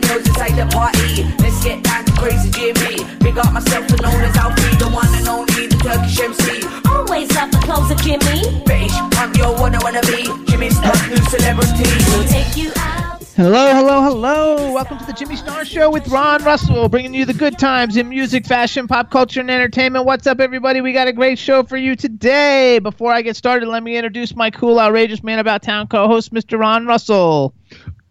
The 0.00 0.06
girls 0.06 0.26
inside 0.28 0.56
the 0.56 0.66
party. 0.74 1.24
Let's 1.38 1.62
get 1.64 1.82
down 1.82 2.04
to 2.04 2.12
crazy 2.12 2.50
Jimmy. 2.50 3.04
Big 3.20 3.38
up 3.38 3.52
myself, 3.52 3.88
and 3.88 4.02
known 4.02 4.20
as 4.22 4.36
Alfie, 4.36 4.76
the 4.76 4.88
one 4.90 5.08
and 5.14 5.28
only, 5.28 5.66
the 5.66 5.76
Turkish 5.76 6.20
MC. 6.20 6.66
Always 6.88 7.32
love 7.34 7.50
the 7.50 7.58
clothes 7.58 7.90
of 7.90 7.98
Jimmy. 8.02 8.62
British 8.64 8.92
punk, 9.12 9.36
yo, 9.38 9.52
wanna 9.52 9.78
wanna 9.82 10.02
be 10.02 10.28
Jimmy 10.46 10.70
Star's 10.70 11.08
new 11.08 11.16
celebrity. 11.32 11.88
We'll 12.10 12.28
take 12.28 12.56
you 12.56 12.72
out. 12.76 13.22
Hello, 13.36 13.74
hello, 13.74 14.02
hello. 14.02 14.72
Welcome 14.72 14.98
to 14.98 15.04
the 15.04 15.12
Jimmy 15.12 15.36
Star 15.36 15.64
Show 15.64 15.90
with 15.90 16.08
Ron 16.08 16.42
Russell, 16.44 16.88
bringing 16.88 17.14
you 17.14 17.24
the 17.24 17.34
good 17.34 17.58
times 17.58 17.96
in 17.96 18.08
music, 18.08 18.46
fashion, 18.46 18.88
pop 18.88 19.10
culture, 19.10 19.40
and 19.40 19.50
entertainment. 19.50 20.06
What's 20.06 20.26
up, 20.26 20.40
everybody? 20.40 20.80
We 20.80 20.92
got 20.92 21.08
a 21.08 21.12
great 21.12 21.38
show 21.38 21.62
for 21.62 21.76
you 21.76 21.96
today. 21.96 22.78
Before 22.78 23.12
I 23.12 23.22
get 23.22 23.36
started, 23.36 23.68
let 23.68 23.82
me 23.82 23.96
introduce 23.96 24.34
my 24.34 24.50
cool, 24.50 24.80
outrageous 24.80 25.22
man 25.22 25.38
about 25.38 25.62
town 25.62 25.86
co 25.86 26.06
host, 26.06 26.32
Mr. 26.32 26.58
Ron 26.58 26.86
Russell. 26.86 27.54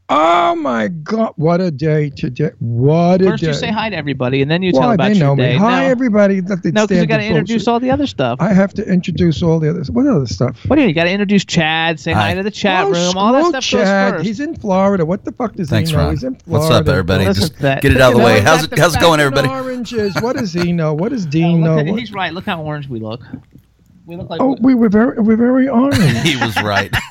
Oh 0.07 0.53
my 0.53 0.87
God! 0.87 1.33
What 1.35 1.61
a 1.61 1.71
day 1.71 2.11
today! 2.11 2.51
What 2.59 3.23
a 3.23 3.31
First, 3.31 3.41
day! 3.41 3.47
you 3.47 3.53
say 3.55 3.71
hi 3.71 3.89
to 3.89 3.95
everybody, 3.95 4.43
and 4.43 4.51
then 4.51 4.61
you 4.61 4.71
tell 4.71 4.81
Why 4.81 4.93
about 4.93 5.07
they 5.07 5.13
your 5.17 5.29
know 5.29 5.35
day. 5.35 5.53
me? 5.53 5.57
Hi, 5.57 5.81
no, 5.85 5.89
everybody. 5.89 6.41
That 6.41 6.61
they 6.61 6.69
no, 6.69 6.85
because 6.85 7.01
you 7.01 7.07
got 7.07 7.17
to 7.17 7.25
introduce 7.25 7.67
all 7.67 7.79
the 7.79 7.89
other 7.89 8.05
stuff. 8.05 8.37
I 8.39 8.53
have 8.53 8.71
to 8.75 8.87
introduce 8.87 9.41
all 9.41 9.59
the 9.59 9.67
others. 9.67 9.89
What 9.89 10.05
other 10.05 10.27
stuff? 10.27 10.59
what 10.67 10.75
do 10.75 10.83
you? 10.83 10.89
You 10.89 10.93
got 10.93 11.05
to 11.05 11.09
introduce 11.11 11.43
Chad. 11.43 11.99
Say 11.99 12.11
hi 12.11 12.29
Hi. 12.29 12.33
to 12.35 12.43
the 12.43 12.51
chat 12.51 12.85
oh, 12.85 12.91
room. 12.91 13.17
All 13.17 13.33
that 13.33 13.47
stuff 13.47 13.63
Chad. 13.63 14.11
goes 14.11 14.17
first. 14.19 14.27
He's 14.27 14.39
in 14.41 14.55
Florida. 14.55 15.03
What 15.05 15.25
the 15.25 15.31
fuck 15.31 15.53
does 15.55 15.71
Thanks, 15.71 15.89
he 15.89 15.95
know? 15.95 16.03
Ron. 16.03 16.11
He's 16.11 16.23
in 16.23 16.35
Florida. 16.35 16.67
What's 16.67 16.81
up, 16.81 16.87
everybody? 16.87 17.25
Listen 17.25 17.41
Just 17.41 17.59
that. 17.61 17.81
get 17.81 17.91
it 17.91 17.99
out 17.99 18.11
of 18.13 18.19
the 18.19 18.23
way. 18.23 18.35
we 18.35 18.39
it? 18.41 18.43
How's 18.77 18.95
it 18.95 19.01
going, 19.01 19.19
everybody? 19.19 19.47
Oranges. 19.47 20.13
What 20.21 20.35
does 20.35 20.53
he 20.53 20.71
know? 20.71 20.93
What 20.93 21.09
does 21.09 21.25
Oh, 21.25 21.29
Dean 21.31 21.61
look 21.61 21.83
know? 21.83 21.93
at- 21.93 21.97
he's 21.99 22.11
right. 22.13 22.31
Look 22.31 22.45
how 22.45 22.61
orange 22.61 22.87
we 22.87 22.99
look. 22.99 23.21
We 24.05 24.15
look 24.15 24.29
like. 24.29 24.41
Oh, 24.41 24.55
we 24.61 24.75
were 24.75 24.89
very, 24.89 25.19
we're 25.19 25.35
very 25.35 25.67
orange. 25.67 25.97
he 26.23 26.35
was 26.37 26.55
right. 26.61 26.93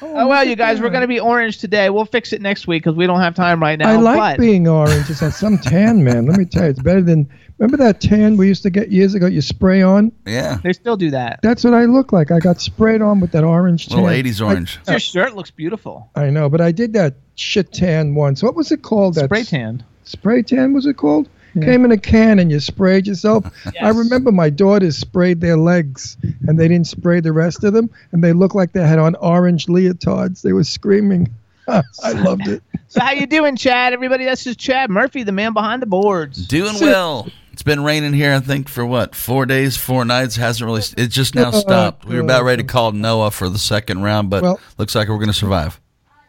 Oh 0.00 0.28
well, 0.28 0.44
you 0.44 0.54
guys, 0.54 0.80
we're 0.80 0.90
gonna 0.90 1.08
be 1.08 1.18
orange 1.18 1.58
today. 1.58 1.90
We'll 1.90 2.04
fix 2.04 2.32
it 2.32 2.40
next 2.40 2.66
week 2.68 2.84
because 2.84 2.96
we 2.96 3.06
don't 3.06 3.20
have 3.20 3.34
time 3.34 3.60
right 3.60 3.78
now. 3.78 3.90
I 3.90 3.96
like 3.96 4.16
but 4.36 4.38
being 4.38 4.68
orange. 4.68 5.10
It's 5.10 5.20
like 5.22 5.32
some 5.32 5.58
tan, 5.58 6.04
man. 6.04 6.26
Let 6.26 6.38
me 6.38 6.44
tell 6.44 6.64
you, 6.64 6.70
it's 6.70 6.82
better 6.82 7.02
than. 7.02 7.28
Remember 7.58 7.76
that 7.78 8.00
tan 8.00 8.36
we 8.36 8.46
used 8.46 8.62
to 8.62 8.70
get 8.70 8.92
years 8.92 9.14
ago? 9.14 9.26
You 9.26 9.40
spray 9.40 9.82
on. 9.82 10.12
yeah. 10.24 10.58
they 10.62 10.72
still 10.72 10.96
do 10.96 11.10
that. 11.10 11.40
That's 11.42 11.64
what 11.64 11.74
I 11.74 11.86
look 11.86 12.12
like. 12.12 12.30
I 12.30 12.38
got 12.38 12.60
sprayed 12.60 13.02
on 13.02 13.18
with 13.18 13.32
that 13.32 13.42
orange 13.42 13.88
tan. 13.88 14.00
Little 14.04 14.30
80s 14.30 14.44
orange. 14.46 14.78
Your 14.86 15.00
shirt 15.00 15.34
looks 15.34 15.50
beautiful. 15.50 16.08
I 16.14 16.30
know, 16.30 16.48
but 16.48 16.60
I 16.60 16.70
did 16.70 16.92
that 16.92 17.16
shit 17.34 17.72
tan 17.72 18.14
once. 18.14 18.40
What 18.44 18.54
was 18.54 18.70
it 18.70 18.82
called? 18.82 19.16
That 19.16 19.24
Spray 19.24 19.40
s- 19.40 19.50
tan. 19.50 19.82
Spray 20.04 20.42
tan 20.42 20.72
was 20.72 20.86
it 20.86 20.94
called? 20.96 21.28
Mm. 21.54 21.64
Came 21.64 21.84
in 21.84 21.92
a 21.92 21.96
can 21.98 22.38
and 22.38 22.50
you 22.50 22.60
sprayed 22.60 23.06
yourself. 23.06 23.44
I 23.82 23.88
remember 23.90 24.30
my 24.32 24.50
daughters 24.50 24.96
sprayed 24.96 25.40
their 25.40 25.56
legs 25.56 26.16
and 26.46 26.58
they 26.58 26.68
didn't 26.68 26.86
spray 26.86 27.20
the 27.20 27.32
rest 27.32 27.64
of 27.64 27.72
them, 27.72 27.90
and 28.12 28.22
they 28.22 28.32
looked 28.32 28.54
like 28.54 28.72
they 28.72 28.86
had 28.86 28.98
on 28.98 29.14
orange 29.16 29.66
leotards. 29.66 30.42
They 30.42 30.52
were 30.52 30.64
screaming. 30.64 31.28
I 31.68 32.12
loved 32.12 32.48
it. 32.48 32.62
So 32.90 33.00
how 33.00 33.10
you 33.10 33.26
doing, 33.26 33.54
Chad? 33.56 33.92
Everybody, 33.92 34.24
that's 34.24 34.44
just 34.44 34.58
Chad 34.58 34.88
Murphy, 34.88 35.22
the 35.22 35.30
man 35.30 35.52
behind 35.52 35.82
the 35.82 35.86
boards. 35.86 36.46
Doing 36.46 36.76
well. 36.80 37.28
It's 37.52 37.62
been 37.62 37.84
raining 37.84 38.14
here, 38.14 38.32
I 38.32 38.40
think, 38.40 38.66
for 38.66 38.86
what, 38.86 39.14
four 39.14 39.44
days, 39.44 39.76
four 39.76 40.06
nights? 40.06 40.36
Hasn't 40.36 40.64
really, 40.64 40.80
it 40.96 41.08
just 41.08 41.34
now 41.34 41.50
stopped. 41.50 42.06
We 42.06 42.14
were 42.14 42.22
about 42.22 42.44
ready 42.44 42.62
to 42.62 42.66
call 42.66 42.92
Noah 42.92 43.30
for 43.30 43.50
the 43.50 43.58
second 43.58 44.00
round, 44.00 44.30
but 44.30 44.42
Well- 44.42 44.60
looks 44.78 44.94
like 44.94 45.08
we're 45.08 45.16
going 45.16 45.26
to 45.26 45.34
survive. 45.34 45.78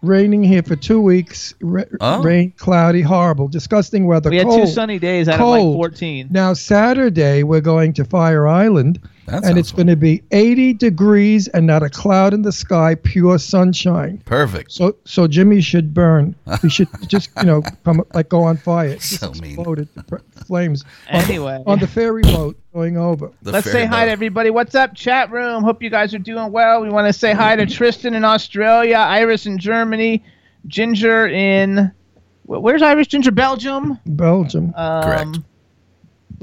Raining 0.02 0.44
here 0.44 0.64
for 0.64 0.76
two 0.78 1.02
weeks. 1.02 1.54
Ra- 1.62 1.84
Oh. 2.00 2.22
Rain, 2.24 2.54
cloudy, 2.58 3.02
horrible, 3.02 3.48
disgusting 3.50 4.06
weather. 4.08 4.30
We 4.30 4.38
had 4.38 4.48
cold. 4.48 4.62
two 4.62 4.68
sunny 4.68 4.98
days 5.00 5.28
out 5.28 5.40
of 5.42 5.48
like 5.48 5.62
14. 5.62 6.28
Now 6.32 6.54
Saturday 6.54 7.44
we're 7.44 7.60
going 7.62 7.92
to 7.94 8.06
Fire 8.06 8.48
Island, 8.48 9.00
That 9.29 9.35
and 9.38 9.45
sounds 9.45 9.57
it's 9.59 9.72
going 9.72 9.88
to 9.88 9.95
be 9.95 10.23
80 10.31 10.73
degrees 10.73 11.47
and 11.50 11.67
not 11.67 11.84
a 11.84 11.90
cloud 11.90 12.34
in 12.34 12.41
the 12.41 12.51
sky, 12.51 12.95
pure 12.95 13.38
sunshine. 13.40 14.22
Perfect. 14.25 14.72
So 14.72 14.95
so 15.06 15.28
Jimmy 15.28 15.62
should 15.62 15.94
burn. 15.94 16.35
He 16.62 16.69
should 16.69 16.88
just 17.07 17.29
you 17.38 17.44
know 17.44 17.62
come 17.85 18.01
like 18.13 18.29
go 18.29 18.44
on 18.44 18.57
fire. 18.57 18.95
Just 18.95 19.19
So 19.19 19.31
mean. 19.34 19.53
explode 19.53 19.79
it, 19.79 19.94
the 19.95 20.03
pr- 20.03 20.17
flames 20.45 20.84
on 21.12 21.22
the- 21.22 21.25
Anyway. 21.28 21.63
on 21.67 21.79
the 21.79 21.88
ferry 21.88 22.23
boat 22.23 22.57
going 22.73 22.97
over. 22.97 23.31
The 23.44 23.51
Let's 23.51 23.66
say 23.66 23.72
ferry 23.73 23.85
hi 23.85 24.06
to 24.06 24.12
everybody. 24.12 24.50
What's 24.50 24.75
up, 24.75 24.95
chat 24.95 25.31
room? 25.31 25.63
Hope 25.63 25.81
you 25.84 25.90
guys 25.90 26.13
are 26.13 26.19
doing 26.19 26.51
well. 26.51 26.81
We 26.81 26.90
want 26.90 27.07
to 27.07 27.13
say 27.13 27.34
hi 27.34 27.56
to 27.56 27.66
Tristan 27.66 28.13
in 28.13 28.23
Australia, 28.25 28.96
Iris 28.97 29.46
in 29.46 29.57
Germany, 29.57 30.23
Ginger 30.67 31.28
in. 31.28 31.91
Where's 32.46 32.81
Iris? 32.81 33.06
Ginger, 33.06 33.29
Belgium. 33.31 34.00
Belgium. 34.07 34.73
Um, 34.75 35.03
Correct. 35.03 35.38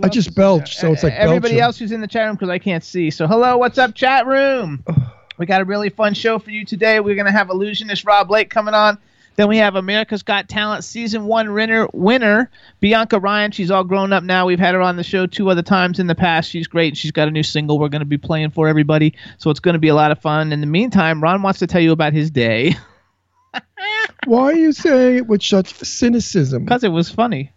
I 0.03 0.09
just 0.09 0.35
belched, 0.35 0.79
so 0.79 0.93
it's 0.93 1.03
like 1.03 1.15
everybody 1.15 1.61
else 1.61 1.79
who's 1.79 1.93
in 1.93 2.01
the 2.01 2.07
chat 2.07 2.27
room 2.27 2.35
because 2.35 2.49
I 2.49 2.59
can't 2.59 2.85
see. 2.85 3.11
So 3.11 3.27
hello, 3.27 3.57
what's 3.57 3.79
up, 3.79 3.95
chat 3.95 4.27
room? 4.27 4.85
we 5.39 5.47
got 5.47 5.61
a 5.61 5.65
really 5.65 5.91
fun 5.91 6.15
show 6.15 6.39
for 6.39 6.51
you 6.51 6.65
today. 6.65 7.01
We're 7.01 7.17
gonna 7.17 7.33
have 7.33 7.51
illusionist 7.51 8.05
Rob 8.05 8.31
Lake 8.31 8.51
coming 8.51 8.75
on. 8.75 8.99
Then 9.37 9.49
we 9.49 9.59
have 9.59 9.75
America's 9.75 10.23
Got 10.23 10.49
Talent 10.49 10.83
season 10.83 11.27
one 11.27 11.53
winner, 11.53 11.89
winner 11.93 12.51
Bianca 12.81 13.19
Ryan. 13.21 13.51
She's 13.51 13.71
all 13.71 13.85
grown 13.85 14.13
up 14.13 14.25
now. 14.25 14.47
We've 14.47 14.59
had 14.59 14.75
her 14.75 14.81
on 14.81 14.97
the 14.97 15.03
show 15.03 15.27
two 15.27 15.51
other 15.51 15.61
times 15.61 15.99
in 15.99 16.07
the 16.07 16.15
past. 16.15 16.49
She's 16.49 16.67
great. 16.67 16.97
She's 16.97 17.13
got 17.13 17.29
a 17.29 17.31
new 17.31 17.43
single 17.43 17.79
we're 17.79 17.91
going 17.91 18.01
to 18.01 18.07
be 18.07 18.17
playing 18.17 18.53
for 18.53 18.67
everybody. 18.67 19.15
So 19.37 19.51
it's 19.51 19.61
going 19.61 19.75
to 19.75 19.79
be 19.79 19.89
a 19.89 19.95
lot 19.95 20.11
of 20.11 20.19
fun. 20.21 20.55
In 20.55 20.63
the 20.63 20.67
meantime, 20.67 21.23
Ron 21.23 21.43
wants 21.43 21.59
to 21.59 21.67
tell 21.67 21.83
you 21.83 21.93
about 21.93 22.15
his 22.15 22.31
day 22.31 22.77
Why 24.27 24.45
are 24.45 24.55
you 24.55 24.73
saying 24.73 25.17
it 25.17 25.27
with 25.27 25.43
such 25.43 25.73
cynicism? 25.75 26.65
because 26.65 26.85
it 26.85 26.89
was 26.89 27.11
funny. 27.11 27.53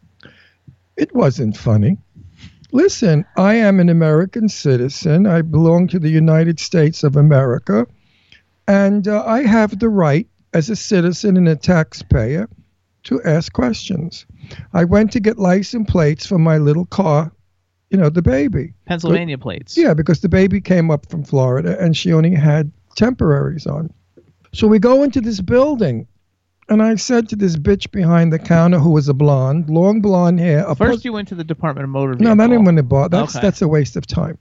It 0.97 1.13
wasn't 1.15 1.57
funny. 1.57 1.97
Listen, 2.71 3.25
I 3.35 3.55
am 3.55 3.79
an 3.79 3.89
American 3.89 4.47
citizen. 4.49 5.25
I 5.25 5.41
belong 5.41 5.87
to 5.87 5.99
the 5.99 6.09
United 6.09 6.59
States 6.59 7.03
of 7.03 7.15
America. 7.15 7.87
And 8.67 9.07
uh, 9.07 9.23
I 9.25 9.43
have 9.43 9.79
the 9.79 9.89
right, 9.89 10.27
as 10.53 10.69
a 10.69 10.75
citizen 10.75 11.37
and 11.37 11.47
a 11.47 11.55
taxpayer, 11.55 12.47
to 13.03 13.21
ask 13.23 13.51
questions. 13.53 14.25
I 14.73 14.83
went 14.83 15.11
to 15.13 15.19
get 15.19 15.39
license 15.39 15.89
plates 15.89 16.25
for 16.27 16.37
my 16.37 16.57
little 16.57 16.85
car, 16.85 17.31
you 17.89 17.97
know, 17.97 18.09
the 18.09 18.21
baby. 18.21 18.73
Pennsylvania 18.85 19.37
plates. 19.37 19.75
Yeah, 19.75 19.95
because 19.95 20.21
the 20.21 20.29
baby 20.29 20.61
came 20.61 20.91
up 20.91 21.09
from 21.09 21.23
Florida 21.23 21.79
and 21.79 21.97
she 21.97 22.13
only 22.13 22.35
had 22.35 22.71
temporaries 22.95 23.65
on. 23.65 23.91
So 24.53 24.67
we 24.67 24.77
go 24.79 25.01
into 25.03 25.21
this 25.21 25.41
building. 25.41 26.07
And 26.69 26.83
I 26.83 26.95
said 26.95 27.27
to 27.29 27.35
this 27.35 27.55
bitch 27.55 27.91
behind 27.91 28.31
the 28.31 28.37
counter 28.39 28.77
who 28.79 28.91
was 28.91 29.09
a 29.09 29.13
blonde, 29.13 29.69
long 29.69 30.01
blonde 30.01 30.39
hair. 30.39 30.63
First, 30.75 30.79
pus- 30.99 31.05
you 31.05 31.13
went 31.13 31.27
to 31.29 31.35
the 31.35 31.43
Department 31.43 31.83
of 31.83 31.89
Motor 31.89 32.13
no, 32.19 32.29
that 32.35 32.47
didn't 32.47 32.61
even 32.61 32.75
the 32.75 32.83
bar. 32.83 33.09
That's 33.09 33.35
Okay. 33.35 33.45
that's 33.45 33.61
a 33.61 33.67
waste 33.67 33.95
of 33.95 34.05
time. 34.05 34.37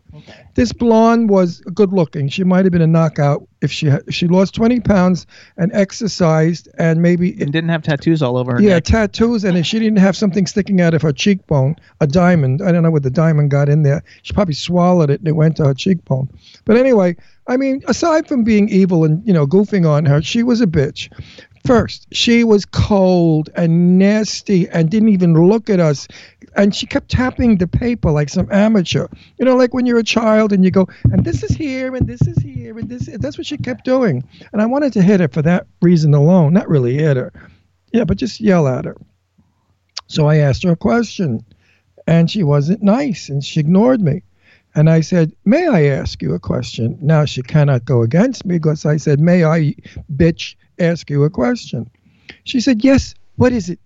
This 0.54 0.72
blonde 0.72 1.30
was 1.30 1.60
good 1.74 1.92
looking. 1.92 2.28
She 2.28 2.44
might 2.44 2.64
have 2.64 2.72
been 2.72 2.82
a 2.82 2.86
knockout 2.86 3.46
if 3.60 3.72
she 3.72 3.86
had, 3.86 4.02
if 4.06 4.14
she 4.14 4.26
lost 4.28 4.54
20 4.54 4.80
pounds 4.80 5.26
and 5.56 5.72
exercised 5.72 6.68
and 6.78 7.00
maybe 7.02 7.30
and 7.40 7.52
didn't 7.52 7.70
have 7.70 7.82
tattoos 7.82 8.22
all 8.22 8.36
over 8.36 8.52
her 8.54 8.60
yeah 8.62 8.74
neck. 8.74 8.84
tattoos 8.84 9.44
and 9.44 9.56
if 9.56 9.66
she 9.66 9.78
didn't 9.78 9.98
have 9.98 10.16
something 10.16 10.46
sticking 10.46 10.80
out 10.80 10.94
of 10.94 11.02
her 11.02 11.12
cheekbone, 11.12 11.76
a 12.00 12.06
diamond. 12.06 12.60
I 12.62 12.72
don't 12.72 12.82
know 12.82 12.90
what 12.90 13.02
the 13.04 13.10
diamond 13.10 13.50
got 13.50 13.68
in 13.68 13.82
there. 13.82 14.02
She 14.22 14.32
probably 14.32 14.54
swallowed 14.54 15.10
it 15.10 15.20
and 15.20 15.28
it 15.28 15.32
went 15.36 15.56
to 15.56 15.64
her 15.64 15.74
cheekbone. 15.74 16.28
But 16.64 16.76
anyway, 16.76 17.16
I 17.46 17.56
mean, 17.56 17.82
aside 17.88 18.28
from 18.28 18.44
being 18.44 18.68
evil 18.68 19.04
and 19.04 19.26
you 19.26 19.32
know 19.32 19.46
goofing 19.46 19.88
on 19.88 20.04
her, 20.04 20.20
she 20.20 20.42
was 20.42 20.60
a 20.60 20.66
bitch. 20.66 21.10
First, 21.64 22.06
she 22.12 22.44
was 22.44 22.64
cold 22.64 23.50
and 23.54 23.98
nasty 23.98 24.68
and 24.68 24.90
didn't 24.90 25.10
even 25.10 25.34
look 25.34 25.68
at 25.68 25.80
us. 25.80 26.08
And 26.56 26.74
she 26.74 26.86
kept 26.86 27.10
tapping 27.10 27.58
the 27.58 27.66
paper 27.66 28.10
like 28.10 28.28
some 28.28 28.48
amateur. 28.50 29.06
You 29.38 29.44
know, 29.44 29.56
like 29.56 29.74
when 29.74 29.86
you're 29.86 29.98
a 29.98 30.04
child 30.04 30.52
and 30.52 30.64
you 30.64 30.70
go, 30.70 30.88
and 31.12 31.24
this 31.24 31.42
is 31.42 31.50
here, 31.54 31.94
and 31.94 32.06
this 32.06 32.22
is 32.22 32.38
here, 32.38 32.78
and 32.78 32.88
this. 32.88 33.08
That's 33.18 33.38
what 33.38 33.46
she 33.46 33.56
kept 33.56 33.84
doing. 33.84 34.24
And 34.52 34.62
I 34.62 34.66
wanted 34.66 34.92
to 34.94 35.02
hit 35.02 35.20
her 35.20 35.28
for 35.28 35.42
that 35.42 35.66
reason 35.82 36.14
alone. 36.14 36.52
Not 36.52 36.68
really 36.68 36.94
hit 36.94 37.16
her. 37.16 37.32
Yeah, 37.92 38.04
but 38.04 38.16
just 38.16 38.40
yell 38.40 38.66
at 38.66 38.84
her. 38.84 38.96
So 40.06 40.26
I 40.26 40.36
asked 40.36 40.62
her 40.64 40.72
a 40.72 40.76
question, 40.76 41.44
and 42.06 42.30
she 42.30 42.42
wasn't 42.42 42.82
nice, 42.82 43.28
and 43.28 43.44
she 43.44 43.60
ignored 43.60 44.00
me. 44.00 44.22
And 44.74 44.88
I 44.88 45.00
said, 45.00 45.32
May 45.44 45.66
I 45.66 45.84
ask 45.86 46.22
you 46.22 46.34
a 46.34 46.38
question? 46.38 46.98
Now 47.00 47.24
she 47.24 47.42
cannot 47.42 47.84
go 47.84 48.02
against 48.02 48.44
me 48.44 48.58
because 48.58 48.86
I 48.86 48.96
said, 48.96 49.20
May 49.20 49.44
I, 49.44 49.74
bitch, 50.14 50.54
ask 50.78 51.10
you 51.10 51.24
a 51.24 51.30
question? 51.30 51.90
She 52.44 52.60
said, 52.60 52.84
Yes, 52.84 53.14
what 53.36 53.52
is 53.52 53.70
it? 53.70 53.78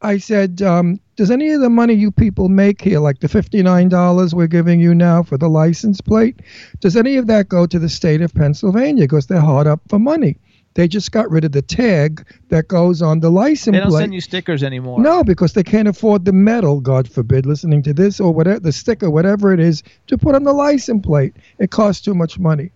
I 0.00 0.18
said, 0.18 0.62
um, 0.62 1.00
Does 1.16 1.30
any 1.30 1.50
of 1.50 1.60
the 1.60 1.70
money 1.70 1.94
you 1.94 2.10
people 2.10 2.48
make 2.48 2.80
here, 2.80 3.00
like 3.00 3.20
the 3.20 3.26
$59 3.26 4.34
we're 4.34 4.46
giving 4.46 4.80
you 4.80 4.94
now 4.94 5.22
for 5.22 5.36
the 5.36 5.48
license 5.48 6.00
plate, 6.00 6.40
does 6.80 6.96
any 6.96 7.16
of 7.16 7.26
that 7.26 7.48
go 7.48 7.66
to 7.66 7.78
the 7.78 7.88
state 7.88 8.20
of 8.20 8.32
Pennsylvania? 8.34 9.04
Because 9.04 9.26
they're 9.26 9.40
hard 9.40 9.66
up 9.66 9.80
for 9.88 9.98
money. 9.98 10.38
They 10.74 10.86
just 10.86 11.10
got 11.10 11.28
rid 11.28 11.44
of 11.44 11.50
the 11.50 11.62
tag 11.62 12.24
that 12.50 12.68
goes 12.68 13.02
on 13.02 13.18
the 13.18 13.30
license 13.30 13.64
plate. 13.64 13.72
They 13.72 13.80
don't 13.80 13.88
plate. 13.90 14.00
send 14.02 14.14
you 14.14 14.20
stickers 14.20 14.62
anymore. 14.62 15.00
No, 15.00 15.24
because 15.24 15.54
they 15.54 15.64
can't 15.64 15.88
afford 15.88 16.24
the 16.24 16.32
metal, 16.32 16.80
God 16.80 17.10
forbid, 17.10 17.46
listening 17.46 17.82
to 17.82 17.92
this 17.92 18.20
or 18.20 18.32
whatever, 18.32 18.60
the 18.60 18.70
sticker, 18.70 19.10
whatever 19.10 19.52
it 19.52 19.58
is, 19.58 19.82
to 20.06 20.16
put 20.16 20.36
on 20.36 20.44
the 20.44 20.52
license 20.52 21.04
plate. 21.04 21.34
It 21.58 21.72
costs 21.72 22.04
too 22.04 22.14
much 22.14 22.38
money. 22.38 22.70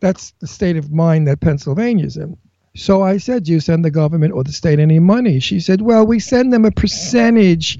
That's 0.00 0.30
the 0.40 0.46
state 0.46 0.78
of 0.78 0.90
mind 0.90 1.28
that 1.28 1.40
Pennsylvania's 1.40 2.16
in. 2.16 2.38
So 2.76 3.02
I 3.02 3.16
said, 3.16 3.44
Do 3.44 3.52
you 3.52 3.60
send 3.60 3.84
the 3.84 3.90
government 3.90 4.32
or 4.34 4.44
the 4.44 4.52
state 4.52 4.78
any 4.78 4.98
money? 4.98 5.40
She 5.40 5.60
said, 5.60 5.80
Well, 5.80 6.06
we 6.06 6.20
send 6.20 6.52
them 6.52 6.64
a 6.64 6.70
percentage 6.70 7.78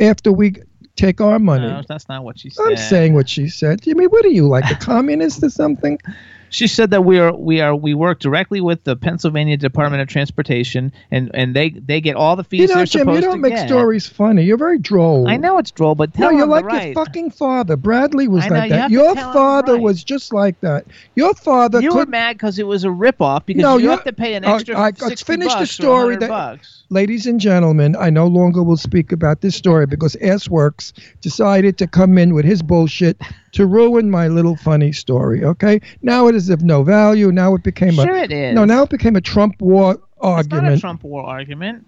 after 0.00 0.32
we 0.32 0.56
take 0.96 1.20
our 1.20 1.38
money. 1.38 1.66
No, 1.66 1.82
that's 1.86 2.08
not 2.08 2.24
what 2.24 2.38
she 2.38 2.50
said. 2.50 2.62
I'm 2.66 2.76
saying 2.76 3.14
what 3.14 3.28
she 3.28 3.48
said. 3.48 3.80
I 3.88 3.94
mean, 3.94 4.08
what 4.08 4.24
are 4.24 4.28
you, 4.28 4.48
like 4.48 4.70
a 4.70 4.74
communist 4.74 5.42
or 5.42 5.50
something? 5.50 5.98
She 6.52 6.66
said 6.66 6.90
that 6.90 7.02
we 7.04 7.18
are 7.18 7.34
we 7.34 7.60
are 7.62 7.74
we 7.74 7.94
work 7.94 8.20
directly 8.20 8.60
with 8.60 8.84
the 8.84 8.94
Pennsylvania 8.94 9.56
Department 9.56 10.02
of 10.02 10.08
Transportation, 10.08 10.92
and 11.10 11.30
and 11.32 11.56
they 11.56 11.70
they 11.70 12.00
get 12.02 12.14
all 12.14 12.36
the 12.36 12.44
fees 12.44 12.68
You 12.68 12.76
know, 12.76 12.84
Jim, 12.84 13.08
you 13.08 13.20
don't 13.22 13.40
make 13.40 13.54
get. 13.54 13.66
stories 13.66 14.06
funny. 14.06 14.44
You're 14.44 14.58
very 14.58 14.78
droll. 14.78 15.26
I 15.28 15.38
know 15.38 15.56
it's 15.56 15.70
droll, 15.70 15.94
but 15.94 16.16
No, 16.18 16.28
tell 16.28 16.36
you're 16.38 16.46
like 16.46 16.66
right. 16.66 16.94
your 16.94 16.94
fucking 16.94 17.30
father. 17.30 17.76
Bradley 17.76 18.28
was 18.28 18.44
I 18.44 18.48
like 18.48 18.70
you 18.70 18.76
that. 18.76 18.88
to 18.88 18.92
Your 18.92 19.14
father 19.14 19.72
right. 19.74 19.82
was 19.82 20.04
just 20.04 20.32
like 20.34 20.60
that. 20.60 20.84
Your 21.14 21.32
father 21.34 21.80
You 21.80 21.88
could 21.90 21.96
were 21.98 22.06
mad 22.06 22.34
because 22.34 22.58
it 22.58 22.66
was 22.66 22.84
a 22.84 22.88
ripoff 22.88 23.46
because 23.46 23.62
No, 23.62 23.78
you 23.78 23.88
have 23.88 24.04
to 24.04 24.12
pay 24.12 24.34
an 24.34 24.44
uh, 24.44 24.54
extra 24.56 24.76
I- 24.78 24.84
let's 24.86 25.00
60 25.06 25.24
finish 25.24 25.52
the 25.54 25.58
bucks 25.60 25.70
or 25.70 25.72
story 25.72 26.16
100 26.16 26.20
that- 26.20 26.28
bucks. 26.28 26.81
Ladies 26.92 27.26
and 27.26 27.40
gentlemen, 27.40 27.96
I 27.98 28.10
no 28.10 28.26
longer 28.26 28.62
will 28.62 28.76
speak 28.76 29.12
about 29.12 29.40
this 29.40 29.56
story 29.56 29.86
because 29.86 30.14
Assworks 30.16 30.92
decided 31.22 31.78
to 31.78 31.86
come 31.86 32.18
in 32.18 32.34
with 32.34 32.44
his 32.44 32.60
bullshit 32.60 33.18
to 33.52 33.64
ruin 33.64 34.10
my 34.10 34.28
little 34.28 34.56
funny 34.56 34.92
story. 34.92 35.42
Okay, 35.42 35.80
now 36.02 36.28
it 36.28 36.34
is 36.34 36.50
of 36.50 36.60
no 36.60 36.82
value. 36.82 37.32
Now 37.32 37.54
it 37.54 37.62
became 37.62 37.94
Sure 37.94 38.14
a 38.14 38.24
it 38.24 38.30
is. 38.30 38.54
no. 38.54 38.66
Now 38.66 38.82
it 38.82 38.90
became 38.90 39.16
a 39.16 39.22
Trump 39.22 39.58
war 39.62 39.98
argument. 40.20 40.66
It's 40.66 40.70
not 40.70 40.72
a. 40.74 40.80
Trump 40.80 41.02
war 41.04 41.24
argument. 41.24 41.86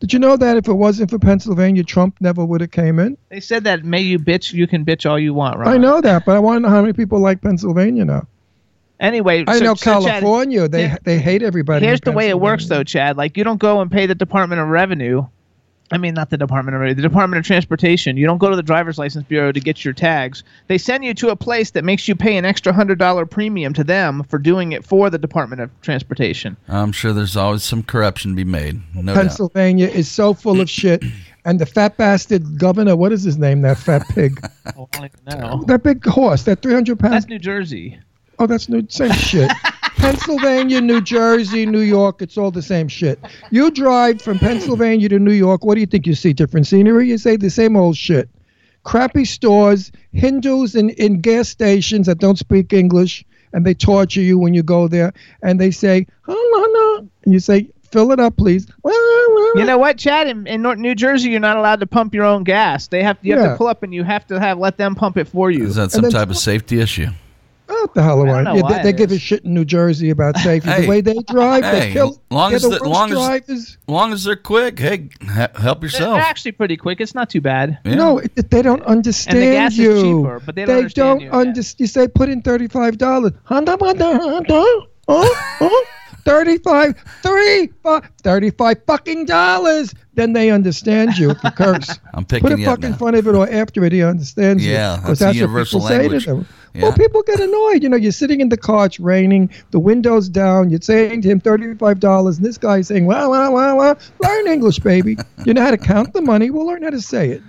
Did 0.00 0.12
you 0.12 0.18
know 0.18 0.36
that 0.36 0.56
if 0.56 0.66
it 0.66 0.74
wasn't 0.74 1.10
for 1.10 1.20
Pennsylvania, 1.20 1.84
Trump 1.84 2.16
never 2.20 2.44
would 2.44 2.60
have 2.60 2.72
came 2.72 2.98
in? 2.98 3.16
They 3.28 3.38
said 3.38 3.62
that 3.62 3.84
may 3.84 4.00
you 4.00 4.18
bitch, 4.18 4.52
you 4.52 4.66
can 4.66 4.84
bitch 4.84 5.08
all 5.08 5.20
you 5.20 5.32
want, 5.32 5.58
right? 5.58 5.68
I 5.68 5.76
know 5.76 6.00
that, 6.00 6.24
but 6.26 6.34
I 6.34 6.40
want 6.40 6.56
to 6.56 6.60
know 6.62 6.74
how 6.74 6.80
many 6.80 6.92
people 6.92 7.20
like 7.20 7.40
Pennsylvania 7.40 8.04
now. 8.04 8.26
Anyway, 9.00 9.44
I 9.48 9.58
so- 9.58 9.64
know 9.64 9.74
so 9.74 10.00
Chad, 10.02 10.02
California. 10.20 10.68
they 10.68 10.88
here- 10.88 10.98
they 11.04 11.18
hate 11.18 11.42
everybody. 11.42 11.84
Here's 11.86 12.00
the 12.02 12.12
way 12.12 12.28
it 12.28 12.38
works, 12.38 12.66
though, 12.68 12.84
Chad. 12.84 13.16
Like 13.16 13.36
you 13.36 13.44
don't 13.44 13.58
go 13.60 13.80
and 13.80 13.90
pay 13.90 14.06
the 14.06 14.14
Department 14.14 14.60
of 14.60 14.68
Revenue. 14.68 15.26
I 15.92 15.98
mean, 15.98 16.14
not 16.14 16.30
the 16.30 16.36
Department 16.38 16.76
of 16.76 16.82
Revenue, 16.82 16.94
the 16.94 17.08
Department 17.08 17.40
of 17.40 17.44
Transportation. 17.46 18.16
You 18.16 18.24
don't 18.24 18.38
go 18.38 18.48
to 18.48 18.54
the 18.54 18.62
driver's 18.62 18.96
license 18.96 19.24
bureau 19.26 19.50
to 19.50 19.58
get 19.58 19.84
your 19.84 19.92
tags. 19.92 20.44
They 20.68 20.78
send 20.78 21.04
you 21.04 21.14
to 21.14 21.30
a 21.30 21.36
place 21.36 21.70
that 21.72 21.82
makes 21.84 22.06
you 22.06 22.14
pay 22.14 22.36
an 22.36 22.44
extra 22.44 22.72
hundred 22.72 23.00
dollar 23.00 23.26
premium 23.26 23.72
to 23.74 23.82
them 23.82 24.22
for 24.28 24.38
doing 24.38 24.70
it 24.70 24.84
for 24.84 25.10
the 25.10 25.18
Department 25.18 25.62
of 25.62 25.70
Transportation. 25.80 26.56
I'm 26.68 26.92
sure 26.92 27.12
there's 27.12 27.36
always 27.36 27.64
some 27.64 27.82
corruption 27.82 28.30
to 28.32 28.36
be 28.36 28.44
made. 28.44 28.80
No 28.94 29.02
doubt. 29.02 29.16
Pennsylvania 29.16 29.88
is 29.88 30.08
so 30.08 30.32
full 30.32 30.60
of 30.60 30.70
shit. 30.70 31.02
And 31.44 31.58
the 31.58 31.66
fat 31.66 31.96
bastard 31.96 32.58
governor, 32.58 32.94
what 32.94 33.10
is 33.12 33.22
his 33.24 33.38
name? 33.38 33.62
That 33.62 33.78
fat 33.78 34.06
pig, 34.10 34.38
Oh, 34.76 34.88
I 34.94 35.10
don't 35.26 35.40
know. 35.40 35.64
that 35.66 35.82
big 35.82 36.04
horse, 36.04 36.42
that 36.44 36.60
300 36.62 36.98
pounds. 37.00 37.12
That's 37.14 37.26
New 37.28 37.38
Jersey. 37.38 37.98
Oh, 38.40 38.46
that's 38.46 38.70
new. 38.70 38.86
Same 38.88 39.12
shit. 39.12 39.50
Pennsylvania, 39.96 40.80
New 40.80 41.02
Jersey, 41.02 41.66
New 41.66 41.80
York, 41.80 42.22
it's 42.22 42.38
all 42.38 42.50
the 42.50 42.62
same 42.62 42.88
shit. 42.88 43.20
You 43.50 43.70
drive 43.70 44.22
from 44.22 44.38
Pennsylvania 44.38 45.10
to 45.10 45.18
New 45.18 45.32
York, 45.32 45.62
what 45.62 45.74
do 45.74 45.80
you 45.80 45.86
think 45.86 46.06
you 46.06 46.14
see? 46.14 46.32
Different 46.32 46.66
scenery? 46.66 47.06
You 47.06 47.18
say 47.18 47.36
the 47.36 47.50
same 47.50 47.76
old 47.76 47.98
shit. 47.98 48.30
Crappy 48.82 49.26
stores, 49.26 49.92
Hindus 50.12 50.74
in, 50.74 50.88
in 50.90 51.20
gas 51.20 51.50
stations 51.50 52.06
that 52.06 52.16
don't 52.16 52.38
speak 52.38 52.72
English, 52.72 53.26
and 53.52 53.66
they 53.66 53.74
torture 53.74 54.22
you 54.22 54.38
when 54.38 54.54
you 54.54 54.62
go 54.62 54.88
there, 54.88 55.12
and 55.42 55.60
they 55.60 55.70
say, 55.70 56.06
oh, 56.26 56.50
no, 56.52 57.00
no. 57.02 57.10
And 57.24 57.34
you 57.34 57.40
say, 57.40 57.68
fill 57.92 58.10
it 58.10 58.20
up, 58.20 58.38
please. 58.38 58.66
You 58.86 59.64
know 59.66 59.76
what, 59.76 59.98
Chad? 59.98 60.28
In, 60.28 60.46
in 60.46 60.62
Nor- 60.62 60.76
New 60.76 60.94
Jersey, 60.94 61.28
you're 61.28 61.40
not 61.40 61.58
allowed 61.58 61.80
to 61.80 61.86
pump 61.86 62.14
your 62.14 62.24
own 62.24 62.44
gas. 62.44 62.86
They 62.86 63.02
have 63.02 63.18
you 63.20 63.36
have 63.36 63.50
to 63.50 63.56
pull 63.56 63.66
up 63.66 63.82
and 63.82 63.92
you 63.92 64.04
have 64.04 64.26
to 64.28 64.40
have 64.40 64.58
let 64.58 64.78
them 64.78 64.94
pump 64.94 65.18
it 65.18 65.28
for 65.28 65.50
you. 65.50 65.66
Is 65.66 65.74
that 65.74 65.90
some 65.90 66.02
then- 66.02 66.12
type 66.12 66.30
of 66.30 66.38
safety 66.38 66.80
issue? 66.80 67.08
Oh, 67.72 67.80
what 67.82 67.94
the 67.94 68.02
hell 68.02 68.20
am 68.22 68.28
I 68.46 68.50
I? 68.50 68.54
Yeah, 68.56 68.62
why 68.62 68.76
they, 68.78 68.82
they 68.90 68.92
give 68.92 69.12
a 69.12 69.18
shit 69.18 69.44
in 69.44 69.54
New 69.54 69.64
Jersey 69.64 70.10
about 70.10 70.36
safety. 70.48 70.68
Hey. 70.68 70.82
the 70.82 70.88
way 70.88 71.00
they 71.00 71.14
drive, 71.28 71.62
they 71.62 71.92
kill. 71.92 72.20
long 72.30 72.52
as 72.52 72.62
the 72.62 72.68
the- 72.70 72.74
worst 72.80 72.84
long 72.84 73.10
as- 73.12 73.16
drivers. 73.18 73.78
long 73.86 74.12
as 74.12 74.24
they're 74.24 74.36
quick, 74.36 74.78
hey, 74.78 75.08
ha- 75.26 75.48
help 75.56 75.82
yourself. 75.82 76.14
they're 76.16 76.22
actually 76.26 76.52
pretty 76.52 76.76
quick. 76.76 77.00
It's 77.00 77.14
not 77.14 77.30
too 77.30 77.40
bad. 77.40 77.78
Yeah. 77.84 77.94
No, 77.94 78.18
it, 78.18 78.50
they 78.50 78.62
don't 78.62 78.82
understand 78.82 79.38
And 79.38 79.46
the 79.48 79.52
gas 79.56 79.76
you. 79.76 79.92
is 79.92 80.02
cheaper, 80.02 80.40
but 80.44 80.54
they 80.56 80.64
don't 80.64 80.76
understand 80.78 81.20
don't 81.20 81.26
you. 81.26 81.30
understand. 81.30 81.80
You 81.80 81.86
say 81.86 82.08
put 82.08 82.28
in 82.28 82.42
thirty-five 82.42 82.98
dollars. 82.98 83.32
Honda, 83.44 83.76
Honda, 83.80 84.18
Honda. 84.18 84.52
Oh, 84.52 84.86
oh, 85.60 85.86
thirty-five, 86.24 86.94
three, 87.22 87.70
five, 87.82 88.10
thirty-five 88.22 88.82
fucking 88.86 89.26
dollars. 89.26 89.94
Then 90.20 90.32
they 90.34 90.50
understand 90.50 91.16
you. 91.16 91.30
If 91.40 91.42
you 91.42 91.50
curse. 91.50 91.98
I'm 92.12 92.24
Put 92.24 92.42
picking 92.42 92.52
a 92.52 92.60
you 92.60 92.66
fuck 92.66 92.78
up 92.80 92.84
in 92.84 92.94
front 92.94 93.16
of 93.16 93.26
it 93.26 93.34
or 93.34 93.48
after 93.50 93.84
it, 93.84 93.92
he 93.92 94.02
understands 94.02 94.64
you. 94.64 94.72
Yeah, 94.72 94.98
'Cause 95.02 95.18
that's 95.18 95.20
the 95.20 95.26
what 95.26 95.34
universal 95.36 95.80
people 95.80 95.88
say 95.88 95.96
to 95.96 96.00
language. 96.02 96.26
them. 96.26 96.46
Yeah. 96.74 96.82
Well, 96.82 96.92
people 96.92 97.22
get 97.22 97.40
annoyed. 97.40 97.82
You 97.82 97.88
know, 97.88 97.96
you're 97.96 98.12
sitting 98.12 98.40
in 98.40 98.48
the 98.50 98.56
car, 98.56 98.86
it's 98.86 99.00
raining, 99.00 99.48
the 99.70 99.78
window's 99.80 100.28
down, 100.28 100.68
you're 100.70 100.80
saying 100.82 101.22
to 101.22 101.28
him 101.28 101.40
$35, 101.40 102.36
and 102.36 102.44
this 102.46 102.58
guy's 102.58 102.86
saying, 102.88 103.06
wow, 103.06 103.30
wow, 103.30 103.50
wow, 103.50 103.76
wow. 103.76 103.96
Learn 104.22 104.46
English, 104.46 104.78
baby. 104.80 105.16
You 105.46 105.54
know 105.54 105.62
how 105.62 105.70
to 105.70 105.78
count 105.78 106.12
the 106.12 106.20
money? 106.20 106.50
we'll 106.50 106.66
learn 106.66 106.82
how 106.82 106.90
to 106.90 107.00
say 107.00 107.30
it. 107.30 107.42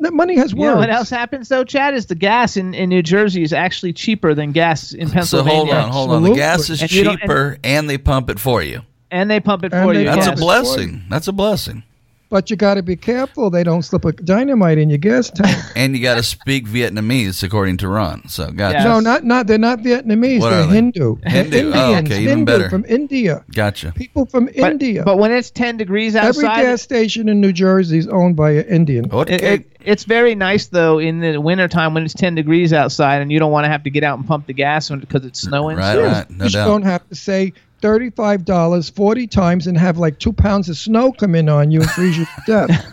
That 0.00 0.12
money 0.12 0.36
has 0.36 0.52
You 0.52 0.58
words. 0.60 0.74
know 0.74 0.76
what 0.80 0.90
else 0.90 1.08
happens 1.10 1.48
though, 1.48 1.64
Chad? 1.64 1.94
Is 1.94 2.06
the 2.06 2.14
gas 2.14 2.56
in, 2.56 2.74
in 2.74 2.88
New 2.90 3.02
Jersey 3.02 3.42
is 3.42 3.52
actually 3.52 3.92
cheaper 3.94 4.34
than 4.34 4.52
gas 4.52 4.92
in 4.92 5.08
So 5.08 5.14
Pennsylvania. 5.14 5.56
hold 5.56 5.70
on, 5.70 5.90
hold 5.90 6.10
on. 6.10 6.22
The 6.22 6.34
gas 6.34 6.68
is 6.70 6.80
And 6.82 6.92
you 6.92 7.02
don't- 7.04 7.12
and- 7.14 7.20
cheaper, 7.22 7.58
and 7.64 7.88
they 7.90 7.96
pump 7.98 8.28
it 8.30 8.38
for 8.38 8.62
you. 8.62 8.82
And 9.10 9.28
they 9.28 9.40
pump 9.40 9.64
it 9.64 9.72
And 9.72 9.82
for 9.84 9.92
you. 9.92 10.04
That's 10.04 10.26
pump 10.28 10.28
a 10.28 10.30
it 10.30 10.30
yes. 10.30 10.38
for 10.38 10.44
blessing. 10.44 11.02
That's 11.10 11.26
a 11.28 11.32
blessing. 11.32 11.82
But 12.30 12.48
you 12.48 12.54
got 12.56 12.74
to 12.74 12.82
be 12.82 12.94
careful. 12.96 13.50
They 13.50 13.64
don't 13.64 13.82
slip 13.82 14.04
a 14.04 14.12
dynamite 14.12 14.78
in 14.78 14.88
your 14.88 14.98
gas 14.98 15.30
tank. 15.30 15.56
And 15.76 15.96
you 15.96 16.02
got 16.02 16.14
to 16.14 16.22
speak 16.22 16.66
Vietnamese, 16.66 17.42
according 17.42 17.76
to 17.78 17.88
Ron. 17.88 18.26
So, 18.28 18.50
gotcha. 18.52 18.78
Yes. 18.78 18.84
No, 18.84 19.00
not 19.00 19.24
not. 19.24 19.46
They're 19.48 19.58
not 19.58 19.80
Vietnamese. 19.80 20.40
What 20.40 20.50
they're 20.50 20.60
are 20.62 20.66
they? 20.66 20.74
Hindu. 20.76 21.16
They're 21.22 21.32
Oh, 21.74 21.96
Indians. 21.96 22.08
okay, 22.10 22.22
even 22.22 22.38
Hindu 22.38 22.44
better. 22.52 22.70
from 22.70 22.84
India. 22.88 23.44
Gotcha. 23.52 23.92
People 23.96 24.26
from 24.26 24.46
But, 24.46 24.54
India. 24.72 25.02
but 25.04 25.18
when 25.18 25.32
it's 25.32 25.50
10 25.50 25.76
degrees 25.76 26.14
outside, 26.16 26.44
Every 26.60 26.62
gas 26.70 26.82
station 26.82 27.28
in 27.28 27.40
New 27.40 27.52
Jersey 27.52 27.98
is 27.98 28.06
owned 28.08 28.36
by 28.36 28.50
an 28.52 28.66
Indian. 28.66 29.10
Okay. 29.12 29.34
it, 29.34 29.42
it, 29.42 29.76
it's 29.82 30.04
very 30.04 30.34
nice 30.36 30.68
though 30.68 30.98
in 31.00 31.20
the 31.20 31.40
wintertime 31.40 31.94
when 31.94 32.04
it's 32.04 32.14
10 32.14 32.34
degrees 32.36 32.72
outside 32.72 33.22
and 33.22 33.32
you 33.32 33.38
don't 33.40 33.50
want 33.52 33.64
to 33.64 33.68
have 33.70 33.82
to 33.84 33.90
get 33.90 34.04
out 34.04 34.18
and 34.18 34.26
pump 34.28 34.46
the 34.46 34.52
gas 34.52 34.88
because 34.90 35.24
it's 35.24 35.40
snowing. 35.40 35.78
Right, 35.78 35.94
So- 35.94 36.02
right. 36.04 36.30
No 36.30 36.44
you 36.44 36.50
doubt. 36.50 36.66
don't 36.66 36.82
have 36.82 37.08
to 37.08 37.14
say 37.16 37.52
thirty-five 37.80 38.44
dollars 38.44 38.88
forty 38.90 39.26
times 39.26 39.66
and 39.66 39.76
have 39.78 39.98
like 39.98 40.18
two 40.18 40.32
pounds 40.32 40.68
of 40.68 40.76
snow 40.76 41.12
come 41.12 41.34
in 41.34 41.48
on 41.48 41.70
you 41.70 41.80
and 41.80 41.90
freeze 41.90 42.18
you 42.18 42.24
to 42.24 42.32
death. 42.46 42.86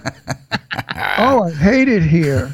oh, 1.20 1.44
I 1.44 1.52
hate 1.52 1.88
it 1.90 2.04
here. 2.04 2.50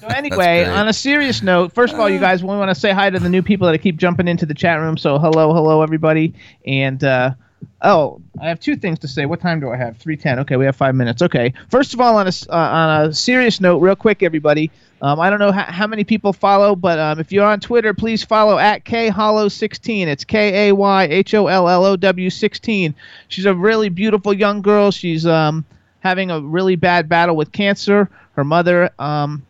So 0.00 0.06
anyway, 0.08 0.64
on 0.64 0.88
a 0.88 0.92
serious 0.92 1.42
note, 1.42 1.72
first 1.72 1.94
of 1.94 2.00
all, 2.00 2.08
you 2.08 2.18
guys, 2.18 2.42
we 2.42 2.48
want 2.48 2.70
to 2.70 2.74
say 2.74 2.92
hi 2.92 3.10
to 3.10 3.18
the 3.18 3.28
new 3.28 3.42
people 3.42 3.70
that 3.70 3.78
keep 3.78 3.96
jumping 3.96 4.28
into 4.28 4.46
the 4.46 4.54
chat 4.54 4.80
room. 4.80 4.96
So 4.96 5.18
hello, 5.18 5.52
hello, 5.52 5.82
everybody. 5.82 6.34
And 6.66 7.02
uh, 7.04 7.34
oh, 7.82 8.20
I 8.40 8.48
have 8.48 8.60
two 8.60 8.76
things 8.76 8.98
to 9.00 9.08
say. 9.08 9.26
What 9.26 9.40
time 9.40 9.60
do 9.60 9.70
I 9.70 9.76
have? 9.76 9.96
Three 9.98 10.16
ten. 10.16 10.38
Okay, 10.40 10.56
we 10.56 10.64
have 10.64 10.76
five 10.76 10.94
minutes. 10.94 11.22
Okay. 11.22 11.52
First 11.70 11.94
of 11.94 12.00
all, 12.00 12.16
on 12.16 12.26
a 12.26 12.28
s- 12.28 12.46
uh, 12.48 12.52
on 12.54 13.06
a 13.10 13.12
serious 13.12 13.60
note, 13.60 13.78
real 13.78 13.96
quick, 13.96 14.22
everybody. 14.22 14.70
Um, 15.02 15.18
I 15.18 15.30
don't 15.30 15.40
know 15.40 15.50
how, 15.50 15.64
how 15.64 15.88
many 15.88 16.04
people 16.04 16.32
follow, 16.32 16.76
but 16.76 16.96
um, 17.00 17.18
if 17.18 17.32
you're 17.32 17.44
on 17.44 17.58
Twitter, 17.58 17.92
please 17.92 18.22
follow 18.22 18.56
at 18.56 18.84
khollow16. 18.84 20.06
It's 20.06 20.24
K 20.24 20.68
A 20.68 20.74
Y 20.74 21.04
H 21.04 21.34
O 21.34 21.48
L 21.48 21.68
L 21.68 21.84
O 21.84 21.96
W 21.96 22.30
16. 22.30 22.94
She's 23.26 23.44
a 23.44 23.54
really 23.54 23.88
beautiful 23.88 24.32
young 24.32 24.62
girl. 24.62 24.92
She's 24.92 25.26
um, 25.26 25.64
having 25.98 26.30
a 26.30 26.40
really 26.40 26.76
bad 26.76 27.08
battle 27.08 27.34
with 27.34 27.50
cancer. 27.50 28.08
Her 28.36 28.44
mother 28.44 28.90
um, 29.00 29.44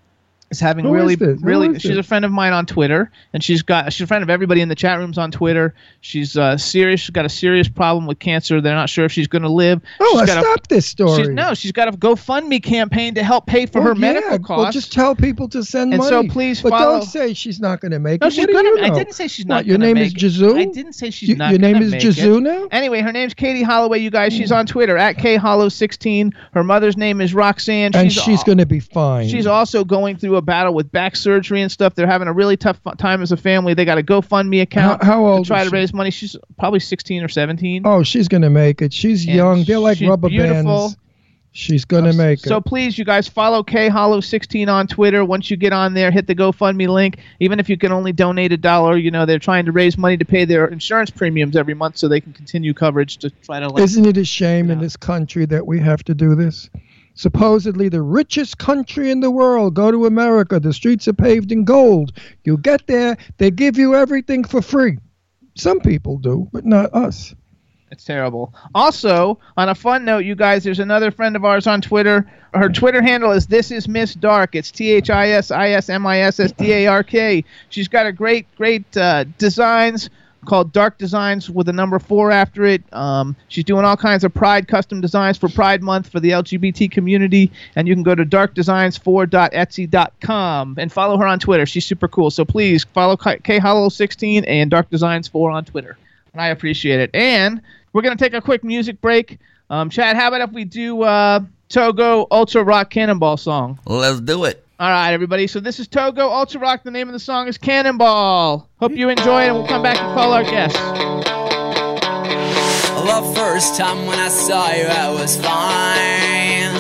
is 0.52 0.61
having 0.61 0.85
Who 0.85 0.94
is 0.94 1.00
really, 1.00 1.14
this? 1.16 1.42
Really. 1.42 1.68
is 1.76 1.82
She's 1.82 1.97
a 1.97 2.02
friend 2.02 2.25
of 2.25 2.30
mine 2.30 2.52
on 2.52 2.66
Twitter, 2.66 3.11
and 3.32 3.42
she's 3.42 3.62
got 3.62 3.92
she's 3.92 4.02
a 4.04 4.06
friend 4.06 4.23
of 4.23 4.30
everybody 4.30 4.61
in 4.61 4.68
the 4.68 4.75
chat 4.75 4.99
rooms 4.99 5.18
on 5.18 5.30
Twitter. 5.32 5.75
She's 6.00 6.37
uh, 6.37 6.56
serious. 6.56 7.00
She's 7.00 7.11
got 7.11 7.25
a 7.25 7.28
serious 7.28 7.68
problem 7.68 8.06
with 8.06 8.18
cancer. 8.21 8.61
They're 8.61 8.75
not 8.75 8.88
sure 8.88 9.04
if 9.04 9.12
she's 9.12 9.26
going 9.28 9.42
to 9.42 9.49
live. 9.49 9.80
Oh, 10.00 10.21
she's 10.21 10.23
uh, 10.23 10.26
got 10.26 10.38
a- 10.38 10.40
stop 10.47 10.68
this 10.68 10.87
story. 10.87 11.18
She's, 11.25 11.28
no, 11.30 11.54
she's 11.54 11.73
got 11.73 11.88
a 11.88 11.92
GoFundMe 11.92 12.62
campaign 12.62 13.14
to 13.14 13.23
help 13.25 13.47
pay 13.47 13.66
for 13.66 13.80
Well, 13.80 13.88
her 13.94 14.00
yeah, 14.00 14.12
medical 14.14 14.59
Well, 14.59 14.73
just 14.73 14.92
tell 14.92 15.14
people 15.14 15.49
to 15.49 15.64
send 15.64 15.92
And 15.94 15.99
money. 16.00 16.28
so 16.28 16.32
please 16.32 16.61
but 16.62 16.71
follow- 16.71 16.99
don't 17.00 17.02
say 17.09 17.35
she's 17.35 17.61
not 17.61 17.80
going 17.80 17.92
to 17.92 17.99
make 17.99 18.21
no, 18.21 18.26
it. 18.26 18.32
she's 18.32 18.47
gonna. 18.47 18.68
you 18.68 18.78
I 18.82 18.90
didn't 18.90 19.14
say 19.14 19.28
she's 19.28 19.47
not. 19.47 19.56
What, 19.56 19.66
your 19.66 19.78
name 19.78 19.97
is. 19.97 20.12
Jazoo? 20.14 20.59
I 20.59 20.64
didn't 20.66 20.92
say 20.94 21.11
she's 21.11 21.28
You- 21.30 21.37
not. 21.37 21.50
your 21.50 21.59
name 21.61 21.76
is. 21.76 21.92
Jazoo 21.94 22.42
now? 22.42 22.66
Anyway, 22.71 23.00
her 23.00 23.12
name's 23.12 23.35
Katie 23.35 23.62
Holloway. 23.62 23.99
You 23.99 24.11
guys, 24.11 24.32
she's 24.32 24.52
on 24.52 24.66
Twitter 24.66 24.97
at 24.97 25.16
khollow16. 25.16 26.32
Her 26.52 26.64
mother's 26.64 26.97
name 26.97 27.21
is 27.21 27.35
Roxanne. 27.35 27.94
and 27.94 28.12
she's 28.12 28.23
she's 28.23 28.44
going 28.44 28.59
to 28.59 28.66
be 28.66 28.80
fine. 28.80 29.28
She's 29.28 29.47
also 29.47 29.85
going 29.85 30.16
through 30.16 30.37
a 30.37 30.41
a 30.42 30.44
battle 30.44 30.75
with 30.75 30.90
back 30.92 31.16
surgery 31.16 31.62
and 31.62 31.70
stuff. 31.70 31.94
They're 31.94 32.06
having 32.06 32.28
a 32.28 32.32
really 32.32 32.56
tough 32.56 32.80
time 32.99 33.22
as 33.22 33.32
a 33.32 33.37
family. 33.37 33.75
They 33.75 33.84
got 33.84 33.99
a 33.99 34.02
GoFundMe 34.02 34.61
account 34.62 35.02
How- 35.02 35.12
how 35.20 35.26
old 35.26 35.44
to 35.44 35.49
try 35.49 35.62
to 35.64 35.70
she? 35.70 35.75
raise 35.75 35.94
money. 35.94 36.11
She's 36.11 36.37
probably 36.58 36.80
16 36.80 37.22
or 37.22 37.28
17. 37.28 37.82
Oh, 37.84 38.02
she's 38.02 38.28
gonna 38.28 38.50
make 38.50 38.82
it. 38.82 38.92
She's 38.92 39.25
And 39.26 39.37
young. 39.37 39.64
They're 39.64 39.78
like 39.78 40.00
rubber 40.00 40.28
beautiful. 40.28 40.78
bands. 40.88 40.96
She's 41.54 41.84
gonna 41.84 42.14
make 42.14 42.38
it. 42.38 42.49
So 42.49 42.62
please, 42.62 42.96
you 42.96 43.04
guys, 43.04 43.28
follow 43.28 43.62
K 43.62 43.88
Hollow 43.90 44.20
16 44.20 44.70
on 44.70 44.87
Twitter. 44.87 45.22
Once 45.22 45.50
you 45.50 45.58
get 45.58 45.75
on 45.75 45.92
there, 45.92 46.11
hit 46.11 46.26
the 46.26 46.34
GoFundMe 46.34 46.88
link. 46.88 47.18
Even 47.40 47.61
if 47.61 47.68
you 47.68 47.76
can 47.76 47.92
only 47.92 48.11
donate 48.12 48.52
a 48.52 48.56
dollar, 48.56 48.96
you 48.96 49.11
know 49.11 49.26
they're 49.26 49.38
trying 49.38 49.66
to 49.66 49.72
raise 49.72 49.99
money 49.99 50.16
to 50.16 50.25
pay 50.25 50.46
their 50.46 50.66
insurance 50.66 51.11
premiums 51.11 51.54
every 51.54 51.75
month 51.75 51.99
so 51.99 52.08
they 52.08 52.20
can 52.22 52.32
continue 52.32 52.72
coverage 52.72 53.18
to 53.18 53.28
try 53.28 53.61
to. 53.61 53.68
Like, 53.68 53.82
Isn't 53.82 54.06
it 54.06 54.16
a 54.16 54.25
shame 54.25 54.70
in 54.70 54.78
this 54.80 54.96
country 54.96 55.44
that 55.44 55.66
we 55.66 55.78
have 55.80 56.02
to 56.04 56.14
do 56.14 56.34
this? 56.34 56.70
Supposedly 57.14 57.88
the 57.88 58.02
richest 58.02 58.59
country 58.59 59.11
in 59.11 59.21
the 59.21 59.31
world. 59.31 59.75
Go 59.75 59.90
to 59.90 60.07
America. 60.07 60.59
The 60.59 60.73
streets 60.73 61.07
are 61.09 61.12
paved 61.12 61.52
in 61.52 61.64
gold. 61.64 62.12
You 62.45 62.57
get 62.57 62.87
there, 62.87 63.16
they 63.38 63.50
give 63.50 63.76
you 63.78 63.95
everything 63.95 64.45
for 64.45 64.62
free. 64.62 64.99
Some 65.54 65.81
people 65.81 66.19
do, 66.19 66.49
but 66.52 66.64
not 66.64 66.95
us. 66.95 67.35
It's 67.90 68.04
terrible. 68.04 68.54
Also, 68.75 69.38
on 69.59 69.69
a 69.69 69.75
fun 69.75 70.07
note, 70.07 70.25
you 70.25 70.35
guys, 70.35 70.64
there's 70.64 70.78
another 70.78 71.11
friend 71.11 71.37
of 71.37 71.45
ours 71.45 71.66
on 71.66 71.83
Twitter. 71.83 72.26
Her 72.54 72.71
Twitter 72.71 73.02
handle 73.02 73.33
is 73.33 73.47
This 73.47 73.71
Is 73.71 73.87
Miss 73.87 74.14
Dark. 74.14 74.54
It's 74.54 74.71
T 74.71 74.90
H 74.90 75.11
I 75.11 75.28
S 75.28 75.50
I 75.50 75.71
S 75.71 75.90
M 75.90 76.07
I 76.07 76.21
S 76.21 76.40
S 76.40 76.52
D 76.52 76.73
A 76.73 76.87
R 76.87 77.02
K. 77.02 77.45
She's 77.69 77.88
got 77.88 78.07
a 78.07 78.12
great, 78.12 78.47
great 78.57 78.97
uh, 78.97 79.25
designs 79.37 80.09
called 80.44 80.72
Dark 80.72 80.99
Designs 80.99 81.50
with 81.50 81.68
a 81.68 81.72
number 81.72 81.99
four 81.99 82.30
after 82.30 82.64
it. 82.64 82.82
Um, 82.92 83.34
she's 83.49 83.64
doing 83.64 83.84
all 83.84 83.96
kinds 83.96 84.22
of 84.25 84.32
Pride 84.34 84.68
custom 84.68 85.00
designs 85.00 85.38
for 85.38 85.49
Pride 85.49 85.82
Month 85.82 86.08
for 86.08 86.20
the 86.20 86.30
LGBT 86.30 86.90
community, 86.90 87.50
and 87.76 87.88
you 87.88 87.94
can 87.94 88.02
go 88.02 88.14
to 88.14 88.25
darkdesigns4.etsy.com 88.25 90.75
and 90.78 90.92
follow 90.92 91.16
her 91.16 91.26
on 91.26 91.38
Twitter. 91.38 91.66
She's 91.66 91.87
super 91.87 92.08
cool. 92.08 92.30
So 92.30 92.44
please 92.44 92.84
follow 92.84 93.16
K 93.16 93.58
Hollow 93.58 93.88
16 93.88 94.44
and 94.44 94.70
Dark 94.70 94.90
Designs 94.90 95.28
4 95.28 95.50
on 95.50 95.64
Twitter 95.64 95.96
and 96.32 96.40
I 96.40 96.49
appreciate 96.49 97.00
it. 97.00 97.11
And 97.14 97.61
we're 97.92 98.02
gonna 98.02 98.16
take 98.16 98.34
a 98.34 98.40
quick 98.40 98.64
music 98.64 99.00
break. 99.00 99.38
Um, 99.70 99.90
Chad, 99.90 100.16
how 100.16 100.28
about 100.28 100.42
if 100.42 100.52
we 100.52 100.64
do 100.64 101.02
uh, 101.02 101.40
Togo 101.68 102.26
Ultra 102.30 102.64
Rock 102.64 102.90
Cannonball 102.90 103.37
song? 103.37 103.78
Let's 103.87 104.20
do 104.20 104.44
it. 104.44 104.64
All 104.82 104.90
right, 104.90 105.12
everybody. 105.12 105.46
So 105.46 105.60
this 105.60 105.78
is 105.78 105.86
Togo 105.86 106.28
Ultra 106.28 106.60
Rock. 106.60 106.82
The 106.82 106.90
name 106.90 107.06
of 107.08 107.12
the 107.12 107.20
song 107.20 107.46
is 107.46 107.56
Cannonball. 107.56 108.68
Hope 108.80 108.90
you 108.90 109.10
enjoy 109.10 109.44
it, 109.44 109.46
and 109.46 109.54
we'll 109.54 109.68
come 109.68 109.80
back 109.80 109.96
and 109.96 110.12
call 110.12 110.32
our 110.32 110.42
guests. 110.42 110.76
The 113.06 113.22
first 113.38 113.78
time 113.78 114.06
when 114.06 114.18
I 114.18 114.26
saw 114.26 114.74
you, 114.74 114.82
I 114.82 115.08
was 115.14 115.36
fine. 115.36 116.74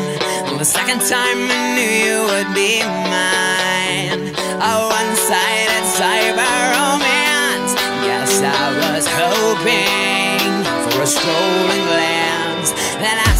The 0.58 0.64
second 0.64 0.98
time 1.06 1.46
I 1.46 1.54
knew 1.78 1.94
you 2.02 2.26
would 2.26 2.50
be 2.50 2.82
mine. 3.06 4.34
A 4.34 4.82
one-sided 4.82 5.86
cyber 5.94 6.74
romance. 6.74 7.78
Yes, 8.02 8.42
I 8.42 8.82
was 8.98 9.06
hoping 9.06 10.66
for 10.90 11.02
a 11.02 11.06
strolling 11.06 11.86
glance. 11.86 12.74
Then 12.98 13.14
I 13.14 13.32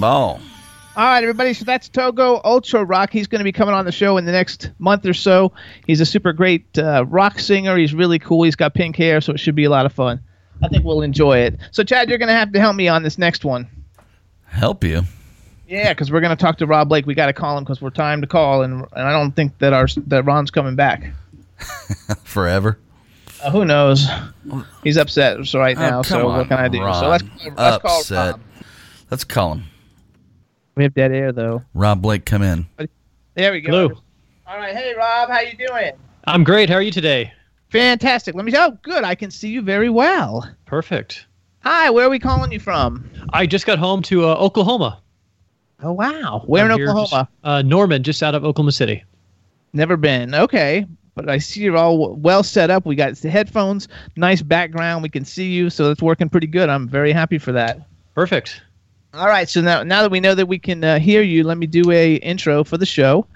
Cannonball. 0.00 0.40
All 0.96 1.04
right, 1.04 1.22
everybody. 1.22 1.52
So 1.52 1.64
that's 1.64 1.88
Togo 1.88 2.40
Ultra 2.44 2.84
Rock. 2.84 3.10
He's 3.12 3.26
going 3.26 3.40
to 3.40 3.44
be 3.44 3.52
coming 3.52 3.74
on 3.74 3.84
the 3.84 3.92
show 3.92 4.16
in 4.16 4.24
the 4.24 4.32
next 4.32 4.70
month 4.78 5.04
or 5.06 5.12
so. 5.14 5.52
He's 5.86 6.00
a 6.00 6.06
super 6.06 6.32
great 6.32 6.78
uh, 6.78 7.04
rock 7.06 7.38
singer. 7.38 7.76
He's 7.76 7.92
really 7.94 8.18
cool. 8.18 8.42
He's 8.44 8.56
got 8.56 8.72
pink 8.74 8.96
hair, 8.96 9.20
so 9.20 9.32
it 9.32 9.40
should 9.40 9.54
be 9.54 9.64
a 9.64 9.70
lot 9.70 9.84
of 9.86 9.92
fun. 9.92 10.20
I 10.62 10.68
think 10.68 10.84
we'll 10.84 11.02
enjoy 11.02 11.38
it. 11.38 11.58
So, 11.70 11.82
Chad, 11.84 12.08
you're 12.08 12.16
going 12.18 12.28
to 12.28 12.34
have 12.34 12.52
to 12.52 12.60
help 12.60 12.76
me 12.76 12.88
on 12.88 13.02
this 13.02 13.18
next 13.18 13.44
one. 13.44 13.68
Help 14.46 14.84
you. 14.84 15.02
Yeah, 15.68 15.92
because 15.92 16.12
we're 16.12 16.20
gonna 16.20 16.36
talk 16.36 16.58
to 16.58 16.66
Rob 16.66 16.92
Lake. 16.92 17.06
We 17.06 17.14
got 17.16 17.26
to 17.26 17.32
call 17.32 17.58
him 17.58 17.64
because 17.64 17.82
we're 17.82 17.90
timed 17.90 18.22
to 18.22 18.28
call, 18.28 18.62
and 18.62 18.82
and 18.92 19.08
I 19.08 19.10
don't 19.10 19.32
think 19.32 19.58
that 19.58 19.72
our 19.72 19.88
that 20.06 20.22
Ron's 20.24 20.52
coming 20.52 20.76
back. 20.76 21.12
Forever. 22.22 22.78
Uh, 23.42 23.50
who 23.50 23.64
knows? 23.64 24.06
He's 24.84 24.96
upset 24.96 25.38
right 25.54 25.76
Oh, 25.76 25.80
now. 25.80 25.90
come 26.02 26.04
so 26.04 26.26
what 26.28 26.46
can 26.46 26.58
I 26.58 26.68
do? 26.68 26.80
Ron. 26.80 26.94
So 26.94 27.08
let's 27.08 27.24
let's 27.56 27.82
call 27.82 28.02
Rob. 28.12 28.40
Let's 29.10 29.24
call 29.24 29.54
him. 29.54 29.64
We 30.76 30.82
have 30.82 30.94
dead 30.94 31.10
air 31.12 31.32
though. 31.32 31.62
Rob 31.74 32.04
Lake, 32.04 32.26
come 32.26 32.42
in. 32.42 32.66
There 33.34 33.52
we 33.52 33.60
go. 33.62 33.70
Hello. 33.88 34.00
All 34.46 34.58
right, 34.58 34.76
hey 34.76 34.94
Rob, 34.94 35.30
how 35.30 35.40
you 35.40 35.56
doing? 35.56 35.92
I'm 36.26 36.44
great. 36.44 36.68
How 36.68 36.76
are 36.76 36.82
you 36.82 36.90
today? 36.92 37.32
Fantastic. 37.70 38.34
Let 38.34 38.44
me. 38.44 38.52
Oh, 38.56 38.76
good. 38.82 39.02
I 39.02 39.14
can 39.14 39.30
see 39.30 39.48
you 39.48 39.62
very 39.62 39.88
well. 39.88 40.48
Perfect. 40.66 41.26
Hi, 41.60 41.90
where 41.90 42.06
are 42.06 42.10
we 42.10 42.18
calling 42.18 42.52
you 42.52 42.60
from? 42.60 43.08
I 43.32 43.46
just 43.46 43.66
got 43.66 43.78
home 43.78 44.02
to 44.02 44.26
uh, 44.26 44.34
Oklahoma. 44.34 45.00
Oh 45.82 45.92
wow, 45.92 46.42
where 46.46 46.64
I'm 46.66 46.70
in 46.72 46.76
here 46.78 46.88
Oklahoma? 46.90 47.08
just- 47.08 47.44
uh, 47.44 47.62
Norman, 47.62 48.02
just 48.02 48.22
out 48.22 48.34
of 48.34 48.44
Oklahoma 48.44 48.72
City. 48.72 49.02
Never 49.72 49.96
been. 49.96 50.34
Okay. 50.34 50.86
But 51.14 51.30
I 51.30 51.38
see 51.38 51.62
you're 51.62 51.78
all 51.78 52.14
well 52.16 52.42
set 52.42 52.70
up. 52.70 52.84
We 52.84 52.94
got 52.94 53.16
the 53.16 53.30
headphones, 53.30 53.88
nice 54.16 54.42
background. 54.42 55.02
We 55.02 55.08
can 55.08 55.24
see 55.24 55.50
you, 55.50 55.70
so 55.70 55.90
it's 55.90 56.02
working 56.02 56.28
pretty 56.28 56.46
good. 56.46 56.68
I'm 56.68 56.86
very 56.86 57.10
happy 57.12 57.38
for 57.38 57.52
that. 57.52 57.80
Perfect. 58.14 58.60
All 59.16 59.28
right. 59.28 59.48
So 59.48 59.60
now, 59.62 59.82
now 59.82 60.02
that 60.02 60.10
we 60.10 60.20
know 60.20 60.34
that 60.34 60.46
we 60.46 60.58
can 60.58 60.84
uh, 60.84 60.98
hear 60.98 61.22
you, 61.22 61.42
let 61.42 61.56
me 61.56 61.66
do 61.66 61.90
a 61.90 62.16
intro 62.16 62.62
for 62.64 62.76
the 62.76 62.84
show. 62.84 63.26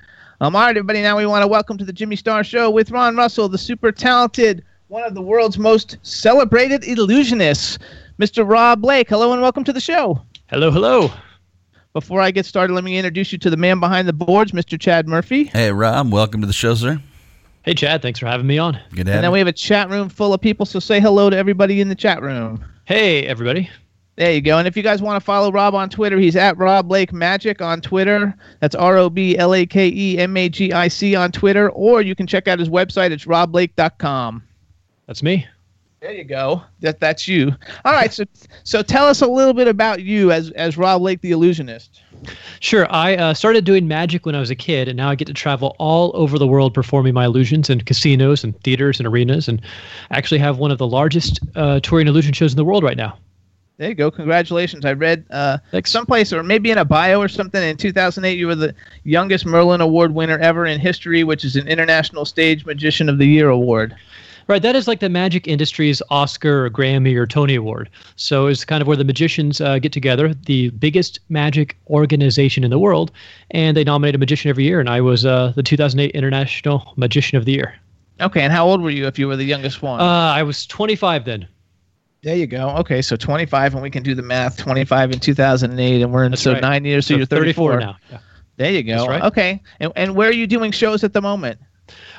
Um, 0.42 0.54
all 0.54 0.62
right, 0.62 0.70
everybody. 0.76 1.00
Now 1.00 1.16
we 1.16 1.24
want 1.24 1.42
to 1.42 1.48
welcome 1.48 1.78
to 1.78 1.84
the 1.84 1.92
Jimmy 1.92 2.16
Star 2.16 2.44
Show 2.44 2.70
with 2.70 2.90
Ron 2.90 3.16
Russell, 3.16 3.48
the 3.48 3.56
super 3.58 3.90
talented, 3.90 4.62
one 4.88 5.04
of 5.04 5.14
the 5.14 5.22
world's 5.22 5.58
most 5.58 5.96
celebrated 6.02 6.82
illusionists, 6.82 7.78
Mr. 8.18 8.46
Rob 8.48 8.84
Lake. 8.84 9.08
Hello 9.08 9.32
and 9.32 9.40
welcome 9.40 9.64
to 9.64 9.72
the 9.72 9.80
show. 9.80 10.20
Hello, 10.48 10.70
hello. 10.70 11.10
Before 11.94 12.20
I 12.20 12.30
get 12.30 12.44
started, 12.46 12.74
let 12.74 12.84
me 12.84 12.98
introduce 12.98 13.32
you 13.32 13.38
to 13.38 13.48
the 13.50 13.56
man 13.56 13.80
behind 13.80 14.06
the 14.06 14.12
boards, 14.12 14.52
Mr. 14.52 14.78
Chad 14.78 15.08
Murphy. 15.08 15.44
Hey, 15.44 15.72
Rob. 15.72 16.12
Welcome 16.12 16.40
to 16.42 16.46
the 16.46 16.52
show, 16.52 16.74
sir. 16.74 17.00
Hey, 17.62 17.74
Chad. 17.74 18.02
Thanks 18.02 18.18
for 18.18 18.26
having 18.26 18.46
me 18.46 18.58
on. 18.58 18.78
Good 18.94 19.00
And 19.00 19.06
to 19.06 19.12
have 19.12 19.16
And 19.16 19.24
then 19.24 19.30
you. 19.30 19.32
we 19.32 19.38
have 19.40 19.48
a 19.48 19.52
chat 19.52 19.88
room 19.90 20.08
full 20.10 20.34
of 20.34 20.40
people, 20.40 20.66
so 20.66 20.78
say 20.78 21.00
hello 21.00 21.30
to 21.30 21.36
everybody 21.36 21.80
in 21.80 21.88
the 21.88 21.94
chat 21.94 22.22
room. 22.22 22.62
Hey, 22.84 23.26
everybody. 23.26 23.70
There 24.20 24.34
you 24.34 24.42
go. 24.42 24.58
And 24.58 24.68
if 24.68 24.76
you 24.76 24.82
guys 24.82 25.00
want 25.00 25.16
to 25.16 25.24
follow 25.24 25.50
Rob 25.50 25.74
on 25.74 25.88
Twitter, 25.88 26.18
he's 26.18 26.36
at 26.36 26.58
Rob 26.58 26.90
Lake 26.90 27.10
Magic 27.10 27.62
on 27.62 27.80
Twitter. 27.80 28.36
That's 28.60 28.74
R 28.74 28.98
O 28.98 29.08
B 29.08 29.38
L 29.38 29.54
A 29.54 29.64
K 29.64 29.88
E 29.88 30.18
M 30.18 30.36
A 30.36 30.50
G 30.50 30.74
I 30.74 30.88
C 30.88 31.16
on 31.16 31.32
Twitter. 31.32 31.70
Or 31.70 32.02
you 32.02 32.14
can 32.14 32.26
check 32.26 32.46
out 32.46 32.58
his 32.58 32.68
website. 32.68 33.12
It's 33.12 33.24
roblake.com. 33.24 34.42
That's 35.06 35.22
me. 35.22 35.46
There 36.00 36.12
you 36.12 36.24
go. 36.24 36.62
That 36.80 37.00
that's 37.00 37.28
you. 37.28 37.54
All 37.86 37.94
right. 37.94 38.12
So 38.12 38.24
so 38.62 38.82
tell 38.82 39.06
us 39.06 39.22
a 39.22 39.26
little 39.26 39.54
bit 39.54 39.68
about 39.68 40.02
you 40.02 40.30
as 40.32 40.50
as 40.50 40.76
Rob 40.76 41.00
Lake 41.00 41.22
the 41.22 41.30
illusionist. 41.30 42.02
Sure. 42.60 42.86
I 42.92 43.16
uh, 43.16 43.32
started 43.32 43.64
doing 43.64 43.88
magic 43.88 44.26
when 44.26 44.34
I 44.34 44.40
was 44.40 44.50
a 44.50 44.54
kid, 44.54 44.86
and 44.86 44.98
now 44.98 45.08
I 45.08 45.14
get 45.14 45.28
to 45.28 45.32
travel 45.32 45.74
all 45.78 46.10
over 46.12 46.38
the 46.38 46.46
world 46.46 46.74
performing 46.74 47.14
my 47.14 47.24
illusions 47.24 47.70
in 47.70 47.80
casinos 47.80 48.44
and 48.44 48.54
theaters 48.64 49.00
and 49.00 49.06
arenas, 49.06 49.48
and 49.48 49.62
actually 50.10 50.40
have 50.40 50.58
one 50.58 50.70
of 50.70 50.76
the 50.76 50.86
largest 50.86 51.40
uh, 51.56 51.80
touring 51.80 52.06
illusion 52.06 52.34
shows 52.34 52.52
in 52.52 52.58
the 52.58 52.66
world 52.66 52.84
right 52.84 52.98
now. 52.98 53.16
There 53.80 53.88
you 53.88 53.94
go. 53.94 54.10
Congratulations. 54.10 54.84
I 54.84 54.92
read 54.92 55.24
uh, 55.30 55.56
Thanks. 55.70 55.90
someplace 55.90 56.34
or 56.34 56.42
maybe 56.42 56.70
in 56.70 56.76
a 56.76 56.84
bio 56.84 57.18
or 57.18 57.28
something 57.28 57.62
in 57.62 57.78
2008 57.78 58.38
you 58.38 58.46
were 58.46 58.54
the 58.54 58.74
youngest 59.04 59.46
Merlin 59.46 59.80
Award 59.80 60.12
winner 60.12 60.36
ever 60.36 60.66
in 60.66 60.78
history, 60.78 61.24
which 61.24 61.46
is 61.46 61.56
an 61.56 61.66
International 61.66 62.26
Stage 62.26 62.66
Magician 62.66 63.08
of 63.08 63.16
the 63.16 63.24
Year 63.24 63.48
award. 63.48 63.96
Right, 64.48 64.60
that 64.60 64.76
is 64.76 64.86
like 64.86 65.00
the 65.00 65.08
magic 65.08 65.48
industry's 65.48 66.02
Oscar 66.10 66.66
or 66.66 66.68
Grammy 66.68 67.16
or 67.16 67.26
Tony 67.26 67.54
Award. 67.54 67.88
So 68.16 68.48
it's 68.48 68.66
kind 68.66 68.82
of 68.82 68.86
where 68.86 68.98
the 68.98 69.04
magicians 69.04 69.62
uh, 69.62 69.78
get 69.78 69.92
together, 69.92 70.34
the 70.34 70.68
biggest 70.72 71.20
magic 71.30 71.74
organization 71.88 72.64
in 72.64 72.70
the 72.70 72.78
world, 72.78 73.10
and 73.52 73.78
they 73.78 73.84
nominate 73.84 74.14
a 74.14 74.18
magician 74.18 74.50
every 74.50 74.64
year. 74.64 74.80
And 74.80 74.90
I 74.90 75.00
was 75.00 75.24
uh, 75.24 75.54
the 75.56 75.62
2008 75.62 76.10
International 76.14 76.92
Magician 76.96 77.38
of 77.38 77.46
the 77.46 77.52
Year. 77.52 77.74
Okay, 78.20 78.42
and 78.42 78.52
how 78.52 78.66
old 78.66 78.82
were 78.82 78.90
you 78.90 79.06
if 79.06 79.18
you 79.18 79.26
were 79.26 79.36
the 79.36 79.44
youngest 79.44 79.80
one? 79.80 80.00
Uh, 80.00 80.04
I 80.04 80.42
was 80.42 80.66
25 80.66 81.24
then. 81.24 81.48
There 82.22 82.36
you 82.36 82.46
go. 82.46 82.70
Okay, 82.78 83.00
so 83.00 83.16
25, 83.16 83.74
and 83.74 83.82
we 83.82 83.90
can 83.90 84.02
do 84.02 84.14
the 84.14 84.22
math. 84.22 84.58
25 84.58 85.12
in 85.12 85.20
2008, 85.20 86.02
and 86.02 86.12
we're 86.12 86.24
in 86.24 86.32
That's 86.32 86.42
so 86.42 86.52
right. 86.52 86.60
nine 86.60 86.84
years, 86.84 87.06
so, 87.06 87.16
you're 87.16 87.24
34 87.24 87.80
now. 87.80 87.96
Yeah. 88.10 88.18
There 88.56 88.70
you 88.70 88.82
go. 88.82 89.06
Right. 89.06 89.22
Okay, 89.22 89.62
and, 89.80 89.90
and 89.96 90.14
where 90.14 90.28
are 90.28 90.32
you 90.32 90.46
doing 90.46 90.70
shows 90.70 91.02
at 91.02 91.14
the 91.14 91.22
moment? 91.22 91.58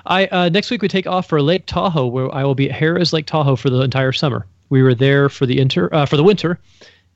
I 0.05 0.25
uh, 0.27 0.49
next 0.49 0.71
week 0.71 0.81
we 0.81 0.87
take 0.87 1.05
off 1.05 1.27
for 1.27 1.41
Lake 1.41 1.65
Tahoe, 1.67 2.07
where 2.07 2.33
I 2.33 2.43
will 2.43 2.55
be 2.55 2.69
at 2.69 2.79
Harrah's 2.79 3.13
Lake 3.13 3.27
Tahoe 3.27 3.55
for 3.55 3.69
the 3.69 3.81
entire 3.81 4.11
summer. 4.11 4.47
We 4.69 4.81
were 4.81 4.95
there 4.95 5.29
for 5.29 5.45
the 5.45 5.59
inter 5.59 5.87
uh, 5.91 6.05
for 6.05 6.17
the 6.17 6.23
winter, 6.23 6.59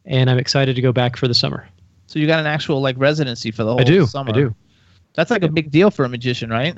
and 0.06 0.30
I'm 0.30 0.38
excited 0.38 0.76
to 0.76 0.82
go 0.82 0.92
back 0.92 1.18
for 1.18 1.28
the 1.28 1.34
summer. 1.34 1.68
So 2.08 2.20
you 2.20 2.28
got 2.28 2.40
an 2.40 2.46
actual 2.46 2.82
like 2.82 2.96
residency 3.00 3.50
for 3.50 3.64
the 3.64 3.72
whole 3.72 3.82
I 3.82 3.84
do. 3.84 4.06
summer. 4.06 4.30
I 4.30 4.34
do. 4.34 4.56
That's 5.16 5.32
like 5.32 5.44
a 5.44 5.48
big 5.48 5.72
deal 5.72 5.92
for 5.92 6.06
a 6.06 6.10
magician, 6.10 6.50
right? 6.50 6.76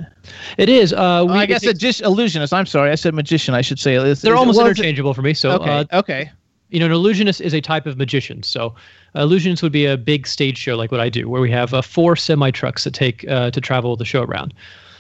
It 0.58 0.70
is. 0.70 0.94
Uh, 0.94 1.22
Oh, 1.22 1.26
we, 1.26 1.34
I 1.34 1.46
guess 1.46 1.64
a 1.66 1.74
just 1.74 2.02
illusionist. 2.02 2.54
I'm 2.54 2.66
sorry, 2.66 2.92
I 2.92 2.96
said 2.96 3.14
magician. 3.14 3.54
I 3.56 3.62
should 3.62 3.80
say 3.80 3.96
Is- 3.96 4.22
they're 4.22 4.34
is- 4.34 4.40
almost 4.40 4.58
well, 4.58 4.68
interchangeable 4.68 5.14
for 5.14 5.22
me. 5.22 5.34
So 5.34 5.52
Okay. 5.52 5.70
uh, 5.92 6.00
okay. 6.00 6.32
you 6.70 6.80
know, 6.80 6.86
an 6.86 6.92
illusionist 6.92 7.42
is 7.42 7.54
a 7.54 7.62
type 7.62 7.86
of 7.86 7.98
magician. 7.98 8.44
So, 8.44 8.76
uh, 9.16 9.22
illusionist 9.22 9.64
would 9.64 9.72
be 9.72 9.86
a 9.86 9.98
big 9.98 10.28
stage 10.28 10.58
show 10.58 10.76
like 10.76 10.92
what 10.92 11.00
I 11.02 11.10
do, 11.10 11.30
where 11.30 11.42
we 11.42 11.50
have 11.52 11.74
uh, 11.74 11.82
four 11.82 12.16
semi 12.16 12.52
trucks 12.52 12.84
that 12.84 12.94
take 12.94 13.28
uh, 13.30 13.52
to 13.52 13.62
travel 13.62 13.96
the 13.96 14.06
show 14.06 14.24
around. 14.24 14.54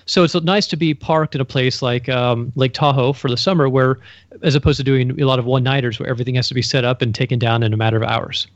So 0.06 0.24
it's 0.24 0.34
nice 0.36 0.68
to 0.68 0.78
be 0.78 0.94
parked 0.94 1.36
in 1.36 1.42
a 1.42 1.46
place 1.46 1.82
like 1.82 2.08
um, 2.08 2.54
Lake 2.56 2.72
Tahoe 2.74 3.12
for 3.12 3.30
the 3.30 3.36
summer, 3.36 3.68
where 3.68 4.00
as 4.42 4.56
opposed 4.56 4.78
to 4.78 4.84
doing 4.84 5.20
a 5.22 5.26
lot 5.26 5.38
of 5.38 5.44
one 5.46 5.64
nighters, 5.64 6.00
where 6.00 6.08
everything 6.08 6.36
has 6.36 6.48
to 6.48 6.54
be 6.54 6.62
set 6.62 6.86
up 6.86 7.02
and 7.02 7.14
taken 7.14 7.38
down 7.38 7.62
in 7.62 7.74
a 7.74 7.78
matter 7.78 7.98
of 7.98 8.04
hours. 8.04 8.48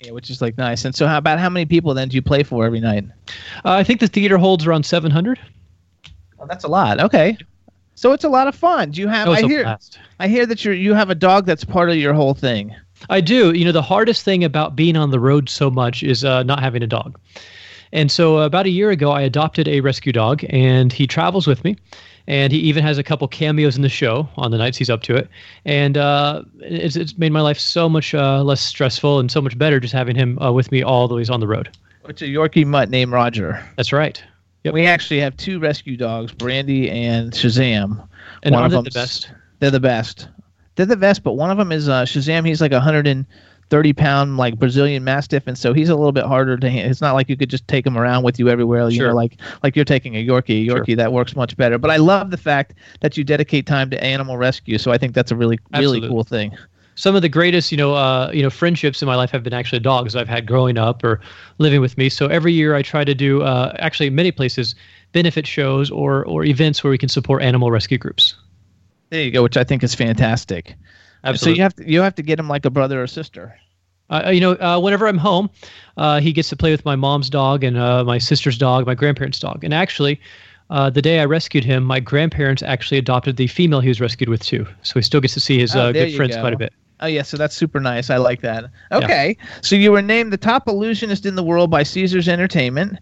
Yeah, 0.00 0.10
which 0.10 0.30
is 0.30 0.42
like 0.42 0.58
nice. 0.58 0.84
And 0.84 0.94
so, 0.94 1.06
how 1.06 1.18
about 1.18 1.38
how 1.38 1.48
many 1.48 1.66
people 1.66 1.94
then 1.94 2.08
do 2.08 2.14
you 2.14 2.22
play 2.22 2.42
for 2.42 2.64
every 2.64 2.80
night? 2.80 3.04
Uh, 3.64 3.72
I 3.72 3.84
think 3.84 4.00
the 4.00 4.08
theater 4.08 4.38
holds 4.38 4.66
around 4.66 4.84
700. 4.84 5.38
Oh, 6.38 6.46
that's 6.46 6.64
a 6.64 6.68
lot. 6.68 7.00
Okay. 7.00 7.38
So 7.94 8.12
it's 8.12 8.24
a 8.24 8.28
lot 8.28 8.48
of 8.48 8.54
fun. 8.54 8.90
Do 8.90 9.00
you 9.00 9.08
have? 9.08 9.28
I 9.28 9.42
hear. 9.42 9.62
blast. 9.62 9.98
I 10.18 10.28
hear 10.28 10.46
that 10.46 10.64
you 10.64 10.72
you 10.72 10.94
have 10.94 11.10
a 11.10 11.14
dog 11.14 11.46
that's 11.46 11.64
part 11.64 11.90
of 11.90 11.96
your 11.96 12.12
whole 12.12 12.34
thing. 12.34 12.74
I 13.08 13.20
do. 13.20 13.52
You 13.52 13.64
know, 13.64 13.72
the 13.72 13.82
hardest 13.82 14.24
thing 14.24 14.44
about 14.44 14.76
being 14.76 14.96
on 14.96 15.10
the 15.10 15.20
road 15.20 15.48
so 15.48 15.70
much 15.70 16.02
is 16.02 16.24
uh, 16.24 16.42
not 16.42 16.60
having 16.60 16.82
a 16.82 16.86
dog. 16.86 17.18
And 17.92 18.10
so, 18.10 18.38
uh, 18.38 18.46
about 18.46 18.66
a 18.66 18.70
year 18.70 18.90
ago, 18.90 19.12
I 19.12 19.20
adopted 19.22 19.68
a 19.68 19.80
rescue 19.80 20.12
dog, 20.12 20.44
and 20.48 20.92
he 20.92 21.06
travels 21.06 21.46
with 21.46 21.62
me. 21.62 21.76
And 22.26 22.52
he 22.52 22.58
even 22.60 22.82
has 22.82 22.96
a 22.96 23.02
couple 23.02 23.28
cameos 23.28 23.76
in 23.76 23.82
the 23.82 23.88
show 23.88 24.28
on 24.36 24.50
the 24.50 24.56
nights 24.56 24.78
he's 24.78 24.88
up 24.88 25.02
to 25.02 25.16
it. 25.16 25.28
And 25.64 25.98
uh, 25.98 26.42
it's, 26.60 26.96
it's 26.96 27.18
made 27.18 27.32
my 27.32 27.42
life 27.42 27.58
so 27.58 27.88
much 27.88 28.14
uh, 28.14 28.42
less 28.42 28.62
stressful 28.62 29.18
and 29.18 29.30
so 29.30 29.42
much 29.42 29.58
better 29.58 29.78
just 29.78 29.92
having 29.92 30.16
him 30.16 30.38
uh, 30.40 30.50
with 30.50 30.72
me 30.72 30.82
all 30.82 31.06
the 31.06 31.14
ways 31.14 31.28
on 31.28 31.40
the 31.40 31.46
road. 31.46 31.76
It's 32.08 32.22
a 32.22 32.26
Yorkie 32.26 32.66
mutt 32.66 32.88
named 32.88 33.12
Roger. 33.12 33.62
That's 33.76 33.92
right. 33.92 34.22
Yep. 34.64 34.74
We 34.74 34.86
actually 34.86 35.20
have 35.20 35.36
two 35.36 35.58
rescue 35.58 35.96
dogs, 35.96 36.32
Brandy 36.32 36.90
and 36.90 37.32
Shazam. 37.32 38.06
And 38.42 38.54
One 38.54 38.64
of 38.64 38.70
they 38.70 38.80
the 38.80 38.90
best? 38.90 39.30
They're 39.58 39.70
the 39.70 39.80
best. 39.80 40.28
They're 40.76 40.86
the 40.86 40.96
best, 40.96 41.22
but 41.22 41.34
one 41.34 41.50
of 41.50 41.58
them 41.58 41.70
is 41.70 41.88
uh, 41.88 42.04
Shazam. 42.04 42.46
He's 42.46 42.60
like 42.60 42.72
a 42.72 42.80
hundred 42.80 43.06
and 43.06 43.26
thirty 43.74 43.92
pound 43.92 44.36
like 44.36 44.56
Brazilian 44.58 45.02
Mastiff, 45.02 45.48
and 45.48 45.58
so 45.58 45.72
he's 45.72 45.88
a 45.88 45.96
little 45.96 46.12
bit 46.12 46.24
harder 46.24 46.56
to. 46.56 46.70
hand. 46.70 46.88
It's 46.90 47.00
not 47.00 47.14
like 47.14 47.28
you 47.28 47.36
could 47.36 47.50
just 47.50 47.66
take 47.66 47.84
him 47.84 47.98
around 47.98 48.22
with 48.22 48.38
you 48.38 48.48
everywhere. 48.48 48.88
You 48.88 48.98
Sure. 48.98 49.08
know, 49.08 49.14
like 49.16 49.40
like 49.64 49.74
you're 49.74 49.84
taking 49.84 50.14
a 50.14 50.24
Yorkie. 50.24 50.62
A 50.62 50.66
Sure. 50.68 50.78
Yorkie 50.80 50.96
that 50.96 51.12
works 51.12 51.34
much 51.34 51.56
better. 51.56 51.76
But 51.78 51.90
I 51.90 51.96
love 51.96 52.30
the 52.30 52.36
fact 52.36 52.74
that 53.00 53.16
you 53.16 53.24
dedicate 53.24 53.66
time 53.66 53.90
to 53.90 53.98
animal 54.02 54.36
rescue. 54.36 54.78
So 54.78 54.92
I 54.92 54.98
think 54.98 55.12
that's 55.14 55.32
a 55.32 55.36
really 55.36 55.58
really 55.72 55.98
Absolutely. 55.98 56.08
cool 56.08 56.24
thing. 56.24 56.56
some 56.96 57.16
of 57.16 57.22
the 57.22 57.28
greatest 57.28 57.72
you 57.72 57.78
know 57.78 57.94
uh, 57.94 58.30
you 58.32 58.42
know 58.44 58.50
friendships 58.50 59.02
in 59.02 59.06
my 59.06 59.16
life 59.16 59.32
have 59.32 59.42
been 59.42 59.52
actually 59.52 59.80
dogs 59.80 60.14
I've 60.14 60.28
had 60.28 60.46
growing 60.46 60.78
up 60.78 61.02
or 61.02 61.20
living 61.58 61.80
with 61.80 61.98
me. 61.98 62.08
So 62.08 62.28
every 62.28 62.52
year 62.52 62.76
I 62.76 62.82
try 62.82 63.02
to 63.04 63.14
do 63.16 63.42
uh, 63.42 63.74
actually 63.80 64.06
in 64.06 64.14
many 64.14 64.30
places 64.30 64.76
benefit 65.12 65.46
shows 65.48 65.90
or 65.90 66.24
or 66.26 66.44
events 66.44 66.84
where 66.84 66.92
we 66.92 66.98
can 66.98 67.08
support 67.08 67.42
animal 67.42 67.72
rescue 67.72 67.98
groups. 67.98 68.36
There 69.10 69.22
you 69.22 69.32
go, 69.32 69.42
which 69.42 69.56
I 69.56 69.64
think 69.64 69.82
is 69.82 69.94
fantastic. 69.94 70.76
Absolutely. 71.24 71.54
So 71.54 71.56
you 71.56 71.62
have 71.62 71.74
to 71.76 71.90
you 71.90 72.00
have 72.00 72.14
to 72.16 72.22
get 72.22 72.38
him 72.38 72.48
like 72.48 72.64
a 72.64 72.70
brother 72.70 73.02
or 73.02 73.06
sister. 73.06 73.56
Uh, 74.10 74.30
you 74.30 74.40
know, 74.40 74.52
uh, 74.52 74.78
whenever 74.78 75.06
I'm 75.06 75.16
home, 75.18 75.48
uh, 75.96 76.20
he 76.20 76.32
gets 76.32 76.50
to 76.50 76.56
play 76.56 76.70
with 76.70 76.84
my 76.84 76.94
mom's 76.94 77.30
dog 77.30 77.64
and 77.64 77.78
uh, 77.78 78.04
my 78.04 78.18
sister's 78.18 78.58
dog, 78.58 78.86
my 78.86 78.94
grandparents' 78.94 79.40
dog. 79.40 79.64
And 79.64 79.72
actually, 79.72 80.20
uh, 80.68 80.90
the 80.90 81.00
day 81.00 81.20
I 81.20 81.24
rescued 81.24 81.64
him, 81.64 81.84
my 81.84 82.00
grandparents 82.00 82.62
actually 82.62 82.98
adopted 82.98 83.38
the 83.38 83.46
female 83.46 83.80
he 83.80 83.88
was 83.88 84.02
rescued 84.02 84.28
with 84.28 84.42
too. 84.42 84.66
So 84.82 84.94
he 84.94 85.02
still 85.02 85.20
gets 85.22 85.34
to 85.34 85.40
see 85.40 85.58
his 85.58 85.74
Oh, 85.74 85.80
uh, 85.88 85.92
good 85.92 86.14
friends 86.14 86.36
go. 86.36 86.42
quite 86.42 86.52
a 86.52 86.58
bit. 86.58 86.72
Oh 87.00 87.06
yeah, 87.06 87.22
so 87.22 87.36
that's 87.36 87.56
super 87.56 87.80
nice. 87.80 88.08
I 88.08 88.18
like 88.18 88.40
that. 88.42 88.66
Okay, 88.92 89.36
so 89.62 89.74
you 89.74 89.90
were 89.90 90.00
named 90.00 90.32
the 90.32 90.36
top 90.38 90.68
illusionist 90.68 91.26
in 91.26 91.34
the 91.34 91.42
world 91.42 91.70
by 91.70 91.82
Caesars 91.82 92.28
Entertainment, 92.28 92.98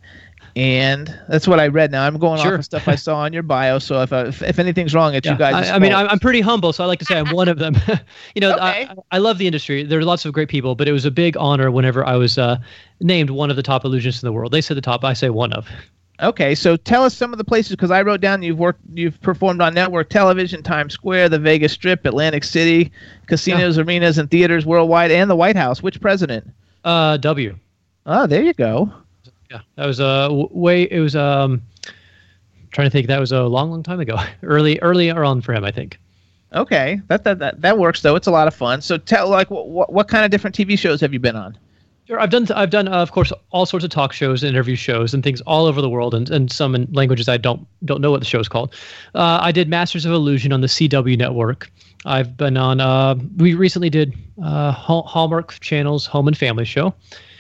and 0.56 1.18
that's 1.28 1.48
what 1.48 1.58
I 1.60 1.68
read. 1.68 1.90
Now 1.92 2.06
I'm 2.06 2.18
going 2.18 2.40
Sure. 2.40 2.54
off 2.54 2.58
of 2.60 2.64
stuff 2.64 2.86
I 2.88 2.94
saw 2.94 3.16
on 3.18 3.32
your 3.32 3.42
bio. 3.42 3.78
So 3.78 4.02
if 4.02 4.12
I, 4.12 4.26
if, 4.26 4.42
if 4.42 4.58
anything's 4.58 4.94
wrong, 4.94 5.14
it's 5.14 5.26
you 5.26 5.34
guys. 5.36 5.70
I, 5.70 5.76
I 5.76 5.78
mean, 5.78 5.92
I'm, 5.92 6.08
I'm 6.08 6.18
pretty 6.18 6.40
humble, 6.40 6.72
so 6.72 6.84
I 6.84 6.86
like 6.86 6.98
to 6.98 7.04
say 7.04 7.18
I'm 7.18 7.30
one 7.34 7.48
of 7.48 7.58
them. 7.58 7.74
you 8.34 8.40
know, 8.40 8.52
Okay. 8.52 8.60
I, 8.90 8.94
I 9.12 9.18
love 9.18 9.38
the 9.38 9.46
industry. 9.46 9.82
There 9.82 9.98
are 9.98 10.04
lots 10.04 10.24
of 10.24 10.32
great 10.32 10.48
people, 10.48 10.74
but 10.74 10.88
it 10.88 10.92
was 10.92 11.04
a 11.04 11.10
big 11.10 11.36
honor 11.38 11.70
whenever 11.70 12.04
I 12.06 12.16
was 12.16 12.36
uh, 12.38 12.58
named 13.00 13.30
one 13.30 13.50
of 13.50 13.56
the 13.56 13.62
top 13.62 13.84
illusionists 13.84 14.22
in 14.22 14.26
the 14.26 14.32
world. 14.32 14.52
They 14.52 14.60
said 14.60 14.76
the 14.76 14.80
top, 14.82 15.04
I 15.04 15.12
say 15.14 15.30
one 15.30 15.52
of. 15.54 15.66
okay. 16.20 16.54
So 16.54 16.76
tell 16.76 17.02
us 17.04 17.16
some 17.16 17.32
of 17.32 17.38
the 17.38 17.44
places 17.44 17.70
because 17.70 17.90
I 17.90 18.02
wrote 18.02 18.20
down 18.20 18.42
you've 18.42 18.58
worked, 18.58 18.80
you've 18.94 19.20
performed 19.22 19.62
on 19.62 19.72
network 19.74 20.10
television, 20.10 20.62
Times 20.62 20.92
Square, 20.92 21.30
the 21.30 21.38
Vegas 21.38 21.72
Strip, 21.72 22.04
Atlantic 22.04 22.44
City, 22.44 22.92
casinos, 23.26 23.78
arenas, 23.78 24.18
and 24.18 24.30
theaters 24.30 24.66
worldwide, 24.66 25.10
and 25.10 25.30
the 25.30 25.36
White 25.36 25.56
House. 25.56 25.82
Which 25.82 26.00
president? 26.00 26.48
Uh, 26.84 27.16
w. 27.16 27.56
Oh, 28.04 28.26
there 28.26 28.42
you 28.42 28.52
go. 28.52 28.92
Yeah, 29.52 29.60
that 29.76 29.86
was 29.86 30.00
a 30.00 30.06
uh, 30.06 30.46
way. 30.50 30.84
It 30.84 31.00
was 31.00 31.14
um, 31.14 31.60
trying 32.70 32.86
to 32.86 32.90
think. 32.90 33.06
That 33.08 33.20
was 33.20 33.32
a 33.32 33.42
long, 33.42 33.70
long 33.70 33.82
time 33.82 34.00
ago. 34.00 34.16
early, 34.42 34.78
early 34.80 35.10
on 35.10 35.42
for 35.42 35.52
him, 35.52 35.62
I 35.62 35.70
think. 35.70 35.98
Okay, 36.54 37.00
that 37.08 37.24
that 37.24 37.38
that, 37.38 37.60
that 37.60 37.76
works 37.78 38.00
though. 38.00 38.16
It's 38.16 38.26
a 38.26 38.30
lot 38.30 38.48
of 38.48 38.54
fun. 38.54 38.80
So 38.80 38.96
tell 38.96 39.28
like 39.28 39.50
what 39.50 39.92
what 39.92 40.08
kind 40.08 40.24
of 40.24 40.30
different 40.30 40.56
TV 40.56 40.78
shows 40.78 41.02
have 41.02 41.12
you 41.12 41.18
been 41.18 41.36
on? 41.36 41.58
Sure, 42.06 42.18
I've 42.18 42.30
done 42.30 42.46
I've 42.52 42.70
done 42.70 42.88
uh, 42.88 43.02
of 43.02 43.12
course 43.12 43.30
all 43.50 43.66
sorts 43.66 43.84
of 43.84 43.90
talk 43.90 44.14
shows, 44.14 44.42
interview 44.42 44.74
shows, 44.74 45.12
and 45.12 45.22
things 45.22 45.42
all 45.42 45.66
over 45.66 45.82
the 45.82 45.88
world, 45.90 46.14
and, 46.14 46.30
and 46.30 46.50
some 46.50 46.74
in 46.74 46.88
languages 46.92 47.28
I 47.28 47.36
don't 47.36 47.66
don't 47.84 48.00
know 48.00 48.10
what 48.10 48.20
the 48.20 48.26
show's 48.26 48.48
called. 48.48 48.74
Uh, 49.14 49.38
I 49.42 49.52
did 49.52 49.68
Masters 49.68 50.06
of 50.06 50.12
Illusion 50.12 50.52
on 50.52 50.62
the 50.62 50.66
CW 50.66 51.18
network. 51.18 51.70
I've 52.06 52.38
been 52.38 52.56
on. 52.56 52.80
Uh, 52.80 53.16
we 53.36 53.52
recently 53.52 53.90
did 53.90 54.14
uh, 54.42 54.72
Hallmark 54.72 55.58
Channel's 55.60 56.06
Home 56.06 56.26
and 56.26 56.36
Family 56.36 56.64
Show. 56.64 56.94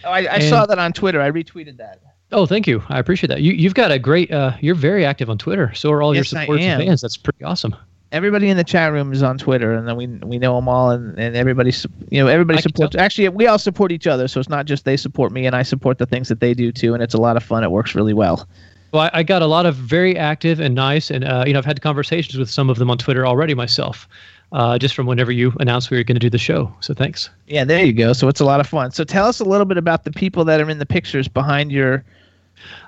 Oh, 0.04 0.10
I, 0.10 0.20
I 0.20 0.34
and, 0.36 0.44
saw 0.44 0.66
that 0.66 0.78
on 0.78 0.92
Twitter. 0.92 1.20
I 1.20 1.30
retweeted 1.30 1.76
that. 1.78 2.00
Oh, 2.30 2.46
thank 2.46 2.66
you. 2.66 2.82
I 2.88 2.98
appreciate 2.98 3.28
that. 3.28 3.42
You 3.42 3.52
you've 3.52 3.74
got 3.74 3.92
a 3.92 3.98
great. 3.98 4.30
Uh, 4.30 4.52
you're 4.60 4.74
very 4.74 5.04
active 5.04 5.28
on 5.28 5.38
Twitter. 5.38 5.72
So 5.74 5.90
are 5.92 6.02
all 6.02 6.14
yes, 6.14 6.32
your 6.32 6.40
supporters 6.40 6.64
and 6.64 6.82
fans. 6.82 7.00
That's 7.00 7.16
pretty 7.16 7.44
awesome 7.44 7.76
everybody 8.12 8.50
in 8.50 8.56
the 8.56 8.64
chat 8.64 8.92
room 8.92 9.12
is 9.12 9.22
on 9.22 9.38
Twitter, 9.38 9.72
and 9.72 9.88
then 9.88 9.96
we 9.96 10.06
we 10.06 10.38
know 10.38 10.54
them 10.56 10.68
all, 10.68 10.90
and, 10.90 11.18
and 11.18 11.34
everybody 11.34 11.72
you 12.10 12.22
know 12.22 12.28
everybody 12.28 12.60
supports. 12.60 12.94
Actually, 12.94 13.28
we 13.30 13.46
all 13.46 13.58
support 13.58 13.90
each 13.90 14.06
other, 14.06 14.28
so 14.28 14.38
it's 14.38 14.48
not 14.48 14.66
just 14.66 14.84
they 14.84 14.96
support 14.96 15.32
me 15.32 15.46
and 15.46 15.56
I 15.56 15.62
support 15.62 15.98
the 15.98 16.06
things 16.06 16.28
that 16.28 16.40
they 16.40 16.54
do 16.54 16.70
too, 16.70 16.94
and 16.94 17.02
it's 17.02 17.14
a 17.14 17.20
lot 17.20 17.36
of 17.36 17.42
fun. 17.42 17.64
It 17.64 17.70
works 17.70 17.94
really 17.94 18.14
well. 18.14 18.46
Well, 18.92 19.02
I, 19.02 19.10
I 19.14 19.22
got 19.22 19.40
a 19.40 19.46
lot 19.46 19.64
of 19.64 19.74
very 19.74 20.16
active 20.16 20.60
and 20.60 20.74
nice, 20.74 21.10
and 21.10 21.24
uh, 21.24 21.44
you 21.46 21.54
know 21.54 21.58
I've 21.58 21.64
had 21.64 21.80
conversations 21.80 22.38
with 22.38 22.50
some 22.50 22.70
of 22.70 22.78
them 22.78 22.90
on 22.90 22.98
Twitter 22.98 23.26
already 23.26 23.54
myself. 23.54 24.06
Uh, 24.52 24.78
just 24.78 24.94
from 24.94 25.06
whenever 25.06 25.32
you 25.32 25.52
announced 25.60 25.90
we 25.90 25.96
were 25.96 26.04
going 26.04 26.16
to 26.16 26.20
do 26.20 26.28
the 26.28 26.38
show. 26.38 26.70
So 26.80 26.92
thanks. 26.92 27.30
Yeah, 27.46 27.64
there 27.64 27.84
you 27.84 27.92
go. 27.92 28.12
So 28.12 28.28
it's 28.28 28.40
a 28.40 28.44
lot 28.44 28.60
of 28.60 28.66
fun. 28.66 28.90
So 28.90 29.02
tell 29.02 29.26
us 29.26 29.40
a 29.40 29.44
little 29.44 29.64
bit 29.64 29.78
about 29.78 30.04
the 30.04 30.12
people 30.12 30.44
that 30.44 30.60
are 30.60 30.68
in 30.68 30.78
the 30.78 30.86
pictures 30.86 31.26
behind 31.26 31.72
your 31.72 32.04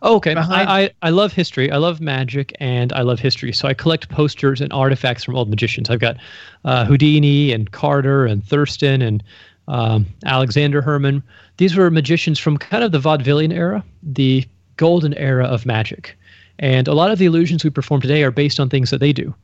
Oh, 0.02 0.16
okay. 0.16 0.34
I, 0.34 0.82
I, 0.82 0.90
I 1.02 1.10
love 1.10 1.32
history. 1.32 1.70
I 1.70 1.76
love 1.78 2.00
magic 2.00 2.54
and 2.60 2.92
I 2.92 3.02
love 3.02 3.18
history. 3.18 3.52
So 3.52 3.68
I 3.68 3.74
collect 3.74 4.08
posters 4.08 4.60
and 4.60 4.72
artifacts 4.72 5.24
from 5.24 5.36
old 5.36 5.48
magicians. 5.48 5.90
I've 5.90 6.00
got 6.00 6.16
uh, 6.64 6.84
Houdini 6.84 7.52
and 7.52 7.70
Carter 7.70 8.26
and 8.26 8.44
Thurston 8.44 9.02
and 9.02 9.22
um, 9.68 10.06
Alexander 10.24 10.82
Herrmann. 10.82 11.22
These 11.56 11.76
were 11.76 11.90
magicians 11.90 12.38
from 12.38 12.56
kind 12.58 12.84
of 12.84 12.92
the 12.92 12.98
vaudevillian 12.98 13.52
era, 13.52 13.84
the 14.02 14.44
golden 14.76 15.14
era 15.14 15.44
of 15.44 15.66
magic. 15.66 16.16
And 16.58 16.86
a 16.86 16.94
lot 16.94 17.10
of 17.10 17.18
the 17.18 17.26
illusions 17.26 17.64
we 17.64 17.70
perform 17.70 18.00
today 18.00 18.22
are 18.22 18.30
based 18.30 18.60
on 18.60 18.68
things 18.68 18.90
that 18.90 18.98
they 18.98 19.12
do. 19.12 19.34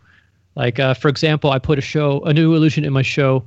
Like, 0.56 0.78
uh, 0.78 0.94
for 0.94 1.08
example, 1.08 1.50
I 1.50 1.58
put 1.58 1.78
a 1.78 1.82
show, 1.82 2.20
a 2.22 2.32
new 2.32 2.54
illusion 2.54 2.84
in 2.84 2.92
my 2.92 3.02
show 3.02 3.44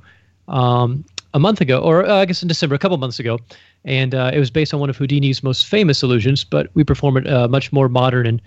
um, 0.48 1.04
a 1.34 1.38
month 1.38 1.60
ago, 1.60 1.80
or 1.80 2.06
uh, 2.06 2.16
I 2.16 2.24
guess 2.24 2.42
in 2.42 2.48
December, 2.48 2.74
a 2.74 2.78
couple 2.78 2.96
months 2.96 3.18
ago, 3.18 3.38
and 3.84 4.14
uh, 4.14 4.30
it 4.32 4.38
was 4.38 4.50
based 4.50 4.72
on 4.72 4.80
one 4.80 4.90
of 4.90 4.96
Houdini's 4.96 5.42
most 5.42 5.66
famous 5.66 6.02
illusions, 6.02 6.44
but 6.44 6.70
we 6.74 6.84
perform 6.84 7.16
it 7.18 7.26
uh, 7.26 7.48
much 7.48 7.72
more 7.72 7.88
modern 7.88 8.26
and 8.26 8.40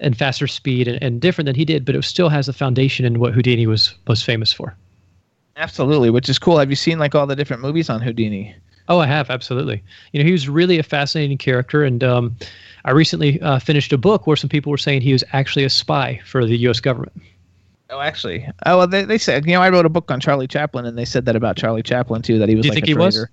and 0.00 0.16
faster 0.18 0.46
speed 0.46 0.88
and, 0.88 1.00
and 1.02 1.20
different 1.20 1.46
than 1.46 1.54
he 1.54 1.64
did, 1.64 1.84
but 1.84 1.94
it 1.94 2.02
still 2.02 2.28
has 2.28 2.48
a 2.48 2.52
foundation 2.52 3.06
in 3.06 3.20
what 3.20 3.32
Houdini 3.32 3.66
was 3.66 3.94
most 4.08 4.24
famous 4.24 4.52
for. 4.52 4.76
Absolutely, 5.56 6.10
which 6.10 6.28
is 6.28 6.38
cool. 6.38 6.58
Have 6.58 6.70
you 6.70 6.76
seen 6.76 6.98
like 6.98 7.14
all 7.14 7.26
the 7.26 7.36
different 7.36 7.62
movies 7.62 7.88
on 7.88 8.00
Houdini? 8.00 8.54
Oh, 8.88 8.98
I 8.98 9.06
have 9.06 9.30
absolutely. 9.30 9.82
You 10.12 10.20
know, 10.20 10.26
he 10.26 10.32
was 10.32 10.48
really 10.48 10.78
a 10.78 10.82
fascinating 10.82 11.38
character, 11.38 11.84
and 11.84 12.02
um, 12.02 12.36
I 12.84 12.90
recently 12.90 13.40
uh, 13.40 13.58
finished 13.60 13.92
a 13.92 13.98
book 13.98 14.26
where 14.26 14.36
some 14.36 14.50
people 14.50 14.70
were 14.70 14.78
saying 14.78 15.00
he 15.00 15.12
was 15.12 15.24
actually 15.32 15.64
a 15.64 15.70
spy 15.70 16.20
for 16.26 16.44
the 16.44 16.56
U.S. 16.58 16.80
government. 16.80 17.12
Oh, 17.94 18.00
actually, 18.00 18.44
oh 18.66 18.78
well, 18.78 18.86
they, 18.88 19.04
they 19.04 19.18
said 19.18 19.46
you 19.46 19.52
know 19.52 19.62
I 19.62 19.70
wrote 19.70 19.86
a 19.86 19.88
book 19.88 20.10
on 20.10 20.18
Charlie 20.18 20.48
Chaplin, 20.48 20.84
and 20.84 20.98
they 20.98 21.04
said 21.04 21.26
that 21.26 21.36
about 21.36 21.56
Charlie 21.56 21.82
Chaplin 21.82 22.22
too, 22.22 22.40
that 22.40 22.48
he 22.48 22.56
was. 22.56 22.62
Do 22.62 22.66
you 22.66 22.70
like 22.72 22.84
think 22.84 22.88
he 22.88 22.94
was? 22.94 23.24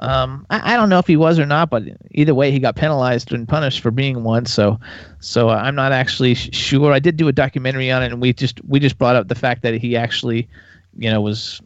Um, 0.00 0.44
I, 0.50 0.74
I, 0.74 0.76
don't 0.76 0.90
know 0.90 0.98
if 0.98 1.06
he 1.06 1.16
was 1.16 1.38
or 1.38 1.46
not, 1.46 1.70
but 1.70 1.84
either 2.10 2.34
way, 2.34 2.50
he 2.50 2.58
got 2.58 2.76
penalized 2.76 3.32
and 3.32 3.48
punished 3.48 3.80
for 3.80 3.90
being 3.90 4.24
one. 4.24 4.44
So, 4.44 4.78
so 5.20 5.48
uh, 5.48 5.54
I'm 5.54 5.74
not 5.74 5.92
actually 5.92 6.34
sh- 6.34 6.50
sure. 6.52 6.92
I 6.92 6.98
did 6.98 7.16
do 7.16 7.28
a 7.28 7.32
documentary 7.32 7.90
on 7.90 8.02
it, 8.02 8.12
and 8.12 8.20
we 8.20 8.34
just 8.34 8.62
we 8.64 8.78
just 8.78 8.98
brought 8.98 9.16
up 9.16 9.28
the 9.28 9.34
fact 9.34 9.62
that 9.62 9.74
he 9.74 9.96
actually, 9.96 10.48
you 10.98 11.10
know, 11.10 11.22
was 11.22 11.62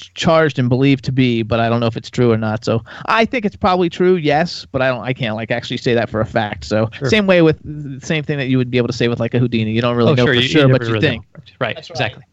charged 0.00 0.58
and 0.58 0.68
believed 0.68 1.04
to 1.04 1.12
be, 1.12 1.42
but 1.42 1.60
I 1.60 1.68
don't 1.68 1.80
know 1.80 1.86
if 1.86 1.96
it's 1.96 2.10
true 2.10 2.32
or 2.32 2.36
not. 2.36 2.64
So 2.64 2.82
I 3.06 3.24
think 3.24 3.44
it's 3.44 3.56
probably 3.56 3.88
true, 3.88 4.16
yes, 4.16 4.66
but 4.66 4.82
I 4.82 4.88
don't. 4.88 5.02
I 5.02 5.12
can't 5.12 5.34
like 5.34 5.50
actually 5.50 5.78
say 5.78 5.94
that 5.94 6.10
for 6.10 6.20
a 6.20 6.26
fact. 6.26 6.64
So 6.64 6.88
sure. 6.92 7.08
same 7.08 7.26
way 7.26 7.42
with 7.42 7.58
the 7.62 8.04
same 8.04 8.22
thing 8.22 8.38
that 8.38 8.48
you 8.48 8.58
would 8.58 8.70
be 8.70 8.78
able 8.78 8.88
to 8.88 8.92
say 8.92 9.08
with 9.08 9.20
like 9.20 9.34
a 9.34 9.38
Houdini. 9.38 9.72
You 9.72 9.80
don't 9.80 9.96
really 9.96 10.12
oh, 10.12 10.14
know 10.14 10.26
sure. 10.26 10.34
for 10.34 10.40
you, 10.40 10.48
sure, 10.48 10.66
you 10.66 10.72
but 10.72 10.82
you 10.82 10.92
really 10.92 11.00
think. 11.00 11.24
Know. 11.24 11.42
Right. 11.60 11.76
right. 11.76 11.90
Exactly. 11.90 12.24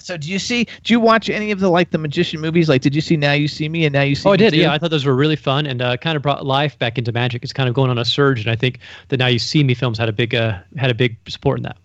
So 0.00 0.16
do 0.16 0.30
you 0.30 0.38
see? 0.38 0.64
Do 0.82 0.92
you 0.92 1.00
watch 1.00 1.28
any 1.28 1.50
of 1.50 1.60
the 1.60 1.68
like 1.68 1.90
the 1.90 1.98
magician 1.98 2.40
movies? 2.40 2.68
Like, 2.68 2.82
did 2.82 2.94
you 2.94 3.00
see 3.00 3.16
Now 3.16 3.32
You 3.32 3.48
See 3.48 3.68
Me 3.68 3.84
and 3.84 3.92
Now 3.92 4.02
You 4.02 4.14
See? 4.14 4.28
Oh, 4.28 4.32
I 4.32 4.36
did. 4.36 4.52
Too? 4.52 4.60
Yeah, 4.60 4.72
I 4.72 4.78
thought 4.78 4.90
those 4.90 5.04
were 5.04 5.14
really 5.14 5.36
fun 5.36 5.66
and 5.66 5.82
uh, 5.82 5.96
kind 5.98 6.16
of 6.16 6.22
brought 6.22 6.44
life 6.46 6.78
back 6.78 6.98
into 6.98 7.12
magic. 7.12 7.42
It's 7.42 7.52
kind 7.52 7.68
of 7.68 7.74
going 7.74 7.90
on 7.90 7.98
a 7.98 8.04
surge, 8.04 8.40
and 8.40 8.50
I 8.50 8.56
think 8.56 8.78
the 9.08 9.16
Now 9.16 9.26
You 9.26 9.38
See 9.38 9.62
Me 9.62 9.74
films 9.74 9.98
had 9.98 10.08
a 10.08 10.12
big 10.12 10.34
uh, 10.34 10.58
had 10.76 10.90
a 10.90 10.94
big 10.94 11.16
support 11.28 11.58
in 11.58 11.62
that. 11.64 11.76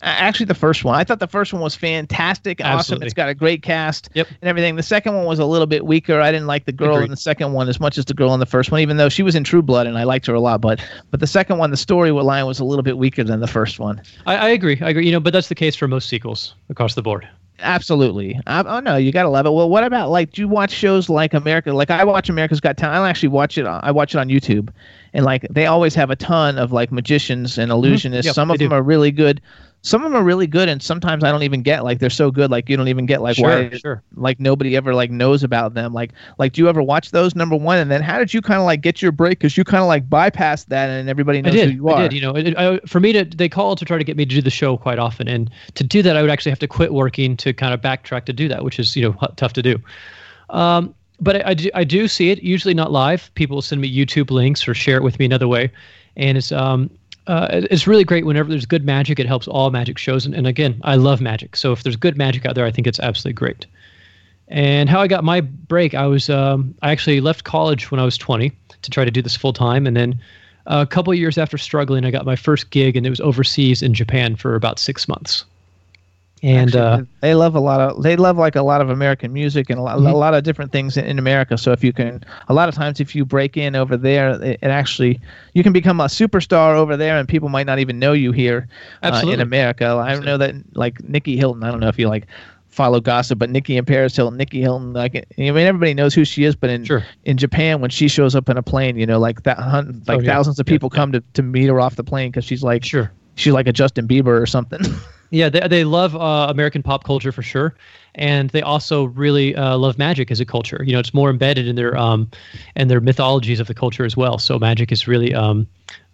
Actually, 0.00 0.46
the 0.46 0.54
first 0.54 0.84
one. 0.84 0.94
I 0.94 1.02
thought 1.02 1.18
the 1.18 1.26
first 1.26 1.52
one 1.52 1.60
was 1.60 1.74
fantastic, 1.74 2.60
and 2.60 2.68
awesome. 2.68 3.02
It's 3.02 3.14
got 3.14 3.28
a 3.28 3.34
great 3.34 3.62
cast 3.62 4.08
yep. 4.14 4.28
and 4.40 4.48
everything. 4.48 4.76
The 4.76 4.82
second 4.82 5.14
one 5.14 5.26
was 5.26 5.40
a 5.40 5.44
little 5.44 5.66
bit 5.66 5.86
weaker. 5.86 6.20
I 6.20 6.30
didn't 6.30 6.46
like 6.46 6.66
the 6.66 6.72
girl 6.72 6.94
Agreed. 6.94 7.06
in 7.06 7.10
the 7.10 7.16
second 7.16 7.52
one 7.52 7.68
as 7.68 7.80
much 7.80 7.98
as 7.98 8.04
the 8.04 8.14
girl 8.14 8.32
in 8.32 8.38
the 8.38 8.46
first 8.46 8.70
one, 8.70 8.80
even 8.80 8.96
though 8.96 9.08
she 9.08 9.24
was 9.24 9.34
in 9.34 9.42
True 9.42 9.62
Blood 9.62 9.88
and 9.88 9.98
I 9.98 10.04
liked 10.04 10.26
her 10.26 10.34
a 10.34 10.40
lot. 10.40 10.60
But 10.60 10.80
but 11.10 11.18
the 11.18 11.26
second 11.26 11.58
one, 11.58 11.72
the 11.72 11.76
story 11.76 12.12
line 12.12 12.46
was 12.46 12.60
a 12.60 12.64
little 12.64 12.84
bit 12.84 12.96
weaker 12.96 13.24
than 13.24 13.40
the 13.40 13.48
first 13.48 13.80
one. 13.80 14.00
I, 14.24 14.36
I 14.36 14.48
agree. 14.50 14.78
I 14.80 14.90
agree. 14.90 15.04
You 15.04 15.12
know, 15.12 15.20
but 15.20 15.32
that's 15.32 15.48
the 15.48 15.56
case 15.56 15.74
for 15.74 15.88
most 15.88 16.08
sequels 16.08 16.54
across 16.70 16.94
the 16.94 17.02
board. 17.02 17.28
Absolutely. 17.60 18.38
I, 18.46 18.62
oh 18.62 18.78
no, 18.78 18.94
you 18.94 19.10
gotta 19.10 19.28
love 19.28 19.46
it. 19.46 19.50
Well, 19.50 19.68
what 19.68 19.82
about 19.82 20.10
like? 20.10 20.30
Do 20.30 20.42
you 20.42 20.48
watch 20.48 20.70
shows 20.70 21.08
like 21.08 21.34
America? 21.34 21.72
Like 21.72 21.90
I 21.90 22.04
watch 22.04 22.28
America's 22.28 22.60
Got 22.60 22.76
Talent. 22.76 23.04
I 23.04 23.10
actually 23.10 23.30
watch 23.30 23.58
it. 23.58 23.66
I 23.66 23.90
watch 23.90 24.14
it 24.14 24.18
on 24.18 24.28
YouTube, 24.28 24.68
and 25.12 25.24
like 25.24 25.44
they 25.50 25.66
always 25.66 25.96
have 25.96 26.10
a 26.10 26.16
ton 26.16 26.56
of 26.56 26.70
like 26.70 26.92
magicians 26.92 27.58
and 27.58 27.72
illusionists. 27.72 28.18
Mm-hmm. 28.18 28.26
Yep, 28.26 28.34
Some 28.36 28.50
of 28.52 28.58
them 28.58 28.68
do. 28.68 28.74
are 28.76 28.82
really 28.82 29.10
good 29.10 29.40
some 29.82 30.04
of 30.04 30.10
them 30.10 30.20
are 30.20 30.24
really 30.24 30.46
good 30.46 30.68
and 30.68 30.82
sometimes 30.82 31.22
i 31.22 31.30
don't 31.30 31.42
even 31.42 31.62
get 31.62 31.84
like 31.84 31.98
they're 31.98 32.10
so 32.10 32.30
good 32.30 32.50
like 32.50 32.68
you 32.68 32.76
don't 32.76 32.88
even 32.88 33.06
get 33.06 33.22
like 33.22 33.36
sure, 33.36 33.46
why 33.46 33.70
sure. 33.70 34.02
like 34.16 34.40
nobody 34.40 34.76
ever 34.76 34.94
like 34.94 35.10
knows 35.10 35.42
about 35.42 35.74
them. 35.74 35.92
Like 35.92 36.12
like 36.38 36.52
do 36.52 36.62
you 36.62 36.68
ever 36.68 36.82
watch 36.82 37.10
those 37.10 37.34
number 37.34 37.56
one? 37.56 37.78
And 37.78 37.90
then 37.90 38.02
how 38.02 38.18
did 38.18 38.32
you 38.32 38.40
kind 38.40 38.60
of 38.60 38.66
like 38.66 38.80
get 38.80 39.02
your 39.02 39.12
break? 39.12 39.38
Because 39.38 39.56
you 39.56 39.64
kind 39.64 39.82
of 39.82 39.88
like 39.88 40.08
bypassed 40.08 40.66
that 40.66 40.90
and 40.90 41.08
everybody 41.08 41.42
knows 41.42 41.54
I 41.54 41.56
did, 41.56 41.70
who 41.70 41.76
you 41.76 41.88
are 41.88 41.98
i 41.98 42.02
did 42.02 42.12
you 42.12 42.20
know 42.20 42.36
it, 42.36 42.56
I, 42.56 42.78
for 42.86 43.00
me 43.00 43.12
to 43.12 43.24
they 43.24 43.48
called 43.48 43.78
to 43.78 43.84
try 43.84 43.98
to 43.98 44.04
get 44.04 44.16
me 44.16 44.24
to 44.24 44.34
do 44.34 44.42
the 44.42 44.50
show 44.50 44.76
quite 44.76 44.98
often 44.98 45.28
and 45.28 45.50
to 45.74 45.84
do 45.84 46.02
that 46.02 46.16
i 46.16 46.22
would 46.22 46.30
actually 46.30 46.50
have 46.50 46.58
to 46.60 46.68
quit 46.68 46.92
working 46.92 47.36
to 47.38 47.52
kind 47.52 47.74
of 47.74 47.80
backtrack 47.80 48.24
to 48.26 48.32
do 48.32 48.48
that 48.48 48.64
which 48.64 48.78
is 48.78 48.96
you 48.96 49.02
know 49.02 49.28
tough 49.36 49.52
to 49.54 49.62
do. 49.62 49.78
Um, 50.50 50.94
but 51.20 51.36
I, 51.36 51.50
I, 51.50 51.54
do, 51.54 51.70
I 51.74 51.84
do 51.84 52.06
see 52.06 52.30
it 52.30 52.42
usually 52.44 52.74
not 52.74 52.92
live. 52.92 53.30
People 53.34 53.56
will 53.56 53.62
send 53.62 53.80
me 53.80 53.94
youtube 53.94 54.30
links 54.30 54.66
or 54.68 54.74
share 54.74 54.96
it 54.96 55.02
with 55.02 55.18
me 55.18 55.24
another 55.24 55.48
way. 55.48 55.70
And 56.16 56.38
it's 56.38 56.52
um 56.52 56.90
uh, 57.28 57.46
it's 57.70 57.86
really 57.86 58.04
great 58.04 58.24
whenever 58.24 58.48
there's 58.48 58.66
good 58.66 58.84
magic. 58.84 59.20
It 59.20 59.26
helps 59.26 59.46
all 59.46 59.70
magic 59.70 59.98
shows. 59.98 60.24
And, 60.24 60.34
and 60.34 60.46
again, 60.46 60.80
I 60.82 60.96
love 60.96 61.20
magic. 61.20 61.56
So 61.56 61.72
if 61.72 61.82
there's 61.82 61.96
good 61.96 62.16
magic 62.16 62.46
out 62.46 62.54
there, 62.54 62.64
I 62.64 62.70
think 62.70 62.86
it's 62.86 62.98
absolutely 62.98 63.34
great. 63.34 63.66
And 64.48 64.88
how 64.88 65.00
I 65.00 65.08
got 65.08 65.24
my 65.24 65.42
break, 65.42 65.94
I 65.94 66.06
was 66.06 66.30
um, 66.30 66.74
I 66.80 66.90
actually 66.90 67.20
left 67.20 67.44
college 67.44 67.90
when 67.90 68.00
I 68.00 68.04
was 68.04 68.16
20 68.16 68.50
to 68.80 68.90
try 68.90 69.04
to 69.04 69.10
do 69.10 69.20
this 69.20 69.36
full 69.36 69.52
time, 69.52 69.86
and 69.86 69.94
then 69.94 70.18
a 70.66 70.86
couple 70.86 71.12
years 71.12 71.36
after 71.36 71.58
struggling, 71.58 72.06
I 72.06 72.10
got 72.10 72.24
my 72.24 72.36
first 72.36 72.70
gig, 72.70 72.96
and 72.96 73.06
it 73.06 73.10
was 73.10 73.20
overseas 73.20 73.82
in 73.82 73.92
Japan 73.92 74.36
for 74.36 74.54
about 74.54 74.78
six 74.78 75.06
months 75.06 75.44
and 76.42 76.68
Actually, 76.68 76.80
uh, 76.80 77.02
they 77.20 77.34
love 77.34 77.54
a 77.54 77.60
lot 77.60 77.80
of 77.80 78.02
they 78.02 78.16
love 78.16 78.36
like 78.36 78.56
a 78.56 78.62
lot 78.62 78.80
of 78.80 78.90
American 78.90 79.32
music 79.32 79.70
and 79.70 79.78
a 79.78 79.82
lot, 79.82 79.98
mm-hmm. 79.98 80.06
a 80.06 80.14
lot 80.14 80.34
of 80.34 80.44
different 80.44 80.72
things 80.72 80.96
in, 80.96 81.04
in, 81.04 81.18
America. 81.18 81.58
So 81.58 81.72
if 81.72 81.82
you 81.82 81.92
can, 81.92 82.24
a 82.48 82.54
lot 82.54 82.68
of 82.68 82.74
times 82.74 83.00
if 83.00 83.14
you 83.14 83.24
break 83.24 83.56
in 83.56 83.74
over 83.74 83.96
there, 83.96 84.30
it, 84.42 84.58
it 84.62 84.68
actually 84.68 85.20
you 85.54 85.62
can 85.62 85.72
become 85.72 86.00
a 86.00 86.04
superstar 86.04 86.74
over 86.74 86.96
there, 86.96 87.18
and 87.18 87.28
people 87.28 87.48
might 87.48 87.66
not 87.66 87.78
even 87.78 87.98
know 87.98 88.12
you 88.12 88.32
here 88.32 88.68
uh, 89.02 89.22
in 89.26 89.40
America. 89.40 89.86
I 89.86 90.10
Absolutely. 90.10 90.26
Know 90.26 90.38
that 90.38 90.76
like 90.76 91.02
Nicky 91.02 91.36
Hilton. 91.36 91.64
I 91.64 91.70
don't 91.70 91.80
know 91.80 91.88
if 91.88 91.98
you 91.98 92.08
like 92.08 92.26
follow 92.68 93.00
gossip, 93.00 93.38
but 93.40 93.50
Nicky 93.50 93.76
and 93.76 93.86
Paris 93.86 94.14
Hilton, 94.14 94.36
Nicky 94.36 94.60
Hilton, 94.60 94.92
like 94.92 95.16
I 95.16 95.24
mean, 95.36 95.56
everybody 95.56 95.94
knows 95.94 96.14
who 96.14 96.24
she 96.24 96.44
is. 96.44 96.54
But 96.54 96.70
in 96.70 96.84
sure. 96.84 97.04
in 97.24 97.36
Japan, 97.36 97.80
when 97.80 97.90
she 97.90 98.06
shows 98.06 98.34
up 98.34 98.48
in 98.48 98.56
a 98.56 98.62
plane, 98.62 98.96
you 98.96 99.06
know, 99.06 99.18
like 99.18 99.42
that, 99.42 99.58
hun- 99.58 100.02
like 100.06 100.18
oh, 100.18 100.20
yeah. 100.20 100.32
thousands 100.32 100.60
of 100.60 100.66
people 100.66 100.88
yeah. 100.92 100.96
come 100.96 101.12
to 101.12 101.20
to 101.34 101.42
meet 101.42 101.66
her 101.66 101.80
off 101.80 101.96
the 101.96 102.04
plane 102.04 102.30
because 102.30 102.44
she's 102.44 102.62
like 102.62 102.84
sure 102.84 103.10
she's 103.38 103.52
like 103.52 103.66
a 103.66 103.72
Justin 103.72 104.06
Bieber 104.06 104.40
or 104.40 104.46
something. 104.46 104.80
Yeah, 105.30 105.48
they, 105.48 105.66
they 105.68 105.84
love 105.84 106.16
uh, 106.16 106.46
American 106.48 106.82
pop 106.82 107.04
culture 107.04 107.32
for 107.32 107.42
sure, 107.42 107.74
and 108.14 108.50
they 108.50 108.62
also 108.62 109.04
really 109.04 109.54
uh, 109.54 109.76
love 109.76 109.98
magic 109.98 110.30
as 110.30 110.40
a 110.40 110.46
culture. 110.46 110.82
You 110.84 110.92
know, 110.92 110.98
it's 110.98 111.12
more 111.12 111.28
embedded 111.28 111.68
in 111.68 111.76
their 111.76 111.96
um, 111.96 112.30
and 112.76 112.90
their 112.90 113.00
mythologies 113.00 113.60
of 113.60 113.66
the 113.66 113.74
culture 113.74 114.04
as 114.04 114.16
well. 114.16 114.38
So 114.38 114.58
magic 114.58 114.90
is 114.90 115.06
really 115.06 115.34
um, 115.34 115.66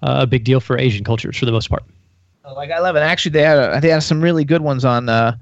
a 0.02 0.26
big 0.26 0.44
deal 0.44 0.60
for 0.60 0.78
Asian 0.78 1.04
cultures 1.04 1.36
for 1.36 1.46
the 1.46 1.52
most 1.52 1.68
part. 1.68 1.84
Like 2.56 2.70
I 2.70 2.80
love 2.80 2.96
it. 2.96 3.00
Actually, 3.00 3.32
they 3.32 3.42
had 3.42 3.58
a, 3.58 3.80
they 3.80 3.88
had 3.88 4.02
some 4.02 4.20
really 4.20 4.44
good 4.44 4.62
ones 4.62 4.84
on 4.84 5.08
uh, 5.08 5.36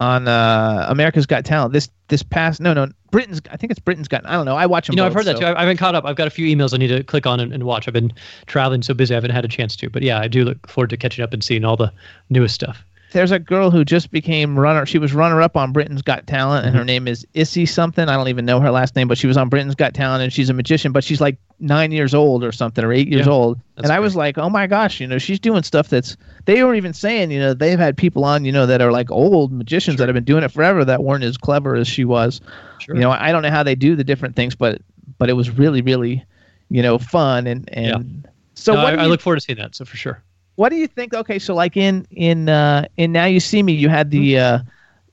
on 0.00 0.28
uh, 0.28 0.86
America's 0.88 1.26
Got 1.26 1.44
Talent. 1.44 1.72
This 1.72 1.90
this 2.08 2.22
past 2.22 2.60
no 2.60 2.72
no 2.72 2.88
Britain's 3.10 3.40
I 3.50 3.56
think 3.56 3.70
it's 3.70 3.80
Britain's 3.80 4.08
Got 4.08 4.24
I 4.26 4.32
don't 4.32 4.46
know. 4.46 4.56
I 4.56 4.66
watch 4.66 4.86
them. 4.86 4.94
You 4.94 4.98
know, 4.98 5.04
both, 5.04 5.10
I've 5.10 5.14
heard 5.14 5.24
so. 5.24 5.32
that 5.32 5.40
too. 5.40 5.46
I, 5.46 5.58
I 5.58 5.60
haven't 5.60 5.76
caught 5.76 5.94
up. 5.94 6.04
I've 6.04 6.16
got 6.16 6.26
a 6.26 6.30
few 6.30 6.46
emails 6.54 6.72
I 6.72 6.78
need 6.78 6.88
to 6.88 7.02
click 7.02 7.26
on 7.26 7.40
and, 7.40 7.52
and 7.52 7.64
watch. 7.64 7.88
I've 7.88 7.94
been 7.94 8.12
traveling 8.46 8.82
so 8.82 8.94
busy, 8.94 9.14
I 9.14 9.16
haven't 9.16 9.32
had 9.32 9.44
a 9.44 9.48
chance 9.48 9.76
to. 9.76 9.90
But 9.90 10.02
yeah, 10.02 10.20
I 10.20 10.28
do 10.28 10.44
look 10.44 10.66
forward 10.68 10.90
to 10.90 10.96
catching 10.96 11.22
up 11.22 11.32
and 11.32 11.42
seeing 11.42 11.64
all 11.64 11.76
the 11.76 11.92
newest 12.30 12.54
stuff. 12.54 12.84
There's 13.12 13.30
a 13.30 13.38
girl 13.38 13.70
who 13.70 13.84
just 13.84 14.10
became 14.10 14.58
runner. 14.58 14.84
She 14.84 14.98
was 14.98 15.14
runner 15.14 15.40
up 15.40 15.56
on 15.56 15.72
Britain's 15.72 16.02
Got 16.02 16.26
Talent, 16.26 16.66
and 16.66 16.74
her 16.74 16.80
Mm-hmm. 16.80 16.86
name 16.86 17.08
is 17.08 17.26
Issy 17.34 17.64
something. 17.66 18.08
I 18.08 18.14
don't 18.16 18.28
even 18.28 18.44
know 18.44 18.60
her 18.60 18.70
last 18.70 18.94
name, 18.96 19.08
but 19.08 19.16
she 19.16 19.26
was 19.26 19.36
on 19.36 19.48
Britain's 19.48 19.74
Got 19.74 19.94
Talent, 19.94 20.22
and 20.22 20.32
she's 20.32 20.50
a 20.50 20.52
magician. 20.54 20.92
But 20.92 21.04
she's 21.04 21.20
like 21.20 21.38
nine 21.58 21.90
years 21.90 22.14
old 22.14 22.44
or 22.44 22.52
something, 22.52 22.84
or 22.84 22.92
eight 22.92 23.08
years 23.08 23.26
Yeah, 23.26 23.32
old. 23.32 23.60
And 23.78 23.86
I 23.92 23.98
was 24.00 24.14
like, 24.14 24.36
oh 24.36 24.50
my 24.50 24.66
gosh, 24.66 25.00
you 25.00 25.06
know, 25.06 25.18
she's 25.18 25.40
doing 25.40 25.62
stuff 25.62 25.88
that's. 25.88 26.16
They 26.44 26.62
were 26.62 26.74
even 26.74 26.92
saying, 26.92 27.30
you 27.30 27.38
know, 27.38 27.54
they've 27.54 27.78
had 27.78 27.96
people 27.96 28.24
on, 28.24 28.44
you 28.44 28.52
know, 28.52 28.66
that 28.66 28.80
are 28.80 28.92
like 28.92 29.10
old 29.10 29.52
magicians 29.52 29.98
that 29.98 30.08
have 30.08 30.14
been 30.14 30.24
doing 30.24 30.42
it 30.44 30.50
forever 30.52 30.84
that 30.84 31.02
weren't 31.02 31.24
as 31.24 31.36
clever 31.36 31.76
as 31.76 31.88
she 31.88 32.04
was. 32.04 32.40
Sure. 32.78 32.94
You 32.94 33.00
know, 33.00 33.10
I 33.10 33.32
don't 33.32 33.42
know 33.42 33.50
how 33.50 33.62
they 33.62 33.74
do 33.74 33.96
the 33.96 34.04
different 34.04 34.36
things, 34.36 34.54
but 34.54 34.80
but 35.18 35.28
it 35.30 35.34
was 35.34 35.50
really, 35.50 35.80
really, 35.82 36.24
you 36.68 36.82
know, 36.82 36.98
fun 36.98 37.46
and 37.46 37.68
and. 37.72 38.22
Yeah. 38.24 38.30
So 38.54 38.74
No, 38.74 38.82
what 38.82 38.92
I, 38.94 38.96
do 38.96 39.02
I 39.02 39.06
look 39.06 39.20
forward 39.20 39.36
to 39.36 39.40
seeing 39.40 39.58
that. 39.58 39.76
So 39.76 39.84
for 39.84 39.96
sure. 39.96 40.20
What 40.58 40.70
do 40.70 40.76
you 40.76 40.88
think? 40.88 41.14
Okay, 41.14 41.38
so 41.38 41.54
like 41.54 41.76
in 41.76 42.04
in 42.10 42.48
uh, 42.48 42.84
in 42.96 43.12
Now 43.12 43.26
You 43.26 43.38
See 43.38 43.62
Me, 43.62 43.72
you 43.72 43.88
had 43.88 44.10
the 44.10 44.38
uh, 44.38 44.58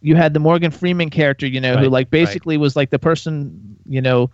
you 0.01 0.15
had 0.15 0.33
the 0.33 0.39
Morgan 0.39 0.71
Freeman 0.71 1.11
character, 1.11 1.45
you 1.45 1.61
know, 1.61 1.73
who 1.73 1.83
Right, 1.83 1.91
like 1.91 2.05
right. 2.07 2.11
basically 2.11 2.57
was 2.57 2.75
like 2.75 2.89
the 2.89 2.97
person, 2.97 3.77
you 3.85 4.01
know, 4.01 4.31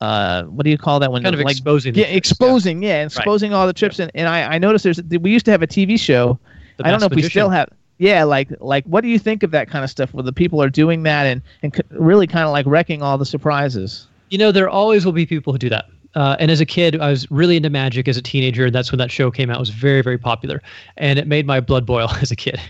uh, 0.00 0.44
what 0.44 0.64
do 0.64 0.70
you 0.70 0.78
call 0.78 0.98
that 1.00 1.12
when 1.12 1.22
Kind 1.22 1.34
of 1.34 1.42
like 1.42 1.50
exposing 1.50 1.94
yeah, 1.94 2.04
tricks, 2.04 2.12
yeah. 2.12 2.16
exposing, 2.16 2.82
yeah, 2.82 3.04
exposing 3.04 3.52
all 3.52 3.66
the 3.66 3.74
trips. 3.74 3.98
And, 3.98 4.10
and 4.14 4.28
I 4.28 4.54
I 4.54 4.58
noticed 4.58 4.84
there's 4.84 5.02
we 5.02 5.30
used 5.30 5.44
to 5.44 5.50
have 5.50 5.60
a 5.60 5.66
TV 5.66 6.00
show. 6.00 6.38
The 6.78 6.86
I 6.86 6.90
don't 6.90 7.00
know 7.00 7.06
if 7.06 7.14
we 7.14 7.22
still 7.22 7.50
have. 7.50 7.68
Yeah, 7.98 8.24
like 8.24 8.48
like 8.60 8.86
what 8.86 9.02
do 9.02 9.08
you 9.08 9.18
think 9.18 9.42
of 9.42 9.50
that 9.50 9.68
kind 9.68 9.84
of 9.84 9.90
stuff 9.90 10.14
where 10.14 10.22
the 10.22 10.32
people 10.32 10.62
are 10.62 10.70
doing 10.70 11.02
that 11.02 11.26
and 11.26 11.42
and 11.62 11.76
c- 11.76 11.82
really 11.90 12.26
kind 12.26 12.46
of 12.46 12.52
like 12.52 12.64
wrecking 12.64 13.02
all 13.02 13.18
the 13.18 13.26
surprises? 13.26 14.06
You 14.30 14.38
know, 14.38 14.52
there 14.52 14.70
always 14.70 15.04
will 15.04 15.12
be 15.12 15.26
people 15.26 15.52
who 15.52 15.58
do 15.58 15.68
that. 15.68 15.84
Uh, 16.14 16.36
and 16.40 16.50
as 16.50 16.60
a 16.60 16.66
kid, 16.66 17.00
I 17.00 17.10
was 17.10 17.30
really 17.30 17.56
into 17.56 17.70
magic 17.70 18.08
as 18.08 18.16
a 18.16 18.22
teenager, 18.22 18.66
and 18.66 18.74
that's 18.74 18.90
when 18.90 18.98
that 18.98 19.10
show 19.10 19.30
came 19.30 19.50
out. 19.50 19.56
It 19.56 19.60
was 19.60 19.70
very, 19.70 20.02
very 20.02 20.18
popular, 20.18 20.60
and 20.96 21.18
it 21.18 21.26
made 21.26 21.46
my 21.46 21.60
blood 21.60 21.86
boil 21.86 22.08
as 22.20 22.30
a 22.30 22.36
kid. 22.36 22.60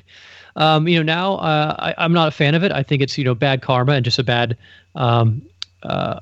Um, 0.57 0.89
you 0.89 0.97
know, 0.97 1.03
now 1.03 1.37
uh, 1.37 1.77
I, 1.79 1.95
I'm 1.99 2.13
not 2.13 2.29
a 2.29 2.33
fan 2.33 2.55
of 2.55 2.63
it. 2.63 2.73
I 2.73 2.83
think 2.83 3.03
it's 3.03 3.17
you 3.17 3.25
know 3.25 3.35
bad 3.35 3.63
karma 3.63 3.93
and 3.93 4.05
just 4.05 4.19
a 4.19 4.25
bad. 4.25 4.57
Um, 4.95 5.43
uh, 5.83 6.21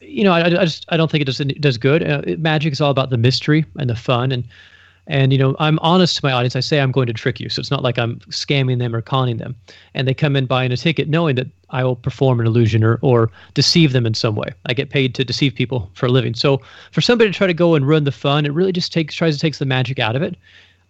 you 0.00 0.22
know, 0.22 0.32
I, 0.32 0.46
I 0.46 0.64
just 0.64 0.86
I 0.90 0.96
don't 0.96 1.10
think 1.10 1.22
it 1.22 1.24
does 1.24 1.40
it 1.40 1.60
does 1.60 1.76
good. 1.76 2.08
Uh, 2.08 2.22
magic 2.38 2.72
is 2.72 2.80
all 2.80 2.90
about 2.90 3.10
the 3.10 3.18
mystery 3.18 3.64
and 3.78 3.90
the 3.90 3.96
fun, 3.96 4.32
and 4.32 4.44
and 5.08 5.32
you 5.32 5.38
know 5.38 5.56
I'm 5.58 5.78
honest 5.80 6.16
to 6.16 6.24
my 6.24 6.32
audience. 6.32 6.54
I 6.54 6.60
say 6.60 6.80
I'm 6.80 6.92
going 6.92 7.06
to 7.06 7.12
trick 7.12 7.40
you, 7.40 7.48
so 7.48 7.60
it's 7.60 7.70
not 7.70 7.82
like 7.82 7.98
I'm 7.98 8.20
scamming 8.30 8.78
them 8.78 8.94
or 8.94 9.00
conning 9.00 9.38
them. 9.38 9.56
And 9.94 10.06
they 10.06 10.14
come 10.14 10.36
in 10.36 10.46
buying 10.46 10.70
a 10.70 10.76
ticket 10.76 11.08
knowing 11.08 11.34
that 11.36 11.48
I 11.70 11.82
will 11.82 11.96
perform 11.96 12.38
an 12.40 12.46
illusion 12.46 12.84
or 12.84 12.98
or 13.02 13.30
deceive 13.54 13.92
them 13.92 14.06
in 14.06 14.14
some 14.14 14.36
way. 14.36 14.50
I 14.66 14.74
get 14.74 14.90
paid 14.90 15.14
to 15.16 15.24
deceive 15.24 15.54
people 15.54 15.90
for 15.94 16.06
a 16.06 16.10
living. 16.10 16.34
So 16.34 16.60
for 16.92 17.00
somebody 17.00 17.30
to 17.30 17.36
try 17.36 17.46
to 17.46 17.54
go 17.54 17.74
and 17.74 17.86
ruin 17.86 18.04
the 18.04 18.12
fun, 18.12 18.46
it 18.46 18.52
really 18.52 18.72
just 18.72 18.92
takes 18.92 19.14
tries 19.14 19.34
to 19.34 19.40
takes 19.40 19.58
the 19.58 19.66
magic 19.66 19.98
out 19.98 20.14
of 20.14 20.22
it. 20.22 20.36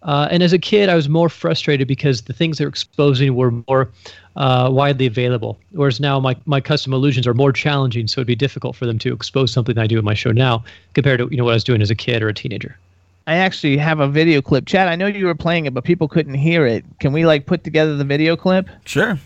Uh, 0.03 0.29
and 0.31 0.41
as 0.41 0.53
a 0.53 0.59
kid, 0.59 0.87
I 0.87 0.95
was 0.95 1.09
more 1.09 1.27
frustrated 1.27 1.87
because 1.87 2.21
the 2.21 2.33
things 2.33 2.57
they're 2.57 2.69
exposing 2.69 3.35
were 3.35 3.51
more 3.67 3.89
uh, 4.37 4.69
widely 4.71 5.05
available. 5.05 5.59
Whereas 5.71 5.99
now 5.99 6.21
my, 6.21 6.37
my 6.45 6.61
custom 6.61 6.93
illusions 6.93 7.27
are 7.27 7.33
more 7.33 7.51
challenging, 7.51 8.07
so 8.07 8.21
it'd 8.21 8.27
be 8.27 8.35
difficult 8.35 8.77
for 8.77 8.85
them 8.85 8.97
to 8.99 9.13
expose 9.13 9.51
something 9.51 9.77
I 9.77 9.87
do 9.87 9.99
in 9.99 10.05
my 10.05 10.13
show 10.13 10.31
now 10.31 10.63
compared 10.93 11.19
to 11.19 11.27
you 11.29 11.35
know 11.35 11.43
what 11.43 11.51
I 11.51 11.55
was 11.55 11.65
doing 11.65 11.81
as 11.81 11.89
a 11.89 11.95
kid 11.95 12.23
or 12.23 12.29
a 12.29 12.33
teenager. 12.33 12.77
I 13.29 13.35
actually 13.35 13.77
have 13.77 13.99
a 13.99 14.07
video 14.07 14.41
clip. 14.41 14.65
Chad, 14.65 14.87
I 14.87 14.95
know 14.95 15.05
you 15.05 15.25
were 15.27 15.35
playing 15.35 15.65
it, 15.67 15.73
but 15.73 15.83
people 15.83 16.07
couldn't 16.07 16.33
hear 16.33 16.65
it. 16.65 16.83
Can 16.99 17.13
we 17.13 17.25
like 17.27 17.45
put 17.45 17.63
together 17.63 17.95
the 17.95 18.03
video 18.03 18.35
clip? 18.35 18.67
Sure. 18.85 19.19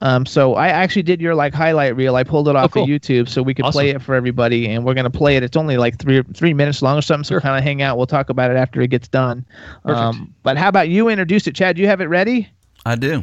Um, 0.00 0.24
so 0.24 0.54
I 0.54 0.68
actually 0.68 1.02
did 1.02 1.20
your 1.20 1.34
like 1.34 1.52
highlight 1.52 1.96
reel. 1.96 2.16
I 2.16 2.24
pulled 2.24 2.48
it 2.48 2.56
off 2.56 2.64
Oh, 2.64 2.68
cool. 2.68 2.82
of 2.84 2.88
YouTube 2.88 3.28
so 3.28 3.42
we 3.42 3.52
could 3.52 3.66
play 3.66 3.90
it 3.90 4.00
for 4.00 4.14
everybody, 4.14 4.68
and 4.68 4.84
we're 4.84 4.94
gonna 4.94 5.10
play 5.10 5.36
it. 5.36 5.42
It's 5.42 5.56
only 5.56 5.76
like 5.76 5.98
three 5.98 6.22
three 6.34 6.54
minutes 6.54 6.80
long 6.80 6.98
or 6.98 7.02
something. 7.02 7.24
So 7.24 7.38
kind 7.40 7.58
of 7.58 7.62
hang 7.64 7.82
out. 7.82 7.96
We'll 7.98 8.06
talk 8.06 8.30
about 8.30 8.50
it 8.50 8.56
after 8.56 8.80
it 8.80 8.88
gets 8.88 9.08
done. 9.08 9.44
Um, 9.84 10.34
but 10.42 10.56
how 10.56 10.68
about 10.68 10.88
you 10.88 11.08
introduce 11.08 11.46
it, 11.46 11.54
Chad? 11.54 11.76
Do 11.76 11.82
you 11.82 11.88
have 11.88 12.00
it 12.00 12.06
ready? 12.06 12.48
I 12.86 12.94
do. 12.96 13.22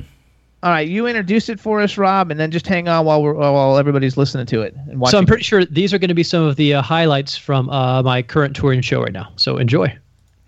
All 0.63 0.69
right, 0.71 0.87
you 0.87 1.07
introduce 1.07 1.49
it 1.49 1.59
for 1.59 1.81
us, 1.81 1.97
Rob, 1.97 2.31
and 2.31 2.39
then 2.39 2.49
just 2.49 2.65
hang 2.65 2.87
on 2.87 3.05
while 3.05 3.21
we're 3.21 3.33
while 3.33 3.77
everybody's 3.77 4.15
listening 4.15 4.45
to 4.45 4.61
it 4.61 4.73
and 4.87 4.99
watching. 4.99 5.11
So 5.11 5.17
I'm 5.17 5.25
pretty 5.25 5.43
sure 5.43 5.65
these 5.65 5.91
are 5.93 5.97
going 5.97 6.07
to 6.09 6.13
be 6.15 6.23
some 6.23 6.43
of 6.43 6.55
the 6.55 6.75
uh, 6.75 6.81
highlights 6.81 7.35
from 7.35 7.69
uh, 7.69 8.01
my 8.01 8.21
current 8.21 8.55
touring 8.55 8.81
show 8.81 9.01
right 9.01 9.11
now. 9.11 9.31
So 9.35 9.57
enjoy. 9.57 9.95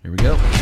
Here 0.06 0.12
we 0.12 0.18
go. 0.18 0.55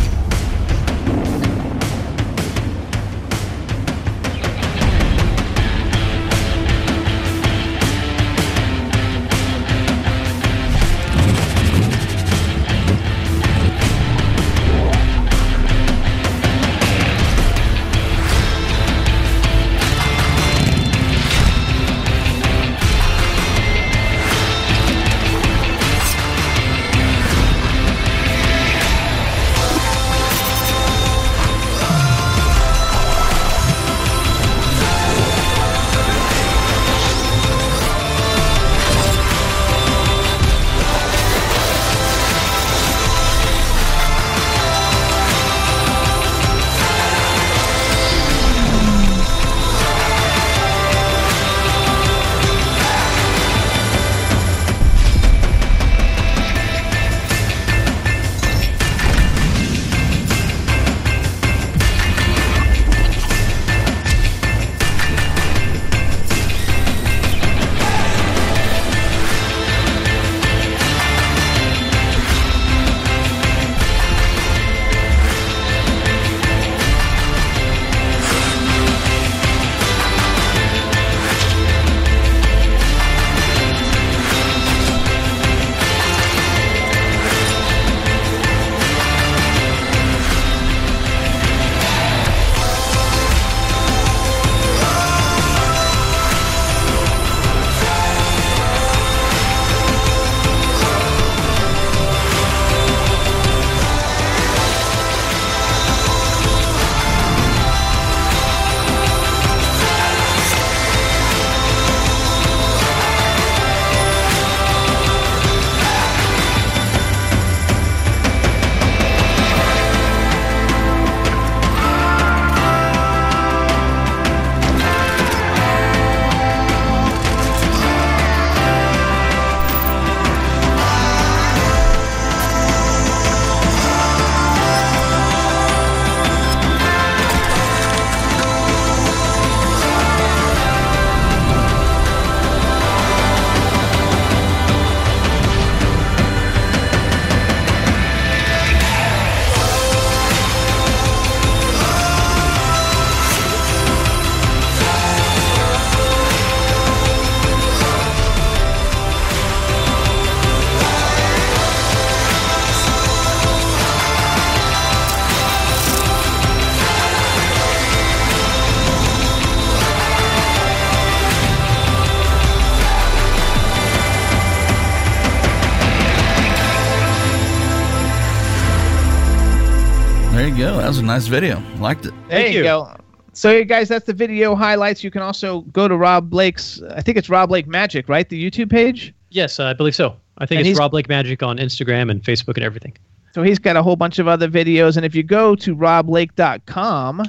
There 180.45 180.53
you 180.53 180.59
go. 180.59 180.77
That 180.77 180.89
was 180.89 180.99
a 180.99 181.03
nice 181.03 181.27
video. 181.27 181.63
Liked 181.79 182.05
it. 182.05 182.11
There 182.29 182.43
Thank 182.43 182.53
you 182.53 182.59
you. 182.59 182.65
go. 182.65 182.95
So, 183.33 183.51
you 183.51 183.65
guys, 183.65 183.89
that's 183.89 184.05
the 184.05 184.13
video 184.13 184.55
highlights. 184.55 185.03
You 185.03 185.11
can 185.11 185.23
also 185.23 185.63
go 185.73 185.89
to 185.89 185.97
Rob 185.97 186.35
Lake's. 186.35 186.83
I 186.91 187.01
think 187.01 187.17
it's 187.17 187.31
Rob 187.31 187.51
Lake 187.51 187.67
Magic, 187.67 188.11
right? 188.11 188.29
The 188.29 188.51
YouTube 188.51 188.71
page. 188.71 189.15
Yes, 189.31 189.59
I 189.59 189.73
believe 189.73 189.95
so. 189.95 190.17
I 190.37 190.45
think 190.45 190.59
And 190.59 190.69
it's 190.69 190.79
Rob 190.79 190.93
Lake 190.93 191.09
Magic 191.09 191.43
on 191.43 191.57
Instagram 191.57 192.11
and 192.11 192.23
Facebook 192.23 192.57
and 192.57 192.63
everything. 192.63 192.95
So 193.33 193.43
he's 193.43 193.59
got 193.59 193.77
a 193.77 193.83
whole 193.83 193.97
bunch 193.97 194.19
of 194.19 194.29
other 194.29 194.47
videos, 194.47 194.99
and 194.99 195.07
if 195.07 195.15
you 195.15 195.23
go 195.23 195.57
to 195.57 195.75
roblake.com, 195.75 197.23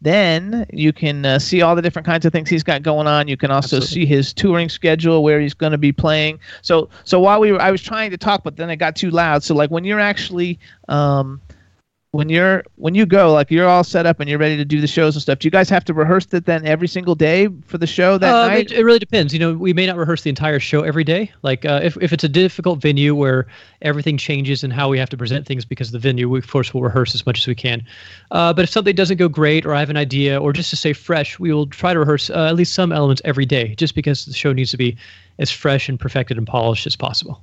then 0.00 0.66
you 0.72 0.92
can 0.92 1.24
uh, 1.24 1.38
see 1.38 1.62
all 1.62 1.76
the 1.76 1.82
different 1.82 2.04
kinds 2.04 2.26
of 2.26 2.32
things 2.32 2.48
he's 2.48 2.64
got 2.64 2.82
going 2.82 3.06
on. 3.06 3.28
You 3.28 3.36
can 3.36 3.52
also 3.52 3.76
Absolutely. 3.76 4.06
see 4.06 4.06
his 4.06 4.34
touring 4.34 4.68
schedule, 4.70 5.22
where 5.22 5.40
he's 5.40 5.54
going 5.54 5.70
to 5.70 5.78
be 5.78 5.92
playing. 5.92 6.40
So, 6.62 6.88
so 7.04 7.20
while 7.20 7.38
we 7.38 7.52
were, 7.52 7.60
I 7.60 7.70
was 7.70 7.80
trying 7.80 8.10
to 8.10 8.18
talk, 8.18 8.42
but 8.42 8.56
then 8.56 8.70
it 8.70 8.76
got 8.76 8.96
too 8.96 9.10
loud. 9.10 9.44
So, 9.44 9.54
like 9.54 9.70
when 9.70 9.84
you're 9.84 10.00
actually, 10.00 10.58
um, 10.88 11.40
when 12.16 12.28
you're 12.28 12.64
when 12.76 12.94
you 12.94 13.06
go, 13.06 13.32
like 13.32 13.50
you're 13.50 13.68
all 13.68 13.84
set 13.84 14.06
up 14.06 14.18
and 14.20 14.28
you're 14.28 14.38
ready 14.38 14.56
to 14.56 14.64
do 14.64 14.80
the 14.80 14.86
shows 14.86 15.14
and 15.14 15.22
stuff. 15.22 15.38
Do 15.38 15.46
you 15.46 15.50
guys 15.50 15.68
have 15.70 15.84
to 15.84 15.94
rehearse 15.94 16.26
it 16.32 16.46
then 16.46 16.66
every 16.66 16.88
single 16.88 17.14
day 17.14 17.48
for 17.66 17.78
the 17.78 17.86
show 17.86 18.18
that 18.18 18.34
Uh, 18.34 18.48
night? 18.48 18.72
it, 18.72 18.78
it 18.78 18.84
really 18.84 18.98
depends. 18.98 19.32
You 19.32 19.38
know, 19.38 19.54
we 19.54 19.72
may 19.72 19.86
not 19.86 19.96
rehearse 19.96 20.22
the 20.22 20.30
entire 20.30 20.58
show 20.58 20.82
every 20.82 21.04
day. 21.04 21.30
Like 21.42 21.64
uh, 21.64 21.80
if, 21.82 21.96
if 22.00 22.12
it's 22.12 22.24
a 22.24 22.28
difficult 22.28 22.80
venue 22.80 23.14
where 23.14 23.46
everything 23.82 24.18
changes 24.18 24.64
and 24.64 24.72
how 24.72 24.88
we 24.88 24.98
have 24.98 25.10
to 25.10 25.16
present 25.16 25.46
things 25.46 25.64
because 25.64 25.88
of 25.88 25.92
the 25.92 25.98
venue, 25.98 26.28
we 26.28 26.38
of 26.38 26.50
course 26.50 26.72
will 26.74 26.82
rehearse 26.82 27.14
as 27.14 27.24
much 27.26 27.38
as 27.38 27.46
we 27.46 27.54
can. 27.54 27.84
Uh, 28.30 28.52
but 28.52 28.62
if 28.64 28.70
something 28.70 28.94
doesn't 28.94 29.18
go 29.18 29.28
great 29.28 29.64
or 29.66 29.74
I 29.74 29.80
have 29.80 29.90
an 29.90 29.96
idea 29.96 30.40
or 30.40 30.52
just 30.52 30.70
to 30.70 30.76
stay 30.76 30.92
fresh, 30.92 31.38
we 31.38 31.52
will 31.52 31.66
try 31.66 31.92
to 31.92 31.98
rehearse 31.98 32.30
uh, 32.30 32.46
at 32.48 32.56
least 32.56 32.74
some 32.74 32.92
elements 32.92 33.22
every 33.24 33.46
day 33.46 33.74
just 33.76 33.94
because 33.94 34.24
the 34.24 34.32
show 34.32 34.52
needs 34.52 34.70
to 34.72 34.76
be 34.76 34.96
as 35.38 35.50
fresh 35.50 35.88
and 35.88 36.00
perfected 36.00 36.38
and 36.38 36.46
polished 36.46 36.86
as 36.86 36.96
possible. 36.96 37.42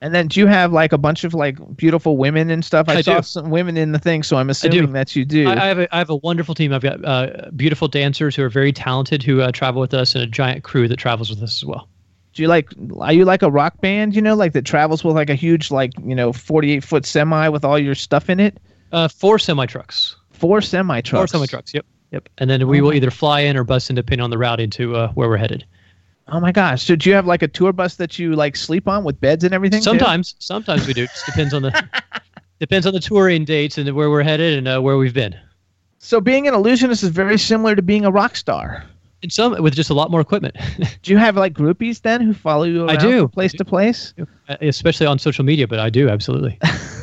And 0.00 0.14
then 0.14 0.28
do 0.28 0.38
you 0.38 0.46
have 0.46 0.72
like 0.72 0.92
a 0.92 0.98
bunch 0.98 1.24
of 1.24 1.34
like 1.34 1.58
beautiful 1.76 2.16
women 2.16 2.50
and 2.50 2.64
stuff? 2.64 2.88
I, 2.88 2.96
I 2.96 3.00
saw 3.00 3.16
do. 3.16 3.22
some 3.22 3.50
women 3.50 3.76
in 3.76 3.92
the 3.92 3.98
thing, 3.98 4.22
so 4.22 4.36
I'm 4.36 4.48
assuming 4.48 4.92
that 4.92 5.16
you 5.16 5.24
do. 5.24 5.48
I, 5.48 5.64
I 5.64 5.66
have 5.66 5.78
a, 5.80 5.94
I 5.94 5.98
have 5.98 6.10
a 6.10 6.16
wonderful 6.16 6.54
team. 6.54 6.72
I've 6.72 6.82
got 6.82 7.04
uh, 7.04 7.50
beautiful 7.56 7.88
dancers 7.88 8.36
who 8.36 8.44
are 8.44 8.48
very 8.48 8.72
talented 8.72 9.22
who 9.22 9.40
uh, 9.40 9.50
travel 9.50 9.80
with 9.80 9.94
us 9.94 10.14
and 10.14 10.22
a 10.22 10.26
giant 10.26 10.62
crew 10.62 10.86
that 10.86 10.98
travels 10.98 11.30
with 11.30 11.42
us 11.42 11.56
as 11.56 11.64
well. 11.64 11.88
do 12.32 12.42
you 12.42 12.48
like? 12.48 12.70
Are 13.00 13.12
you 13.12 13.24
like 13.24 13.42
a 13.42 13.50
rock 13.50 13.80
band? 13.80 14.14
You 14.14 14.22
know, 14.22 14.36
like 14.36 14.52
that 14.52 14.64
travels 14.64 15.02
with 15.02 15.16
like 15.16 15.30
a 15.30 15.34
huge 15.34 15.72
like 15.72 15.90
you 16.04 16.14
know 16.14 16.32
48 16.32 16.84
foot 16.84 17.04
semi 17.04 17.48
with 17.48 17.64
all 17.64 17.78
your 17.78 17.96
stuff 17.96 18.30
in 18.30 18.38
it. 18.38 18.58
Uh, 18.92 19.08
four 19.08 19.38
semi 19.38 19.66
trucks. 19.66 20.16
Four 20.30 20.60
semi 20.60 21.00
trucks. 21.00 21.32
Four 21.32 21.38
semi 21.38 21.46
trucks. 21.46 21.74
Yep. 21.74 21.84
Yep. 22.12 22.28
And 22.38 22.48
then 22.48 22.66
we 22.68 22.80
will 22.80 22.94
either 22.94 23.10
fly 23.10 23.40
in 23.40 23.56
or 23.56 23.64
bus 23.64 23.90
in 23.90 23.96
depending 23.96 24.22
on 24.22 24.30
the 24.30 24.38
route 24.38 24.60
into 24.60 24.96
uh, 24.96 25.08
where 25.12 25.28
we're 25.28 25.36
headed. 25.36 25.66
Oh 26.30 26.40
my 26.40 26.52
gosh! 26.52 26.84
So 26.84 26.94
do 26.94 27.08
you 27.08 27.14
have 27.14 27.26
like 27.26 27.42
a 27.42 27.48
tour 27.48 27.72
bus 27.72 27.96
that 27.96 28.18
you 28.18 28.34
like 28.36 28.56
sleep 28.56 28.86
on 28.86 29.04
with 29.04 29.20
beds 29.20 29.44
and 29.44 29.54
everything? 29.54 29.80
too? 29.80 29.84
Sometimes, 29.84 30.34
sometimes 30.38 30.86
we 30.86 30.92
do. 30.92 31.06
Just 31.06 31.26
depends 31.26 31.54
on 31.54 31.62
the 31.62 31.88
depends 32.60 32.86
on 32.86 32.92
the 32.92 33.00
touring 33.00 33.44
dates 33.44 33.78
and 33.78 33.90
where 33.94 34.10
we're 34.10 34.22
headed 34.22 34.58
and 34.58 34.68
uh, 34.68 34.80
where 34.80 34.98
we've 34.98 35.14
been. 35.14 35.34
So 35.98 36.20
being 36.20 36.46
an 36.46 36.54
illusionist 36.54 37.02
is 37.02 37.08
very 37.08 37.38
similar 37.38 37.74
to 37.74 37.82
being 37.82 38.04
a 38.04 38.10
rock 38.10 38.36
star. 38.36 38.84
And 39.22 39.32
some 39.32 39.60
with 39.62 39.74
just 39.74 39.90
a 39.90 39.94
lot 39.94 40.10
more 40.10 40.20
equipment, 40.20 40.56
Do 41.02 41.12
you 41.12 41.18
have 41.18 41.36
like 41.36 41.52
groupies 41.52 42.02
then 42.02 42.20
who 42.20 42.32
follow 42.32 42.64
you 42.64 42.84
around 42.84 42.90
I 42.90 42.96
do. 42.96 43.22
from 43.22 43.30
place 43.30 43.52
to 43.54 43.64
place? 43.64 44.14
Especially 44.60 45.06
on 45.06 45.18
social 45.18 45.44
media. 45.44 45.66
But 45.66 45.80
I 45.80 45.90
do 45.90 46.08
absolutely. 46.08 46.58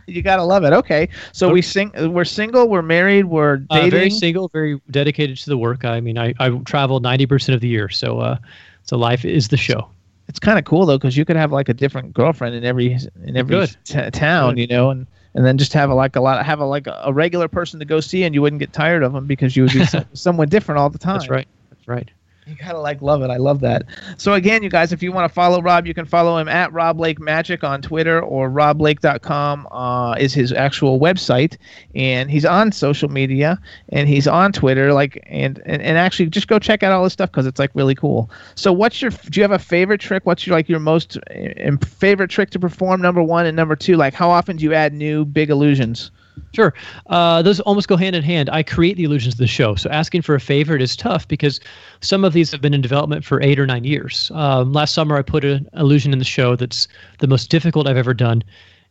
You 0.06 0.22
gotta 0.22 0.42
love 0.44 0.64
it. 0.64 0.72
Okay, 0.72 1.08
so 1.32 1.50
we 1.50 1.62
sing. 1.62 1.90
We're 2.12 2.24
single. 2.24 2.68
We're 2.68 2.82
married. 2.82 3.26
We're 3.26 3.64
Uh, 3.70 3.76
dating. 3.76 3.90
very 3.90 4.10
single, 4.10 4.48
very 4.48 4.80
dedicated 4.90 5.36
to 5.38 5.50
the 5.50 5.56
work. 5.58 5.84
I 5.84 6.00
mean, 6.00 6.18
I, 6.18 6.34
I 6.38 6.50
travel 6.64 7.00
ninety 7.00 7.26
percent 7.26 7.54
of 7.54 7.60
the 7.60 7.68
year, 7.68 7.88
so 7.88 8.18
uh, 8.20 8.36
so 8.82 8.96
life 8.96 9.24
is 9.24 9.48
the 9.48 9.56
show. 9.56 9.88
it's 10.28 10.38
kind 10.38 10.58
of 10.58 10.64
cool 10.64 10.86
though 10.86 10.98
because 10.98 11.16
you 11.16 11.24
could 11.24 11.36
have 11.36 11.52
like 11.52 11.68
a 11.68 11.74
different 11.74 12.12
girlfriend 12.14 12.54
in 12.54 12.64
every 12.64 12.96
in 13.24 13.36
every 13.36 13.66
t- 13.84 14.10
town, 14.10 14.56
you 14.56 14.66
know, 14.66 14.90
and 14.90 15.06
and 15.34 15.44
then 15.44 15.56
just 15.58 15.72
have 15.72 15.88
a, 15.90 15.94
like 15.94 16.14
a 16.16 16.20
lot 16.20 16.44
have 16.44 16.60
a 16.60 16.64
like 16.64 16.86
a, 16.86 17.00
a 17.04 17.12
regular 17.12 17.48
person 17.48 17.78
to 17.80 17.84
go 17.86 18.00
see, 18.00 18.24
and 18.24 18.34
you 18.34 18.42
wouldn't 18.42 18.60
get 18.60 18.72
tired 18.72 19.02
of 19.02 19.12
them 19.12 19.26
because 19.26 19.56
you 19.56 19.62
would 19.64 19.72
be 19.72 19.84
some, 19.94 20.04
someone 20.14 20.48
different 20.48 20.78
all 20.78 20.90
the 20.90 20.98
time. 20.98 21.18
That's 21.18 21.30
right. 21.30 21.48
That's 21.70 21.88
right. 21.88 22.10
You 22.46 22.56
gotta 22.56 22.80
like 22.80 23.00
love 23.00 23.22
it. 23.22 23.30
I 23.30 23.36
love 23.36 23.60
that. 23.60 23.84
So 24.16 24.32
again, 24.32 24.64
you 24.64 24.68
guys, 24.68 24.92
if 24.92 25.00
you 25.00 25.12
want 25.12 25.28
to 25.28 25.32
follow 25.32 25.62
Rob, 25.62 25.86
you 25.86 25.94
can 25.94 26.04
follow 26.04 26.36
him 26.38 26.48
at 26.48 26.72
Rob 26.72 26.98
Lake 26.98 27.20
Magic 27.20 27.62
on 27.62 27.80
Twitter 27.80 28.20
or 28.20 28.50
RobLake.com 28.50 29.68
uh, 29.70 30.16
is 30.18 30.34
his 30.34 30.52
actual 30.52 30.98
website, 30.98 31.56
and 31.94 32.28
he's 32.28 32.44
on 32.44 32.72
social 32.72 33.08
media 33.08 33.60
and 33.90 34.08
he's 34.08 34.26
on 34.26 34.52
Twitter. 34.52 34.92
Like 34.92 35.22
and 35.28 35.62
and, 35.64 35.80
and 35.80 35.96
actually, 35.96 36.26
just 36.26 36.48
go 36.48 36.58
check 36.58 36.82
out 36.82 36.90
all 36.90 37.04
his 37.04 37.12
stuff 37.12 37.30
because 37.30 37.46
it's 37.46 37.60
like 37.60 37.70
really 37.74 37.94
cool. 37.94 38.28
So 38.56 38.72
what's 38.72 39.00
your? 39.00 39.12
Do 39.12 39.38
you 39.38 39.44
have 39.44 39.52
a 39.52 39.58
favorite 39.60 40.00
trick? 40.00 40.26
What's 40.26 40.44
your 40.44 40.56
like 40.56 40.68
your 40.68 40.80
most 40.80 41.18
uh, 41.18 41.76
favorite 41.86 42.30
trick 42.30 42.50
to 42.50 42.58
perform? 42.58 43.00
Number 43.00 43.22
one 43.22 43.46
and 43.46 43.54
number 43.54 43.76
two. 43.76 43.96
Like 43.96 44.14
how 44.14 44.30
often 44.30 44.56
do 44.56 44.64
you 44.64 44.74
add 44.74 44.92
new 44.92 45.24
big 45.24 45.48
illusions? 45.48 46.10
Sure. 46.54 46.74
Uh, 47.06 47.42
those 47.42 47.60
almost 47.60 47.88
go 47.88 47.96
hand 47.96 48.14
in 48.14 48.22
hand. 48.22 48.50
I 48.50 48.62
create 48.62 48.96
the 48.96 49.04
illusions 49.04 49.34
of 49.34 49.38
the 49.38 49.46
show. 49.46 49.74
So 49.74 49.88
asking 49.90 50.22
for 50.22 50.34
a 50.34 50.40
favorite 50.40 50.82
is 50.82 50.96
tough 50.96 51.26
because 51.26 51.60
some 52.00 52.24
of 52.24 52.32
these 52.32 52.50
have 52.52 52.60
been 52.60 52.74
in 52.74 52.80
development 52.80 53.24
for 53.24 53.40
eight 53.40 53.58
or 53.58 53.66
nine 53.66 53.84
years. 53.84 54.30
Um, 54.34 54.72
last 54.72 54.94
summer, 54.94 55.16
I 55.16 55.22
put 55.22 55.44
an 55.44 55.68
illusion 55.74 56.12
in 56.12 56.18
the 56.18 56.24
show 56.24 56.56
that's 56.56 56.88
the 57.20 57.26
most 57.26 57.50
difficult 57.50 57.86
I've 57.86 57.96
ever 57.96 58.14
done. 58.14 58.42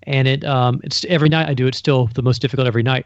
And 0.03 0.27
it 0.27 0.43
um, 0.43 0.81
it's 0.83 1.05
every 1.05 1.29
night 1.29 1.47
I 1.47 1.53
do 1.53 1.67
it's 1.67 1.77
still 1.77 2.07
the 2.15 2.23
most 2.23 2.41
difficult 2.41 2.67
every 2.67 2.83
night. 2.83 3.05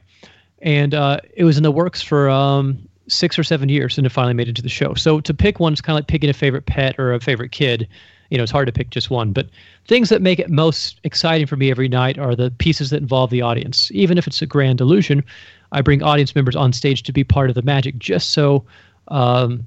And 0.61 0.93
uh, 0.93 1.19
it 1.33 1.43
was 1.43 1.57
in 1.57 1.63
the 1.63 1.71
works 1.71 2.01
for 2.01 2.29
um, 2.29 2.87
six 3.07 3.37
or 3.37 3.43
seven 3.43 3.69
years 3.69 3.97
and 3.97 4.07
it 4.07 4.09
finally 4.09 4.33
made 4.33 4.47
it 4.47 4.55
to 4.55 4.61
the 4.61 4.69
show. 4.69 4.93
So 4.93 5.19
to 5.19 5.33
pick 5.33 5.59
one 5.59 5.73
is 5.73 5.81
kind 5.81 5.95
of 5.97 6.01
like 6.01 6.07
picking 6.07 6.29
a 6.29 6.33
favorite 6.33 6.65
pet 6.65 6.95
or 6.97 7.13
a 7.13 7.19
favorite 7.19 7.51
kid. 7.51 7.87
You 8.29 8.37
know, 8.37 8.43
it's 8.43 8.51
hard 8.51 8.67
to 8.67 8.73
pick 8.73 8.89
just 8.89 9.09
one. 9.09 9.31
But 9.31 9.49
things 9.87 10.09
that 10.09 10.21
make 10.21 10.39
it 10.39 10.49
most 10.49 10.99
exciting 11.03 11.47
for 11.47 11.55
me 11.55 11.71
every 11.71 11.87
night 11.87 12.17
are 12.17 12.35
the 12.35 12.51
pieces 12.51 12.89
that 12.89 13.01
involve 13.01 13.29
the 13.29 13.41
audience. 13.41 13.91
Even 13.93 14.17
if 14.17 14.27
it's 14.27 14.41
a 14.41 14.45
grand 14.45 14.81
illusion, 14.81 15.23
I 15.71 15.81
bring 15.81 16.01
audience 16.03 16.35
members 16.35 16.55
on 16.55 16.73
stage 16.73 17.03
to 17.03 17.13
be 17.13 17.23
part 17.23 17.49
of 17.49 17.55
the 17.55 17.61
magic 17.61 17.97
just 17.97 18.31
so. 18.31 18.65
Um, 19.09 19.65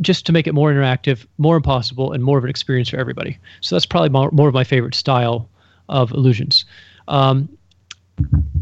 just 0.00 0.24
to 0.26 0.32
make 0.32 0.46
it 0.46 0.54
more 0.54 0.72
interactive, 0.72 1.26
more 1.38 1.56
impossible, 1.56 2.12
and 2.12 2.22
more 2.22 2.38
of 2.38 2.44
an 2.44 2.50
experience 2.50 2.88
for 2.88 2.96
everybody. 2.96 3.38
So 3.60 3.74
that's 3.74 3.84
probably 3.84 4.08
more, 4.08 4.30
more 4.30 4.48
of 4.48 4.54
my 4.54 4.64
favorite 4.64 4.94
style 4.94 5.48
of 5.88 6.12
illusions. 6.12 6.64
Um, 7.08 7.48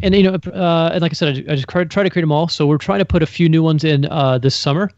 and 0.02 0.14
you 0.14 0.22
know, 0.22 0.38
uh, 0.52 0.90
and 0.92 1.02
like 1.02 1.12
I 1.12 1.14
said, 1.14 1.44
I, 1.48 1.52
I 1.52 1.56
just 1.56 1.68
try, 1.68 1.84
to 1.84 2.11
create 2.11 2.22
them 2.22 2.32
all. 2.32 2.48
So 2.48 2.66
we're 2.66 2.78
trying 2.78 3.00
to 3.00 3.04
put 3.04 3.22
a 3.22 3.26
few 3.26 3.48
new 3.48 3.62
ones 3.62 3.84
in 3.84 4.06
uh, 4.06 4.38
this 4.38 4.54
summer. 4.54 4.90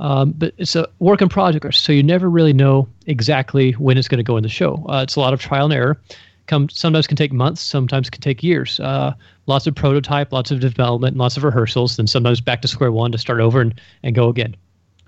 Um, 0.00 0.32
but 0.32 0.54
it's 0.56 0.74
a 0.74 0.88
work 0.98 1.20
in 1.20 1.28
progress, 1.28 1.78
so 1.78 1.92
you 1.92 2.02
never 2.02 2.28
really 2.28 2.54
know 2.54 2.88
exactly 3.06 3.72
when 3.72 3.98
it's 3.98 4.08
going 4.08 4.18
to 4.18 4.24
go 4.24 4.36
in 4.38 4.42
the 4.42 4.48
show. 4.48 4.84
Uh, 4.88 5.02
it's 5.02 5.14
a 5.14 5.20
lot 5.20 5.34
of 5.34 5.40
trial 5.40 5.66
and 5.66 5.74
error. 5.74 6.00
Come 6.46 6.70
sometimes 6.70 7.06
can 7.06 7.16
take 7.16 7.32
months, 7.32 7.60
sometimes 7.60 8.08
can 8.08 8.22
take 8.22 8.42
years. 8.42 8.80
Uh, 8.80 9.12
lots 9.46 9.66
of 9.66 9.74
prototype, 9.74 10.32
lots 10.32 10.50
of 10.50 10.58
development, 10.58 11.18
lots 11.18 11.36
of 11.36 11.44
rehearsals, 11.44 11.96
then 11.96 12.06
sometimes 12.06 12.40
back 12.40 12.62
to 12.62 12.68
square 12.68 12.90
one 12.90 13.12
to 13.12 13.18
start 13.18 13.40
over 13.40 13.60
and, 13.60 13.78
and 14.02 14.14
go 14.14 14.28
again. 14.28 14.56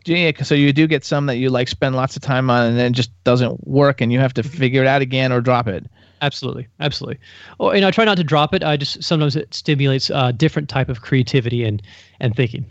Yeah, 0.04 0.32
so 0.42 0.54
you 0.54 0.72
do 0.72 0.86
get 0.86 1.04
some 1.04 1.26
that 1.26 1.36
you 1.36 1.48
like 1.48 1.68
spend 1.68 1.96
lots 1.96 2.14
of 2.14 2.22
time 2.22 2.50
on 2.50 2.66
and 2.66 2.78
then 2.78 2.86
it 2.86 2.94
just 2.94 3.10
doesn't 3.24 3.66
work 3.66 4.00
and 4.00 4.12
you 4.12 4.18
have 4.18 4.34
to 4.34 4.42
figure 4.42 4.82
it 4.82 4.86
out 4.86 5.00
again 5.00 5.32
or 5.32 5.40
drop 5.40 5.68
it. 5.68 5.86
Absolutely, 6.20 6.68
absolutely. 6.80 7.18
Oh, 7.60 7.70
and 7.70 7.84
I 7.84 7.90
try 7.92 8.04
not 8.04 8.16
to 8.18 8.24
drop 8.24 8.52
it. 8.52 8.62
I 8.62 8.76
just 8.76 9.02
sometimes 9.02 9.36
it 9.36 9.54
stimulates 9.54 10.10
a 10.10 10.32
different 10.32 10.68
type 10.68 10.88
of 10.88 11.00
creativity 11.00 11.64
and 11.64 11.80
and 12.20 12.34
thinking. 12.36 12.70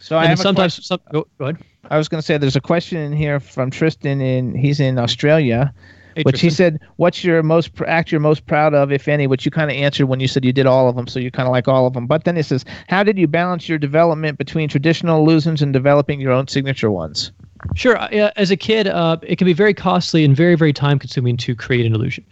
So 0.00 0.16
I 0.16 0.22
and 0.22 0.28
have 0.30 0.38
sometimes, 0.38 0.84
some, 0.84 1.00
go, 1.12 1.26
go 1.38 1.46
ahead. 1.46 1.58
I 1.90 1.98
was 1.98 2.08
going 2.08 2.20
to 2.20 2.26
say 2.26 2.38
there's 2.38 2.56
a 2.56 2.60
question 2.60 2.98
in 2.98 3.12
here 3.12 3.40
from 3.40 3.70
Tristan 3.70 4.20
and 4.20 4.56
he's 4.56 4.78
in 4.80 4.98
Australia, 4.98 5.72
Hey, 6.18 6.22
which 6.24 6.40
he 6.40 6.50
said, 6.50 6.80
"What's 6.96 7.22
your 7.22 7.44
most 7.44 7.70
act 7.86 8.10
you're 8.10 8.20
most 8.20 8.46
proud 8.46 8.74
of, 8.74 8.90
if 8.90 9.06
any?" 9.06 9.28
Which 9.28 9.44
you 9.44 9.52
kind 9.52 9.70
of 9.70 9.76
answered 9.76 10.06
when 10.06 10.18
you 10.18 10.26
said 10.26 10.44
you 10.44 10.52
did 10.52 10.66
all 10.66 10.88
of 10.88 10.96
them, 10.96 11.06
so 11.06 11.20
you 11.20 11.30
kind 11.30 11.46
of 11.46 11.52
like 11.52 11.68
all 11.68 11.86
of 11.86 11.92
them. 11.92 12.08
But 12.08 12.24
then 12.24 12.36
it 12.36 12.44
says, 12.44 12.64
"How 12.88 13.04
did 13.04 13.16
you 13.18 13.28
balance 13.28 13.68
your 13.68 13.78
development 13.78 14.36
between 14.36 14.68
traditional 14.68 15.20
illusions 15.20 15.62
and 15.62 15.72
developing 15.72 16.20
your 16.20 16.32
own 16.32 16.48
signature 16.48 16.90
ones?" 16.90 17.30
Sure. 17.74 17.98
Uh, 17.98 18.30
as 18.36 18.50
a 18.50 18.56
kid, 18.56 18.88
uh, 18.88 19.16
it 19.22 19.36
can 19.36 19.44
be 19.44 19.52
very 19.52 19.74
costly 19.74 20.24
and 20.24 20.36
very, 20.36 20.56
very 20.56 20.72
time 20.72 20.98
consuming 20.98 21.36
to 21.36 21.54
create 21.54 21.86
an 21.86 21.94
illusion. 21.94 22.24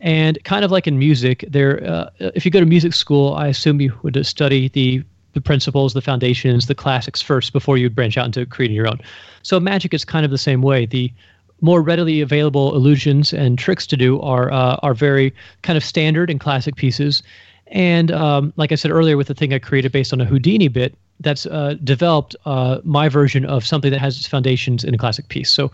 And 0.00 0.42
kind 0.44 0.64
of 0.64 0.70
like 0.70 0.86
in 0.86 0.98
music, 0.98 1.44
there, 1.48 1.84
uh, 1.84 2.10
if 2.20 2.44
you 2.44 2.50
go 2.50 2.60
to 2.60 2.66
music 2.66 2.92
school, 2.92 3.34
I 3.34 3.48
assume 3.48 3.80
you 3.80 3.92
would 4.02 4.24
study 4.24 4.68
the 4.68 5.02
the 5.32 5.40
principles, 5.40 5.94
the 5.94 6.02
foundations, 6.02 6.66
the 6.66 6.74
classics 6.74 7.22
first 7.22 7.52
before 7.52 7.78
you 7.78 7.88
branch 7.90 8.16
out 8.18 8.26
into 8.26 8.46
creating 8.46 8.76
your 8.76 8.88
own. 8.88 9.00
So 9.42 9.58
magic 9.58 9.94
is 9.94 10.04
kind 10.04 10.24
of 10.24 10.30
the 10.30 10.38
same 10.38 10.62
way. 10.62 10.86
The 10.86 11.12
more 11.60 11.80
readily 11.80 12.20
available 12.20 12.74
illusions 12.74 13.32
and 13.32 13.58
tricks 13.58 13.86
to 13.86 13.96
do 13.96 14.20
are 14.20 14.50
uh, 14.50 14.76
are 14.82 14.94
very 14.94 15.32
kind 15.62 15.76
of 15.76 15.84
standard 15.84 16.28
and 16.28 16.40
classic 16.40 16.76
pieces. 16.76 17.22
And 17.68 18.10
um, 18.10 18.52
like 18.56 18.72
I 18.72 18.74
said 18.74 18.90
earlier, 18.90 19.16
with 19.16 19.28
the 19.28 19.34
thing 19.34 19.54
I 19.54 19.58
created 19.58 19.92
based 19.92 20.12
on 20.12 20.20
a 20.20 20.26
Houdini 20.26 20.68
bit, 20.68 20.94
that's 21.20 21.46
uh, 21.46 21.76
developed 21.82 22.36
uh, 22.44 22.80
my 22.84 23.08
version 23.08 23.46
of 23.46 23.64
something 23.64 23.90
that 23.90 24.00
has 24.00 24.18
its 24.18 24.26
foundations 24.26 24.84
in 24.84 24.94
a 24.94 24.98
classic 24.98 25.28
piece. 25.28 25.50
So, 25.50 25.70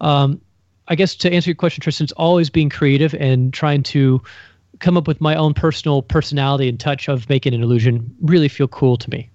um, 0.00 0.40
I 0.88 0.94
guess 0.94 1.14
to 1.16 1.32
answer 1.32 1.50
your 1.50 1.56
question, 1.56 1.82
Tristan, 1.82 2.04
it's 2.04 2.12
always 2.12 2.50
being 2.50 2.70
creative 2.70 3.14
and 3.14 3.52
trying 3.52 3.82
to 3.84 4.22
come 4.80 4.96
up 4.96 5.06
with 5.06 5.20
my 5.20 5.34
own 5.34 5.54
personal 5.54 6.02
personality 6.02 6.68
and 6.68 6.78
touch 6.78 7.08
of 7.08 7.28
making 7.28 7.54
an 7.54 7.62
illusion 7.62 8.14
really 8.22 8.48
feel 8.48 8.68
cool 8.68 8.96
to 8.96 9.10
me. 9.10 9.30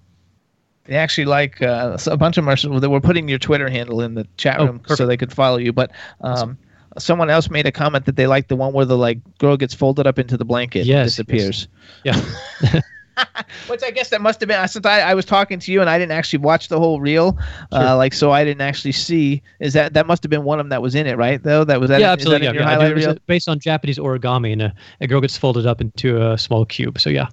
They 0.86 0.96
actually 0.96 1.26
like 1.26 1.62
uh, 1.62 1.98
a 2.08 2.18
bunch 2.18 2.38
of 2.38 2.46
them 2.46 2.80
they 2.80 2.88
were 2.88 3.02
putting 3.02 3.30
your 3.30 3.40
Twitter 3.40 3.70
handle 3.70 4.02
in 4.02 4.16
the 4.16 4.28
chat 4.38 4.60
Oh, 4.60 4.66
room 4.66 4.82
so 4.88 5.06
they 5.06 5.18
could 5.18 5.32
follow 5.32 5.58
you. 5.58 5.72
But 5.72 5.92
um, 6.22 6.58
someone 6.98 7.30
else 7.30 7.50
made 7.50 7.68
a 7.68 7.72
comment 7.72 8.06
that 8.06 8.16
they 8.16 8.28
like 8.28 8.48
the 8.48 8.56
one 8.56 8.74
where 8.74 8.86
the 8.86 8.98
like 8.98 9.20
girl 9.38 9.58
gets 9.58 9.74
folded 9.74 10.08
up 10.08 10.20
into 10.20 10.38
the 10.38 10.46
blanket 10.46 10.82
and 10.82 10.88
Yes, 10.90 11.06
disappears. 11.06 11.68
Yeah. 12.04 12.20
Which 13.68 13.84
I 13.84 13.92
guess 13.92 14.10
that 14.10 14.22
must 14.22 14.40
have 14.40 14.48
been 14.48 14.68
since 14.68 14.86
I, 14.86 15.02
I 15.02 15.14
was 15.14 15.26
talking 15.26 15.60
to 15.60 15.72
you 15.72 15.82
and 15.82 15.90
I 15.90 16.00
didn't 16.00 16.14
actually 16.14 16.40
watch 16.40 16.70
the 16.70 16.80
whole 16.80 17.02
reel, 17.02 17.38
uh, 17.72 17.96
like 17.98 18.14
so 18.14 18.32
I 18.32 18.44
didn't 18.44 18.62
actually 18.62 18.94
see. 18.94 19.42
Is 19.60 19.74
that 19.74 19.94
that 19.94 20.08
must 20.08 20.24
have 20.24 20.30
been 20.30 20.44
one 20.44 20.60
of 20.60 20.66
them 20.66 20.70
that 20.70 20.82
was 20.82 20.96
in 20.96 21.08
it, 21.08 21.18
right? 21.18 21.42
Though 21.42 21.64
that 21.64 21.80
was 21.80 21.90
that. 21.90 22.00
yeah, 22.00 22.08
that 22.08 22.14
absolutely. 22.14 22.48
in 22.48 22.56
Yeah, 22.56 22.80
yeah. 22.80 22.88
Reel? 22.88 23.10
uh, 23.12 23.16
based 23.28 23.50
on 23.50 23.60
Japanese 23.60 23.98
origami, 23.98 24.54
and 24.54 24.62
a, 24.62 24.74
a 25.02 25.08
girl 25.08 25.22
gets 25.22 25.38
folded 25.38 25.66
up 25.66 25.82
into 25.82 26.22
a 26.22 26.38
small 26.38 26.66
cube. 26.66 27.00
So 27.00 27.10
yeah, 27.10 27.28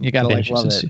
You 0.00 0.10
gotta 0.10 0.28
like 0.28 0.48
love 0.50 0.66
it. 0.66 0.84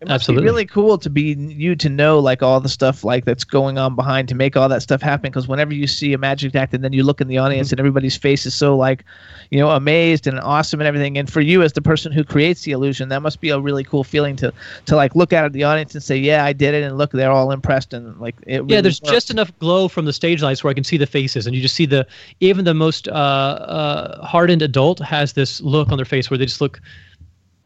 It 0.00 0.08
must 0.08 0.22
Absolutely. 0.22 0.42
be 0.42 0.50
really 0.50 0.64
cool 0.66 0.96
to 0.96 1.10
be 1.10 1.34
you 1.34 1.76
to 1.76 1.88
know 1.90 2.18
like 2.18 2.42
all 2.42 2.58
the 2.58 2.70
stuff 2.70 3.04
like 3.04 3.26
that's 3.26 3.44
going 3.44 3.76
on 3.76 3.94
behind 3.94 4.28
to 4.30 4.34
make 4.34 4.56
all 4.56 4.66
that 4.70 4.80
stuff 4.80 5.02
happen. 5.02 5.30
Because 5.30 5.46
whenever 5.46 5.74
you 5.74 5.86
see 5.86 6.14
a 6.14 6.18
magic 6.18 6.54
act 6.54 6.72
and 6.72 6.82
then 6.82 6.94
you 6.94 7.02
look 7.02 7.20
in 7.20 7.28
the 7.28 7.36
audience 7.36 7.68
Mm-hmm. 7.68 7.74
and 7.74 7.80
everybody's 7.80 8.16
face 8.16 8.46
is 8.46 8.54
so 8.54 8.74
like, 8.76 9.04
you 9.50 9.58
know, 9.58 9.68
amazed 9.70 10.26
and 10.26 10.40
awesome 10.40 10.80
and 10.80 10.88
everything. 10.88 11.18
And 11.18 11.30
for 11.30 11.42
you 11.42 11.62
as 11.62 11.74
the 11.74 11.82
person 11.82 12.12
who 12.12 12.24
creates 12.24 12.62
the 12.62 12.72
illusion, 12.72 13.10
that 13.10 13.20
must 13.20 13.40
be 13.42 13.50
a 13.50 13.60
really 13.60 13.84
cool 13.84 14.02
feeling 14.02 14.36
to 14.36 14.52
to 14.86 14.96
like 14.96 15.14
look 15.14 15.34
out 15.34 15.44
at 15.44 15.52
the 15.52 15.64
audience 15.64 15.94
and 15.94 16.02
say, 16.02 16.16
yeah, 16.16 16.46
I 16.46 16.54
did 16.54 16.72
it, 16.72 16.82
and 16.82 16.96
look, 16.96 17.10
they're 17.12 17.30
all 17.30 17.52
impressed 17.52 17.92
and 17.92 18.18
like 18.18 18.36
it. 18.46 18.52
Yeah, 18.52 18.58
really 18.60 18.80
there's 18.80 19.02
worked. 19.02 19.12
just 19.12 19.30
enough 19.30 19.52
glow 19.58 19.88
from 19.88 20.06
the 20.06 20.12
stage 20.14 20.40
lights 20.42 20.64
where 20.64 20.70
I 20.70 20.74
can 20.74 20.84
see 20.84 20.96
the 20.96 21.06
faces, 21.06 21.46
and 21.46 21.54
you 21.54 21.60
just 21.60 21.74
see 21.74 21.84
the 21.86 22.06
even 22.40 22.64
the 22.64 22.72
most 22.72 23.06
uh, 23.08 23.10
uh, 23.12 24.24
hardened 24.24 24.62
adult 24.62 24.98
has 25.00 25.34
this 25.34 25.60
look 25.60 25.90
on 25.90 25.98
their 25.98 26.06
face 26.06 26.30
where 26.30 26.38
they 26.38 26.46
just 26.46 26.62
look. 26.62 26.80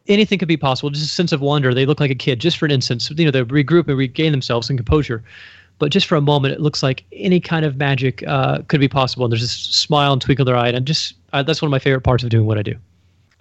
Anything 0.07 0.37
could 0.37 0.47
be 0.47 0.57
possible. 0.57 0.89
Just 0.89 1.05
a 1.05 1.09
sense 1.09 1.31
of 1.31 1.41
wonder. 1.41 1.73
They 1.73 1.85
look 1.85 1.99
like 1.99 2.11
a 2.11 2.15
kid, 2.15 2.39
just 2.39 2.57
for 2.57 2.65
an 2.65 2.71
instance. 2.71 3.09
You 3.09 3.25
know, 3.25 3.31
they 3.31 3.43
regroup 3.43 3.87
and 3.87 3.97
regain 3.97 4.31
themselves 4.31 4.69
and 4.69 4.77
composure. 4.77 5.23
But 5.77 5.91
just 5.91 6.05
for 6.05 6.15
a 6.15 6.21
moment, 6.21 6.53
it 6.53 6.61
looks 6.61 6.81
like 6.81 7.03
any 7.11 7.39
kind 7.39 7.65
of 7.65 7.77
magic 7.77 8.23
uh, 8.27 8.59
could 8.67 8.79
be 8.79 8.87
possible. 8.87 9.25
And 9.25 9.31
there's 9.31 9.41
this 9.41 9.51
smile 9.51 10.13
and 10.13 10.21
twinkle 10.21 10.43
in 10.43 10.53
their 10.53 10.55
eye, 10.55 10.69
and 10.69 10.85
just 10.85 11.15
uh, 11.33 11.43
that's 11.43 11.61
one 11.61 11.67
of 11.67 11.71
my 11.71 11.79
favorite 11.79 12.01
parts 12.01 12.23
of 12.23 12.29
doing 12.29 12.45
what 12.45 12.57
I 12.57 12.61
do. 12.61 12.75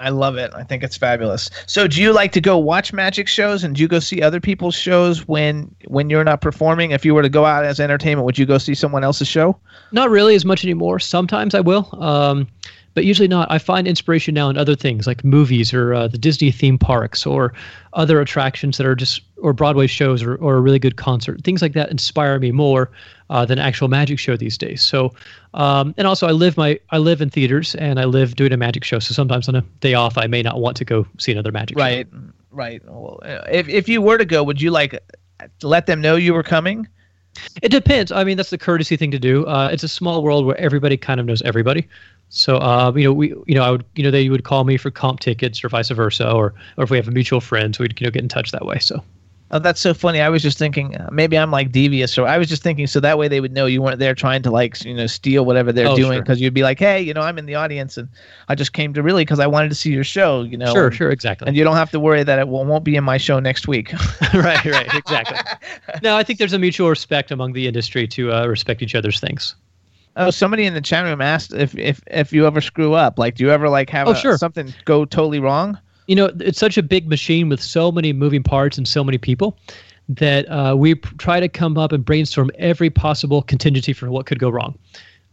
I 0.00 0.08
love 0.08 0.36
it. 0.36 0.52
I 0.54 0.64
think 0.64 0.82
it's 0.82 0.96
fabulous. 0.96 1.48
So, 1.66 1.86
do 1.86 2.02
you 2.02 2.12
like 2.12 2.32
to 2.32 2.40
go 2.40 2.58
watch 2.58 2.92
magic 2.92 3.28
shows, 3.28 3.62
and 3.62 3.76
do 3.76 3.82
you 3.82 3.86
go 3.86 4.00
see 4.00 4.20
other 4.20 4.40
people's 4.40 4.74
shows 4.74 5.28
when 5.28 5.72
when 5.86 6.10
you're 6.10 6.24
not 6.24 6.40
performing? 6.40 6.90
If 6.90 7.04
you 7.04 7.14
were 7.14 7.22
to 7.22 7.28
go 7.28 7.44
out 7.44 7.64
as 7.64 7.78
entertainment, 7.78 8.26
would 8.26 8.36
you 8.36 8.46
go 8.46 8.58
see 8.58 8.74
someone 8.74 9.04
else's 9.04 9.28
show? 9.28 9.56
Not 9.92 10.10
really 10.10 10.34
as 10.34 10.44
much 10.44 10.64
anymore. 10.64 10.98
Sometimes 10.98 11.54
I 11.54 11.60
will, 11.60 11.88
um, 12.02 12.48
but 12.94 13.04
usually 13.04 13.28
not. 13.28 13.50
I 13.50 13.58
find 13.58 13.86
inspiration 13.86 14.34
now 14.34 14.48
in 14.48 14.56
other 14.56 14.74
things 14.74 15.06
like 15.06 15.24
movies 15.24 15.74
or 15.74 15.94
uh, 15.94 16.08
the 16.08 16.18
Disney 16.18 16.50
theme 16.50 16.78
parks 16.78 17.26
or 17.26 17.52
other 17.92 18.20
attractions 18.20 18.78
that 18.78 18.86
are 18.86 18.94
just 18.94 19.22
or 19.38 19.52
Broadway 19.52 19.86
shows 19.86 20.22
or, 20.22 20.36
or 20.36 20.56
a 20.56 20.60
really 20.60 20.78
good 20.78 20.96
concert. 20.96 21.42
Things 21.42 21.60
like 21.60 21.74
that 21.74 21.90
inspire 21.90 22.38
me 22.38 22.52
more 22.52 22.90
uh, 23.30 23.44
than 23.44 23.58
actual 23.58 23.88
magic 23.88 24.18
show 24.18 24.36
these 24.36 24.56
days. 24.56 24.80
So, 24.82 25.12
um, 25.54 25.94
and 25.96 26.06
also 26.06 26.26
I 26.26 26.32
live 26.32 26.56
my 26.56 26.78
I 26.90 26.98
live 26.98 27.20
in 27.20 27.30
theaters 27.30 27.74
and 27.74 27.98
I 27.98 28.04
live 28.04 28.36
doing 28.36 28.52
a 28.52 28.56
magic 28.56 28.84
show. 28.84 28.98
So 29.00 29.12
sometimes 29.12 29.48
on 29.48 29.56
a 29.56 29.62
day 29.80 29.94
off 29.94 30.16
I 30.16 30.26
may 30.26 30.42
not 30.42 30.60
want 30.60 30.76
to 30.78 30.84
go 30.84 31.06
see 31.18 31.32
another 31.32 31.52
magic 31.52 31.76
show. 31.76 31.84
Right, 31.84 32.06
right. 32.50 32.82
Well, 32.84 33.20
if 33.50 33.68
if 33.68 33.88
you 33.88 34.00
were 34.00 34.18
to 34.18 34.24
go, 34.24 34.42
would 34.42 34.62
you 34.62 34.70
like 34.70 34.98
let 35.62 35.86
them 35.86 36.00
know 36.00 36.16
you 36.16 36.32
were 36.32 36.42
coming? 36.42 36.88
It 37.62 37.70
depends. 37.70 38.12
I 38.12 38.24
mean, 38.24 38.36
that's 38.36 38.50
the 38.50 38.58
courtesy 38.58 38.96
thing 38.96 39.10
to 39.10 39.18
do. 39.18 39.44
Uh, 39.46 39.68
it's 39.72 39.82
a 39.82 39.88
small 39.88 40.22
world 40.22 40.46
where 40.46 40.56
everybody 40.56 40.96
kind 40.96 41.20
of 41.20 41.26
knows 41.26 41.42
everybody. 41.42 41.88
So, 42.28 42.56
uh, 42.56 42.92
you 42.96 43.04
know, 43.04 43.12
we, 43.12 43.28
you 43.46 43.54
know, 43.54 43.62
I 43.62 43.70
would, 43.70 43.84
you 43.94 44.02
know, 44.02 44.10
they 44.10 44.28
would 44.28 44.44
call 44.44 44.64
me 44.64 44.76
for 44.76 44.90
comp 44.90 45.20
tickets 45.20 45.62
or 45.62 45.68
vice 45.68 45.90
versa, 45.90 46.30
or, 46.30 46.54
or 46.76 46.84
if 46.84 46.90
we 46.90 46.96
have 46.96 47.08
a 47.08 47.12
mutual 47.12 47.40
friend, 47.40 47.74
so 47.74 47.84
we'd, 47.84 48.00
you 48.00 48.06
know, 48.06 48.10
get 48.10 48.22
in 48.22 48.28
touch 48.28 48.50
that 48.52 48.64
way. 48.66 48.78
So, 48.78 49.02
Oh, 49.54 49.60
that's 49.60 49.80
so 49.80 49.94
funny. 49.94 50.20
I 50.20 50.28
was 50.28 50.42
just 50.42 50.58
thinking 50.58 50.96
uh, 50.96 51.08
maybe 51.12 51.38
I'm 51.38 51.52
like 51.52 51.70
devious, 51.70 52.18
or 52.18 52.26
I 52.26 52.38
was 52.38 52.48
just 52.48 52.60
thinking 52.64 52.88
so 52.88 52.98
that 52.98 53.16
way 53.18 53.28
they 53.28 53.40
would 53.40 53.52
know 53.52 53.66
you 53.66 53.80
weren't 53.80 54.00
there 54.00 54.12
trying 54.12 54.42
to 54.42 54.50
like 54.50 54.84
you 54.84 54.92
know 54.92 55.06
steal 55.06 55.44
whatever 55.46 55.70
they're 55.72 55.86
Oh, 55.86 55.94
doing 55.94 56.14
sure. 56.16 56.22
because 56.22 56.40
you'd 56.40 56.54
be 56.54 56.64
like, 56.64 56.80
hey, 56.80 57.00
you 57.00 57.14
know, 57.14 57.20
I'm 57.20 57.38
in 57.38 57.46
the 57.46 57.54
audience 57.54 57.96
and 57.96 58.08
I 58.48 58.56
just 58.56 58.72
came 58.72 58.92
to 58.94 59.02
really 59.02 59.22
because 59.24 59.38
I 59.38 59.46
wanted 59.46 59.68
to 59.68 59.76
see 59.76 59.92
your 59.92 60.02
show, 60.02 60.42
you 60.42 60.56
know. 60.56 60.72
sure, 60.72 60.86
and, 60.86 60.94
sure, 60.96 61.10
exactly. 61.10 61.46
And 61.46 61.56
you 61.56 61.62
don't 61.62 61.76
have 61.76 61.92
to 61.92 62.00
worry 62.00 62.24
that 62.24 62.38
it 62.40 62.48
will, 62.48 62.64
won't 62.64 62.82
be 62.82 62.96
in 62.96 63.04
my 63.04 63.16
show 63.16 63.38
next 63.38 63.68
week. 63.68 63.92
right, 64.34 64.64
right, 64.64 64.92
exactly. 64.92 65.38
no, 66.02 66.16
I 66.16 66.24
think 66.24 66.40
there's 66.40 66.52
a 66.52 66.58
mutual 66.58 66.88
respect 66.90 67.30
among 67.30 67.52
the 67.52 67.68
industry 67.68 68.08
to 68.08 68.32
uh, 68.32 68.46
respect 68.46 68.82
each 68.82 68.96
other's 68.96 69.20
things. 69.20 69.54
Oh, 70.16 70.30
somebody 70.30 70.64
in 70.64 70.74
the 70.74 70.80
chat 70.80 71.04
room 71.04 71.20
asked 71.20 71.52
if 71.52 71.76
if 71.78 72.00
if 72.08 72.32
you 72.32 72.44
ever 72.46 72.60
screw 72.60 72.94
up. 72.94 73.20
Like, 73.20 73.36
do 73.36 73.44
you 73.44 73.50
ever 73.52 73.68
like 73.68 73.88
have 73.90 74.08
Oh, 74.08 74.12
a- 74.12 74.16
sure. 74.16 74.36
something 74.36 74.74
go 74.84 75.04
totally 75.04 75.38
wrong? 75.38 75.78
You 76.06 76.16
know 76.16 76.30
it's 76.40 76.58
such 76.58 76.76
a 76.76 76.82
big 76.82 77.08
machine 77.08 77.48
with 77.48 77.62
so 77.62 77.90
many 77.90 78.12
moving 78.12 78.42
parts 78.42 78.78
and 78.78 78.86
so 78.86 79.02
many 79.02 79.18
people 79.18 79.58
that 80.08 80.44
uh, 80.50 80.74
we 80.76 80.94
try 80.94 81.40
to 81.40 81.48
come 81.48 81.78
up 81.78 81.92
and 81.92 82.04
brainstorm 82.04 82.50
every 82.58 82.90
possible 82.90 83.42
contingency 83.42 83.92
for 83.92 84.10
what 84.10 84.26
could 84.26 84.38
go 84.38 84.50
wrong. 84.50 84.78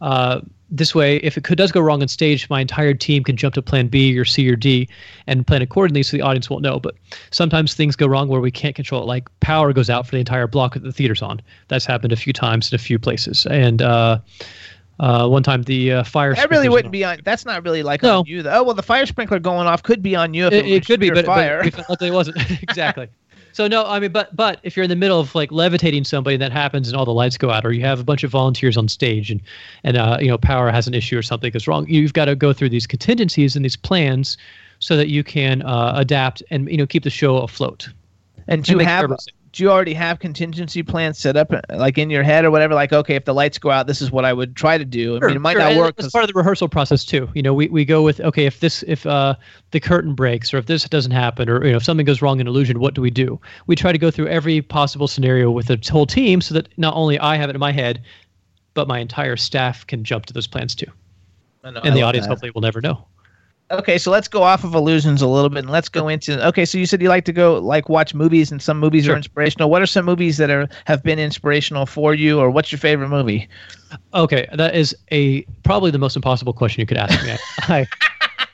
Uh, 0.00 0.40
this 0.72 0.94
way 0.94 1.16
if 1.16 1.36
it 1.36 1.44
could 1.44 1.58
does 1.58 1.70
go 1.70 1.80
wrong 1.80 2.00
on 2.00 2.08
stage 2.08 2.48
my 2.48 2.62
entire 2.62 2.94
team 2.94 3.22
can 3.22 3.36
jump 3.36 3.54
to 3.54 3.60
plan 3.60 3.88
b 3.88 4.18
or 4.18 4.24
c 4.24 4.48
or 4.48 4.56
d 4.56 4.88
and 5.26 5.46
plan 5.46 5.60
accordingly 5.60 6.02
so 6.02 6.16
the 6.16 6.22
audience 6.22 6.48
won't 6.48 6.62
know. 6.62 6.80
But 6.80 6.94
sometimes 7.30 7.74
things 7.74 7.94
go 7.94 8.06
wrong 8.06 8.28
where 8.28 8.40
we 8.40 8.50
can't 8.50 8.74
control 8.74 9.02
it 9.02 9.06
like 9.06 9.28
power 9.40 9.72
goes 9.72 9.90
out 9.90 10.06
for 10.06 10.12
the 10.12 10.18
entire 10.18 10.46
block 10.46 10.74
that 10.74 10.82
the 10.82 10.92
theater's 10.92 11.22
on. 11.22 11.42
That's 11.68 11.84
happened 11.84 12.12
a 12.12 12.16
few 12.16 12.32
times 12.32 12.72
in 12.72 12.76
a 12.76 12.78
few 12.78 12.98
places. 12.98 13.46
And 13.46 13.82
uh, 13.82 14.18
uh, 15.00 15.28
one 15.28 15.42
time 15.42 15.62
the 15.62 15.92
uh, 15.92 16.04
fire 16.04 16.34
That 16.34 16.50
really 16.50 16.68
wouldn't 16.68 16.86
went 16.86 16.92
be 16.92 17.04
on. 17.04 17.20
That's 17.24 17.44
not 17.44 17.64
really 17.64 17.82
like 17.82 18.02
No. 18.02 18.20
on 18.20 18.26
you 18.26 18.42
though. 18.42 18.52
Oh 18.60 18.62
well, 18.62 18.74
the 18.74 18.82
fire 18.82 19.06
sprinkler 19.06 19.38
going 19.38 19.66
off 19.66 19.82
could 19.82 20.02
be 20.02 20.14
on 20.14 20.34
you 20.34 20.46
if 20.46 20.52
it, 20.52 20.66
it, 20.66 20.72
it 20.72 20.86
could 20.86 21.00
be, 21.00 21.10
but, 21.10 21.24
fire. 21.26 21.62
but 21.70 21.88
like 21.88 22.02
it 22.02 22.12
wasn't 22.12 22.36
exactly. 22.62 23.08
So 23.54 23.68
no, 23.68 23.84
I 23.84 24.00
mean, 24.00 24.12
but 24.12 24.34
but 24.34 24.60
if 24.62 24.76
you're 24.76 24.84
in 24.84 24.88
the 24.88 24.96
middle 24.96 25.20
of 25.20 25.34
like 25.34 25.52
levitating 25.52 26.04
somebody, 26.04 26.36
and 26.36 26.42
that 26.42 26.52
happens, 26.52 26.88
and 26.88 26.96
all 26.96 27.04
the 27.04 27.12
lights 27.12 27.36
go 27.36 27.50
out, 27.50 27.66
or 27.66 27.72
you 27.72 27.82
have 27.82 28.00
a 28.00 28.04
bunch 28.04 28.24
of 28.24 28.30
volunteers 28.30 28.78
on 28.78 28.88
stage, 28.88 29.30
and 29.30 29.42
and 29.84 29.98
uh, 29.98 30.16
you 30.20 30.28
know 30.28 30.38
power 30.38 30.70
has 30.70 30.86
an 30.88 30.94
issue 30.94 31.18
or 31.18 31.22
something 31.22 31.50
goes 31.52 31.68
wrong, 31.68 31.86
you've 31.86 32.14
got 32.14 32.24
to 32.24 32.34
go 32.34 32.54
through 32.54 32.70
these 32.70 32.86
contingencies 32.86 33.54
and 33.54 33.62
these 33.62 33.76
plans 33.76 34.38
so 34.78 34.96
that 34.96 35.08
you 35.08 35.22
can 35.22 35.60
uh, 35.62 35.92
adapt 35.96 36.42
and 36.48 36.66
you 36.70 36.78
know 36.78 36.86
keep 36.86 37.02
the 37.02 37.10
show 37.10 37.36
afloat. 37.38 37.90
and 38.48 38.64
do 38.64 38.72
you 38.72 38.78
have? 38.78 39.12
Do 39.52 39.62
you 39.62 39.70
already 39.70 39.92
have 39.92 40.18
contingency 40.18 40.82
plans 40.82 41.18
set 41.18 41.36
up, 41.36 41.52
like 41.68 41.98
in 41.98 42.08
your 42.08 42.22
head 42.22 42.46
or 42.46 42.50
whatever? 42.50 42.72
Like, 42.72 42.90
okay, 42.90 43.16
if 43.16 43.26
the 43.26 43.34
lights 43.34 43.58
go 43.58 43.70
out, 43.70 43.86
this 43.86 44.00
is 44.00 44.10
what 44.10 44.24
I 44.24 44.32
would 44.32 44.56
try 44.56 44.78
to 44.78 44.84
do. 44.84 45.18
I 45.18 45.26
mean, 45.26 45.36
it 45.36 45.40
might 45.40 45.52
Sure, 45.52 45.60
not 45.60 45.76
work. 45.76 45.94
It's 45.98 46.10
part 46.10 46.24
of 46.24 46.28
the 46.32 46.38
rehearsal 46.38 46.70
process 46.70 47.04
too. 47.04 47.28
You 47.34 47.42
know, 47.42 47.52
we, 47.52 47.68
we 47.68 47.84
go 47.84 48.02
with 48.02 48.18
okay, 48.20 48.46
if 48.46 48.60
this 48.60 48.82
if 48.88 49.04
uh 49.04 49.34
the 49.72 49.80
curtain 49.80 50.14
breaks 50.14 50.54
or 50.54 50.58
if 50.58 50.66
this 50.66 50.88
doesn't 50.88 51.12
happen 51.12 51.50
or 51.50 51.62
you 51.64 51.70
know 51.70 51.76
if 51.76 51.84
something 51.84 52.06
goes 52.06 52.22
wrong 52.22 52.40
in 52.40 52.46
illusion, 52.46 52.80
what 52.80 52.94
do 52.94 53.02
we 53.02 53.10
do? 53.10 53.38
We 53.66 53.76
try 53.76 53.92
to 53.92 53.98
go 53.98 54.10
through 54.10 54.28
every 54.28 54.62
possible 54.62 55.06
scenario 55.06 55.50
with 55.50 55.66
the 55.66 55.78
whole 55.90 56.06
team 56.06 56.40
so 56.40 56.54
that 56.54 56.68
not 56.78 56.94
only 56.94 57.18
I 57.18 57.36
have 57.36 57.50
it 57.50 57.54
in 57.54 57.60
my 57.60 57.72
head, 57.72 58.02
but 58.72 58.88
my 58.88 59.00
entire 59.00 59.36
staff 59.36 59.86
can 59.86 60.02
jump 60.02 60.24
to 60.26 60.32
those 60.32 60.46
plans 60.46 60.74
too, 60.74 60.90
I 61.62 61.72
know, 61.72 61.80
I 61.80 61.88
and 61.88 61.96
the 61.96 62.02
audience 62.02 62.26
that. 62.26 62.30
hopefully 62.30 62.52
will 62.54 62.62
never 62.62 62.80
know. 62.80 63.06
Okay, 63.72 63.96
so 63.96 64.10
let's 64.10 64.28
go 64.28 64.42
off 64.42 64.64
of 64.64 64.74
illusions 64.74 65.22
a 65.22 65.26
little 65.26 65.48
bit 65.48 65.60
and 65.60 65.70
let's 65.70 65.88
go 65.88 66.08
into. 66.08 66.46
Okay, 66.48 66.66
so 66.66 66.76
you 66.76 66.84
said 66.84 67.00
you 67.00 67.08
like 67.08 67.24
to 67.24 67.32
go 67.32 67.58
like 67.58 67.88
watch 67.88 68.12
movies 68.12 68.52
and 68.52 68.60
some 68.60 68.78
movies 68.78 69.08
are 69.08 69.16
inspirational. 69.16 69.70
What 69.70 69.80
are 69.80 69.86
some 69.86 70.04
movies 70.04 70.36
that 70.36 70.50
are 70.50 70.68
have 70.84 71.02
been 71.02 71.18
inspirational 71.18 71.86
for 71.86 72.12
you, 72.12 72.38
or 72.38 72.50
what's 72.50 72.70
your 72.70 72.78
favorite 72.78 73.08
movie? 73.08 73.48
Okay, 74.12 74.46
that 74.52 74.74
is 74.74 74.94
a 75.10 75.42
probably 75.62 75.90
the 75.90 75.98
most 75.98 76.16
impossible 76.16 76.52
question 76.52 76.80
you 76.80 76.86
could 76.86 76.98
ask 76.98 77.24
me. 77.24 77.36
I 77.74 77.88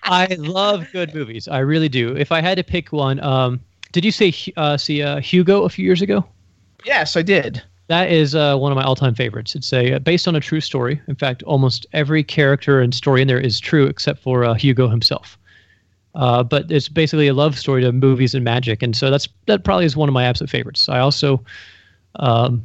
I 0.04 0.26
love 0.38 0.86
good 0.92 1.12
movies. 1.12 1.48
I 1.48 1.58
really 1.58 1.88
do. 1.88 2.16
If 2.16 2.30
I 2.30 2.40
had 2.40 2.56
to 2.56 2.64
pick 2.64 2.92
one, 2.92 3.18
um, 3.20 3.60
did 3.90 4.04
you 4.04 4.12
say 4.12 4.32
uh, 4.56 4.76
see 4.76 5.02
uh, 5.02 5.20
Hugo 5.20 5.64
a 5.64 5.68
few 5.68 5.84
years 5.84 6.00
ago? 6.00 6.24
Yes, 6.84 7.16
I 7.16 7.22
did. 7.22 7.60
That 7.88 8.12
is 8.12 8.34
uh, 8.34 8.56
one 8.56 8.70
of 8.70 8.76
my 8.76 8.84
all-time 8.84 9.14
favorites. 9.14 9.54
It's 9.54 9.72
a 9.72 9.94
uh, 9.94 9.98
based 9.98 10.28
on 10.28 10.36
a 10.36 10.40
true 10.40 10.60
story. 10.60 11.00
In 11.08 11.14
fact, 11.14 11.42
almost 11.44 11.86
every 11.94 12.22
character 12.22 12.80
and 12.80 12.94
story 12.94 13.22
in 13.22 13.28
there 13.28 13.40
is 13.40 13.58
true 13.58 13.86
except 13.86 14.20
for 14.20 14.44
uh, 14.44 14.54
Hugo 14.54 14.88
himself. 14.88 15.38
Uh, 16.14 16.42
but 16.42 16.70
it's 16.70 16.88
basically 16.88 17.28
a 17.28 17.34
love 17.34 17.58
story 17.58 17.82
to 17.82 17.92
movies 17.92 18.34
and 18.34 18.44
magic, 18.44 18.82
and 18.82 18.94
so 18.94 19.10
that's 19.10 19.26
that 19.46 19.64
probably 19.64 19.86
is 19.86 19.96
one 19.96 20.08
of 20.08 20.12
my 20.12 20.24
absolute 20.24 20.50
favorites. 20.50 20.88
I 20.88 20.98
also, 20.98 21.42
um, 22.16 22.62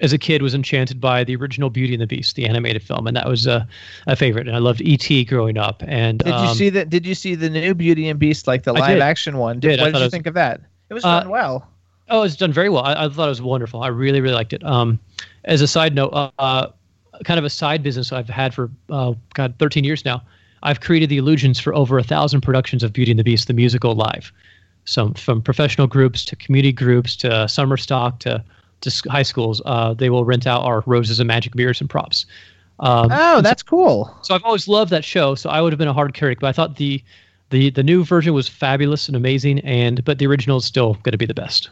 as 0.00 0.14
a 0.14 0.18
kid, 0.18 0.40
was 0.40 0.54
enchanted 0.54 0.98
by 0.98 1.24
the 1.24 1.36
original 1.36 1.68
Beauty 1.68 1.92
and 1.92 2.00
the 2.00 2.06
Beast, 2.06 2.36
the 2.36 2.46
animated 2.46 2.82
film, 2.82 3.06
and 3.06 3.16
that 3.16 3.28
was 3.28 3.46
uh, 3.46 3.64
a 4.06 4.16
favorite. 4.16 4.46
And 4.46 4.56
I 4.56 4.60
loved 4.60 4.80
E.T. 4.80 5.24
growing 5.26 5.58
up. 5.58 5.82
And 5.86 6.20
Did 6.20 6.28
you 6.28 6.34
um, 6.34 6.54
see 6.54 6.70
that? 6.70 6.88
Did 6.88 7.04
you 7.04 7.14
see 7.14 7.34
the 7.34 7.50
new 7.50 7.74
Beauty 7.74 8.08
and 8.08 8.18
Beast, 8.18 8.46
like 8.46 8.62
the 8.62 8.72
live 8.72 9.00
action 9.00 9.36
one? 9.36 9.60
Did. 9.60 9.80
I 9.80 9.84
What 9.84 9.92
did 9.92 10.00
you 10.00 10.06
it 10.06 10.10
think 10.10 10.26
of 10.26 10.34
that? 10.34 10.60
It 10.88 10.94
was 10.94 11.02
done 11.02 11.28
well. 11.28 11.68
Oh, 12.10 12.22
it's 12.22 12.36
done 12.36 12.52
very 12.52 12.68
well. 12.68 12.84
I, 12.84 13.04
I 13.04 13.08
thought 13.08 13.26
it 13.26 13.30
was 13.30 13.42
wonderful. 13.42 13.82
I 13.82 13.88
really, 13.88 14.20
really 14.20 14.34
liked 14.34 14.52
it. 14.52 14.62
Um, 14.64 14.98
as 15.44 15.60
a 15.62 15.66
side 15.66 15.94
note, 15.94 16.10
uh, 16.12 16.30
uh, 16.38 16.66
kind 17.24 17.38
of 17.38 17.44
a 17.44 17.50
side 17.50 17.82
business 17.82 18.12
I've 18.12 18.28
had 18.28 18.52
for 18.54 18.70
uh, 18.90 19.14
God, 19.34 19.54
13 19.58 19.84
years 19.84 20.04
now. 20.04 20.22
I've 20.62 20.80
created 20.80 21.08
the 21.10 21.18
illusions 21.18 21.60
for 21.60 21.74
over 21.74 21.98
a 21.98 22.02
thousand 22.02 22.40
productions 22.40 22.82
of 22.82 22.92
Beauty 22.92 23.10
and 23.12 23.18
the 23.18 23.24
Beast, 23.24 23.48
the 23.48 23.54
musical 23.54 23.94
live. 23.94 24.32
So 24.86 25.12
from 25.14 25.40
professional 25.42 25.86
groups 25.86 26.24
to 26.26 26.36
community 26.36 26.72
groups 26.72 27.16
to 27.16 27.48
summer 27.48 27.76
stock 27.76 28.18
to 28.20 28.42
to 28.82 29.10
high 29.10 29.22
schools, 29.22 29.62
uh, 29.64 29.94
they 29.94 30.10
will 30.10 30.26
rent 30.26 30.46
out 30.46 30.62
our 30.62 30.82
roses 30.84 31.20
and 31.20 31.26
magic 31.26 31.54
mirrors 31.54 31.80
and 31.80 31.88
props. 31.88 32.26
Um, 32.80 33.08
Oh, 33.10 33.40
that's 33.40 33.62
cool. 33.62 34.14
so 34.22 34.34
I've 34.34 34.44
always 34.44 34.68
loved 34.68 34.90
that 34.90 35.04
show. 35.04 35.34
So 35.36 35.48
I 35.48 35.62
would 35.62 35.72
have 35.72 35.78
been 35.78 35.88
a 35.88 35.92
hard 35.94 36.12
critic, 36.14 36.40
but 36.40 36.48
I 36.48 36.52
thought 36.52 36.76
the 36.76 37.02
the 37.50 37.70
the 37.70 37.82
new 37.82 38.04
version 38.04 38.34
was 38.34 38.48
fabulous 38.48 39.06
and 39.08 39.16
amazing, 39.16 39.60
and 39.60 40.04
but 40.04 40.18
the 40.18 40.26
original 40.26 40.58
is 40.58 40.64
still 40.66 40.94
going 41.02 41.12
to 41.12 41.18
be 41.18 41.24
the 41.26 41.34
best. 41.34 41.70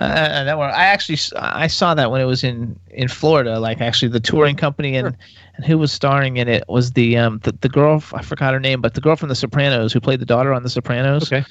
Uh, 0.00 0.44
that 0.44 0.56
one, 0.58 0.70
I 0.70 0.84
actually 0.84 1.18
I 1.36 1.66
saw 1.66 1.92
that 1.94 2.10
when 2.10 2.20
it 2.20 2.24
was 2.24 2.44
in 2.44 2.78
in 2.90 3.08
Florida. 3.08 3.58
Like 3.58 3.80
actually, 3.80 4.08
the 4.08 4.20
touring 4.20 4.54
company 4.54 4.96
and 4.96 5.16
and 5.56 5.66
who 5.66 5.76
was 5.76 5.90
starring 5.90 6.36
in 6.36 6.46
it 6.46 6.64
was 6.68 6.92
the 6.92 7.16
um 7.16 7.40
the, 7.42 7.52
the 7.52 7.68
girl 7.68 8.02
I 8.12 8.22
forgot 8.22 8.54
her 8.54 8.60
name, 8.60 8.80
but 8.80 8.94
the 8.94 9.00
girl 9.00 9.16
from 9.16 9.28
The 9.28 9.34
Sopranos 9.34 9.92
who 9.92 10.00
played 10.00 10.20
the 10.20 10.26
daughter 10.26 10.54
on 10.54 10.62
The 10.62 10.70
Sopranos. 10.70 11.32
Okay. 11.32 11.44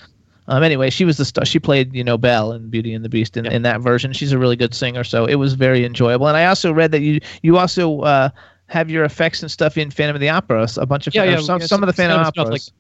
Um, 0.49 0.63
anyway, 0.63 0.89
she 0.89 1.03
was 1.03 1.17
the 1.17 1.25
star. 1.25 1.43
She 1.45 1.59
played, 1.59 1.93
you 1.93 2.03
know, 2.03 2.17
Belle 2.17 2.53
in 2.53 2.69
Beauty 2.69 2.93
and 2.93 3.03
the 3.03 3.09
Beast 3.09 3.35
in, 3.35 3.45
in 3.45 3.63
that 3.63 3.81
version. 3.81 4.13
She's 4.13 4.31
a 4.31 4.37
really 4.37 4.55
good 4.55 4.73
singer, 4.73 5.03
so 5.03 5.25
it 5.25 5.35
was 5.35 5.55
very 5.55 5.83
enjoyable. 5.83 6.27
And 6.27 6.37
I 6.37 6.45
also 6.45 6.71
read 6.71 6.91
that 6.93 7.01
you 7.01 7.19
you 7.41 7.57
also 7.57 7.99
uh, 8.01 8.29
have 8.67 8.89
your 8.89 9.03
effects 9.03 9.41
and 9.41 9.51
stuff 9.51 9.77
in 9.77 9.91
Phantom 9.91 10.15
of 10.15 10.21
the 10.21 10.29
Opera. 10.29 10.69
A 10.77 10.85
bunch 10.85 11.05
of 11.05 11.13
Yeah, 11.13 11.25
yeah, 11.25 11.39
some 11.41 11.59
yeah, 11.59 11.67
some 11.67 11.83
of 11.83 11.87
the 11.87 11.93
some 11.93 12.03
Phantom 12.03 12.19
of 12.21 12.25
the 12.27 12.31
stuff, 12.31 12.47
Operas. 12.47 12.71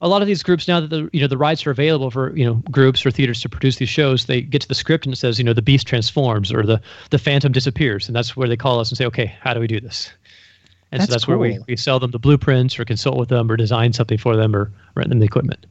A 0.00 0.08
lot 0.08 0.22
of 0.22 0.28
these 0.28 0.42
groups 0.42 0.66
now 0.66 0.80
that 0.80 0.88
the 0.88 1.10
you 1.12 1.20
know 1.20 1.26
the 1.26 1.36
rights 1.36 1.66
are 1.66 1.70
available 1.70 2.10
for 2.10 2.34
you 2.36 2.44
know 2.44 2.54
groups 2.70 3.04
or 3.04 3.10
theaters 3.10 3.40
to 3.42 3.48
produce 3.48 3.76
these 3.76 3.88
shows, 3.88 4.26
they 4.26 4.40
get 4.40 4.62
to 4.62 4.68
the 4.68 4.74
script 4.74 5.04
and 5.04 5.12
it 5.12 5.16
says 5.16 5.38
you 5.38 5.44
know 5.44 5.52
the 5.52 5.62
beast 5.62 5.86
transforms 5.86 6.52
or 6.52 6.64
the 6.64 6.80
the 7.10 7.18
phantom 7.18 7.52
disappears, 7.52 8.08
and 8.08 8.16
that's 8.16 8.36
where 8.36 8.48
they 8.48 8.56
call 8.56 8.80
us 8.80 8.90
and 8.90 8.98
say, 8.98 9.04
okay, 9.04 9.34
how 9.40 9.52
do 9.52 9.60
we 9.60 9.66
do 9.66 9.80
this? 9.80 10.10
And 10.92 11.00
That's 11.00 11.08
so 11.08 11.14
that's 11.14 11.28
where 11.28 11.38
we, 11.38 11.58
we 11.68 11.76
sell 11.76 12.00
them 12.00 12.10
the 12.10 12.18
blueprints 12.18 12.78
or 12.78 12.84
consult 12.84 13.16
with 13.16 13.28
them 13.28 13.50
or 13.50 13.56
design 13.56 13.92
something 13.92 14.18
for 14.18 14.34
them 14.36 14.56
or 14.56 14.72
rent 14.96 15.08
them 15.08 15.20
the 15.20 15.24
equipment. 15.24 15.66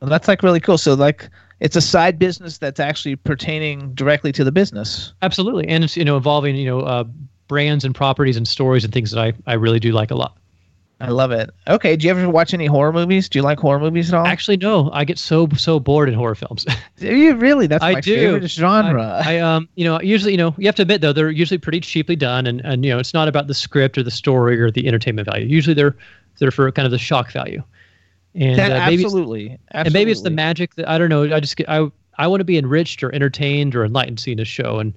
Well, 0.00 0.10
that's 0.10 0.26
like 0.26 0.42
really 0.42 0.58
cool. 0.58 0.78
So 0.78 0.94
like 0.94 1.28
it's 1.60 1.76
a 1.76 1.80
side 1.80 2.18
business 2.18 2.58
that's 2.58 2.80
actually 2.80 3.16
pertaining 3.16 3.94
directly 3.94 4.32
to 4.32 4.42
the 4.42 4.50
business. 4.50 5.12
Absolutely, 5.22 5.68
and 5.68 5.84
it's 5.84 5.96
you 5.96 6.04
know 6.04 6.16
involving 6.16 6.56
you 6.56 6.66
know 6.66 6.80
uh, 6.80 7.04
brands 7.48 7.84
and 7.84 7.94
properties 7.94 8.36
and 8.36 8.48
stories 8.48 8.84
and 8.84 8.92
things 8.92 9.10
that 9.12 9.20
I 9.20 9.32
I 9.46 9.54
really 9.54 9.78
do 9.78 9.92
like 9.92 10.10
a 10.10 10.16
lot. 10.16 10.36
I 11.00 11.08
love 11.08 11.32
it. 11.32 11.50
Okay, 11.68 11.96
do 11.96 12.06
you 12.06 12.10
ever 12.12 12.28
watch 12.30 12.54
any 12.54 12.66
horror 12.66 12.92
movies? 12.92 13.28
Do 13.28 13.38
you 13.38 13.42
like 13.42 13.58
horror 13.58 13.80
movies 13.80 14.12
at 14.12 14.18
all? 14.18 14.26
Actually, 14.26 14.56
no, 14.58 14.90
I 14.92 15.04
get 15.04 15.18
so 15.18 15.48
so 15.56 15.80
bored 15.80 16.08
in 16.08 16.14
horror 16.14 16.34
films. 16.36 16.64
do 16.96 17.14
you 17.14 17.34
really? 17.34 17.66
That's 17.66 17.82
I 17.84 17.94
my 17.94 18.00
do. 18.00 18.14
favorite 18.14 18.48
genre. 18.50 19.02
I, 19.24 19.36
I 19.36 19.38
um 19.40 19.68
you 19.74 19.84
know 19.84 20.00
usually 20.00 20.32
you 20.32 20.38
know 20.38 20.54
you 20.56 20.66
have 20.66 20.76
to 20.76 20.82
admit 20.82 21.00
though 21.00 21.12
they're 21.12 21.30
usually 21.30 21.58
pretty 21.58 21.80
cheaply 21.80 22.16
done 22.16 22.46
and 22.46 22.60
and 22.64 22.84
you 22.84 22.90
know 22.92 22.98
it's 22.98 23.12
not 23.12 23.26
about 23.28 23.48
the 23.48 23.54
script 23.54 23.98
or 23.98 24.02
the 24.02 24.10
story 24.10 24.60
or 24.60 24.70
the 24.70 24.86
entertainment 24.86 25.28
value. 25.28 25.46
Usually 25.46 25.74
they're 25.74 25.96
they're 26.38 26.50
for 26.52 26.70
kind 26.72 26.86
of 26.86 26.92
the 26.92 26.98
shock 26.98 27.32
value. 27.32 27.62
And 28.34 28.58
That- 28.58 28.72
uh, 28.72 28.86
maybe 28.86 28.94
it's- 29.02 29.04
absolutely, 29.04 29.58
and 29.72 29.92
maybe 29.92 30.10
it's 30.10 30.22
the 30.22 30.30
magic 30.30 30.74
that 30.76 30.88
I 30.88 30.96
don't 30.98 31.08
know. 31.08 31.24
I 31.34 31.40
just 31.40 31.56
get 31.56 31.68
I 31.68 31.88
I 32.18 32.28
want 32.28 32.40
to 32.40 32.44
be 32.44 32.56
enriched 32.56 33.02
or 33.02 33.12
entertained 33.14 33.74
or 33.74 33.84
enlightened 33.84 34.20
seeing 34.20 34.38
a 34.40 34.44
show 34.44 34.78
and 34.78 34.94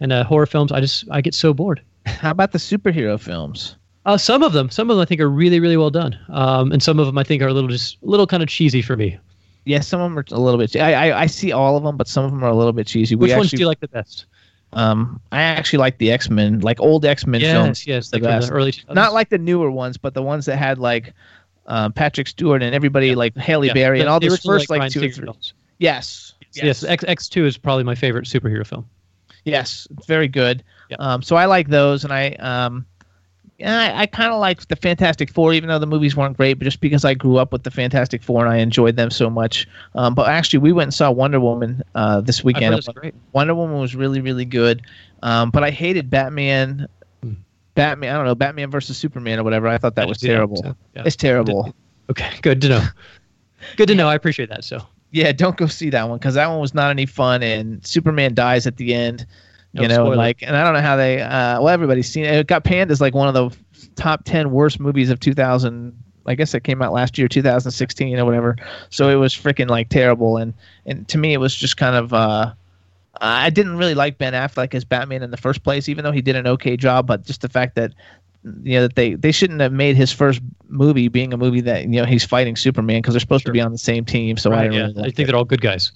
and 0.00 0.12
uh, 0.12 0.24
horror 0.24 0.46
films 0.46 0.72
I 0.72 0.80
just 0.80 1.04
I 1.10 1.20
get 1.22 1.34
so 1.34 1.52
bored. 1.54 1.80
How 2.06 2.30
about 2.30 2.52
the 2.52 2.58
superhero 2.58 3.18
films? 3.18 3.76
Uh, 4.08 4.16
some 4.16 4.42
of 4.42 4.52
them, 4.54 4.70
some 4.70 4.90
of 4.90 4.96
them 4.96 5.02
I 5.02 5.04
think 5.04 5.20
are 5.20 5.28
really, 5.28 5.60
really 5.60 5.76
well 5.76 5.90
done. 5.90 6.18
Um, 6.30 6.72
and 6.72 6.82
some 6.82 6.98
of 6.98 7.06
them 7.06 7.18
I 7.18 7.24
think 7.24 7.42
are 7.42 7.48
a 7.48 7.52
little 7.52 7.68
just 7.68 7.98
a 8.02 8.06
little 8.06 8.26
kind 8.26 8.42
of 8.42 8.48
cheesy 8.48 8.80
for 8.80 8.96
me. 8.96 9.18
Yeah, 9.64 9.80
some 9.80 10.00
of 10.00 10.10
them 10.10 10.18
are 10.18 10.24
a 10.34 10.40
little 10.40 10.58
bit. 10.58 10.74
I, 10.76 11.10
I 11.10 11.20
I 11.22 11.26
see 11.26 11.52
all 11.52 11.76
of 11.76 11.82
them, 11.82 11.96
but 11.98 12.08
some 12.08 12.24
of 12.24 12.30
them 12.30 12.42
are 12.42 12.48
a 12.48 12.54
little 12.56 12.72
bit 12.72 12.86
cheesy. 12.86 13.14
Which 13.16 13.30
we 13.32 13.36
ones 13.36 13.50
do 13.50 13.58
you 13.58 13.66
like 13.66 13.80
the 13.80 13.88
best? 13.88 14.24
Um, 14.72 15.20
I 15.30 15.42
actually 15.42 15.78
like 15.80 15.98
the 15.98 16.10
X 16.10 16.30
Men, 16.30 16.60
like 16.60 16.80
old 16.80 17.04
X 17.04 17.26
Men 17.26 17.40
films. 17.42 17.86
Yes, 17.86 17.86
yes, 17.86 18.10
the 18.10 18.16
like 18.16 18.22
best. 18.22 18.48
the 18.48 18.54
early 18.54 18.72
2000s. 18.72 18.94
Not 18.94 19.12
like 19.12 19.28
the 19.28 19.36
newer 19.38 19.70
ones, 19.70 19.98
but 19.98 20.14
the 20.14 20.22
ones 20.22 20.46
that 20.46 20.56
had 20.56 20.78
like 20.78 21.12
um, 21.66 21.92
Patrick 21.92 22.28
Stewart 22.28 22.62
and 22.62 22.74
everybody 22.74 23.14
like 23.14 23.36
Halle 23.36 23.66
Yeah, 23.66 23.74
Berry 23.74 23.98
the- 23.98 24.04
and 24.04 24.08
all 24.10 24.20
the 24.20 24.28
those 24.28 24.40
first 24.40 24.70
like, 24.70 24.78
Bryan 24.78 24.90
two 24.90 25.00
or 25.00 25.10
three. 25.10 25.24
films. 25.26 25.52
Yes, 25.78 26.32
Yes, 26.54 26.82
X 26.82 27.04
X 27.06 27.28
two 27.28 27.44
is 27.44 27.58
probably 27.58 27.84
my 27.84 27.94
favorite 27.94 28.24
superhero 28.24 28.66
film. 28.66 28.88
Yes, 29.44 29.86
it's 29.90 30.06
very 30.06 30.28
good. 30.28 30.64
Yeah. 30.88 30.96
Um, 30.98 31.20
so 31.22 31.36
I 31.36 31.44
like 31.44 31.68
those, 31.68 32.04
and 32.04 32.12
I 32.12 32.30
um, 32.36 32.86
yeah, 32.86 32.87
I, 33.64 34.02
I 34.02 34.06
kind 34.06 34.32
of 34.32 34.38
like 34.38 34.66
the 34.68 34.76
Fantastic 34.76 35.32
Four, 35.32 35.52
even 35.52 35.68
though 35.68 35.78
the 35.80 35.86
movies 35.86 36.14
weren't 36.16 36.36
great, 36.36 36.54
but 36.54 36.64
just 36.64 36.80
because 36.80 37.04
I 37.04 37.14
grew 37.14 37.38
up 37.38 37.52
with 37.52 37.64
the 37.64 37.70
Fantastic 37.70 38.22
Four 38.22 38.44
and 38.44 38.52
I 38.54 38.58
enjoyed 38.58 38.96
them 38.96 39.10
so 39.10 39.28
much. 39.28 39.66
Um, 39.94 40.14
but 40.14 40.28
actually, 40.28 40.60
we 40.60 40.72
went 40.72 40.86
and 40.88 40.94
saw 40.94 41.10
Wonder 41.10 41.40
Woman 41.40 41.82
uh, 41.94 42.20
this 42.20 42.44
weekend. 42.44 42.74
it's 42.76 42.88
great. 42.88 43.14
Wonder 43.32 43.54
Woman 43.54 43.80
was 43.80 43.96
really, 43.96 44.20
really 44.20 44.44
good. 44.44 44.82
Um, 45.22 45.50
but 45.50 45.64
I 45.64 45.70
hated 45.70 46.08
Batman. 46.08 46.86
Hmm. 47.22 47.32
Batman, 47.74 48.14
I 48.14 48.16
don't 48.18 48.26
know, 48.26 48.34
Batman 48.36 48.70
versus 48.70 48.96
Superman 48.96 49.40
or 49.40 49.44
whatever. 49.44 49.66
I 49.66 49.78
thought 49.78 49.96
that 49.96 50.08
was 50.08 50.22
Yeah, 50.22 50.34
terrible. 50.34 50.56
so, 50.62 50.76
yeah. 50.94 51.02
It's 51.04 51.16
terrible. 51.16 51.74
Okay, 52.10 52.30
good 52.42 52.60
to 52.62 52.68
know. 52.68 52.84
Good 53.76 53.88
to 53.88 53.94
know. 53.96 54.08
I 54.08 54.14
appreciate 54.14 54.50
that. 54.50 54.64
So 54.64 54.80
Yeah, 55.10 55.32
don't 55.32 55.56
go 55.56 55.66
see 55.66 55.90
that 55.90 56.08
one 56.08 56.18
because 56.18 56.34
that 56.34 56.46
one 56.48 56.60
was 56.60 56.74
not 56.74 56.90
any 56.90 57.06
fun. 57.06 57.42
And 57.42 57.84
Superman 57.84 58.34
dies 58.34 58.66
at 58.68 58.76
the 58.76 58.94
end. 58.94 59.26
No, 59.74 59.82
you 59.82 59.88
know, 59.88 59.94
spoiler. 59.94 60.16
like, 60.16 60.42
and 60.42 60.56
I 60.56 60.64
don't 60.64 60.72
know 60.74 60.80
how 60.80 60.96
they. 60.96 61.20
Uh, 61.20 61.60
well, 61.60 61.68
everybody's 61.68 62.08
seen 62.08 62.24
it. 62.24 62.34
It 62.34 62.46
got 62.46 62.64
panned 62.64 62.90
as 62.90 63.00
like 63.00 63.14
one 63.14 63.28
of 63.28 63.34
the 63.34 63.56
top 63.96 64.24
ten 64.24 64.50
worst 64.50 64.80
movies 64.80 65.10
of 65.10 65.20
2000. 65.20 65.96
I 66.26 66.34
guess 66.34 66.52
it 66.52 66.62
came 66.62 66.82
out 66.82 66.92
last 66.92 67.16
year, 67.16 67.26
2016 67.26 68.18
or 68.18 68.24
whatever. 68.26 68.56
So 68.90 69.08
it 69.08 69.14
was 69.14 69.34
freaking 69.34 69.68
like 69.68 69.88
terrible. 69.88 70.36
And 70.36 70.54
and 70.86 71.08
to 71.08 71.18
me, 71.18 71.32
it 71.32 71.38
was 71.38 71.54
just 71.54 71.76
kind 71.76 71.96
of. 71.96 72.12
Uh, 72.12 72.52
I 73.20 73.50
didn't 73.50 73.76
really 73.76 73.94
like 73.94 74.18
Ben 74.18 74.32
Affleck 74.32 74.74
as 74.74 74.84
Batman 74.84 75.22
in 75.22 75.30
the 75.30 75.36
first 75.36 75.64
place, 75.64 75.88
even 75.88 76.04
though 76.04 76.12
he 76.12 76.22
did 76.22 76.36
an 76.36 76.46
okay 76.46 76.76
job. 76.76 77.06
But 77.06 77.24
just 77.24 77.40
the 77.40 77.48
fact 77.48 77.74
that 77.74 77.92
you 78.62 78.74
know 78.74 78.82
that 78.82 78.94
they 78.94 79.14
they 79.14 79.32
shouldn't 79.32 79.60
have 79.60 79.72
made 79.72 79.96
his 79.96 80.12
first 80.12 80.40
movie 80.68 81.08
being 81.08 81.32
a 81.32 81.36
movie 81.36 81.60
that 81.62 81.82
you 81.82 82.00
know 82.00 82.04
he's 82.04 82.24
fighting 82.24 82.56
Superman 82.56 83.02
because 83.02 83.14
they're 83.14 83.20
supposed 83.20 83.46
to 83.46 83.52
be 83.52 83.60
on 83.60 83.72
the 83.72 83.78
same 83.78 84.04
team. 84.04 84.36
So 84.36 84.50
I 84.50 84.54
right, 84.54 84.62
didn't 84.64 84.74
yeah, 84.74 84.82
really 84.82 85.00
I 85.00 85.04
think 85.04 85.20
it. 85.20 85.26
they're 85.26 85.36
all 85.36 85.44
good 85.44 85.60
guys. 85.60 85.92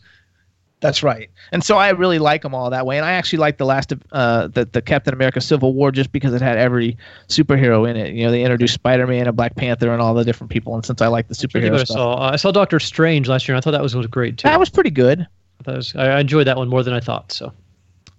That's 0.82 1.02
right. 1.04 1.30
And 1.52 1.62
so 1.62 1.78
I 1.78 1.90
really 1.90 2.18
like 2.18 2.42
them 2.42 2.56
all 2.56 2.68
that 2.68 2.84
way. 2.84 2.96
And 2.96 3.06
I 3.06 3.12
actually 3.12 3.38
like 3.38 3.56
the 3.56 3.64
last 3.64 3.92
of 3.92 4.02
uh, 4.10 4.48
the 4.48 4.64
the 4.64 4.82
Captain 4.82 5.14
America 5.14 5.40
Civil 5.40 5.74
War 5.74 5.92
just 5.92 6.10
because 6.10 6.34
it 6.34 6.42
had 6.42 6.58
every 6.58 6.98
superhero 7.28 7.88
in 7.88 7.96
it. 7.96 8.14
You 8.14 8.24
know, 8.24 8.32
they 8.32 8.42
introduced 8.42 8.74
Spider 8.74 9.06
Man 9.06 9.28
and 9.28 9.36
Black 9.36 9.54
Panther 9.54 9.92
and 9.92 10.02
all 10.02 10.12
the 10.12 10.24
different 10.24 10.50
people. 10.50 10.74
And 10.74 10.84
since 10.84 11.00
I 11.00 11.06
like 11.06 11.28
the 11.28 11.34
superhero 11.34 11.74
I 11.74 11.84
stuff, 11.84 11.96
saw. 11.96 12.12
Uh, 12.14 12.30
I 12.32 12.36
saw 12.36 12.50
Doctor 12.50 12.80
Strange 12.80 13.28
last 13.28 13.46
year, 13.46 13.54
and 13.54 13.62
I 13.62 13.64
thought 13.64 13.70
that 13.70 13.82
was, 13.82 13.94
was 13.94 14.08
great 14.08 14.38
too. 14.38 14.48
that 14.48 14.58
was 14.58 14.70
pretty 14.70 14.90
good. 14.90 15.26
I, 15.64 15.70
was, 15.70 15.94
I 15.94 16.08
I 16.08 16.20
enjoyed 16.20 16.48
that 16.48 16.56
one 16.56 16.68
more 16.68 16.82
than 16.82 16.94
I 16.94 17.00
thought. 17.00 17.30
So 17.30 17.52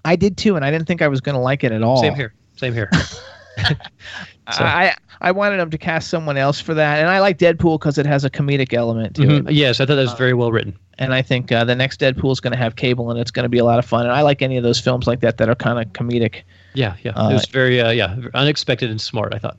I 0.05 0.15
did 0.15 0.37
too, 0.37 0.55
and 0.55 0.63
I 0.63 0.71
didn't 0.71 0.87
think 0.87 1.01
I 1.01 1.09
was 1.09 1.19
going 1.19 1.35
to 1.35 1.41
like 1.41 1.65
it 1.65 1.73
at 1.73 1.83
all. 1.83 1.97
same 1.97 2.15
here. 2.15 2.33
Same 2.55 2.73
here. 2.73 2.89
So- 4.51 4.63
I 4.63 4.93
I 5.21 5.31
wanted 5.31 5.57
them 5.57 5.69
to 5.69 5.77
cast 5.77 6.09
someone 6.09 6.35
else 6.37 6.59
for 6.59 6.73
that, 6.73 6.99
and 6.99 7.07
I 7.09 7.19
like 7.19 7.37
Deadpool 7.37 7.79
because 7.79 7.97
it 7.97 8.05
has 8.05 8.25
a 8.25 8.29
comedic 8.29 8.73
element 8.73 9.15
to 9.15 9.21
Mhm. 9.21 9.49
it. 9.49 9.53
Yes, 9.53 9.79
I 9.79 9.85
thought 9.85 9.95
that 9.95 10.01
was 10.01 10.13
very 10.13 10.33
well 10.33 10.51
written. 10.51 10.75
And 10.99 11.13
I 11.13 11.21
think 11.21 11.51
uh, 11.51 11.63
the 11.63 11.75
next 11.75 11.99
Deadpool 12.01 12.31
is 12.31 12.39
going 12.39 12.51
to 12.51 12.57
have 12.57 12.75
Cable, 12.75 13.09
and 13.09 13.19
it's 13.19 13.31
going 13.31 13.43
to 13.43 13.49
be 13.49 13.57
a 13.57 13.63
lot 13.65 13.79
of 13.79 13.85
fun. 13.85 14.03
And 14.05 14.11
I 14.11 14.21
like 14.21 14.41
any 14.41 14.57
of 14.57 14.63
those 14.63 14.79
films 14.79 15.07
like 15.07 15.21
that 15.21 15.37
that 15.37 15.47
are 15.49 15.55
kind 15.55 15.79
of 15.79 15.91
comedic. 15.93 16.41
Yeah, 16.73 16.95
yeah. 17.03 17.11
Uh, 17.13 17.29
it 17.29 17.33
was 17.33 17.45
very 17.47 17.79
uh, 17.79 17.91
yeah 17.91 18.15
unexpected 18.33 18.89
and 18.89 18.99
smart. 18.99 19.33
I 19.33 19.39
thought. 19.39 19.57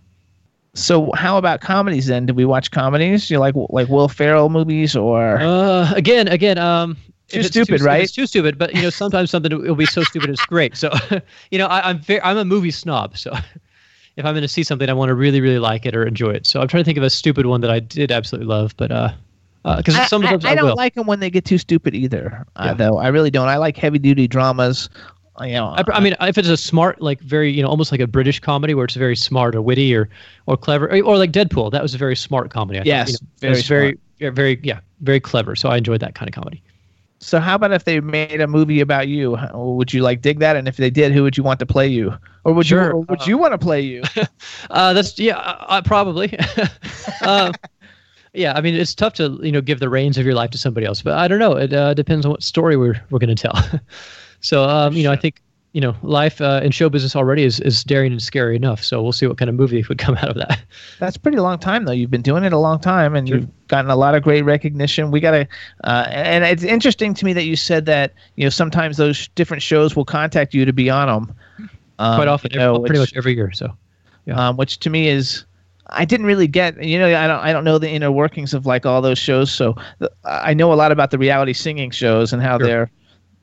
So 0.75 1.13
how 1.13 1.39
about 1.39 1.61
comedies 1.61 2.07
then? 2.07 2.27
Did 2.27 2.37
we 2.37 2.45
watch 2.45 2.71
comedies? 2.71 3.31
You 3.31 3.39
like 3.39 3.55
like 3.71 3.89
Will 3.89 4.09
Ferrell 4.09 4.49
movies 4.51 4.95
or? 4.95 5.39
Uh, 5.41 5.93
again, 5.95 6.29
again. 6.29 6.59
Um, 6.59 6.97
Too 7.29 7.39
it's 7.41 7.49
stupid, 7.49 7.77
if 7.77 7.83
right? 7.85 8.03
It's 8.03 8.13
too 8.13 8.27
stupid, 8.27 8.59
but 8.59 8.75
you 8.75 8.83
know 8.83 8.91
sometimes 8.91 9.31
something 9.31 9.51
will 9.63 9.75
be 9.77 9.87
so 9.87 10.03
stupid 10.03 10.29
it's 10.31 10.45
great. 10.45 10.77
So, 10.77 10.93
you 11.51 11.59
know, 11.59 11.67
I, 11.67 11.89
I'm 11.89 11.99
very, 12.01 12.21
I'm 12.23 12.37
a 12.37 12.45
movie 12.45 12.71
snob. 12.71 13.17
So, 13.17 13.33
if 14.17 14.25
I'm 14.25 14.33
going 14.35 14.43
to 14.43 14.49
see 14.49 14.63
something, 14.63 14.89
I 14.89 14.93
want 14.93 15.09
to 15.09 15.15
really 15.15 15.41
really 15.41 15.59
like 15.59 15.87
it 15.87 15.95
or 15.97 16.07
enjoy 16.07 16.31
it. 16.31 16.47
So 16.47 16.61
I'm 16.61 16.69
trying 16.69 16.83
to 16.83 16.85
think 16.85 16.99
of 16.99 17.05
a 17.05 17.11
stupid 17.11 17.47
one 17.47 17.61
that 17.63 17.71
I 17.71 17.81
did 17.81 18.13
absolutely 18.13 18.47
love, 18.47 18.75
but 18.77 18.91
uh, 18.93 19.11
because 19.77 19.97
I, 19.97 20.07
sometimes 20.07 20.45
I, 20.45 20.51
I, 20.51 20.53
I 20.53 20.55
don't 20.55 20.67
will. 20.71 20.77
like 20.77 20.95
them 20.95 21.07
when 21.07 21.21
they 21.21 21.31
get 21.31 21.45
too 21.45 21.59
stupid 21.59 21.95
either. 21.95 22.45
Uh, 22.57 22.67
Yeah. 22.67 22.75
though 22.75 22.99
I 22.99 23.09
really 23.09 23.31
don't. 23.31 23.49
I 23.49 23.57
like 23.57 23.77
heavy 23.77 23.99
duty 23.99 24.29
dramas. 24.29 24.89
uh, 25.41 25.45
You 25.45 25.55
know, 25.55 25.67
I, 25.69 25.83
I 25.93 26.01
mean, 26.01 26.15
if 26.21 26.39
it's 26.39 26.49
a 26.49 26.57
smart, 26.57 27.01
like 27.01 27.21
very, 27.21 27.51
you 27.51 27.63
know, 27.63 27.69
almost 27.69 27.91
like 27.91 28.01
a 28.01 28.07
British 28.07 28.41
comedy 28.41 28.75
where 28.75 28.85
it's 28.85 28.95
very 28.95 29.17
smart 29.17 29.55
or 29.57 29.63
witty 29.63 29.95
or 29.95 30.09
or 30.47 30.57
clever, 30.57 30.87
or, 30.87 31.03
or 31.03 31.19
like 31.19 31.33
Deadpool, 31.33 31.71
that 31.73 31.83
was 31.83 31.95
a 31.95 31.99
very 31.99 32.15
smart 32.17 32.51
comedy. 32.51 32.79
I 32.79 32.83
Yes, 32.85 33.09
you 33.09 33.13
know, 33.15 33.19
very, 33.41 33.63
very, 33.63 34.31
very, 34.31 34.61
yeah, 34.63 34.81
very 35.01 35.21
clever. 35.21 35.57
So 35.57 35.71
I 35.71 35.79
enjoyed 35.79 36.01
that 36.01 36.15
kind 36.15 36.29
of 36.29 36.35
comedy. 36.35 36.63
So 37.25 37.41
how 37.41 37.55
about 37.55 37.73
if 37.73 37.85
they 37.85 38.01
made 38.01 38.43
a 38.43 38.47
movie 38.47 38.81
about 38.81 39.09
you? 39.09 39.39
Would 39.55 39.95
you 39.95 40.03
like 40.03 40.21
dig 40.21 40.41
that? 40.41 40.57
And 40.57 40.69
if 40.69 40.77
they 40.77 40.91
did, 40.91 41.11
who 41.11 41.23
would 41.23 41.39
you 41.39 41.43
want 41.43 41.59
to 41.61 41.67
play 41.67 41.89
you? 41.89 42.15
Or 42.45 42.53
would 42.53 42.69
you? 42.69 42.79
Or 42.79 43.01
would 43.01 43.23
uh, 43.23 43.25
you 43.27 43.39
want 43.39 43.53
to 43.53 43.59
play 43.59 43.81
you? 43.81 44.03
Uh, 44.71 44.93
that's 44.93 45.19
yeah, 45.19 45.37
uh, 45.37 45.83
probably. 45.83 46.37
uh, 47.21 47.53
yeah, 48.33 48.53
I 48.55 48.61
mean, 48.61 48.75
it's 48.75 48.95
tough 48.95 49.15
to 49.15 49.39
you 49.43 49.53
know 49.53 49.61
give 49.61 49.79
the 49.79 49.89
reins 49.89 50.19
of 50.19 50.27
your 50.27 50.35
life 50.35 50.51
to 50.51 50.59
somebody 50.59 50.87
else, 50.87 51.01
but 51.01 51.15
I 51.15 51.29
don't 51.29 51.39
know. 51.39 51.57
It 51.57 51.73
uh, 51.73 51.95
depends 51.95 52.27
on 52.27 52.33
what 52.33 52.43
story 52.43 52.77
we're 52.77 53.01
we're 53.11 53.19
going 53.19 53.35
to 53.35 53.41
tell. 53.41 53.81
so 54.41 54.65
um, 54.65 54.95
you 54.95 55.05
know, 55.05 55.13
I 55.13 55.17
think 55.17 55.41
you 55.75 55.81
know, 55.81 55.95
life 56.03 56.41
uh, 56.41 56.61
in 56.63 56.71
show 56.71 56.89
business 56.89 57.15
already 57.17 57.43
is 57.43 57.59
is 57.61 57.83
daring 57.85 58.13
and 58.13 58.23
scary 58.23 58.55
enough. 58.57 58.83
So 58.83 59.03
we'll 59.03 59.13
see 59.13 59.27
what 59.27 59.37
kind 59.39 59.49
of 59.49 59.57
movie 59.57 59.85
would 59.89 59.99
come 59.99 60.17
out 60.23 60.29
of 60.31 60.37
that. 60.37 60.61
That's 61.01 61.17
pretty 61.19 61.39
long 61.39 61.59
time 61.59 61.85
though. 61.85 61.93
You've 61.93 62.11
been 62.13 62.23
doing 62.23 62.45
it 62.45 62.53
a 62.53 62.59
long 62.59 62.81
time, 62.81 63.15
and 63.17 63.29
you've 63.29 63.49
gotten 63.69 63.91
a 63.91 63.97
lot 63.97 64.15
of 64.15 64.23
great 64.23 64.43
recognition. 64.43 65.11
We 65.11 65.19
gotta, 65.21 65.47
uh, 65.83 66.07
and 66.09 66.45
it's 66.45 66.63
interesting 66.63 67.13
to 67.15 67.25
me 67.25 67.33
that 67.35 67.45
you 67.45 67.57
said 67.57 67.87
that 67.87 68.15
you 68.37 68.45
know 68.45 68.51
sometimes 68.51 68.97
those 68.97 69.29
different 69.35 69.63
shows 69.63 69.95
will 69.97 70.05
contact 70.05 70.55
you 70.55 70.65
to 70.65 70.73
be 70.73 70.89
on 70.89 71.09
them. 71.09 71.37
Um, 71.99 72.17
Quite 72.17 72.29
often, 72.29 72.53
you 72.53 72.59
know, 72.59 72.79
pretty 72.79 72.99
which- 73.01 73.11
much 73.13 73.17
every 73.17 73.35
year. 73.35 73.51
So 73.53 73.69
Yeah. 74.27 74.49
um, 74.49 74.57
which 74.57 74.79
to 74.81 74.91
me 74.91 75.09
is 75.09 75.45
I 75.89 76.05
didn't 76.05 76.27
really 76.27 76.47
get. 76.47 76.81
You 76.83 76.99
know, 77.01 77.07
I 77.07 77.27
don't 77.27 77.41
I 77.41 77.53
don't 77.53 77.65
know 77.65 77.79
the 77.79 77.91
inner 77.91 78.13
workings 78.13 78.55
of 78.55 78.65
like 78.65 78.87
all 78.87 79.03
those 79.03 79.19
shows. 79.19 79.51
So 79.53 79.75
the, 79.99 80.09
I 80.25 80.55
know 80.55 80.73
a 80.73 80.75
lot 80.75 80.93
about 80.93 81.11
the 81.11 81.19
reality 81.19 81.53
singing 81.53 81.91
shows 81.91 82.33
and 82.33 82.41
how 82.41 82.59
Sure. 82.59 82.67
they're 82.67 82.91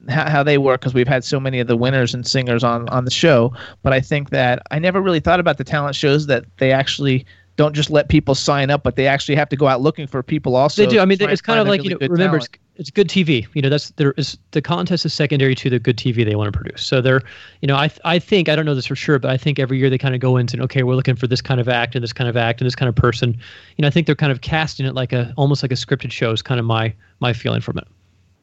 how, 0.09 0.29
how 0.29 0.43
they 0.43 0.57
work 0.57 0.81
because 0.81 0.93
we've 0.93 1.07
had 1.07 1.23
so 1.23 1.39
many 1.39 1.59
of 1.59 1.67
the 1.67 1.77
winners 1.77 2.13
and 2.13 2.25
singers 2.25 2.63
on 2.63 2.87
on 2.89 3.05
the 3.05 3.11
show. 3.11 3.53
But 3.83 3.93
I 3.93 4.01
think 4.01 4.29
that 4.31 4.61
I 4.71 4.79
never 4.79 5.01
really 5.01 5.19
thought 5.19 5.39
about 5.39 5.57
the 5.57 5.63
talent 5.63 5.95
shows 5.95 6.27
that 6.27 6.45
they 6.57 6.71
actually. 6.71 7.25
Don't 7.57 7.73
just 7.73 7.91
let 7.91 8.07
people 8.07 8.33
sign 8.33 8.71
up, 8.71 8.81
but 8.81 8.95
they 8.95 9.05
actually 9.05 9.35
have 9.35 9.49
to 9.49 9.57
go 9.57 9.67
out 9.67 9.81
looking 9.81 10.07
for 10.07 10.23
people. 10.23 10.55
Also, 10.55 10.83
they 10.83 10.89
do. 10.89 10.99
I 10.99 11.05
mean, 11.05 11.17
it's 11.19 11.41
kind 11.41 11.59
of 11.59 11.67
like 11.67 11.83
you 11.83 11.91
know. 11.91 11.97
Remember, 12.07 12.37
it's, 12.37 12.47
it's 12.81 12.89
good 12.89 13.09
TV. 13.09 13.47
You 13.53 13.61
know, 13.61 13.69
that's 13.69 13.91
there 13.91 14.13
is 14.13 14.37
the 14.51 14.61
contest 14.61 15.05
is 15.05 15.13
secondary 15.13 15.53
to 15.55 15.69
the 15.69 15.77
good 15.77 15.97
TV 15.97 16.25
they 16.25 16.35
want 16.35 16.51
to 16.51 16.57
produce. 16.57 16.83
So 16.83 17.01
they're, 17.01 17.21
you 17.61 17.67
know, 17.67 17.75
I 17.75 17.91
I 18.03 18.17
think 18.17 18.49
I 18.49 18.55
don't 18.55 18.65
know 18.65 18.73
this 18.73 18.87
for 18.87 18.95
sure, 18.95 19.19
but 19.19 19.29
I 19.29 19.37
think 19.37 19.59
every 19.59 19.77
year 19.77 19.89
they 19.89 19.99
kind 19.99 20.15
of 20.15 20.21
go 20.21 20.37
into 20.37 20.59
okay, 20.63 20.81
we're 20.81 20.95
looking 20.95 21.15
for 21.15 21.27
this 21.27 21.41
kind 21.41 21.59
of 21.59 21.69
act 21.69 21.93
and 21.93 22.03
this 22.03 22.13
kind 22.13 22.27
of 22.29 22.35
act 22.35 22.61
and 22.61 22.65
this 22.65 22.75
kind 22.75 22.89
of 22.89 22.95
person. 22.95 23.33
You 23.77 23.83
know, 23.83 23.87
I 23.87 23.91
think 23.91 24.07
they're 24.07 24.15
kind 24.15 24.31
of 24.31 24.41
casting 24.41 24.85
it 24.85 24.95
like 24.95 25.13
a 25.13 25.31
almost 25.37 25.61
like 25.61 25.71
a 25.71 25.75
scripted 25.75 26.11
show 26.11 26.31
is 26.31 26.41
kind 26.41 26.59
of 26.59 26.65
my 26.65 26.93
my 27.19 27.33
feeling 27.33 27.61
from 27.61 27.77
it. 27.77 27.87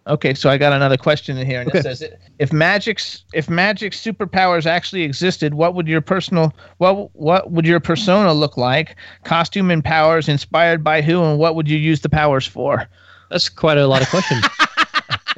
Okay, 0.08 0.32
so 0.32 0.48
I 0.48 0.56
got 0.56 0.72
another 0.72 0.96
question 0.96 1.36
in 1.36 1.46
here, 1.46 1.60
and 1.60 1.68
Okay. 1.68 1.80
it 1.80 1.82
says, 1.82 2.02
if 2.38 2.52
magic's 2.52 3.24
if 3.34 3.48
magic's 3.50 4.00
superpowers 4.00 4.64
actually 4.64 5.02
existed, 5.02 5.54
what 5.54 5.74
would 5.74 5.86
your 5.86 6.00
personal 6.00 6.54
what 6.78 7.14
what 7.14 7.50
would 7.50 7.66
your 7.66 7.78
persona 7.80 8.32
look 8.32 8.56
like? 8.56 8.96
Costume 9.24 9.70
and 9.70 9.84
powers 9.84 10.28
inspired 10.28 10.82
by 10.82 11.02
who, 11.02 11.22
and 11.22 11.38
what 11.38 11.54
would 11.54 11.68
you 11.68 11.78
use 11.78 12.00
the 12.00 12.08
powers 12.08 12.46
for? 12.46 12.88
That's 13.30 13.48
quite 13.50 13.76
a 13.76 13.86
lot 13.86 14.00
of 14.00 14.08
questions. 14.08 14.44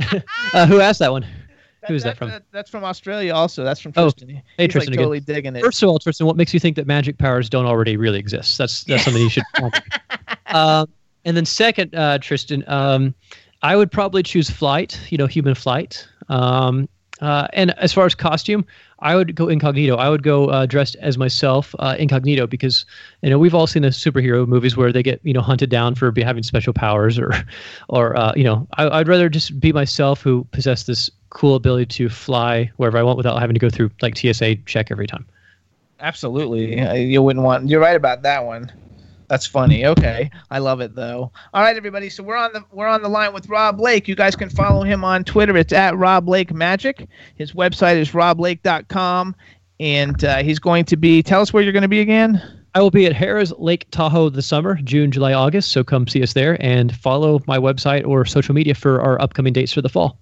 uh, 0.54 0.66
who 0.66 0.80
asked 0.80 1.00
that 1.00 1.12
one? 1.12 1.26
Who 1.88 1.94
is 1.94 2.02
that 2.04 2.16
from? 2.16 2.32
that's 2.52 2.70
from 2.70 2.84
Australia, 2.84 3.34
also. 3.34 3.64
That's 3.64 3.80
from 3.80 3.92
Oh, 3.96 4.10
Tristan. 4.10 4.28
hey, 4.28 4.42
He's 4.58 4.72
Tristan 4.72 4.94
like 4.96 5.06
again. 5.22 5.34
digging 5.34 5.56
it. 5.56 5.62
First 5.62 5.82
of 5.82 5.88
all, 5.88 5.98
Tristan, 5.98 6.26
what 6.26 6.36
makes 6.36 6.52
you 6.52 6.60
think 6.60 6.76
that 6.76 6.86
magic 6.86 7.18
powers 7.18 7.48
don't 7.48 7.66
already 7.66 7.96
really 7.96 8.18
exist? 8.18 8.58
That's 8.58 8.84
that's 8.84 9.04
something 9.04 9.22
you 9.22 9.30
should. 9.30 9.44
um, 10.46 10.88
and 11.24 11.36
then 11.36 11.44
second, 11.46 11.94
uh, 11.94 12.18
Tristan, 12.18 12.64
um, 12.66 13.14
I 13.62 13.76
would 13.76 13.90
probably 13.90 14.22
choose 14.22 14.50
flight. 14.50 15.00
You 15.10 15.18
know, 15.18 15.26
human 15.26 15.54
flight. 15.54 16.06
Um, 16.28 16.88
uh, 17.20 17.46
and 17.52 17.72
as 17.78 17.92
far 17.92 18.06
as 18.06 18.14
costume, 18.14 18.64
I 19.00 19.14
would 19.14 19.34
go 19.34 19.48
incognito. 19.48 19.96
I 19.96 20.08
would 20.08 20.22
go 20.22 20.46
uh, 20.46 20.66
dressed 20.66 20.96
as 21.00 21.18
myself, 21.18 21.74
uh, 21.78 21.96
incognito, 21.98 22.46
because 22.46 22.86
you 23.22 23.30
know 23.30 23.38
we've 23.38 23.54
all 23.54 23.66
seen 23.66 23.82
the 23.82 23.88
superhero 23.88 24.46
movies 24.46 24.76
where 24.76 24.92
they 24.92 25.02
get 25.02 25.20
you 25.22 25.34
know 25.34 25.42
hunted 25.42 25.70
down 25.70 25.94
for 25.94 26.12
having 26.16 26.42
special 26.42 26.72
powers, 26.72 27.18
or, 27.18 27.32
or 27.88 28.16
uh, 28.16 28.32
you 28.34 28.44
know, 28.44 28.66
I, 28.78 28.88
I'd 29.00 29.08
rather 29.08 29.28
just 29.28 29.60
be 29.60 29.72
myself 29.72 30.22
who 30.22 30.46
possess 30.52 30.84
this 30.84 31.10
cool 31.28 31.54
ability 31.54 31.86
to 31.86 32.08
fly 32.08 32.70
wherever 32.76 32.98
I 32.98 33.02
want 33.02 33.16
without 33.16 33.38
having 33.38 33.54
to 33.54 33.60
go 33.60 33.70
through 33.70 33.90
like 34.00 34.16
TSA 34.16 34.56
check 34.66 34.90
every 34.90 35.06
time. 35.06 35.26
Absolutely. 36.00 36.80
You 37.02 37.20
wouldn't 37.20 37.44
want. 37.44 37.68
You're 37.68 37.80
right 37.80 37.96
about 37.96 38.22
that 38.22 38.44
one. 38.44 38.72
That's 39.30 39.46
funny. 39.46 39.86
Okay, 39.86 40.28
I 40.50 40.58
love 40.58 40.80
it 40.80 40.96
though. 40.96 41.30
All 41.54 41.62
right, 41.62 41.76
everybody. 41.76 42.10
So 42.10 42.24
we're 42.24 42.36
on 42.36 42.52
the 42.52 42.64
we're 42.72 42.88
on 42.88 43.00
the 43.00 43.08
line 43.08 43.32
with 43.32 43.48
Rob 43.48 43.78
Lake. 43.78 44.08
You 44.08 44.16
guys 44.16 44.34
can 44.34 44.50
follow 44.50 44.82
him 44.82 45.04
on 45.04 45.22
Twitter. 45.22 45.56
It's 45.56 45.72
at 45.72 45.96
Rob 45.96 46.28
Lake 46.28 46.52
Magic. 46.52 47.06
His 47.36 47.52
website 47.52 47.94
is 47.96 48.10
roblake.com, 48.10 49.36
and 49.78 50.24
uh, 50.24 50.42
he's 50.42 50.58
going 50.58 50.84
to 50.86 50.96
be. 50.96 51.22
Tell 51.22 51.40
us 51.40 51.52
where 51.52 51.62
you're 51.62 51.72
going 51.72 51.82
to 51.82 51.88
be 51.88 52.00
again. 52.00 52.42
I 52.74 52.80
will 52.80 52.90
be 52.90 53.06
at 53.06 53.12
Harrah's 53.12 53.52
Lake 53.56 53.86
Tahoe 53.92 54.30
this 54.30 54.46
summer, 54.46 54.74
June, 54.82 55.12
July, 55.12 55.32
August. 55.32 55.70
So 55.70 55.84
come 55.84 56.08
see 56.08 56.22
us 56.24 56.32
there 56.32 56.56
and 56.60 56.94
follow 56.96 57.40
my 57.46 57.58
website 57.58 58.04
or 58.04 58.24
social 58.24 58.54
media 58.54 58.74
for 58.74 59.00
our 59.00 59.20
upcoming 59.22 59.52
dates 59.52 59.72
for 59.72 59.80
the 59.82 59.88
fall. 59.88 60.18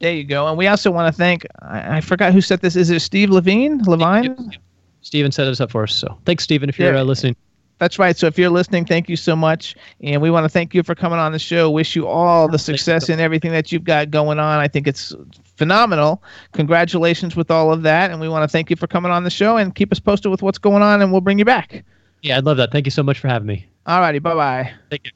There 0.00 0.12
you 0.12 0.24
go. 0.24 0.46
And 0.46 0.58
we 0.58 0.66
also 0.66 0.90
want 0.90 1.10
to 1.10 1.16
thank. 1.16 1.46
I, 1.62 1.96
I 1.96 2.00
forgot 2.02 2.34
who 2.34 2.42
set 2.42 2.60
this. 2.60 2.76
Is 2.76 2.90
it 2.90 3.00
Steve 3.00 3.30
Levine? 3.30 3.82
Levine? 3.84 4.52
Steven 5.00 5.32
set 5.32 5.46
us 5.46 5.60
up 5.60 5.70
for 5.70 5.84
us. 5.84 5.94
So 5.94 6.18
thanks, 6.26 6.44
Steven, 6.44 6.68
if 6.68 6.78
you're 6.78 6.92
Yeah. 6.92 7.00
uh, 7.00 7.04
listening. 7.04 7.34
That's 7.82 7.98
right. 7.98 8.16
So 8.16 8.28
if 8.28 8.38
you're 8.38 8.48
listening, 8.48 8.84
thank 8.84 9.08
you 9.08 9.16
so 9.16 9.34
much. 9.34 9.74
And 10.02 10.22
we 10.22 10.30
want 10.30 10.44
to 10.44 10.48
thank 10.48 10.72
you 10.72 10.84
for 10.84 10.94
coming 10.94 11.18
on 11.18 11.32
the 11.32 11.38
show. 11.40 11.68
Wish 11.68 11.96
you 11.96 12.06
all 12.06 12.46
the 12.46 12.56
success 12.56 13.08
in 13.08 13.18
everything 13.18 13.50
that 13.50 13.72
you've 13.72 13.82
got 13.82 14.08
going 14.08 14.38
on. 14.38 14.60
I 14.60 14.68
think 14.68 14.86
it's 14.86 15.12
phenomenal. 15.56 16.22
Congratulations 16.52 17.34
with 17.34 17.50
all 17.50 17.72
of 17.72 17.82
that. 17.82 18.12
And 18.12 18.20
we 18.20 18.28
want 18.28 18.44
to 18.44 18.46
thank 18.46 18.70
you 18.70 18.76
for 18.76 18.86
coming 18.86 19.10
on 19.10 19.24
the 19.24 19.30
show 19.30 19.56
and 19.56 19.74
keep 19.74 19.90
us 19.90 19.98
posted 19.98 20.30
with 20.30 20.42
what's 20.42 20.58
going 20.58 20.80
on, 20.80 21.02
and 21.02 21.10
we'll 21.10 21.20
bring 21.20 21.40
you 21.40 21.44
back. 21.44 21.82
Yeah, 22.22 22.38
I'd 22.38 22.44
love 22.44 22.56
that. 22.58 22.70
Thank 22.70 22.86
you 22.86 22.92
so 22.92 23.02
much 23.02 23.18
for 23.18 23.26
having 23.26 23.48
me. 23.48 23.66
All 23.84 23.98
righty. 23.98 24.20
Bye 24.20 24.34
bye. 24.36 24.72
Thank 24.88 25.06
you. 25.06 25.10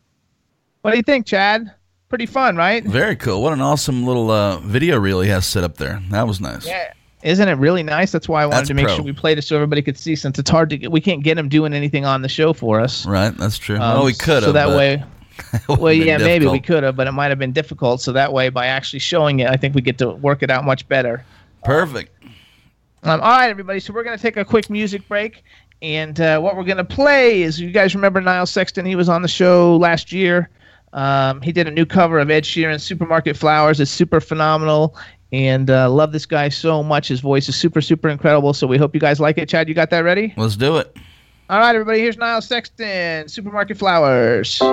What 0.83 0.91
do 0.91 0.97
you 0.97 1.05
think, 1.05 1.25
Chad? 1.25 1.73
Pretty 2.09 2.27
fun, 2.27 2.57
right? 2.57 2.83
Very 2.83 3.15
cool. 3.15 3.45
What 3.45 3.53
an 3.53 3.61
awesome 3.61 4.05
little 4.05 4.29
uh, 4.29 4.59
video 4.59 4.99
reel 4.99 5.21
he 5.21 5.29
has 5.29 5.47
set 5.47 5.63
up 5.63 5.77
there. 5.77 6.03
That 6.11 6.27
was 6.27 6.41
nice. 6.41 6.67
Yeah. 6.67 6.93
Isn't 7.27 7.49
it 7.49 7.55
really 7.55 7.83
nice? 7.83 8.13
That's 8.13 8.29
why 8.29 8.45
I 8.45 8.47
wanted 8.47 8.59
That's 8.59 8.69
to 8.69 8.75
make 8.75 8.87
pro. 8.87 8.95
sure 8.95 9.05
we 9.05 9.13
played 9.13 9.37
it 9.37 9.43
so 9.43 9.57
everybody 9.57 9.83
could 9.83 9.99
see 9.99 10.15
since 10.15 10.39
it's 10.39 10.49
hard 10.49 10.71
to 10.71 10.79
get, 10.79 10.93
we 10.93 11.01
can't 11.01 11.25
get 11.25 11.37
him 11.37 11.49
doing 11.49 11.75
anything 11.75 12.05
on 12.05 12.23
the 12.23 12.29
show 12.29 12.53
for 12.53 12.81
us. 12.81 13.05
Right, 13.05 13.37
that's 13.37 13.59
true. 13.59 13.75
Um, 13.77 13.99
oh, 13.99 14.05
we 14.05 14.15
could 14.15 14.45
have. 14.45 14.45
So 14.45 14.53
that 14.53 14.69
way, 14.69 15.03
well, 15.69 15.93
yeah, 15.93 16.19
maybe 16.19 16.47
we 16.47 16.61
could 16.61 16.85
have, 16.85 16.95
but 16.95 17.09
it 17.09 17.13
might 17.13 17.29
have 17.29 17.39
been 17.39 17.51
difficult. 17.51 18.01
So 18.01 18.13
that 18.13 18.33
way, 18.33 18.49
by 18.49 18.67
actually 18.67 19.01
showing 19.01 19.41
it, 19.41 19.51
I 19.51 19.57
think 19.57 19.75
we 19.75 19.81
get 19.81 19.99
to 19.99 20.11
work 20.11 20.45
it 20.45 20.51
out 20.51 20.65
much 20.65 20.89
better. 20.89 21.25
Perfect. 21.65 22.13
Um, 23.03 23.21
all 23.21 23.39
right, 23.39 23.51
everybody. 23.51 23.81
So 23.81 23.93
we're 23.93 24.05
going 24.05 24.17
to 24.17 24.23
take 24.23 24.37
a 24.37 24.45
quick 24.45 24.71
music 24.71 25.07
break. 25.09 25.43
And 25.83 26.21
uh, 26.21 26.39
what 26.39 26.57
we're 26.57 26.65
going 26.65 26.77
to 26.77 26.85
play 26.85 27.43
is 27.43 27.61
you 27.61 27.73
guys 27.73 27.95
remember 27.95 28.21
Niall 28.21 28.47
Sexton? 28.47 28.87
He 28.87 28.95
was 28.95 29.09
on 29.09 29.23
the 29.23 29.29
show 29.29 29.77
last 29.77 30.13
year. 30.13 30.49
Um, 30.93 31.43
he 31.43 31.53
did 31.53 31.67
a 31.69 31.71
new 31.71 31.85
cover 31.85 32.19
of 32.19 32.31
Ed 32.31 32.45
Sheeran's 32.45 32.83
Supermarket 32.83 33.37
Flowers. 33.37 33.81
It's 33.81 33.91
super 33.91 34.21
phenomenal. 34.21 34.97
And 35.33 35.71
uh, 35.71 35.91
love 35.91 36.13
this 36.13 36.27
guy 36.27 36.49
so 36.49 36.83
much. 36.83 37.09
His 37.09 37.21
voice 37.21 37.49
is 37.49 37.57
super, 37.57 37.81
super 37.81 38.09
incredible. 38.09 38.53
So 38.53 38.67
we 38.67 38.79
hope 38.79 38.95
you 38.95 39.01
guys 39.01 39.21
like 39.21 39.39
it. 39.39 39.49
Chad, 39.49 39.69
you 39.69 39.75
got 39.75 39.91
that 39.91 40.01
ready? 40.01 40.35
Let's 40.37 40.57
do 40.57 40.77
it. 40.77 40.97
All 41.49 41.59
right, 41.59 41.75
everybody. 41.75 42.01
Here's 42.01 42.17
Niall 42.17 42.43
Sexton, 42.43 43.29
Supermarket 43.29 43.79
Flowers. 43.79 44.61
I 44.63 44.67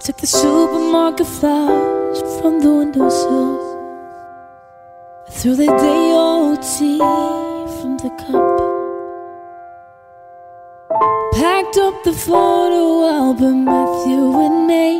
took 0.00 0.18
the 0.18 0.26
supermarket 0.26 1.26
flowers 1.26 2.20
from 2.40 2.60
the 2.60 2.74
windowsill. 2.74 3.70
I 5.26 5.30
threw 5.30 5.56
the 5.56 5.66
day 5.66 6.12
old 6.12 6.62
tea 6.62 6.98
from 6.98 7.98
the 7.98 8.10
cup. 8.26 8.51
Packed 11.72 11.84
up 11.86 12.04
the 12.04 12.12
photo 12.12 13.08
album 13.08 13.64
with 13.64 14.06
you 14.06 14.40
and 14.44 14.66
me. 14.66 14.98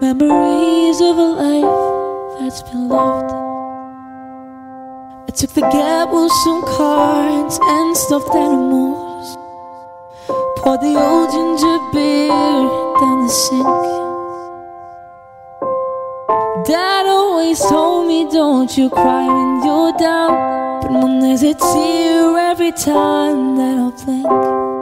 Memories 0.00 0.98
of 1.02 1.18
a 1.18 1.28
life 1.44 2.40
that's 2.40 2.62
been 2.62 2.88
loved. 2.88 3.30
I 5.28 5.32
took 5.36 5.50
the 5.50 5.60
gables, 5.60 6.32
some 6.44 6.62
cards, 6.62 7.58
and 7.60 7.94
stuffed 7.94 8.34
animals. 8.34 9.36
Poured 10.56 10.80
the 10.80 10.96
old 10.96 11.32
ginger 11.32 11.78
beer 11.92 12.30
down 13.00 13.26
the 13.26 13.28
sink. 13.28 13.84
Dad 16.66 17.06
always 17.06 17.60
told 17.60 18.06
me, 18.08 18.26
don't 18.32 18.74
you 18.74 18.88
cry 18.88 19.26
when 19.26 19.66
you're 19.66 19.92
down. 19.98 20.80
But 20.80 20.92
mom, 20.92 21.20
there's 21.20 21.42
a 21.42 21.52
tear 21.52 22.38
every 22.38 22.72
time 22.72 23.56
that 23.56 23.76
I 23.76 24.04
blink. 24.04 24.77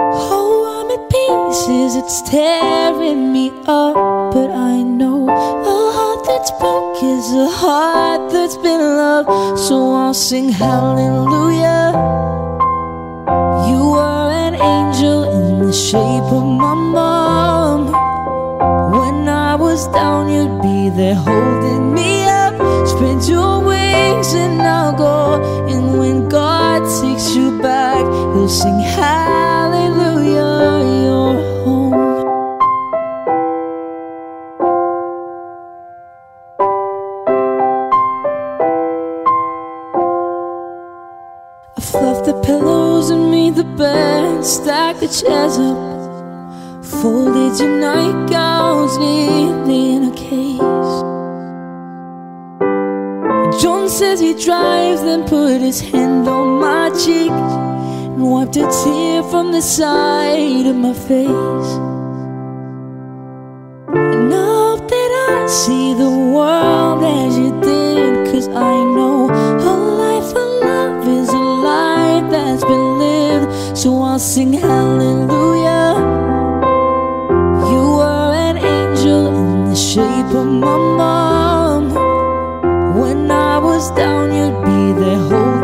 Oh, 0.00 0.80
I'm 0.80 0.88
pieces, 1.08 1.96
it's 1.96 2.22
tearing 2.22 3.32
me 3.32 3.50
up. 3.66 3.94
But 4.32 4.50
I 4.50 4.82
know 4.82 5.28
a 5.28 5.92
heart 5.96 6.24
that's 6.26 6.50
broke 6.52 7.02
is 7.02 7.32
a 7.32 7.50
heart 7.50 8.30
that's 8.32 8.56
been 8.56 8.80
loved. 8.80 9.58
So 9.58 9.94
I'll 9.94 10.14
sing 10.14 10.50
hallelujah. 10.50 11.92
You 13.68 13.80
were 13.96 14.30
an 14.46 14.54
angel 14.54 15.24
in 15.36 15.66
the 15.66 15.72
shape 15.72 16.28
of 16.38 16.44
my 16.44 16.74
mom. 16.74 17.80
When 18.92 19.28
I 19.28 19.54
was 19.56 19.88
down, 19.88 20.28
you'd 20.30 20.62
be 20.62 20.90
there 20.90 21.16
holding 21.16 21.92
me 21.92 22.24
up. 22.24 22.54
Spread 22.88 23.26
your 23.28 23.64
wings 23.64 24.32
and 24.34 24.62
I'll 24.62 24.96
go. 24.96 25.42
And 25.72 25.98
when 25.98 26.28
God 26.28 26.57
takes 26.88 27.36
you 27.36 27.60
back, 27.60 28.00
you'll 28.34 28.48
sing 28.48 28.80
hallelujah. 28.80 30.32
You're 31.02 31.64
home. 31.64 31.94
I 41.76 41.80
fluffed 41.80 42.24
the 42.24 42.40
pillows 42.42 43.10
and 43.10 43.30
made 43.30 43.56
the 43.56 43.64
bed, 43.64 44.44
stacked 44.46 45.00
the 45.00 45.08
chairs 45.08 45.58
up, 45.58 45.76
folded 46.82 47.60
your 47.60 47.78
nightgowns 47.78 48.96
neatly 48.96 49.94
in 49.94 50.04
a 50.04 50.14
case. 50.16 51.17
Says 53.98 54.20
he 54.20 54.32
drives, 54.32 55.02
then 55.02 55.24
put 55.26 55.60
his 55.60 55.80
hand 55.80 56.28
on 56.28 56.60
my 56.60 56.88
cheek 56.90 57.32
and 57.32 58.30
wiped 58.30 58.54
a 58.54 58.60
tear 58.84 59.24
from 59.24 59.50
the 59.50 59.60
side 59.60 60.66
of 60.66 60.76
my 60.76 60.92
face. 60.92 61.72
And 63.88 64.32
hope 64.32 64.88
that 64.88 65.10
I 65.30 65.46
see 65.48 65.94
the 65.94 66.10
world 66.32 67.02
as 67.02 67.36
you 67.36 67.50
did, 67.60 68.32
cause 68.32 68.46
I 68.46 68.76
know 68.94 69.30
a 69.30 69.74
life 70.04 70.30
of 70.30 70.48
love 70.62 71.08
is 71.08 71.30
a 71.30 71.36
life 71.36 72.30
that's 72.30 72.62
been 72.62 72.98
lived. 73.00 73.76
So 73.76 74.00
I'll 74.00 74.20
sing 74.20 74.52
hallelujah. 74.52 75.37
Was 83.68 83.90
down, 83.90 84.32
you'd 84.32 84.64
be 84.64 84.80
there 84.98 85.18
holding 85.28 85.57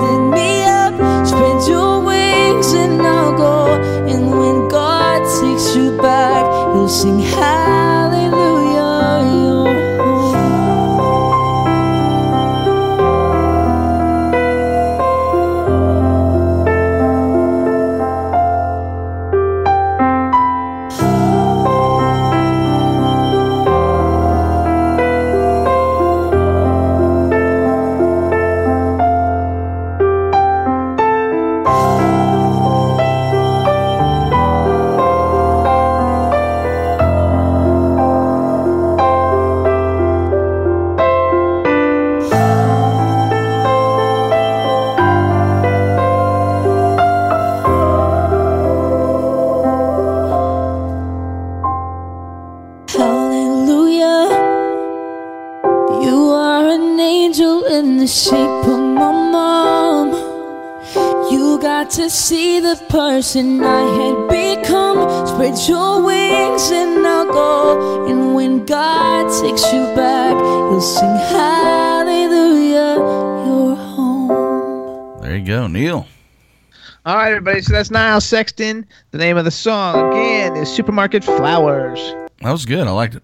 everybody. 77.54 77.62
So 77.62 77.72
that's 77.72 77.90
Niall 77.90 78.20
Sexton. 78.20 78.86
The 79.10 79.18
name 79.18 79.36
of 79.36 79.44
the 79.44 79.50
song 79.50 80.10
again 80.12 80.56
is 80.56 80.68
"Supermarket 80.68 81.24
Flowers." 81.24 81.98
That 82.42 82.52
was 82.52 82.64
good. 82.66 82.86
I 82.86 82.90
liked 82.90 83.14
it. 83.14 83.22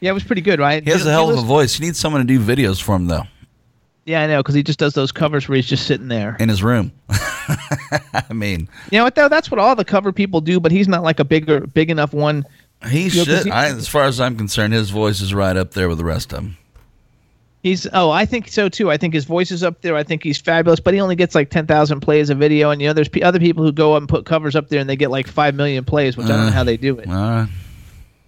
Yeah, 0.00 0.10
it 0.10 0.14
was 0.14 0.24
pretty 0.24 0.42
good, 0.42 0.58
right? 0.60 0.82
He 0.84 0.90
has 0.90 1.06
a 1.06 1.10
hell 1.10 1.30
of 1.30 1.38
a 1.38 1.42
voice. 1.42 1.74
He 1.78 1.84
needs 1.84 1.98
someone 1.98 2.20
to 2.20 2.26
do 2.26 2.38
videos 2.38 2.82
for 2.82 2.94
him 2.94 3.06
though, 3.06 3.22
Yeah, 4.04 4.22
I 4.22 4.26
know, 4.26 4.40
because 4.42 4.54
he 4.54 4.62
just 4.62 4.78
does 4.78 4.92
those 4.92 5.12
covers 5.12 5.48
where 5.48 5.56
he's 5.56 5.66
just 5.66 5.86
sitting 5.86 6.08
there. 6.08 6.36
in 6.40 6.48
his 6.50 6.62
room. 6.62 6.92
I 7.08 8.32
mean, 8.32 8.68
You 8.90 8.98
know 8.98 9.04
what 9.04 9.14
though? 9.14 9.28
That's 9.30 9.50
what 9.50 9.58
all 9.60 9.74
the 9.74 9.84
cover 9.84 10.12
people 10.12 10.40
do, 10.42 10.60
but 10.60 10.72
he's 10.72 10.88
not 10.88 11.02
like 11.02 11.20
a 11.20 11.24
bigger, 11.24 11.60
big 11.60 11.90
enough 11.90 12.12
one. 12.12 12.44
he 12.90 13.04
Yeah, 13.08 13.24
'cause 13.24 13.38
should. 13.38 13.44
he- 13.46 13.50
I, 13.50 13.68
as 13.68 13.88
far 13.88 14.04
as 14.04 14.20
I'm 14.20 14.36
concerned, 14.36 14.74
his 14.74 14.90
voice 14.90 15.22
is 15.22 15.32
right 15.32 15.56
up 15.56 15.70
there 15.72 15.88
with 15.88 15.96
the 15.98 16.04
rest 16.04 16.32
of 16.34 16.40
them. 16.40 16.58
He's 17.64 17.86
oh, 17.94 18.10
I 18.10 18.26
think 18.26 18.48
so 18.48 18.68
too. 18.68 18.90
I 18.90 18.98
think 18.98 19.14
his 19.14 19.24
voice 19.24 19.50
is 19.50 19.62
up 19.62 19.80
there. 19.80 19.96
I 19.96 20.02
think 20.02 20.22
he's 20.22 20.38
fabulous, 20.38 20.80
but 20.80 20.92
he 20.92 21.00
only 21.00 21.16
gets 21.16 21.34
like 21.34 21.48
ten 21.48 21.66
thousand 21.66 22.00
plays 22.00 22.28
a 22.28 22.34
video. 22.34 22.68
And 22.68 22.80
you 22.82 22.86
know, 22.88 22.92
there's 22.92 23.08
p- 23.08 23.22
other 23.22 23.38
people 23.40 23.64
who 23.64 23.72
go 23.72 23.94
up 23.94 24.02
and 24.02 24.08
put 24.08 24.26
covers 24.26 24.54
up 24.54 24.68
there 24.68 24.80
and 24.80 24.88
they 24.88 24.96
get 24.96 25.10
like 25.10 25.26
five 25.26 25.54
million 25.54 25.82
plays, 25.82 26.14
which 26.14 26.26
I 26.26 26.28
don't 26.28 26.40
know 26.42 26.46
Uh, 26.48 26.50
how 26.52 26.62
they 26.62 26.76
do 26.76 26.98
it. 26.98 27.08
Right. 27.08 27.48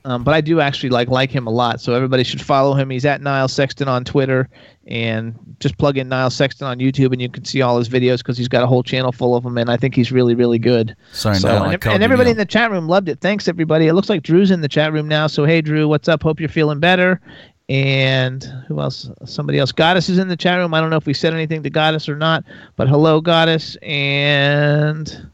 Um, 0.07 0.25
but 0.25 0.33
I 0.33 0.41
do 0.41 0.61
actually 0.61 0.89
like 0.89 1.09
like 1.09 1.31
him 1.31 1.47
a 1.47 1.51
lot. 1.51 1.83
So 1.83 1.93
everybody 1.93 2.25
should 2.25 2.41
follow 2.41 2.73
him. 2.73 2.89
He's 2.89 3.05
at 3.05 3.21
Niall 3.21 3.49
Sexton 3.49 3.89
on 3.89 4.05
Twitter, 4.05 4.49
and 4.87 5.35
just 5.61 5.77
plug 5.77 5.99
in 5.99 6.09
Niall 6.09 6.31
Sexton 6.31 6.67
on 6.67 6.79
YouTube, 6.79 7.13
and 7.13 7.21
you 7.21 7.29
can 7.29 7.45
see 7.45 7.61
all 7.61 7.77
his 7.77 7.91
videos 7.91 8.19
because 8.19 8.39
he's 8.39 8.49
got 8.49 8.63
a 8.63 8.67
whole 8.67 8.83
channel 8.83 9.13
full 9.13 9.37
of 9.37 9.45
them. 9.45 9.59
And 9.59 9.71
I 9.71 9.77
think 9.77 9.95
he's 9.95 10.11
really 10.11 10.35
really 10.35 10.59
good. 10.59 10.97
Sorry, 11.13 11.37
So, 11.37 11.49
Niall, 11.49 11.73
and, 11.73 11.87
and 11.89 12.03
everybody 12.03 12.31
in 12.31 12.39
the 12.39 12.47
chat 12.47 12.71
room 12.71 12.89
loved 12.89 13.11
it. 13.11 13.21
Thanks 13.21 13.49
everybody. 13.49 13.87
It 13.89 13.93
looks 13.93 14.09
like 14.09 14.23
Drew's 14.23 14.51
in 14.51 14.63
the 14.63 14.69
chat 14.69 14.95
room 14.95 15.09
now. 15.09 15.27
So 15.27 15.45
hey 15.45 15.61
Drew, 15.61 15.87
what's 15.89 16.09
up? 16.09 16.23
Hope 16.23 16.41
you're 16.41 16.49
feeling 16.49 16.81
better. 16.81 17.21
And 17.69 18.45
who 18.69 18.81
else? 18.81 19.11
Somebody 19.25 19.59
else. 19.59 19.73
Goddess 19.73 20.09
is 20.09 20.19
in 20.19 20.29
the 20.29 20.37
chat 20.37 20.59
room. 20.59 20.73
I 20.73 20.81
don't 20.81 20.91
know 20.91 20.97
if 20.97 21.07
we 21.07 21.15
said 21.15 21.35
anything 21.35 21.63
to 21.65 21.71
Goddess 21.71 22.09
or 22.09 22.17
not, 22.17 22.45
but 22.77 22.89
hello, 22.89 23.21
Goddess. 23.21 23.77
And 23.83 25.29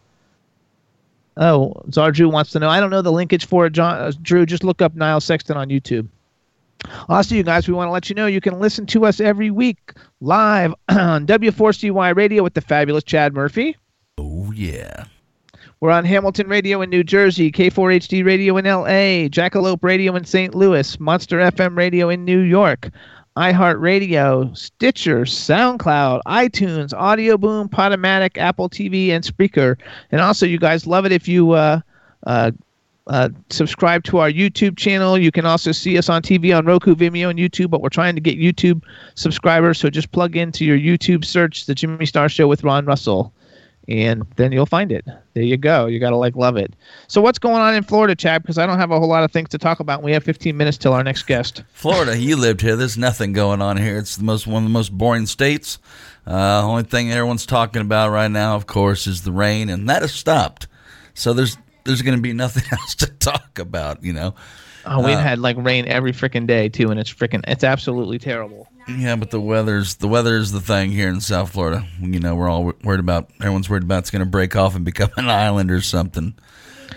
oh, 1.37 1.75
Zardrew 1.91 2.33
wants 2.33 2.53
to 2.53 2.59
know. 2.59 2.71
I 2.71 2.81
don't 2.81 2.91
know 2.91 3.03
the 3.03 3.13
linkage 3.13 3.47
for 3.47 3.67
it, 3.67 3.75
John. 3.75 3.97
Uh, 3.97 4.13
Drew, 4.23 4.47
just 4.47 4.65
look 4.65 4.81
up 4.81 4.95
Niall 4.95 5.21
Sexton 5.21 5.57
on 5.57 5.69
YouTube. 5.69 6.09
Also, 7.09 7.35
you 7.35 7.43
guys, 7.43 7.69
we 7.69 7.75
want 7.75 7.89
to 7.89 7.93
let 7.93 8.09
you 8.09 8.15
know 8.15 8.27
you 8.27 8.41
can 8.41 8.59
listen 8.59 8.87
to 8.87 9.05
us 9.05 9.21
every 9.21 9.51
week 9.51 9.93
live 10.21 10.75
on 10.89 11.27
W4CY 11.27 12.17
Radio 12.17 12.43
with 12.43 12.55
the 12.55 12.61
fabulous 12.61 13.05
Chad 13.05 13.35
Murphy. 13.35 13.77
Oh 14.19 14.51
yeah. 14.53 15.05
We're 15.83 15.91
on 15.91 16.05
Hamilton 16.05 16.47
Radio 16.47 16.81
in 16.81 16.91
New 16.91 17.03
Jersey, 17.03 17.51
K4HD 17.51 18.25
Radio 18.25 18.57
in 18.57 18.67
LA, 18.67 19.27
Jackalope 19.27 19.83
Radio 19.83 20.15
in 20.15 20.25
St. 20.25 20.55
Louis, 20.55 21.01
Monster 21.01 21.39
FM 21.39 21.77
Radio 21.77 22.09
in 22.09 22.25
New 22.25 22.39
York, 22.39 22.89
iHeartRadio, 23.37 24.57
Stitcher, 24.57 25.23
SoundCloud, 25.23 26.21
iTunes, 26.25 26.95
Audio 26.97 27.37
Boom, 27.37 27.69
Podomatic, 27.69 28.39
Apple 28.39 28.71
TV, 28.71 29.09
and 29.09 29.25
Spreaker. 29.25 29.77
And 30.13 30.21
also, 30.21 30.47
you 30.47 30.57
guys 30.57 30.87
love 30.87 31.05
it 31.05 31.11
if 31.11 31.27
you 31.27 31.51
uh, 31.51 31.81
uh, 32.29 32.53
uh, 33.09 33.31
subscribe 33.51 34.05
to 34.05 34.19
our 34.19 34.31
YouTube 34.31 34.77
channel. 34.77 35.19
You 35.19 35.33
can 35.33 35.47
also 35.47 35.73
see 35.73 35.99
us 35.99 36.09
on 36.09 36.23
TV 36.23 36.57
on 36.57 36.65
Roku, 36.65 36.95
Vimeo, 36.95 37.29
and 37.29 37.41
YouTube. 37.41 37.71
But 37.71 37.81
we're 37.81 37.89
trying 37.89 38.15
to 38.15 38.21
get 38.21 38.39
YouTube 38.39 38.85
subscribers, 39.17 39.79
so 39.79 39.91
just 39.91 40.13
plug 40.13 40.37
into 40.37 40.65
your 40.65 40.79
YouTube 40.79 41.25
search 41.25 41.67
the 41.67 41.75
Jimmy 41.75 42.07
Star 42.07 42.29
Show 42.29 42.47
with 42.47 42.63
Ron 42.63 42.87
Russell 42.87 43.35
and 43.89 44.23
then 44.37 44.53
you'll 44.53 44.67
find 44.67 44.93
it. 44.93 45.05
There 45.35 45.43
you 45.43 45.57
go. 45.57 45.87
You 45.87 45.99
gotta 45.99 46.17
like 46.17 46.37
love 46.37 46.57
it. 46.57 46.75
So 47.09 47.21
what's 47.21 47.39
going 47.39 47.57
on 47.61 47.75
in 47.75 47.83
Florida, 47.83 48.15
Chad? 48.15 48.43
Because 48.43 48.59
I 48.59 48.67
don't 48.67 48.79
have 48.79 48.91
a 48.91 48.99
whole 48.99 49.09
lot 49.09 49.25
of 49.25 49.33
things 49.33 49.49
to 49.51 49.59
talk 49.59 49.81
about. 49.81 50.03
We 50.03 50.13
have 50.13 50.23
15 50.25 50.57
minutes 50.57 50.79
till 50.79 50.93
our 50.93 51.03
next 51.03 51.25
guest. 51.25 51.65
Florida, 51.73 52.17
you 52.17 52.37
lived 52.37 52.61
here. 52.61 52.77
There's 52.77 52.97
nothing 52.99 53.33
going 53.33 53.61
on 53.63 53.77
here. 53.77 53.99
It's 53.99 54.17
the 54.17 54.25
most 54.25 54.47
one 54.47 54.63
of 54.63 54.69
the 54.69 54.73
most 54.73 54.93
boring 54.97 55.27
states. 55.27 55.79
Uh, 56.27 56.63
only 56.65 56.85
thing 56.85 57.11
everyone's 57.11 57.47
talking 57.47 57.83
about 57.83 58.11
right 58.11 58.31
now, 58.31 58.55
of 58.55 58.67
course, 58.67 59.07
is 59.07 59.23
the 59.23 59.33
rain, 59.33 59.69
and 59.69 59.89
that 59.89 60.03
has 60.03 60.13
stopped. 60.13 60.69
So 61.15 61.33
there's 61.33 61.57
there's 61.85 62.03
going 62.03 62.17
to 62.17 62.23
be 62.23 62.33
nothing 62.35 62.63
else 62.73 62.95
to 62.97 63.07
talk 63.07 63.59
about. 63.59 64.05
You 64.05 64.13
know. 64.13 64.35
Oh, 64.85 64.99
we've 65.05 65.17
Uh, 65.17 65.21
had 65.21 65.39
like 65.39 65.57
rain 65.59 65.87
every 65.87 66.13
freaking 66.13 66.47
day 66.47 66.69
too, 66.69 66.91
and 66.91 66.99
it's 66.99 67.13
freaking 67.13 67.43
it's 67.47 67.65
absolutely 67.65 68.19
terrible. 68.19 68.69
Yeah, 68.89 69.17
but 69.17 69.31
the 69.31 69.41
weather's 69.41 69.97
the 69.97 70.09
weather's 70.09 70.51
the 70.51 70.61
thing 70.61 70.91
here 70.91 71.09
in 71.09 71.21
South 71.21 71.53
Florida. 71.53 71.87
You 72.01 72.21
know, 72.21 72.35
we're 72.35 72.49
all 72.49 72.73
worried 72.83 73.01
about. 73.01 73.31
Everyone's 73.41 73.71
worried 73.71 73.85
about 73.85 74.01
it's 74.01 74.11
going 74.11 74.25
to 74.25 74.31
break 74.31 74.57
off 74.57 74.75
and 74.75 74.85
become 74.85 75.11
an 75.17 75.29
island 75.29 75.71
or 75.71 75.81
something. 75.81 76.35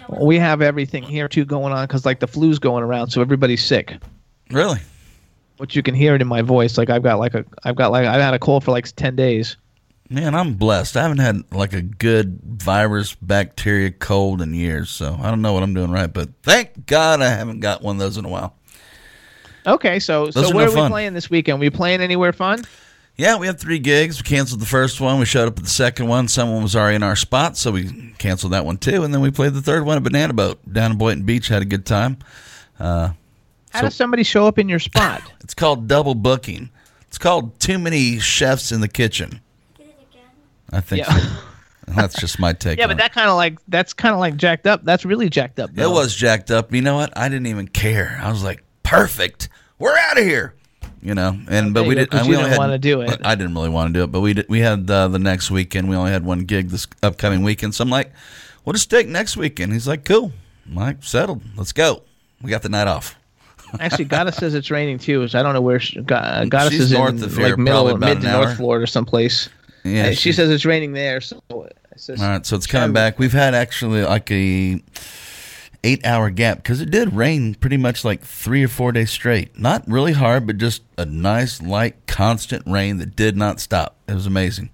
We 0.09 0.37
have 0.37 0.61
everything 0.61 1.03
here 1.03 1.27
too 1.27 1.45
going 1.45 1.73
on 1.73 1.85
because 1.85 2.05
like 2.05 2.19
the 2.19 2.27
flu's 2.27 2.59
going 2.59 2.83
around, 2.83 3.09
so 3.09 3.21
everybody's 3.21 3.63
sick. 3.63 3.97
Really? 4.51 4.79
Which 5.57 5.75
you 5.75 5.83
can 5.83 5.95
hear 5.95 6.15
it 6.15 6.21
in 6.21 6.27
my 6.27 6.41
voice. 6.41 6.77
Like 6.77 6.89
I've 6.89 7.03
got 7.03 7.19
like 7.19 7.33
a 7.33 7.45
I've 7.63 7.75
got 7.75 7.91
like 7.91 8.05
I've 8.05 8.21
had 8.21 8.33
a 8.33 8.39
cold 8.39 8.63
for 8.63 8.71
like 8.71 8.85
10 8.95 9.15
days. 9.15 9.57
Man, 10.09 10.35
I'm 10.35 10.53
blessed. 10.53 10.97
I 10.97 11.01
haven't 11.01 11.17
had 11.17 11.51
like 11.51 11.73
a 11.73 11.81
good 11.81 12.39
virus, 12.43 13.15
bacteria, 13.15 13.89
cold 13.89 14.41
in 14.41 14.53
years. 14.53 14.91
So 14.91 15.17
I 15.19 15.31
don't 15.31 15.41
know 15.41 15.53
what 15.53 15.63
I'm 15.63 15.73
doing 15.73 15.89
right, 15.89 16.11
but 16.11 16.29
thank 16.43 16.85
God 16.85 17.21
I 17.21 17.29
haven't 17.29 17.61
got 17.61 17.81
one 17.81 17.95
of 17.95 17.99
those 17.99 18.17
in 18.17 18.25
a 18.25 18.29
while. 18.29 18.55
Okay, 19.65 19.99
so 19.99 20.25
Those 20.27 20.47
so 20.49 20.55
where 20.55 20.65
no 20.65 20.71
are 20.71 20.75
we 20.75 20.81
fun. 20.81 20.91
playing 20.91 21.13
this 21.13 21.29
weekend? 21.29 21.59
we 21.59 21.69
playing 21.69 22.01
anywhere 22.01 22.33
fun? 22.33 22.63
Yeah, 23.17 23.37
we 23.37 23.47
had 23.47 23.59
three 23.59 23.79
gigs. 23.79 24.17
We 24.21 24.23
canceled 24.23 24.59
the 24.59 24.65
first 24.65 24.99
one. 24.99 25.19
We 25.19 25.25
showed 25.25 25.47
up 25.47 25.57
at 25.57 25.63
the 25.63 25.69
second 25.69 26.07
one. 26.07 26.27
Someone 26.27 26.61
was 26.61 26.75
already 26.75 26.97
in 26.97 27.03
our 27.03 27.15
spot, 27.15 27.55
so 27.55 27.71
we 27.71 28.13
canceled 28.17 28.51
that 28.53 28.65
one 28.65 28.77
too. 28.77 29.03
And 29.03 29.13
then 29.13 29.21
we 29.21 29.31
played 29.31 29.53
the 29.53 29.61
third 29.61 29.85
one 29.85 29.95
at 29.97 30.03
Banana 30.03 30.33
Boat 30.33 30.59
down 30.71 30.91
in 30.91 30.97
Boynton 30.97 31.25
Beach. 31.25 31.47
Had 31.47 31.61
a 31.61 31.65
good 31.65 31.85
time. 31.85 32.17
Uh, 32.79 33.11
How 33.71 33.79
So- 33.79 33.85
does 33.87 33.95
somebody 33.95 34.23
show 34.23 34.47
up 34.47 34.59
in 34.59 34.67
your 34.67 34.79
spot? 34.79 35.21
it's 35.41 35.53
called 35.53 35.87
double 35.87 36.13
booking. 36.15 36.69
It's 37.07 37.17
called 37.17 37.57
too 37.59 37.79
many 37.79 38.19
chefs 38.19 38.71
in 38.73 38.81
the 38.81 38.89
kitchen. 38.89 39.39
I 40.71 40.81
think 40.81 41.05
Yeah. 41.07 41.17
so. 41.17 41.29
that's 41.87 42.19
just 42.19 42.39
my 42.39 42.51
take. 42.51 42.77
yeah, 42.79 42.85
on 42.85 42.89
but 42.89 42.95
it. 42.95 42.97
that 42.97 43.13
kind 43.13 43.29
of 43.29 43.35
like 43.37 43.59
that's 43.69 43.93
kind 43.93 44.13
of 44.13 44.19
like 44.19 44.35
jacked 44.35 44.67
up. 44.67 44.83
That's 44.83 45.05
really 45.05 45.29
jacked 45.29 45.59
up. 45.59 45.69
It 45.77 45.87
was 45.89 46.13
jacked 46.15 46.51
up. 46.51 46.73
You 46.73 46.81
know 46.81 46.95
what? 46.95 47.15
I 47.17 47.29
didn't 47.29 47.47
even 47.47 47.67
care. 47.69 48.19
I 48.21 48.29
was 48.31 48.43
like, 48.43 48.61
perfect. 48.85 49.49
We're 49.79 49.97
out 49.97 50.17
of 50.17 50.23
here. 50.23 50.53
You 51.01 51.13
know, 51.13 51.37
and 51.49 51.71
but 51.73 51.85
we 51.85 51.93
did. 51.93 52.11
and 52.13 52.27
we 52.27 52.35
only 52.35 52.49
didn't 52.49 52.57
wanna 52.57 52.77
do 52.79 53.01
it. 53.01 53.19
I 53.23 53.35
didn't 53.35 53.53
really 53.53 53.69
want 53.69 53.93
to 53.93 53.99
do 53.99 54.03
it, 54.05 54.07
but 54.11 54.21
we 54.21 54.33
did, 54.33 54.47
we 54.49 54.59
had 54.61 54.89
uh, 54.89 55.07
the 55.07 55.19
next 55.19 55.51
weekend. 55.51 55.87
We 55.87 55.95
only 55.95 56.11
had 56.11 56.25
one 56.25 56.45
gig 56.45 56.69
this 56.69 56.87
upcoming 57.03 57.43
weekend. 57.43 57.75
So 57.75 57.83
I'm 57.83 57.91
like, 57.91 58.11
we'll 58.63 58.73
just 58.73 58.89
take 58.89 59.07
next 59.07 59.37
weekend. 59.37 59.71
He's 59.73 59.87
like, 59.87 60.03
cool. 60.03 60.31
I'm 60.67 60.73
like, 60.75 61.03
settled. 61.03 61.43
Let's 61.55 61.73
go. 61.73 62.01
We 62.41 62.49
got 62.49 62.63
the 62.63 62.69
night 62.69 62.87
off. 62.87 63.15
Actually, 63.79 64.05
Goddess 64.05 64.37
says 64.37 64.55
it's 64.55 64.71
raining 64.71 64.97
too. 64.97 65.27
So 65.27 65.39
I 65.39 65.43
don't 65.43 65.53
know 65.53 65.61
where 65.61 65.79
she, 65.79 66.01
Go- 66.01 66.15
uh, 66.15 66.45
Goddess 66.45 66.73
She's 66.73 66.81
is 66.81 66.91
in 66.93 66.97
north 66.97 67.21
of 67.21 67.35
here, 67.35 67.49
like 67.49 67.57
middle, 67.59 67.97
mid 67.97 68.21
to 68.21 68.27
hour. 68.27 68.45
North 68.45 68.57
Florida, 68.57 68.87
someplace. 68.87 69.49
Yeah, 69.83 70.07
Uh, 70.07 70.11
she 70.13 70.31
says 70.31 70.49
it's 70.49 70.65
raining 70.65 70.93
there. 70.93 71.21
So 71.21 71.39
All 71.51 71.67
right, 72.19 72.43
so 72.45 72.55
it's 72.55 72.65
coming 72.67 72.93
back. 72.93 73.19
We've 73.19 73.31
had 73.31 73.53
actually 73.53 74.01
like 74.03 74.31
a 74.31 74.81
eight 75.85 76.05
hour 76.05 76.29
gap 76.31 76.57
because 76.57 76.81
it 76.81 76.89
did 76.89 77.13
rain 77.13 77.53
pretty 77.53 77.77
much 77.77 78.03
like 78.03 78.21
three 78.21 78.63
or 78.63 78.67
four 78.67 78.91
days 78.91 79.11
straight. 79.11 79.57
Not 79.57 79.87
really 79.87 80.13
hard, 80.13 80.47
but 80.47 80.57
just 80.57 80.81
a 80.97 81.05
nice, 81.05 81.61
light, 81.61 81.95
constant 82.07 82.65
rain 82.65 82.97
that 82.97 83.15
did 83.15 83.37
not 83.37 83.59
stop. 83.59 83.95
It 84.07 84.15
was 84.15 84.25
amazing. 84.25 84.71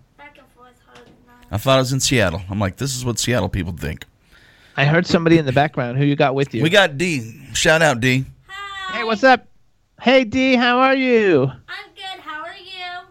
I 1.53 1.57
thought 1.57 1.75
I 1.75 1.79
was 1.79 1.91
in 1.91 1.99
Seattle. 1.99 2.41
I'm 2.49 2.59
like, 2.59 2.77
this 2.77 2.95
is 2.95 3.03
what 3.03 3.19
Seattle 3.19 3.49
people 3.49 3.73
think. 3.73 4.05
I 4.77 4.85
heard 4.85 5.05
somebody 5.05 5.37
in 5.37 5.45
the 5.45 5.51
background. 5.51 5.97
Who 5.97 6.05
you 6.05 6.15
got 6.15 6.33
with 6.33 6.53
you? 6.53 6.63
We 6.63 6.69
got 6.69 6.97
D. 6.97 7.45
Shout 7.53 7.81
out 7.81 7.99
D. 7.99 8.23
Hey, 8.93 9.03
what's 9.03 9.25
up? 9.25 9.45
Hey 9.99 10.23
D, 10.23 10.55
how 10.55 10.79
are 10.79 10.95
you? 10.95 11.51
I'm 11.67 11.89
good. 11.93 12.21
How 12.21 12.41
are 12.43 12.55
you? 12.55 13.07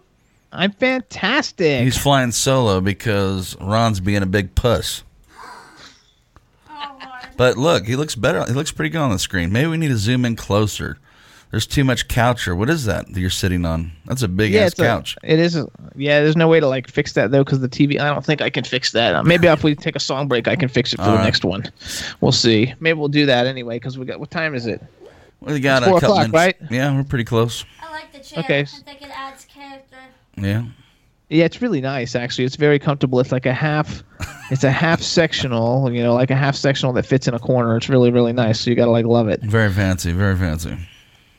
I'm 0.53 0.73
fantastic. 0.73 1.83
He's 1.83 1.99
flying 1.99 2.33
solo 2.33 2.81
because 2.81 3.57
Ron's 3.61 4.01
being 4.01 4.23
a 4.23 4.27
big 4.27 4.55
puss. 4.55 5.05
Lord. 7.41 7.55
But 7.57 7.61
look, 7.61 7.87
he 7.87 7.97
looks 7.97 8.15
better. 8.15 8.45
He 8.45 8.53
looks 8.53 8.71
pretty 8.73 8.91
good 8.91 9.01
on 9.01 9.11
the 9.11 9.19
screen. 9.19 9.53
Maybe 9.53 9.67
we 9.69 9.77
need 9.77 9.89
to 9.89 9.97
zoom 9.97 10.25
in 10.25 10.37
closer. 10.37 10.99
There's 11.51 11.67
too 11.67 11.83
much 11.83 12.07
couch, 12.07 12.47
or 12.47 12.55
what 12.55 12.71
is 12.71 12.85
that 12.85 13.13
that 13.13 13.19
you're 13.21 13.29
sitting 13.29 13.65
on? 13.65 13.91
That's 14.07 14.23
a 14.23 14.29
big 14.29 14.55
ass 14.55 14.71
it's 14.71 14.81
a- 14.81 14.85
couch. 14.85 15.17
it 15.25 15.41
is. 15.41 15.57
A, 15.57 15.67
yeah, 15.97 16.21
there's 16.21 16.37
no 16.37 16.47
way 16.47 16.61
to 16.61 16.69
like 16.69 16.89
fix 16.89 17.15
that 17.15 17.33
though 17.33 17.43
because 17.43 17.59
the 17.61 17.69
TV. 17.69 17.99
I 18.01 18.05
don't 18.13 18.25
think 18.25 18.41
I 18.41 18.51
can 18.51 18.63
fix 18.63 18.93
that. 18.93 19.17
Uh, 19.17 19.23
maybe 19.25 19.49
if 19.49 19.65
we 19.65 19.75
take 19.75 19.97
a 19.97 20.01
song 20.01 20.29
break, 20.29 20.47
I 20.47 20.55
can 20.55 20.69
fix 20.69 20.93
it 20.93 20.97
for 20.99 21.03
All 21.03 21.11
the 21.11 21.17
right. 21.17 21.25
next 21.25 21.45
one. 21.45 21.65
We'll 22.21 22.31
see. 22.31 22.73
Maybe 22.79 22.97
we'll 22.99 23.09
do 23.09 23.27
that 23.27 23.47
anyway 23.47 23.77
because 23.77 23.99
we 23.99 24.05
got. 24.05 24.21
What 24.21 24.31
time 24.31 24.55
is 24.55 24.67
it? 24.67 24.81
We 25.41 25.59
got 25.59 25.79
It's 25.83 25.87
a 25.89 25.91
four 25.91 26.01
couple 26.01 26.15
o'clock, 26.19 26.31
minutes. 26.33 26.61
right? 26.61 26.71
Yeah, 26.71 26.95
we're 26.95 27.03
pretty 27.03 27.25
close. 27.25 27.65
I 27.83 27.91
like 27.91 28.13
the 28.13 28.19
chair. 28.21 28.45
Okay. 28.45 28.61
I 28.61 28.65
think 28.65 29.03
it 29.03 29.11
adds 29.13 29.45
character. 29.47 29.97
Yeah. 30.37 30.65
Yeah, 31.31 31.45
it's 31.45 31.63
really 31.63 31.81
nice 31.81 32.15
actually. 32.15 32.45
It's 32.45 32.57
very 32.57 32.79
comfortable. 32.79 33.21
It's 33.21 33.33
like 33.33 33.47
a 33.47 33.55
half. 33.55 34.03
It's 34.51 34.65
a 34.65 34.71
half 34.73 35.01
sectional. 35.01 35.93
You 35.93 36.03
know, 36.03 36.13
like 36.15 36.33
a 36.33 36.37
half 36.37 36.57
sectional 36.57 36.93
that 36.95 37.07
fits 37.07 37.29
in 37.29 37.35
a 37.35 37.39
corner. 37.39 37.77
It's 37.77 37.89
really 37.89 38.11
really 38.11 38.33
nice. 38.33 38.59
So 38.61 38.69
you 38.69 38.75
gotta 38.77 38.91
like 38.91 39.07
love 39.07 39.29
it. 39.29 39.41
Very 39.43 39.71
fancy, 39.71 40.11
very 40.11 40.35
fancy. 40.37 40.77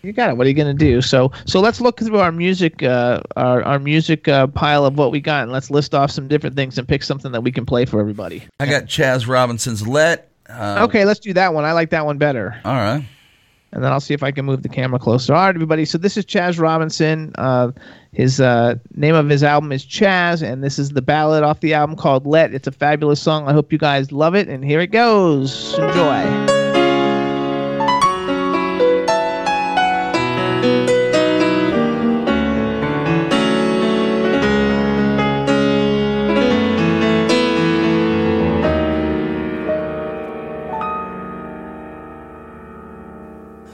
You 0.02 0.14
got 0.14 0.30
it. 0.30 0.38
What 0.38 0.48
are 0.48 0.50
you 0.50 0.56
gonna 0.56 0.74
do? 0.74 1.02
So 1.02 1.32
so 1.46 1.60
let's 1.60 1.82
look 1.82 2.00
through 2.00 2.20
our 2.20 2.32
music 2.32 2.82
uh, 2.84 3.22
our 3.36 3.62
our 3.64 3.80
music 3.80 4.30
uh, 4.30 4.48
pile 4.48 4.86
of 4.86 4.98
what 4.98 5.12
we 5.12 5.20
got 5.20 5.44
and 5.44 5.52
let's 5.52 5.70
list 5.70 5.94
off 5.94 6.10
some 6.10 6.30
different 6.30 6.56
things 6.56 6.78
and 6.78 6.88
pick 6.88 7.04
something 7.04 7.34
that 7.34 7.42
we 7.42 7.52
can 7.52 7.66
play 7.66 7.84
for 7.84 8.00
everybody. 8.00 8.44
I 8.62 8.66
got 8.66 8.84
Chaz 8.86 9.28
Robinson's 9.28 9.86
Let. 9.86 10.32
Uh, 10.50 10.86
Okay, 10.88 11.04
let's 11.04 11.20
do 11.20 11.34
that 11.34 11.54
one. 11.54 11.66
I 11.66 11.74
like 11.74 11.90
that 11.90 12.06
one 12.06 12.18
better. 12.18 12.56
All 12.64 12.74
right. 12.74 13.04
And 13.74 13.84
then 13.84 13.92
I'll 13.92 14.00
see 14.00 14.14
if 14.14 14.24
I 14.24 14.32
can 14.32 14.46
move 14.46 14.64
the 14.64 14.70
camera 14.70 15.00
closer. 15.00 15.34
All 15.34 15.46
right, 15.46 15.56
everybody. 15.56 15.86
So 15.86 15.98
this 15.98 16.18
is 16.18 16.26
Chaz 16.26 16.60
Robinson. 16.60 17.32
Uh, 17.38 17.72
his 18.12 18.42
uh, 18.42 18.76
name 18.96 19.16
of 19.16 19.30
his 19.30 19.44
album 19.44 19.72
is 19.72 19.86
Chaz, 19.86 20.42
and 20.42 20.64
this 20.64 20.78
is 20.78 20.90
the 20.90 21.02
ballad 21.02 21.44
off 21.44 21.62
the 21.62 21.74
album 21.74 21.96
called 21.96 22.26
"Let." 22.26 22.54
It's 22.54 22.68
a 22.68 22.72
fabulous 22.72 23.22
song. 23.22 23.48
I 23.48 23.54
hope 23.54 23.72
you 23.72 23.78
guys 23.78 24.12
love 24.12 24.36
it, 24.36 24.48
and 24.48 24.64
here 24.64 24.82
it 24.82 24.92
goes. 24.92 25.78
Enjoy. 25.78 26.61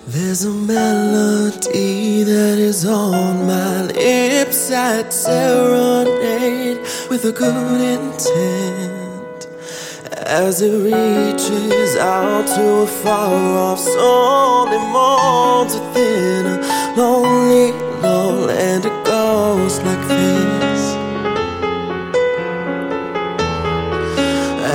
There's 0.10 0.46
a 0.46 0.50
melody 0.50 2.24
that 2.24 2.58
is 2.58 2.86
on 2.86 3.46
my 3.46 3.82
lips. 3.82 4.72
I'd 4.72 5.12
serenade 5.12 6.80
with 7.10 7.26
a 7.26 7.34
good 7.34 7.82
intent 7.82 9.48
as 10.26 10.62
it 10.62 10.72
reaches 10.72 11.98
out 11.98 12.48
to 12.56 12.64
a 12.84 12.88
far 12.88 13.36
off 13.58 13.80
soul. 13.80 14.68
It 14.72 14.80
mourns 14.94 15.74
within 15.74 16.46
a 16.46 16.94
lonely 16.96 17.74
lull, 18.02 18.50
and 18.50 18.86
it 18.86 19.06
goes 19.06 19.80
like 19.82 20.08
this. 20.08 20.96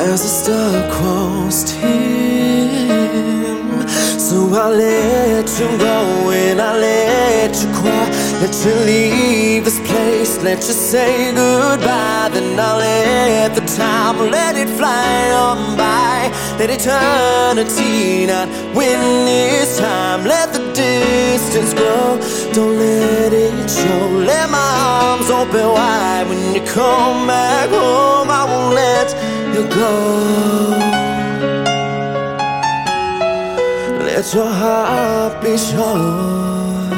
As 0.04 0.20
the 0.20 0.28
star-crossed 0.28 1.70
him, 1.70 2.01
so 2.01 2.01
I 4.54 4.68
let 4.68 5.48
you 5.58 5.78
go 5.78 6.30
and 6.30 6.60
I 6.60 6.76
let 6.76 7.54
you 7.62 7.72
cry, 7.72 8.08
let 8.42 8.54
you 8.66 8.74
leave 8.84 9.64
this 9.64 9.80
place, 9.80 10.42
let 10.42 10.58
you 10.58 10.74
say 10.74 11.32
goodbye. 11.34 12.28
Then 12.32 12.60
I 12.60 12.76
let 12.76 13.54
the 13.54 13.62
time 13.62 14.18
let 14.30 14.56
it 14.56 14.68
fly 14.68 15.30
on 15.32 15.76
by, 15.76 16.30
let 16.58 16.68
eternity 16.68 18.26
not 18.26 18.48
win 18.74 19.00
this 19.24 19.78
time. 19.78 20.24
Let 20.24 20.52
the 20.52 20.60
distance 20.74 21.72
grow, 21.72 22.20
don't 22.52 22.78
let 22.78 23.32
it 23.32 23.70
show. 23.70 24.08
Let 24.08 24.50
my 24.50 24.58
arms 24.58 25.30
open 25.30 25.66
wide 25.66 26.26
when 26.28 26.54
you 26.54 26.60
come 26.66 27.26
back 27.26 27.70
home. 27.70 28.28
I 28.30 28.44
won't 28.44 28.74
let 28.74 29.08
you 29.54 29.66
go. 29.74 31.11
Let 34.22 34.34
your 34.34 34.52
heart 34.52 35.42
be 35.42 35.58
sure. 35.58 36.92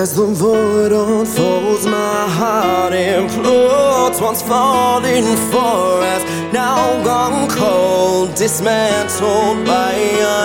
As 0.00 0.14
the 0.14 0.24
void 0.24 0.92
unfolds, 0.92 1.84
my 1.84 2.26
heart 2.26 2.94
implodes. 2.94 4.18
Once 4.18 4.40
falling 4.40 5.26
for 5.52 6.00
us, 6.14 6.22
now 6.54 7.04
gone 7.04 7.46
cold, 7.50 8.34
dismantled 8.34 9.66
by 9.66 9.92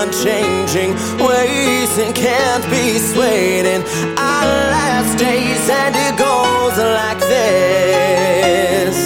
unchanging 0.02 0.92
ways 1.26 1.98
and 1.98 2.14
can't 2.14 2.66
be 2.70 3.00
swayed 3.00 3.66
in 3.66 3.82
our 4.18 4.46
last 4.76 5.18
days. 5.18 5.70
And 5.70 5.96
it 5.96 6.18
goes 6.20 6.78
like 6.78 7.20
this 7.20 8.98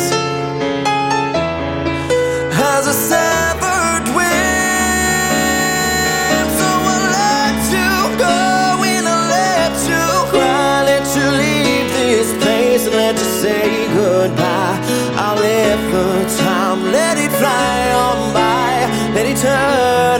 as 2.52 2.88
a 2.88 2.94
severed 2.94 3.39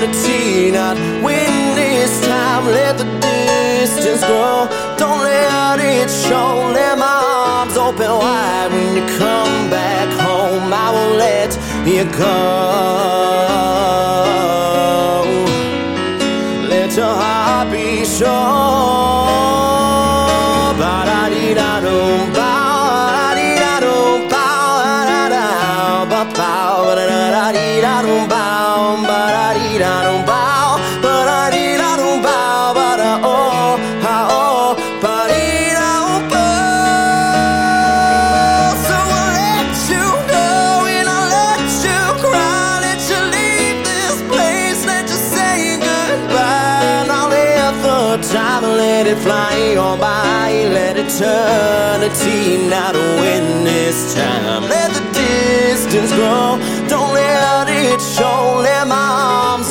eternity 0.02 0.72
not 0.72 0.98
win 1.24 1.76
this 1.76 2.26
time. 2.26 2.66
Let 2.66 2.98
the 2.98 3.06
distance 3.20 4.24
grow, 4.26 4.68
don't 4.98 5.24
let 5.24 5.80
it 5.80 6.10
show. 6.10 6.72
Let 6.74 6.98
my 6.98 7.06
arms 7.06 7.78
open 7.78 8.10
wide 8.10 8.70
when 8.72 8.96
you 8.96 9.06
come 9.18 9.70
back 9.70 10.08
home. 10.22 10.72
I 10.74 10.92
won't 10.92 11.18
let 11.18 11.58
you 11.86 12.06
go. 12.18 12.36
Let 16.70 16.96
your 16.96 17.14
heart 17.14 17.72
be 17.72 18.06
sure. 18.06 19.29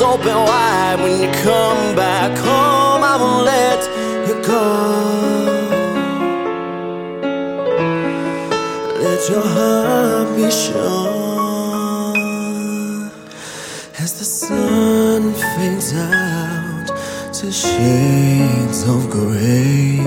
Open 0.09 0.35
wide 0.35 0.97
when 1.01 1.21
you 1.21 1.29
come 1.43 1.95
back 1.95 2.35
home. 2.37 3.03
I 3.11 3.15
won't 3.21 3.45
let 3.45 3.79
you 4.27 4.35
go. 4.51 4.65
Let 9.05 9.21
your 9.29 9.45
heart 9.55 10.27
be 10.35 10.49
sure 10.63 11.19
as 14.03 14.11
the 14.19 14.25
sun 14.25 15.21
fades 15.51 15.93
out 15.93 16.87
to 17.37 17.51
shades 17.51 18.81
of 18.93 19.09
gray. 19.11 20.01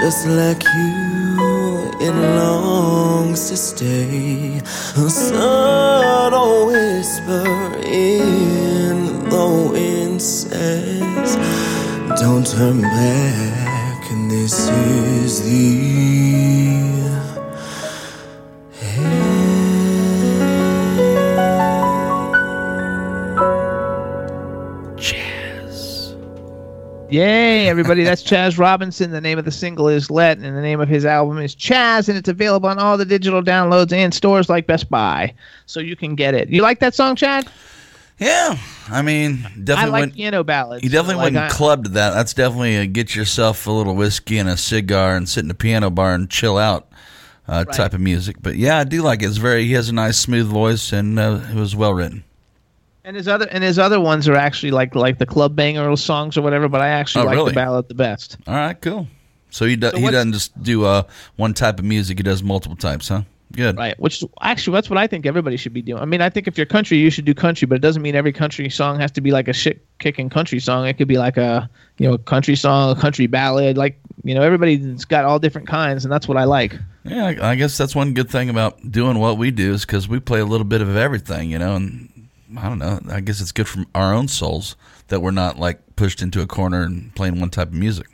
Just 0.00 0.26
like 0.26 0.62
you, 0.76 1.90
it 2.06 2.14
longs 2.40 3.48
to 3.50 3.56
stay. 3.56 4.60
A 4.96 5.08
subtle 5.08 6.66
whisper 6.66 7.64
the 7.94 8.53
Don't 10.54 12.46
turn 12.46 12.80
back, 12.80 14.10
and 14.12 14.30
this 14.30 14.68
is 14.68 15.42
the. 15.42 16.04
Yay, 27.10 27.68
everybody. 27.68 28.04
That's 28.04 28.22
Chaz 28.30 28.56
Robinson. 28.56 29.10
The 29.10 29.20
name 29.20 29.38
of 29.38 29.44
the 29.44 29.50
single 29.50 29.88
is 29.88 30.08
Let, 30.08 30.38
and 30.38 30.56
the 30.56 30.62
name 30.62 30.80
of 30.80 30.88
his 30.88 31.04
album 31.04 31.38
is 31.38 31.56
Chaz, 31.56 32.08
and 32.08 32.16
it's 32.16 32.28
available 32.28 32.68
on 32.68 32.78
all 32.78 32.96
the 32.96 33.04
digital 33.04 33.42
downloads 33.42 33.92
and 33.92 34.14
stores 34.14 34.48
like 34.48 34.68
Best 34.68 34.88
Buy. 34.88 35.34
So 35.66 35.80
you 35.80 35.96
can 35.96 36.14
get 36.14 36.34
it. 36.34 36.48
You 36.48 36.62
like 36.62 36.78
that 36.78 36.94
song, 36.94 37.16
Chad? 37.16 37.48
Yeah, 38.18 38.56
I 38.88 39.02
mean, 39.02 39.40
I 39.44 39.52
definitely 39.58 39.90
like 39.90 40.00
went. 40.02 40.14
piano 40.14 40.44
ballads. 40.44 40.84
You 40.84 40.90
definitely 40.90 41.16
Like, 41.16 41.24
wouldn't 41.34 41.52
I- 41.52 41.56
club 41.56 41.84
to 41.84 41.90
that. 41.90 42.10
That's 42.14 42.32
definitely 42.32 42.76
a 42.76 42.86
get 42.86 43.14
yourself 43.16 43.66
a 43.66 43.72
little 43.72 43.94
whiskey 43.96 44.38
and 44.38 44.48
a 44.48 44.56
cigar 44.56 45.16
and 45.16 45.28
sit 45.28 45.44
in 45.44 45.50
a 45.50 45.54
piano 45.54 45.90
bar 45.90 46.14
and 46.14 46.30
chill 46.30 46.56
out 46.56 46.88
uh, 47.48 47.64
type 47.64 47.92
of 47.92 48.00
music. 48.00 48.36
But 48.40 48.56
yeah, 48.56 48.78
I 48.78 48.84
do 48.84 49.02
like 49.02 49.22
it. 49.22 49.26
It's 49.26 49.36
very. 49.38 49.64
He 49.64 49.72
has 49.72 49.88
a 49.88 49.92
nice, 49.92 50.16
smooth 50.16 50.46
voice, 50.46 50.92
and 50.92 51.18
uh, 51.18 51.40
it 51.50 51.56
was 51.56 51.74
well 51.74 51.92
written. 51.92 52.22
And 53.06 53.16
his 53.16 53.26
other 53.28 53.46
and 53.50 53.62
his 53.64 53.78
other 53.80 54.00
ones 54.00 54.28
are 54.28 54.36
actually 54.36 54.70
like 54.70 54.94
like 54.94 55.18
the 55.18 55.26
club 55.26 55.56
banger 55.56 55.94
songs 55.96 56.38
or 56.38 56.42
whatever. 56.42 56.68
But 56.68 56.80
I 56.82 56.88
actually 56.88 57.22
Oh, 57.22 57.26
like 57.26 57.34
really? 57.36 57.50
the 57.50 57.54
ballad 57.56 57.88
the 57.88 57.94
best. 57.94 58.36
All 58.46 58.54
right, 58.54 58.80
cool. 58.80 59.08
So 59.50 59.66
he 59.66 59.76
do, 59.76 59.90
So 59.90 59.98
he 59.98 60.10
doesn't 60.10 60.32
just 60.32 60.62
do 60.62 60.84
uh, 60.84 61.02
one 61.36 61.52
type 61.52 61.78
of 61.80 61.84
music. 61.84 62.18
He 62.18 62.22
does 62.22 62.42
multiple 62.42 62.76
types, 62.76 63.08
huh? 63.08 63.22
Good. 63.56 63.76
Right. 63.76 63.98
Which 64.00 64.24
actually, 64.40 64.74
that's 64.74 64.90
what 64.90 64.98
I 64.98 65.06
think 65.06 65.26
everybody 65.26 65.56
should 65.56 65.72
be 65.72 65.82
doing. 65.82 66.02
I 66.02 66.04
mean, 66.04 66.20
I 66.20 66.28
think 66.28 66.48
if 66.48 66.56
you're 66.58 66.66
country, 66.66 66.98
you 66.98 67.10
should 67.10 67.24
do 67.24 67.34
country, 67.34 67.66
but 67.66 67.76
it 67.76 67.80
doesn't 67.80 68.02
mean 68.02 68.14
every 68.14 68.32
country 68.32 68.68
song 68.68 68.98
has 68.98 69.10
to 69.12 69.20
be 69.20 69.30
like 69.30 69.48
a 69.48 69.52
shit 69.52 69.84
kicking 69.98 70.28
country 70.28 70.58
song. 70.60 70.86
It 70.86 70.98
could 70.98 71.08
be 71.08 71.18
like 71.18 71.36
a 71.36 71.68
you 71.98 72.08
know 72.08 72.14
a 72.14 72.18
country 72.18 72.56
song, 72.56 72.96
a 72.96 73.00
country 73.00 73.26
ballad. 73.26 73.76
Like 73.76 73.98
you 74.24 74.34
know, 74.34 74.42
everybody's 74.42 75.04
got 75.04 75.24
all 75.24 75.38
different 75.38 75.68
kinds, 75.68 76.04
and 76.04 76.12
that's 76.12 76.26
what 76.26 76.36
I 76.36 76.44
like. 76.44 76.76
Yeah, 77.04 77.26
I 77.26 77.50
I 77.50 77.54
guess 77.54 77.78
that's 77.78 77.94
one 77.94 78.14
good 78.14 78.30
thing 78.30 78.48
about 78.48 78.90
doing 78.90 79.18
what 79.18 79.38
we 79.38 79.50
do 79.50 79.72
is 79.72 79.84
because 79.84 80.08
we 80.08 80.20
play 80.20 80.40
a 80.40 80.46
little 80.46 80.66
bit 80.66 80.80
of 80.80 80.96
everything, 80.96 81.50
you 81.50 81.58
know. 81.58 81.76
And 81.76 82.28
I 82.56 82.68
don't 82.68 82.78
know. 82.78 83.00
I 83.10 83.20
guess 83.20 83.40
it's 83.40 83.52
good 83.52 83.68
for 83.68 83.84
our 83.94 84.12
own 84.12 84.28
souls 84.28 84.76
that 85.08 85.20
we're 85.20 85.30
not 85.30 85.58
like 85.58 85.96
pushed 85.96 86.22
into 86.22 86.40
a 86.40 86.46
corner 86.46 86.82
and 86.82 87.14
playing 87.14 87.40
one 87.40 87.50
type 87.50 87.68
of 87.68 87.74
music. 87.74 88.06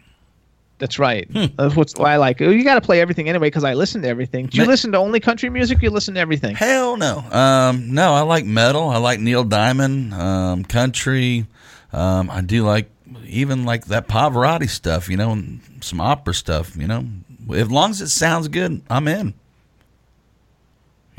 That's 0.80 0.98
right. 0.98 1.30
Hmm. 1.30 1.44
That's 1.56 1.76
what's 1.76 1.94
why 1.94 2.14
I 2.14 2.16
like. 2.16 2.40
You 2.40 2.64
got 2.64 2.76
to 2.76 2.80
play 2.80 3.02
everything 3.02 3.28
anyway 3.28 3.48
because 3.48 3.64
I 3.64 3.74
listen 3.74 4.00
to 4.02 4.08
everything. 4.08 4.46
Do 4.46 4.56
you 4.56 4.64
Ma- 4.64 4.70
listen 4.70 4.92
to 4.92 4.98
only 4.98 5.20
country 5.20 5.50
music? 5.50 5.80
You 5.82 5.90
listen 5.90 6.14
to 6.14 6.20
everything. 6.20 6.56
Hell 6.56 6.96
no. 6.96 7.18
Um, 7.30 7.92
no, 7.94 8.14
I 8.14 8.22
like 8.22 8.46
metal. 8.46 8.88
I 8.88 8.96
like 8.96 9.20
Neil 9.20 9.44
Diamond, 9.44 10.14
um, 10.14 10.64
country. 10.64 11.46
Um, 11.92 12.30
I 12.30 12.40
do 12.40 12.64
like 12.64 12.90
even 13.26 13.66
like 13.66 13.86
that 13.86 14.08
Pavarotti 14.08 14.70
stuff, 14.70 15.10
you 15.10 15.18
know, 15.18 15.32
and 15.32 15.60
some 15.82 16.00
opera 16.00 16.32
stuff, 16.32 16.74
you 16.76 16.86
know. 16.86 17.04
As 17.54 17.70
long 17.70 17.90
as 17.90 18.00
it 18.00 18.08
sounds 18.08 18.48
good, 18.48 18.80
I'm 18.88 19.06
in. 19.06 19.26
You, 19.26 19.32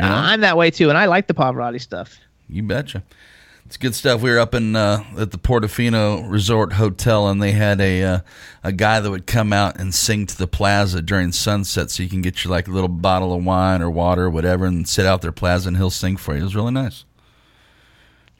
know? 0.08 0.14
I'm 0.16 0.42
that 0.42 0.58
way 0.58 0.72
too, 0.72 0.90
and 0.90 0.98
I 0.98 1.06
like 1.06 1.28
the 1.28 1.36
Pavarotti 1.36 1.80
stuff. 1.80 2.20
You 2.50 2.64
betcha. 2.64 3.04
It's 3.72 3.78
good 3.78 3.96
stuff. 3.96 4.22
We 4.22 4.30
were 4.30 4.40
up 4.40 4.54
in 4.54 4.76
uh, 4.76 5.02
at 5.18 5.32
the 5.32 5.38
Portofino 5.38 6.30
Resort 6.30 6.74
Hotel, 6.74 7.30
and 7.30 7.42
they 7.42 7.54
had 7.54 7.80
a 7.80 8.04
uh, 8.04 8.20
a 8.66 8.74
guy 8.74 9.00
that 9.00 9.10
would 9.10 9.26
come 9.26 9.54
out 9.54 9.80
and 9.80 9.96
sing 9.96 10.26
to 10.26 10.38
the 10.38 10.46
plaza 10.46 11.02
during 11.02 11.32
sunset, 11.32 11.90
so 11.90 12.04
you 12.04 12.10
can 12.10 12.22
get 12.22 12.44
your 12.44 12.52
like 12.52 12.68
little 12.68 12.90
bottle 12.90 13.34
of 13.34 13.46
wine 13.46 13.82
or 13.82 13.90
water 13.90 14.26
or 14.26 14.30
whatever, 14.30 14.66
and 14.66 14.90
sit 14.90 15.06
out 15.06 15.22
there 15.22 15.32
plaza, 15.32 15.70
and 15.70 15.78
he'll 15.78 15.90
sing 15.90 16.18
for 16.18 16.34
you. 16.34 16.42
It 16.42 16.44
was 16.44 16.54
really 16.54 16.74
nice. 16.74 17.06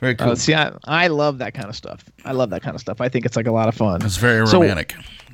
Very 0.02 0.16
cool. 0.16 0.32
Oh, 0.32 0.36
see, 0.36 0.54
I, 0.54 0.74
I 0.84 1.08
love 1.08 1.38
that 1.38 1.54
kind 1.54 1.70
of 1.70 1.78
stuff. 1.78 2.04
I 2.26 2.34
love 2.34 2.50
that 2.50 2.62
kind 2.62 2.76
of 2.76 2.82
stuff. 2.82 3.00
I 3.00 3.08
think 3.08 3.26
it's 3.26 3.38
like 3.38 3.48
a 3.48 3.54
lot 3.54 3.70
of 3.70 3.76
fun. 3.76 4.02
It's 4.02 4.18
very 4.18 4.42
romantic. 4.42 4.92
So 4.92 5.31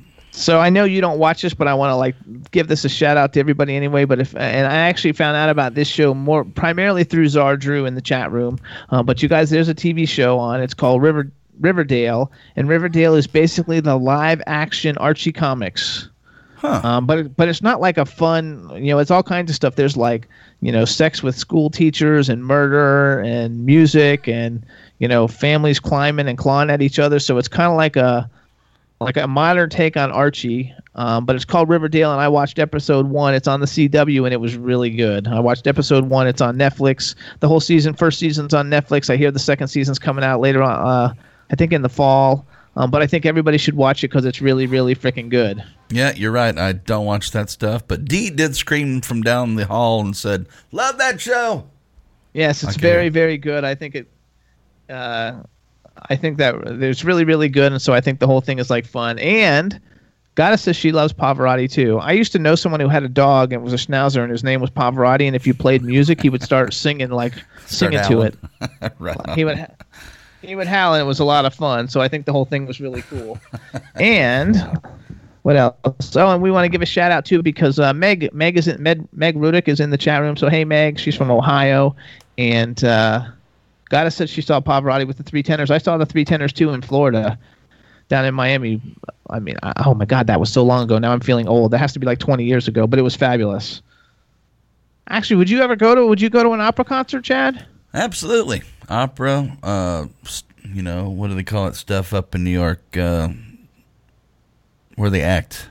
I 0.59 0.69
know 0.69 0.83
you 0.83 1.01
don't 1.01 1.17
watch 1.17 1.41
this, 1.41 1.53
but 1.53 1.67
I 1.67 1.73
want 1.73 1.91
to 1.91 1.95
like 1.95 2.15
give 2.51 2.67
this 2.67 2.85
a 2.85 2.89
shout 2.89 3.17
out 3.17 3.33
to 3.33 3.39
everybody 3.39 3.75
anyway. 3.75 4.05
But 4.05 4.19
if 4.19 4.35
and 4.35 4.67
I 4.67 4.75
actually 4.75 5.13
found 5.13 5.35
out 5.35 5.49
about 5.49 5.73
this 5.73 5.87
show 5.87 6.13
more 6.13 6.45
primarily 6.45 7.03
through 7.03 7.27
Czar 7.29 7.57
Drew 7.57 7.85
in 7.85 7.95
the 7.95 8.01
chat 8.01 8.31
room. 8.31 8.59
Uh, 8.89 9.01
but 9.01 9.23
you 9.23 9.29
guys, 9.29 9.49
there's 9.49 9.67
a 9.67 9.75
TV 9.75 10.07
show 10.07 10.37
on. 10.37 10.61
It's 10.61 10.75
called 10.75 11.01
River 11.01 11.31
Riverdale, 11.59 12.31
and 12.55 12.69
Riverdale 12.69 13.15
is 13.15 13.25
basically 13.25 13.79
the 13.79 13.97
live 13.97 14.41
action 14.45 14.95
Archie 14.97 15.31
comics. 15.31 16.07
Huh. 16.57 16.81
Um, 16.83 17.05
but 17.07 17.35
but 17.35 17.47
it's 17.47 17.61
not 17.61 17.81
like 17.81 17.97
a 17.97 18.05
fun, 18.05 18.69
you 18.75 18.91
know, 18.91 18.99
it's 18.99 19.11
all 19.11 19.23
kinds 19.23 19.49
of 19.49 19.55
stuff. 19.55 19.75
There's 19.75 19.97
like, 19.97 20.27
you 20.61 20.71
know, 20.71 20.85
sex 20.85 21.23
with 21.23 21.35
school 21.35 21.69
teachers 21.69 22.29
and 22.29 22.45
murder 22.45 23.19
and 23.21 23.65
music 23.65 24.27
and 24.27 24.63
you 24.99 25.07
know, 25.07 25.27
families 25.27 25.79
climbing 25.79 26.27
and 26.27 26.37
clawing 26.37 26.69
at 26.69 26.81
each 26.81 26.99
other. 26.99 27.19
So 27.19 27.37
it's 27.37 27.47
kind 27.47 27.69
of 27.69 27.77
like 27.77 27.95
a 27.95 28.29
like 28.99 29.17
a 29.17 29.27
modern 29.27 29.69
take 29.69 29.95
on 29.97 30.11
Archie. 30.11 30.73
Um, 30.95 31.25
but 31.25 31.35
it's 31.35 31.45
called 31.45 31.69
Riverdale, 31.69 32.11
and 32.11 32.19
I 32.19 32.27
watched 32.27 32.57
episode 32.57 33.07
one. 33.07 33.35
It's 33.35 33.47
on 33.47 33.59
the 33.59 33.67
CW, 33.67 34.25
and 34.25 34.33
it 34.33 34.37
was 34.41 34.55
really 34.57 34.89
good. 34.89 35.27
I 35.27 35.39
watched 35.39 35.67
episode 35.67 36.05
one. 36.09 36.25
It's 36.25 36.41
on 36.41 36.57
Netflix. 36.57 37.13
The 37.39 37.47
whole 37.47 37.59
season, 37.59 37.93
first 37.93 38.17
season's 38.17 38.53
on 38.55 38.69
Netflix. 38.71 39.09
I 39.11 39.15
hear 39.17 39.29
the 39.29 39.37
second 39.37 39.67
season's 39.67 39.99
coming 39.99 40.23
out 40.23 40.39
later 40.39 40.63
on. 40.63 40.71
Uh, 40.87 41.13
I 41.51 41.55
think 41.55 41.71
in 41.71 41.83
the 41.83 41.89
fall. 41.89 42.47
Um, 42.75 42.91
but 42.91 43.01
I 43.01 43.07
think 43.07 43.25
everybody 43.25 43.57
should 43.57 43.75
watch 43.75 44.03
it 44.03 44.09
because 44.09 44.23
it's 44.25 44.39
really, 44.41 44.67
really 44.67 44.95
freaking 44.95 45.29
good. 45.29 45.63
Yeah, 45.89 46.13
you're 46.15 46.31
right. 46.31 46.55
I 46.57 46.73
don't 46.73 47.05
watch 47.05 47.31
that 47.31 47.49
stuff, 47.49 47.87
but 47.87 48.05
Dee 48.05 48.29
did 48.29 48.55
scream 48.55 49.01
from 49.01 49.21
down 49.23 49.55
the 49.55 49.65
hall 49.65 49.99
and 50.01 50.15
said, 50.15 50.45
"Love 50.71 50.97
that 50.99 51.19
show." 51.19 51.65
Yes, 52.33 52.61
it's 52.63 52.73
Okay. 52.77 52.81
very, 52.81 53.09
very 53.09 53.37
good. 53.39 53.63
I 53.63 53.73
think 53.73 53.95
it. 53.95 54.07
Uh, 54.89 55.41
I 56.09 56.15
think 56.15 56.37
that 56.37 56.55
it's 56.65 57.03
really, 57.03 57.25
really 57.25 57.49
good, 57.49 57.71
and 57.71 57.81
so 57.81 57.93
I 57.93 58.01
think 58.01 58.19
the 58.19 58.27
whole 58.27 58.41
thing 58.41 58.59
is 58.59 58.69
like 58.69 58.85
fun. 58.85 59.19
And 59.19 59.79
Goddess 60.35 60.61
says 60.61 60.75
she 60.75 60.91
loves 60.91 61.13
Pavarotti 61.13 61.69
too. 61.69 61.99
I 61.99 62.11
used 62.11 62.31
to 62.33 62.39
know 62.39 62.55
someone 62.55 62.79
who 62.79 62.87
had 62.87 63.03
a 63.03 63.09
dog 63.09 63.51
and 63.51 63.63
was 63.63 63.73
a 63.73 63.77
schnauzer, 63.77 64.21
and 64.21 64.31
his 64.31 64.43
name 64.43 64.61
was 64.61 64.69
Pavarotti. 64.69 65.25
And 65.25 65.35
if 65.35 65.47
you 65.47 65.53
played 65.53 65.83
music, 65.83 66.21
he 66.21 66.29
would 66.29 66.43
start 66.43 66.73
singing 66.73 67.09
like 67.09 67.33
Start 67.65 67.93
singing 67.93 68.03
to 68.03 68.21
it. 68.21 68.35
right. 68.99 69.17
He 69.31 69.43
would. 69.43 69.57
Ha- 69.57 69.73
he 70.41 70.55
would 70.55 70.67
howl, 70.67 70.93
and 70.93 71.01
it 71.01 71.05
was 71.05 71.19
a 71.19 71.25
lot 71.25 71.45
of 71.45 71.53
fun. 71.53 71.87
So 71.87 71.99
I 71.99 72.07
think 72.07 72.25
the 72.25 72.31
whole 72.31 72.45
thing 72.45 72.67
was 72.67 72.79
really 72.79 73.01
cool. 73.03 73.39
and 73.95 74.55
what 75.41 75.55
else? 75.55 76.15
Oh, 76.15 76.29
and 76.29 76.41
we 76.41 76.51
want 76.51 76.65
to 76.65 76.69
give 76.69 76.81
a 76.81 76.85
shout 76.85 77.11
out 77.11 77.25
too 77.25 77.41
because 77.41 77.79
uh, 77.79 77.93
Meg 77.93 78.31
Meg 78.33 78.57
is 78.57 78.67
in, 78.67 78.81
Meg 78.81 79.07
Meg 79.13 79.35
Rudick 79.35 79.67
is 79.67 79.79
in 79.79 79.89
the 79.89 79.97
chat 79.97 80.21
room. 80.21 80.37
So 80.37 80.49
hey 80.49 80.65
Meg, 80.65 80.99
she's 80.99 81.15
from 81.15 81.31
Ohio, 81.31 81.95
and 82.37 82.83
uh, 82.83 83.25
Goddess 83.89 84.15
said 84.15 84.29
she 84.29 84.41
saw 84.41 84.59
Pavarotti 84.59 85.07
with 85.07 85.17
the 85.17 85.23
three 85.23 85.43
tenors. 85.43 85.71
I 85.71 85.77
saw 85.77 85.97
the 85.97 86.05
three 86.05 86.25
tenors 86.25 86.51
too 86.53 86.71
in 86.71 86.81
Florida, 86.81 87.39
down 88.09 88.25
in 88.25 88.35
Miami. 88.35 88.81
I 89.29 89.39
mean, 89.39 89.57
I, 89.63 89.73
oh 89.85 89.93
my 89.93 90.05
God, 90.05 90.27
that 90.27 90.39
was 90.39 90.51
so 90.51 90.63
long 90.63 90.83
ago. 90.83 90.97
Now 90.97 91.11
I'm 91.11 91.19
feeling 91.19 91.47
old. 91.47 91.71
That 91.71 91.79
has 91.79 91.93
to 91.93 91.99
be 91.99 92.05
like 92.05 92.19
20 92.19 92.43
years 92.43 92.67
ago, 92.67 92.87
but 92.87 92.99
it 92.99 93.03
was 93.03 93.15
fabulous. 93.15 93.81
Actually, 95.09 95.37
would 95.37 95.49
you 95.49 95.61
ever 95.61 95.75
go 95.75 95.95
to? 95.95 96.05
Would 96.05 96.19
you 96.19 96.29
go 96.29 96.43
to 96.43 96.51
an 96.51 96.59
opera 96.59 96.83
concert, 96.83 97.23
Chad? 97.23 97.65
Absolutely. 97.93 98.61
Opera, 98.89 99.57
uh, 99.63 100.07
you 100.65 100.81
know, 100.81 101.09
what 101.09 101.29
do 101.29 101.35
they 101.35 101.43
call 101.43 101.67
it? 101.67 101.75
Stuff 101.75 102.13
up 102.13 102.35
in 102.35 102.43
New 102.43 102.51
York, 102.51 102.97
uh, 102.97 103.29
where 104.95 105.09
they 105.09 105.21
act. 105.21 105.69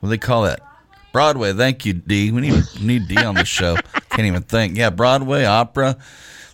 What 0.00 0.08
do 0.08 0.10
they 0.10 0.18
call 0.18 0.42
that? 0.42 0.60
Broadway. 1.12 1.52
Thank 1.52 1.86
you, 1.86 1.94
D. 1.94 2.30
We 2.30 2.42
need 2.42 2.62
need 2.80 3.08
D 3.08 3.16
on 3.16 3.34
the 3.34 3.44
show. 3.44 3.76
Can't 4.10 4.26
even 4.26 4.42
think. 4.42 4.76
Yeah, 4.76 4.90
Broadway, 4.90 5.44
opera. 5.44 5.96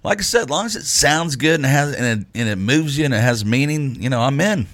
Like 0.05 0.19
I 0.19 0.23
said, 0.23 0.43
as 0.43 0.51
long 0.51 0.67
as 0.67 0.77
it 0.77 0.85
sounds 0.85 1.37
good 1.37 1.57
and 1.57 1.65
it 1.65 1.69
has 1.69 1.95
and 1.95 2.21
it, 2.23 2.27
and 2.35 2.49
it 2.49 2.57
moves 2.57 2.99
you 2.99 3.05
and 3.05 3.15
it 3.15 3.21
has 3.21 3.45
meaning, 3.45 4.03
you 4.03 4.11
know, 4.11 4.21
I'm 4.21 4.41
in. 4.41 4.67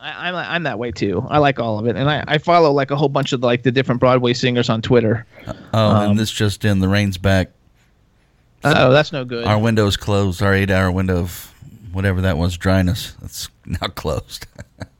I, 0.00 0.28
I'm 0.28 0.34
I'm 0.34 0.62
that 0.64 0.78
way 0.78 0.90
too. 0.90 1.24
I 1.30 1.38
like 1.38 1.58
all 1.60 1.78
of 1.78 1.86
it, 1.86 1.96
and 1.96 2.10
I, 2.10 2.24
I 2.26 2.38
follow 2.38 2.70
like 2.72 2.90
a 2.90 2.96
whole 2.96 3.08
bunch 3.08 3.32
of 3.32 3.42
like 3.42 3.62
the 3.62 3.70
different 3.72 4.00
Broadway 4.00 4.34
singers 4.34 4.68
on 4.68 4.82
Twitter. 4.82 5.24
Oh, 5.72 5.78
Um, 5.78 6.10
and 6.10 6.18
this 6.18 6.30
just 6.30 6.64
in, 6.64 6.80
the 6.80 6.88
rain's 6.88 7.16
back. 7.16 7.50
Oh, 8.64 8.92
that's 8.92 9.12
no 9.12 9.24
good. 9.24 9.44
Our 9.46 9.58
window's 9.58 9.96
closed. 9.96 10.42
Our 10.42 10.54
eight-hour 10.54 10.90
window 10.90 11.18
of 11.18 11.52
whatever 11.92 12.22
that 12.22 12.36
was, 12.38 12.56
dryness. 12.56 13.12
That's 13.20 13.48
now 13.66 13.88
closed. 13.88 14.46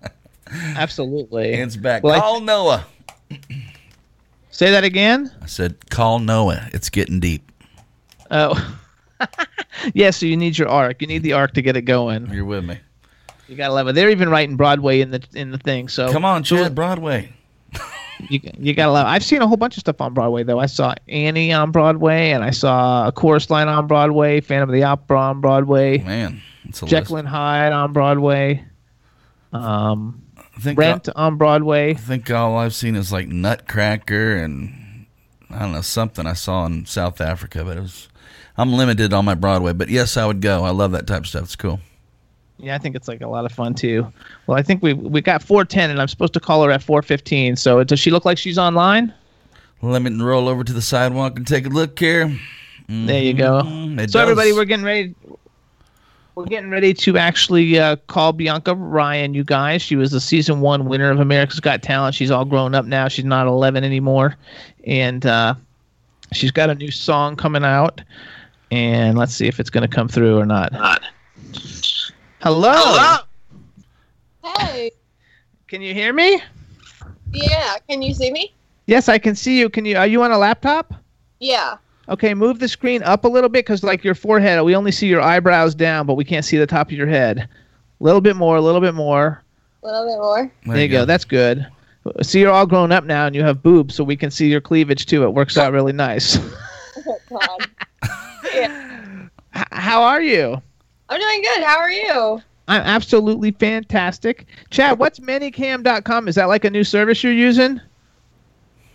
Absolutely. 0.77 1.55
It's 1.55 1.77
back. 1.77 2.03
Well, 2.03 2.21
Call 2.21 2.41
Noah. 2.41 2.87
Say 4.51 4.71
that 4.71 4.85
again. 4.85 5.33
I 5.43 5.47
said, 5.47 5.91
call 5.91 6.19
Noah. 6.21 6.69
It's 6.73 6.89
getting 6.91 7.19
deep. 7.21 7.51
Oh, 8.31 8.77
yeah. 9.95 10.11
So 10.11 10.27
you 10.27 10.37
need 10.37 10.59
your 10.59 10.69
ark. 10.69 11.01
You 11.01 11.07
need 11.07 11.23
the 11.23 11.33
ark 11.33 11.55
to 11.55 11.63
get 11.63 11.77
it 11.77 11.83
going. 11.83 12.33
You're 12.33 12.45
with 12.45 12.65
me. 12.65 12.79
You 13.49 13.57
gotta 13.57 13.75
love 13.75 13.89
it. 13.89 13.95
They're 13.95 14.11
even 14.11 14.31
writing 14.31 14.57
Broadway 14.57 15.01
in 15.01 15.11
the 15.11 15.23
in 15.35 15.51
the 15.51 15.59
thing. 15.59 15.89
So 15.89 16.11
Come 16.11 16.25
on, 16.25 16.43
Chad 16.43 16.75
Broadway. 16.75 17.33
You 18.31 18.39
you 18.57 18.75
gotta 18.75 18.93
love. 18.93 19.07
I've 19.09 19.25
seen 19.25 19.43
a 19.43 19.47
whole 19.47 19.57
bunch 19.57 19.77
of 19.77 19.81
stuff 19.81 20.01
on 20.01 20.15
Broadway 20.15 20.45
though. 20.45 20.61
I 20.61 20.67
saw 20.67 20.95
Annie 21.09 21.53
on 21.53 21.73
Broadway, 21.73 22.31
and 22.31 22.45
I 22.45 22.51
saw 22.51 23.09
a 23.09 23.13
chorus 23.13 23.51
line 23.51 23.67
on 23.67 23.89
Broadway, 23.89 24.41
Phantom 24.41 24.69
of 24.69 24.73
the 24.73 24.85
Opera 24.85 25.19
on 25.19 25.41
Broadway, 25.41 25.99
Man, 25.99 26.41
it's 26.65 26.81
a 26.81 26.87
Jekyll 26.87 27.17
and 27.17 27.27
Hyde 27.27 27.73
on 27.73 27.93
Broadway, 27.93 28.65
um. 29.53 30.23
I 30.57 30.61
think, 30.61 30.79
Rent 30.79 31.09
on 31.17 31.37
Broadway. 31.37 31.91
I 31.91 31.95
think 31.95 32.31
all 32.31 32.57
I've 32.57 32.75
seen 32.75 32.95
is 32.95 33.11
like 33.11 33.27
Nutcracker 33.27 34.37
and 34.37 35.07
I 35.51 35.59
don't 35.59 35.73
know 35.73 35.81
something 35.81 36.25
I 36.25 36.35
saw 36.35 36.65
in 36.67 36.87
South 36.87 37.21
Africa, 37.21 37.65
but 37.65 37.77
it 37.77 37.81
was. 37.81 38.09
I'm 38.57 38.73
limited 38.73 39.13
on 39.13 39.25
my 39.25 39.35
Broadway, 39.35 39.73
but 39.73 39.89
yes, 39.89 40.17
I 40.17 40.27
would 40.27 40.41
go. 40.41 40.65
I 40.65 40.71
love 40.71 40.93
that 40.93 41.07
type 41.07 41.23
of 41.23 41.27
stuff. 41.27 41.45
It's 41.45 41.57
cool. 41.57 41.81
Yeah, 42.59 42.75
I 42.75 42.79
think 42.79 42.95
it's 42.95 43.09
like 43.09 43.21
a 43.21 43.27
lot 43.29 43.45
of 43.45 43.53
fun 43.53 43.75
too. 43.75 44.13
Well, 44.47 44.57
I 44.57 44.63
think 44.63 44.83
we 44.83 44.93
we 44.93 45.21
got 45.21 45.43
four 45.43 45.65
ten, 45.65 45.91
and 45.91 46.01
I'm 46.01 46.09
supposed 46.09 46.35
to 46.35 46.41
call 46.41 46.63
her 46.65 46.71
at 46.71 46.83
four 46.83 47.03
fifteen. 47.03 47.57
So 47.57 47.83
does 47.83 47.99
she 47.99 48.11
look 48.11 48.25
like 48.25 48.39
she's 48.39 48.59
online? 48.59 49.13
Let 49.83 50.03
me 50.03 50.11
roll 50.23 50.49
over 50.49 50.65
to 50.65 50.73
the 50.73 50.81
sidewalk 50.81 51.37
and 51.37 51.47
take 51.47 51.67
a 51.67 51.69
look 51.69 51.99
here. 51.99 52.35
There 52.89 53.23
you 53.23 53.35
go. 53.35 53.63
Mm, 53.63 53.99
it 54.01 54.11
so 54.11 54.21
everybody, 54.21 54.53
we're 54.53 54.65
getting 54.65 54.85
ready. 54.85 55.15
We're 56.35 56.47
getting 56.47 56.71
ready 56.71 56.93
to 56.95 57.17
actually 57.17 57.79
uh, 57.79 57.97
call 58.09 58.33
Bianca 58.33 58.75
Ryan. 58.75 59.35
You 59.35 59.45
guys, 59.45 59.83
she 59.83 59.97
was 59.97 60.11
the 60.11 60.21
season 60.21 60.61
one 60.61 60.87
winner 60.87 61.11
of 61.11 61.21
America's 61.21 61.61
Got 61.61 61.83
Talent. 61.83 62.15
She's 62.15 62.31
all 62.31 62.45
grown 62.45 62.75
up 62.75 62.87
now. 62.87 63.09
She's 63.09 63.25
not 63.25 63.47
11 63.47 63.85
anymore, 63.85 64.37
and 64.85 65.25
uh, 65.25 65.55
she's 66.33 66.51
got 66.51 66.71
a 66.71 66.75
new 66.75 66.91
song 66.91 67.37
coming 67.37 67.65
out. 67.65 68.01
And 68.75 69.17
let's 69.17 69.33
see 69.33 69.47
if 69.47 69.61
it's 69.61 69.71
going 69.71 69.89
to 69.89 69.95
come 69.95 70.09
through 70.09 70.37
or 70.37 70.45
not. 70.45 70.73
Hello. 72.43 73.19
Hey, 74.43 74.91
Can 75.69 75.81
you 75.81 75.95
hear 75.95 76.13
me? 76.13 76.43
yeah, 77.33 77.77
can 77.89 78.03
you 78.03 78.13
see 78.13 78.33
me? 78.33 78.53
Yes, 78.87 79.09
I 79.09 79.17
can 79.19 79.37
see 79.37 79.61
you. 79.61 79.71
Can 79.71 79.85
you? 79.85 79.97
Are 79.97 80.09
you 80.09 80.25
on 80.25 80.33
a 80.33 80.39
laptop? 80.39 80.93
Yeah. 81.39 81.77
Okay, 82.09 82.35
move 82.35 82.59
the 82.59 82.67
screen 82.67 83.01
up 83.05 83.25
a 83.25 83.29
little 83.29 83.49
bit 83.49 83.65
because, 83.65 83.85
like, 83.85 84.03
your 84.03 84.17
forehead, 84.17 84.61
we 84.65 84.75
only 84.75 84.91
see 84.91 85.07
your 85.07 85.21
eyebrows 85.23 85.77
down, 85.77 86.05
but 86.05 86.15
we 86.15 86.25
can't 86.25 86.45
see 86.45 86.57
the 86.59 86.67
top 86.67 86.89
of 86.89 86.93
your 86.95 87.07
head. 87.07 87.49
A 88.01 88.05
little 88.05 88.21
bit 88.21 88.35
more, 88.35 88.57
a 88.57 88.61
little 88.61 88.81
bit 88.81 88.95
more. 88.95 89.41
A 89.85 89.87
little 89.87 90.07
bit 90.09 90.19
more. 90.19 90.53
There, 90.75 90.83
you 90.83 90.89
go. 90.89 91.05
That's 91.05 91.25
good. 91.25 91.65
See, 92.23 92.41
you're 92.41 92.51
all 92.51 92.67
grown 92.67 92.91
up 92.91 93.05
now, 93.05 93.27
and 93.27 93.37
you 93.37 93.45
have 93.45 93.63
boobs, 93.63 93.95
so 93.95 94.03
we 94.03 94.17
can 94.17 94.33
see 94.33 94.49
your 94.49 94.61
cleavage 94.61 95.07
too. 95.07 95.23
It 95.23 95.31
works 95.33 95.57
out 95.57 95.73
really 95.73 95.93
nice. 95.93 96.39
Oh, 97.07 97.19
God. 97.31 97.71
yeah. 98.55 99.27
H- 99.57 99.65
how 99.73 100.03
are 100.03 100.23
you? 100.23 100.61
I'm 101.09 101.21
doing 101.21 101.43
good. 101.43 101.63
How 101.63 101.79
are 101.79 101.91
you? 101.91 102.43
I'm 102.67 102.83
absolutely 102.83 103.53
fantastic. 103.53 104.47
Chad, 104.71 104.99
what's 105.01 105.21
Manycam.com? 105.21 106.29
Is 106.29 106.35
that 106.37 106.47
like 106.47 106.65
a 106.65 106.71
new 106.71 106.85
service 106.85 107.23
you're 107.23 107.33
using? 107.33 107.81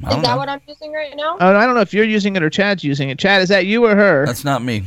Is 0.02 0.08
that 0.10 0.22
know. 0.22 0.38
what 0.38 0.48
I'm 0.48 0.62
using 0.68 0.94
right 0.94 1.14
now? 1.16 1.38
Oh, 1.40 1.56
I 1.56 1.66
don't 1.66 1.76
know 1.76 1.82
if 1.82 1.94
you're 1.94 2.06
using 2.06 2.36
it 2.36 2.42
or 2.44 2.50
Chad's 2.50 2.84
using 2.84 3.10
it. 3.10 3.20
Chad, 3.20 3.42
is 3.42 3.50
that 3.50 3.66
you 3.66 3.86
or 3.86 3.96
her? 3.96 4.26
That's 4.26 4.46
not 4.46 4.64
me. 4.64 4.84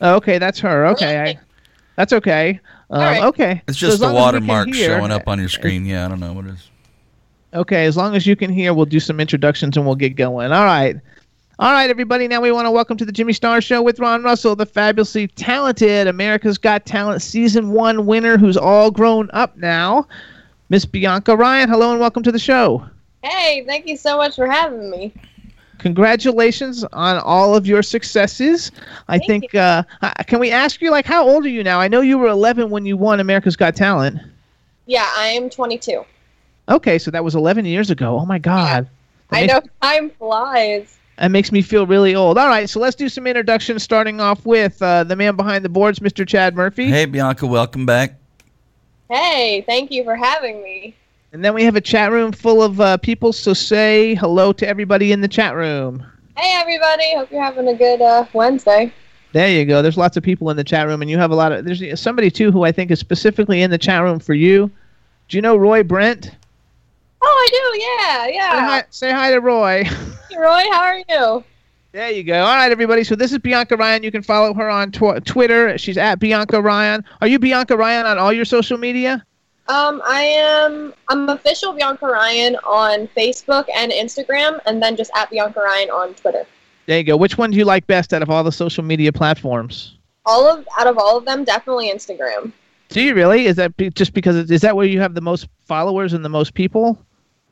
Oh, 0.00 0.16
okay, 0.16 0.38
that's 0.38 0.58
her. 0.60 0.86
Okay, 0.86 1.20
I, 1.20 1.38
that's 1.96 2.12
okay. 2.12 2.58
Um, 2.90 3.00
right. 3.00 3.22
Okay. 3.22 3.62
It's 3.68 3.78
just 3.78 3.94
as 3.94 4.00
the 4.00 4.06
long 4.12 4.34
as 4.34 4.34
we 4.34 4.38
can 4.40 4.46
watermark 4.48 4.74
hear- 4.74 4.98
showing 4.98 5.12
up 5.12 5.28
on 5.28 5.38
your 5.38 5.48
screen. 5.48 5.86
Yeah, 5.86 6.04
I 6.04 6.08
don't 6.08 6.18
know 6.18 6.32
what 6.32 6.46
it 6.46 6.54
is. 6.54 6.68
Okay, 7.54 7.84
as 7.84 7.96
long 7.96 8.14
as 8.16 8.26
you 8.26 8.36
can 8.36 8.50
hear, 8.52 8.72
we'll 8.74 8.86
do 8.86 9.00
some 9.00 9.20
introductions 9.20 9.76
and 9.76 9.84
we'll 9.86 9.96
get 9.96 10.16
going. 10.16 10.52
All 10.52 10.64
right. 10.64 10.96
All 11.60 11.72
right, 11.72 11.90
everybody. 11.90 12.26
Now 12.26 12.40
we 12.40 12.50
want 12.52 12.64
to 12.64 12.70
welcome 12.70 12.96
to 12.96 13.04
the 13.04 13.12
Jimmy 13.12 13.34
Star 13.34 13.60
Show 13.60 13.82
with 13.82 14.00
Ron 14.00 14.22
Russell, 14.22 14.56
the 14.56 14.64
fabulously 14.64 15.28
talented 15.28 16.06
America's 16.06 16.56
Got 16.56 16.86
Talent 16.86 17.20
Season 17.20 17.72
1 17.72 18.06
winner 18.06 18.38
who's 18.38 18.56
all 18.56 18.90
grown 18.90 19.28
up 19.34 19.58
now, 19.58 20.08
Miss 20.70 20.86
Bianca 20.86 21.36
Ryan. 21.36 21.68
Hello 21.68 21.90
and 21.90 22.00
welcome 22.00 22.22
to 22.22 22.32
the 22.32 22.38
show. 22.38 22.82
Hey, 23.22 23.62
thank 23.66 23.86
you 23.86 23.98
so 23.98 24.16
much 24.16 24.36
for 24.36 24.46
having 24.46 24.90
me. 24.90 25.12
Congratulations 25.76 26.82
on 26.94 27.18
all 27.18 27.54
of 27.54 27.66
your 27.66 27.82
successes. 27.82 28.72
I 29.08 29.18
Thank 29.18 29.28
think, 29.28 29.54
uh, 29.54 29.82
uh, 30.00 30.14
can 30.26 30.40
we 30.40 30.50
ask 30.50 30.80
you, 30.80 30.90
like, 30.90 31.04
how 31.04 31.28
old 31.28 31.44
are 31.44 31.50
you 31.50 31.62
now? 31.62 31.78
I 31.78 31.88
know 31.88 32.00
you 32.00 32.16
were 32.16 32.28
11 32.28 32.70
when 32.70 32.86
you 32.86 32.96
won 32.96 33.20
America's 33.20 33.56
Got 33.56 33.76
Talent. 33.76 34.18
Yeah, 34.86 35.06
I 35.14 35.26
am 35.26 35.50
22. 35.50 36.06
Okay, 36.70 36.98
so 36.98 37.10
that 37.10 37.22
was 37.22 37.34
11 37.34 37.66
years 37.66 37.90
ago. 37.90 38.18
Oh, 38.18 38.24
my 38.24 38.38
God. 38.38 38.88
That 39.28 39.42
I 39.42 39.44
know 39.44 39.60
time 39.82 40.08
flies. 40.08 40.96
That 41.20 41.30
makes 41.30 41.52
me 41.52 41.60
feel 41.60 41.86
really 41.86 42.14
old. 42.14 42.38
All 42.38 42.48
right, 42.48 42.68
so 42.68 42.80
let's 42.80 42.96
do 42.96 43.10
some 43.10 43.26
introductions, 43.26 43.82
starting 43.82 44.22
off 44.22 44.46
with 44.46 44.80
uh, 44.80 45.04
the 45.04 45.14
man 45.14 45.36
behind 45.36 45.62
the 45.66 45.68
boards, 45.68 45.98
Mr. 45.98 46.26
Chad 46.26 46.56
Murphy. 46.56 46.88
Hey, 46.88 47.04
Bianca, 47.04 47.46
welcome 47.46 47.84
back. 47.84 48.14
Hey, 49.10 49.62
thank 49.66 49.90
you 49.90 50.02
for 50.02 50.16
having 50.16 50.62
me. 50.62 50.96
And 51.34 51.44
then 51.44 51.52
we 51.52 51.62
have 51.64 51.76
a 51.76 51.80
chat 51.80 52.10
room 52.10 52.32
full 52.32 52.62
of 52.62 52.80
uh, 52.80 52.96
people, 52.96 53.34
so 53.34 53.52
say 53.52 54.14
hello 54.14 54.54
to 54.54 54.66
everybody 54.66 55.12
in 55.12 55.20
the 55.20 55.28
chat 55.28 55.54
room. 55.54 56.02
Hey, 56.38 56.58
everybody. 56.58 57.14
Hope 57.14 57.30
you're 57.30 57.42
having 57.42 57.68
a 57.68 57.74
good 57.74 58.00
uh, 58.00 58.24
Wednesday. 58.32 58.90
There 59.32 59.50
you 59.50 59.66
go. 59.66 59.82
There's 59.82 59.98
lots 59.98 60.16
of 60.16 60.22
people 60.22 60.48
in 60.48 60.56
the 60.56 60.64
chat 60.64 60.86
room, 60.86 61.02
and 61.02 61.10
you 61.10 61.18
have 61.18 61.32
a 61.32 61.36
lot 61.36 61.52
of. 61.52 61.66
There's 61.66 62.00
somebody 62.00 62.30
too 62.30 62.50
who 62.50 62.64
I 62.64 62.72
think 62.72 62.90
is 62.90 62.98
specifically 62.98 63.60
in 63.60 63.70
the 63.70 63.78
chat 63.78 64.02
room 64.02 64.20
for 64.20 64.32
you. 64.32 64.70
Do 65.28 65.36
you 65.36 65.42
know 65.42 65.54
Roy 65.54 65.82
Brent? 65.82 66.30
Oh, 67.22 67.26
I 67.26 67.48
do. 67.50 67.80
Yeah, 67.80 68.26
Say 68.26 68.34
yeah. 68.34 68.66
hi, 68.68 68.84
say 68.90 69.12
hi 69.12 69.30
to 69.30 69.40
Roy. 69.40 69.84
Hey, 69.84 70.36
Roy, 70.38 70.62
how 70.70 70.82
are 70.82 70.98
you? 71.08 71.44
There 71.92 72.10
you 72.10 72.22
go. 72.22 72.40
All 72.40 72.54
right, 72.54 72.70
everybody. 72.70 73.02
So 73.04 73.16
this 73.16 73.32
is 73.32 73.38
Bianca 73.38 73.76
Ryan. 73.76 74.02
You 74.04 74.12
can 74.12 74.22
follow 74.22 74.54
her 74.54 74.68
on 74.70 74.92
tw- 74.92 75.24
Twitter. 75.24 75.76
She's 75.76 75.98
at 75.98 76.20
Bianca 76.20 76.62
Ryan. 76.62 77.04
Are 77.20 77.26
you 77.26 77.38
Bianca 77.38 77.76
Ryan 77.76 78.06
on 78.06 78.16
all 78.18 78.32
your 78.32 78.44
social 78.44 78.78
media? 78.78 79.24
Um, 79.68 80.00
I 80.06 80.22
am. 80.22 80.94
I'm 81.08 81.28
official 81.28 81.72
Bianca 81.72 82.06
Ryan 82.06 82.56
on 82.64 83.08
Facebook 83.08 83.66
and 83.74 83.90
Instagram, 83.92 84.60
and 84.66 84.80
then 84.82 84.96
just 84.96 85.10
at 85.16 85.30
Bianca 85.30 85.60
Ryan 85.60 85.90
on 85.90 86.14
Twitter. 86.14 86.44
There 86.86 86.98
you 86.98 87.04
go. 87.04 87.16
Which 87.16 87.36
one 87.38 87.50
do 87.50 87.56
you 87.56 87.64
like 87.64 87.86
best 87.86 88.12
out 88.14 88.22
of 88.22 88.30
all 88.30 88.42
the 88.44 88.52
social 88.52 88.82
media 88.84 89.12
platforms? 89.12 89.96
All 90.26 90.46
of 90.48 90.66
out 90.78 90.86
of 90.86 90.96
all 90.96 91.16
of 91.18 91.24
them, 91.24 91.44
definitely 91.44 91.90
Instagram. 91.92 92.52
Do 92.88 93.00
you 93.00 93.14
really? 93.14 93.46
Is 93.46 93.56
that 93.56 93.76
be- 93.76 93.90
just 93.90 94.12
because 94.12 94.36
it, 94.36 94.50
is 94.50 94.60
that 94.62 94.74
where 94.76 94.86
you 94.86 95.00
have 95.00 95.14
the 95.14 95.20
most 95.20 95.48
followers 95.66 96.12
and 96.12 96.24
the 96.24 96.28
most 96.28 96.54
people? 96.54 96.98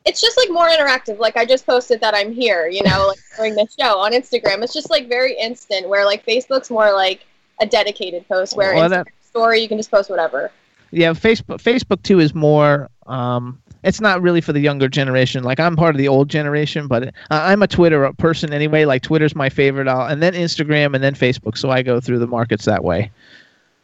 It's 0.05 0.21
just 0.21 0.37
like 0.37 0.51
more 0.51 0.69
interactive. 0.69 1.19
Like 1.19 1.37
I 1.37 1.45
just 1.45 1.67
posted 1.67 2.01
that 2.01 2.15
I'm 2.15 2.33
here, 2.33 2.69
you 2.69 2.83
know, 2.83 3.07
like 3.09 3.19
during 3.37 3.55
the 3.55 3.67
show 3.79 3.99
on 3.99 4.13
Instagram. 4.13 4.63
It's 4.63 4.73
just 4.73 4.91
like 4.91 5.09
very 5.09 5.37
instant. 5.39 5.89
Where 5.89 6.05
like 6.05 6.25
Facebook's 6.25 6.71
more 6.71 6.93
like 6.93 7.27
a 7.61 7.67
dedicated 7.67 8.27
post. 8.29 8.57
Where 8.57 8.75
Well, 8.75 8.89
that- 8.89 9.09
story 9.23 9.61
you 9.61 9.69
can 9.69 9.77
just 9.77 9.91
post 9.91 10.09
whatever. 10.09 10.51
Yeah, 10.91 11.11
Facebook. 11.11 11.61
Facebook 11.63 12.03
too 12.03 12.19
is 12.19 12.35
more. 12.35 12.89
Um, 13.07 13.61
it's 13.85 14.01
not 14.01 14.23
really 14.23 14.41
for 14.41 14.53
the 14.55 14.61
younger 14.61 14.89
generation. 14.89 15.45
Like 15.45 15.61
I'm 15.61 15.77
part 15.77 15.95
of 15.95 15.99
the 15.99 16.09
old 16.09 16.31
generation, 16.31 16.89
but 16.89 17.05
uh, 17.09 17.11
I'm 17.31 17.63
a 17.63 17.67
Twitter 17.67 18.11
person 18.15 18.53
anyway. 18.55 18.87
Like 18.87 19.03
Twitter's 19.03 19.35
my 19.35 19.51
favorite, 19.51 19.87
I'll, 19.87 20.07
and 20.07 20.23
then 20.23 20.33
Instagram, 20.33 20.95
and 20.95 21.05
then 21.05 21.15
Facebook. 21.15 21.59
So 21.59 21.71
I 21.71 21.83
go 21.83 22.01
through 22.01 22.19
the 22.21 22.27
markets 22.27 22.65
that 22.65 22.83
way. 22.83 23.11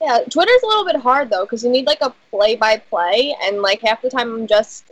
Yeah, 0.00 0.18
Twitter's 0.30 0.62
a 0.62 0.66
little 0.66 0.84
bit 0.84 0.96
hard 0.96 1.30
though 1.30 1.44
because 1.44 1.62
you 1.62 1.70
need 1.70 1.86
like 1.86 2.00
a 2.00 2.12
play 2.30 2.56
by 2.56 2.78
play, 2.78 3.36
and 3.42 3.60
like 3.60 3.80
half 3.82 4.00
the 4.02 4.10
time 4.10 4.34
I'm 4.34 4.46
just 4.46 4.90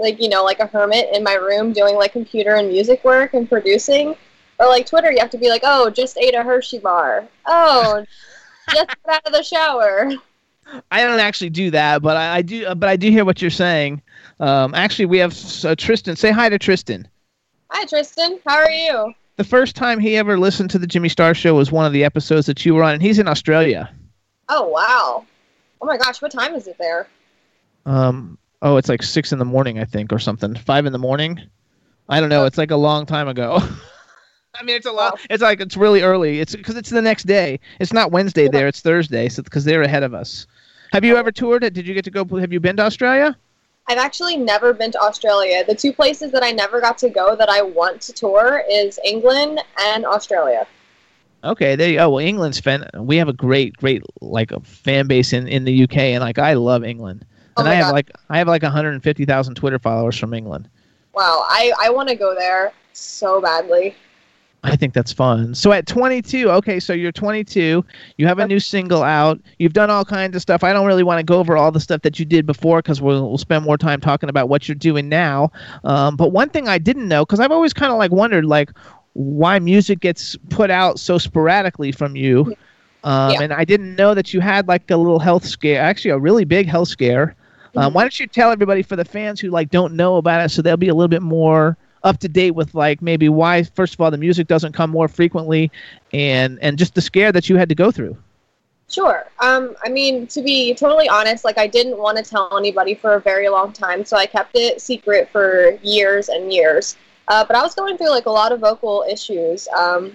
like 0.00 0.20
you 0.20 0.28
know 0.28 0.44
like 0.44 0.60
a 0.60 0.66
hermit 0.66 1.08
in 1.12 1.22
my 1.22 1.34
room 1.34 1.72
doing 1.72 1.96
like 1.96 2.12
computer 2.12 2.54
and 2.54 2.68
music 2.68 3.04
work 3.04 3.34
and 3.34 3.48
producing. 3.48 4.16
Or 4.58 4.66
like 4.66 4.86
Twitter, 4.86 5.10
you 5.10 5.18
have 5.18 5.30
to 5.30 5.38
be 5.38 5.48
like, 5.48 5.62
oh, 5.64 5.90
just 5.90 6.16
ate 6.18 6.34
a 6.34 6.42
Hershey 6.42 6.78
bar. 6.78 7.26
Oh, 7.46 8.04
just 8.70 8.88
got 9.04 9.16
out 9.16 9.26
of 9.26 9.32
the 9.32 9.42
shower. 9.42 10.12
I 10.90 11.02
don't 11.02 11.20
actually 11.20 11.50
do 11.50 11.70
that, 11.72 12.02
but 12.02 12.16
I, 12.16 12.36
I 12.36 12.42
do. 12.42 12.74
But 12.74 12.88
I 12.88 12.96
do 12.96 13.10
hear 13.10 13.24
what 13.24 13.42
you're 13.42 13.50
saying. 13.50 14.02
Um, 14.40 14.74
actually, 14.74 15.06
we 15.06 15.18
have 15.18 15.36
uh, 15.64 15.74
Tristan. 15.76 16.16
Say 16.16 16.30
hi 16.30 16.48
to 16.48 16.58
Tristan. 16.58 17.08
Hi, 17.70 17.84
Tristan. 17.86 18.38
How 18.46 18.56
are 18.56 18.70
you? 18.70 19.14
The 19.36 19.44
first 19.44 19.74
time 19.74 19.98
he 19.98 20.16
ever 20.16 20.38
listened 20.38 20.70
to 20.70 20.78
the 20.78 20.86
Jimmy 20.86 21.08
Star 21.08 21.34
Show 21.34 21.54
was 21.54 21.72
one 21.72 21.86
of 21.86 21.92
the 21.92 22.04
episodes 22.04 22.46
that 22.46 22.64
you 22.64 22.74
were 22.74 22.82
on, 22.82 22.94
and 22.94 23.02
he's 23.02 23.18
in 23.18 23.26
Australia. 23.26 23.90
Oh 24.48 24.68
wow. 24.68 25.24
Oh 25.80 25.86
my 25.86 25.96
gosh, 25.96 26.20
what 26.22 26.30
time 26.30 26.54
is 26.54 26.68
it 26.68 26.76
there? 26.78 27.08
Um, 27.86 28.38
oh, 28.62 28.76
it's 28.76 28.88
like 28.88 29.02
six 29.02 29.32
in 29.32 29.38
the 29.38 29.44
morning, 29.44 29.78
I 29.78 29.84
think, 29.84 30.12
or 30.12 30.18
something. 30.18 30.54
Five 30.54 30.86
in 30.86 30.92
the 30.92 30.98
morning. 30.98 31.40
I 32.08 32.20
don't 32.20 32.28
know. 32.28 32.44
Uh, 32.44 32.46
it's 32.46 32.58
like 32.58 32.70
a 32.70 32.76
long 32.76 33.06
time 33.06 33.28
ago. 33.28 33.60
I 34.54 34.62
mean, 34.64 34.76
it's 34.76 34.86
a 34.86 34.92
lot. 34.92 35.20
It's 35.30 35.42
like 35.42 35.60
it's 35.60 35.76
really 35.76 36.02
early. 36.02 36.40
It's 36.40 36.54
because 36.54 36.76
it's 36.76 36.90
the 36.90 37.02
next 37.02 37.24
day. 37.24 37.58
It's 37.80 37.92
not 37.92 38.12
Wednesday 38.12 38.48
there. 38.48 38.68
It's 38.68 38.80
Thursday. 38.80 39.28
So 39.28 39.42
because 39.42 39.64
they're 39.64 39.82
ahead 39.82 40.02
of 40.02 40.14
us. 40.14 40.46
Have 40.92 41.04
you 41.04 41.16
oh. 41.16 41.18
ever 41.18 41.32
toured 41.32 41.64
it? 41.64 41.74
Did 41.74 41.86
you 41.86 41.94
get 41.94 42.04
to 42.04 42.10
go? 42.10 42.24
Have 42.38 42.52
you 42.52 42.60
been 42.60 42.76
to 42.76 42.82
Australia? 42.82 43.36
I've 43.88 43.98
actually 43.98 44.36
never 44.36 44.72
been 44.72 44.92
to 44.92 45.00
Australia. 45.00 45.64
The 45.66 45.74
two 45.74 45.92
places 45.92 46.30
that 46.32 46.42
I 46.42 46.52
never 46.52 46.80
got 46.80 46.98
to 46.98 47.08
go 47.08 47.34
that 47.34 47.48
I 47.48 47.62
want 47.62 48.00
to 48.02 48.12
tour 48.12 48.62
is 48.70 48.98
England 49.04 49.60
and 49.80 50.04
Australia. 50.04 50.66
Okay, 51.44 51.74
there 51.74 51.88
you 51.88 51.96
go. 51.96 52.10
Well, 52.10 52.24
England's 52.24 52.60
fan. 52.60 52.88
We 52.94 53.16
have 53.16 53.28
a 53.28 53.32
great, 53.32 53.76
great 53.76 54.02
like 54.20 54.52
a 54.52 54.60
fan 54.60 55.08
base 55.08 55.32
in, 55.32 55.48
in 55.48 55.64
the 55.64 55.84
UK, 55.84 55.96
and 55.96 56.20
like 56.20 56.38
I 56.38 56.54
love 56.54 56.84
England. 56.84 57.24
Oh 57.56 57.62
And 57.62 57.66
my 57.66 57.72
I 57.72 57.74
have 57.74 57.86
God. 57.86 57.92
like 57.92 58.10
I 58.30 58.38
have 58.38 58.48
like 58.48 58.62
150,000 58.62 59.54
Twitter 59.54 59.78
followers 59.78 60.18
from 60.18 60.34
England. 60.34 60.68
Wow, 61.14 61.44
I, 61.48 61.72
I 61.80 61.90
want 61.90 62.08
to 62.08 62.14
go 62.14 62.34
there 62.34 62.72
so 62.92 63.40
badly. 63.40 63.96
I 64.64 64.76
think 64.76 64.94
that's 64.94 65.12
fun. 65.12 65.54
So 65.56 65.72
at 65.72 65.86
22, 65.88 66.48
okay, 66.48 66.78
so 66.78 66.92
you're 66.92 67.10
22. 67.10 67.84
You 68.16 68.26
have 68.28 68.38
a 68.38 68.46
new 68.46 68.60
single 68.60 69.02
out. 69.02 69.40
You've 69.58 69.72
done 69.72 69.90
all 69.90 70.04
kinds 70.04 70.36
of 70.36 70.42
stuff. 70.42 70.62
I 70.62 70.72
don't 70.72 70.86
really 70.86 71.02
want 71.02 71.18
to 71.18 71.24
go 71.24 71.40
over 71.40 71.56
all 71.56 71.72
the 71.72 71.80
stuff 71.80 72.02
that 72.02 72.20
you 72.20 72.24
did 72.24 72.46
before 72.46 72.78
because 72.78 73.02
we'll, 73.02 73.28
we'll 73.28 73.38
spend 73.38 73.64
more 73.64 73.76
time 73.76 74.00
talking 74.00 74.28
about 74.28 74.48
what 74.48 74.68
you're 74.68 74.76
doing 74.76 75.08
now. 75.08 75.50
Um, 75.82 76.16
but 76.16 76.30
one 76.30 76.48
thing 76.48 76.68
I 76.68 76.78
didn't 76.78 77.08
know 77.08 77.24
because 77.24 77.40
I've 77.40 77.50
always 77.50 77.72
kind 77.72 77.90
of 77.92 77.98
like 77.98 78.12
wondered 78.12 78.44
like 78.44 78.70
why 79.14 79.58
music 79.58 79.98
gets 79.98 80.36
put 80.48 80.70
out 80.70 81.00
so 81.00 81.18
sporadically 81.18 81.90
from 81.90 82.14
you. 82.14 82.54
Um, 83.02 83.32
Yeah. 83.32 83.42
And 83.42 83.52
I 83.52 83.64
didn't 83.64 83.96
know 83.96 84.14
that 84.14 84.32
you 84.32 84.40
had 84.40 84.68
like 84.68 84.88
a 84.92 84.96
little 84.96 85.18
health 85.18 85.44
scare, 85.44 85.82
actually 85.82 86.12
a 86.12 86.18
really 86.18 86.44
big 86.44 86.68
health 86.68 86.88
scare. 86.88 87.34
Um, 87.76 87.94
why 87.94 88.02
don't 88.02 88.18
you 88.20 88.26
tell 88.26 88.50
everybody 88.50 88.82
for 88.82 88.96
the 88.96 89.04
fans 89.04 89.40
who 89.40 89.48
like 89.48 89.70
don't 89.70 89.94
know 89.94 90.16
about 90.16 90.44
it, 90.44 90.50
so 90.50 90.62
they'll 90.62 90.76
be 90.76 90.88
a 90.88 90.94
little 90.94 91.08
bit 91.08 91.22
more 91.22 91.76
up 92.04 92.18
to 92.18 92.28
date 92.28 92.50
with 92.50 92.74
like 92.74 93.00
maybe 93.00 93.28
why 93.28 93.62
first 93.62 93.94
of 93.94 94.00
all 94.00 94.10
the 94.10 94.18
music 94.18 94.46
doesn't 94.46 94.72
come 94.72 94.90
more 94.90 95.08
frequently, 95.08 95.70
and 96.12 96.58
and 96.60 96.78
just 96.78 96.94
the 96.94 97.00
scare 97.00 97.32
that 97.32 97.48
you 97.48 97.56
had 97.56 97.68
to 97.68 97.74
go 97.74 97.90
through. 97.90 98.16
Sure. 98.88 99.24
Um, 99.40 99.74
I 99.82 99.88
mean, 99.88 100.26
to 100.26 100.42
be 100.42 100.74
totally 100.74 101.08
honest, 101.08 101.46
like 101.46 101.56
I 101.56 101.66
didn't 101.66 101.96
want 101.96 102.18
to 102.18 102.22
tell 102.22 102.54
anybody 102.58 102.94
for 102.94 103.14
a 103.14 103.20
very 103.20 103.48
long 103.48 103.72
time, 103.72 104.04
so 104.04 104.18
I 104.18 104.26
kept 104.26 104.50
it 104.54 104.82
secret 104.82 105.30
for 105.32 105.78
years 105.82 106.28
and 106.28 106.52
years. 106.52 106.96
Uh, 107.28 107.44
but 107.44 107.56
I 107.56 107.62
was 107.62 107.74
going 107.74 107.96
through 107.96 108.10
like 108.10 108.26
a 108.26 108.30
lot 108.30 108.52
of 108.52 108.60
vocal 108.60 109.06
issues. 109.10 109.66
Um, 109.68 110.14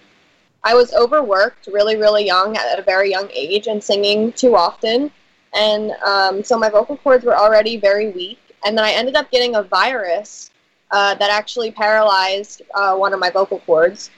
I 0.63 0.75
was 0.75 0.93
overworked 0.93 1.67
really, 1.67 1.95
really 1.95 2.25
young 2.25 2.55
at 2.55 2.77
a 2.77 2.84
very 2.84 3.09
young 3.09 3.29
age 3.34 3.65
and 3.67 3.84
singing 3.84 4.31
too 4.34 4.55
often. 4.55 5.11
And 5.53 5.91
um, 6.05 6.43
so 6.43 6.57
my 6.57 6.69
vocal 6.69 6.97
cords 6.97 7.25
were 7.25 7.35
already 7.35 7.77
very 7.77 8.09
weak. 8.11 8.39
And 8.65 8.77
then 8.77 8.85
I 8.85 8.91
ended 8.91 9.15
up 9.15 9.31
getting 9.31 9.55
a 9.55 9.63
virus 9.63 10.51
uh, 10.91 11.15
that 11.15 11.29
actually 11.29 11.71
paralyzed 11.71 12.61
uh, 12.73 12.95
one 12.95 13.13
of 13.13 13.19
my 13.19 13.29
vocal 13.29 13.59
cords. 13.59 14.09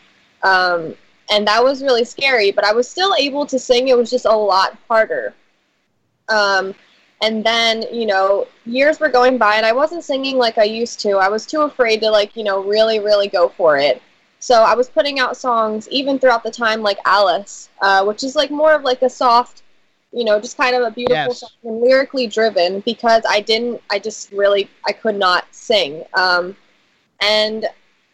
Um, 0.43 0.95
and 1.31 1.47
that 1.47 1.63
was 1.63 1.83
really 1.83 2.03
scary, 2.03 2.51
but 2.51 2.63
I 2.65 2.73
was 2.73 2.87
still 2.87 3.13
able 3.17 3.45
to 3.45 3.59
sing. 3.59 3.87
It 3.89 3.97
was 3.97 4.09
just 4.09 4.25
a 4.25 4.35
lot 4.35 4.77
harder. 4.87 5.33
Um, 6.27 6.73
and 7.21 7.43
then, 7.43 7.83
you 7.93 8.05
know, 8.05 8.47
years 8.65 8.99
were 8.99 9.09
going 9.09 9.37
by 9.37 9.55
and 9.55 9.65
I 9.65 9.73
wasn't 9.73 10.03
singing 10.03 10.37
like 10.37 10.57
I 10.57 10.63
used 10.63 10.99
to. 11.01 11.17
I 11.17 11.27
was 11.27 11.45
too 11.45 11.61
afraid 11.61 11.99
to, 12.01 12.09
like, 12.09 12.35
you 12.35 12.43
know, 12.43 12.63
really, 12.63 12.99
really 12.99 13.27
go 13.27 13.49
for 13.49 13.77
it. 13.77 14.01
So 14.39 14.63
I 14.63 14.73
was 14.73 14.89
putting 14.89 15.19
out 15.19 15.35
songs 15.35 15.89
even 15.89 16.17
throughout 16.17 16.43
the 16.43 16.51
time, 16.51 16.81
like 16.81 16.97
Alice, 17.05 17.69
uh, 17.81 18.05
which 18.05 18.23
is 18.23 18.35
like 18.37 18.51
more 18.51 18.73
of 18.73 18.83
like 18.83 19.01
a 19.01 19.09
soft 19.09 19.63
you 20.11 20.23
know, 20.23 20.39
just 20.39 20.57
kind 20.57 20.75
of 20.75 20.81
a 20.81 20.91
beautiful 20.91 21.15
Yes. 21.15 21.39
song 21.39 21.49
and 21.63 21.81
lyrically 21.81 22.27
driven 22.27 22.79
because 22.81 23.23
I 23.29 23.41
didn't, 23.41 23.81
I 23.91 23.99
just 23.99 24.31
really, 24.31 24.69
I 24.87 24.91
could 24.91 25.15
not 25.15 25.45
sing. 25.51 26.03
Um, 26.15 26.55
and 27.21 27.67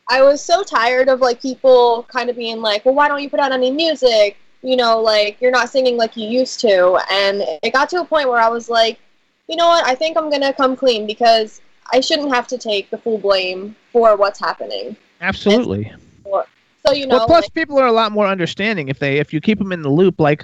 I 0.10 0.22
was 0.22 0.42
so 0.42 0.62
tired 0.64 1.08
of 1.08 1.22
like 1.22 1.42
people 1.42 2.04
kind 2.10 2.30
of 2.30 2.36
being 2.36 2.62
like, 2.62 2.86
well, 2.86 2.94
why 2.94 3.08
don't 3.08 3.22
you 3.24 3.30
put 3.30 3.40
out 3.40 3.52
any 3.52 3.72
music? 3.72 4.38
You 4.62 4.76
know, 4.76 5.00
like 5.00 5.40
you're 5.40 5.52
not 5.52 5.70
singing 5.70 5.96
like 5.96 6.18
you 6.18 6.28
used 6.28 6.60
to. 6.62 7.00
And 7.10 7.42
it 7.64 7.72
got 7.72 7.90
to 7.90 8.02
a 8.02 8.06
point 8.06 8.28
where 8.30 8.40
I 8.40 8.50
was 8.50 8.70
like, 8.70 9.00
you 9.48 9.56
know 9.56 9.68
what? 9.68 9.86
I 9.86 9.96
think 9.96 10.18
I'm 10.18 10.30
going 10.30 10.42
to 10.42 10.54
come 10.54 10.76
clean 10.76 11.08
because 11.08 11.62
I 11.94 12.00
shouldn't 12.02 12.34
have 12.34 12.48
to 12.48 12.58
take 12.58 12.90
the 12.90 12.98
full 12.98 13.20
blame 13.20 13.76
for 13.94 14.16
what's 14.18 14.40
happening. 14.40 14.98
Absolutely. 15.22 15.94
So, 16.86 16.94
you 16.94 17.08
know, 17.08 17.18
well, 17.18 17.28
plus 17.28 17.46
like- 17.46 17.54
people 17.54 17.80
are 17.80 17.88
a 17.88 17.92
lot 17.92 18.12
more 18.12 18.28
understanding 18.28 18.90
if 18.90 19.00
they 19.00 19.18
if 19.18 19.34
you 19.34 19.42
keep 19.42 19.58
them 19.60 19.72
in 19.72 19.82
the 19.82 19.90
loop, 19.90 20.20
like 20.20 20.44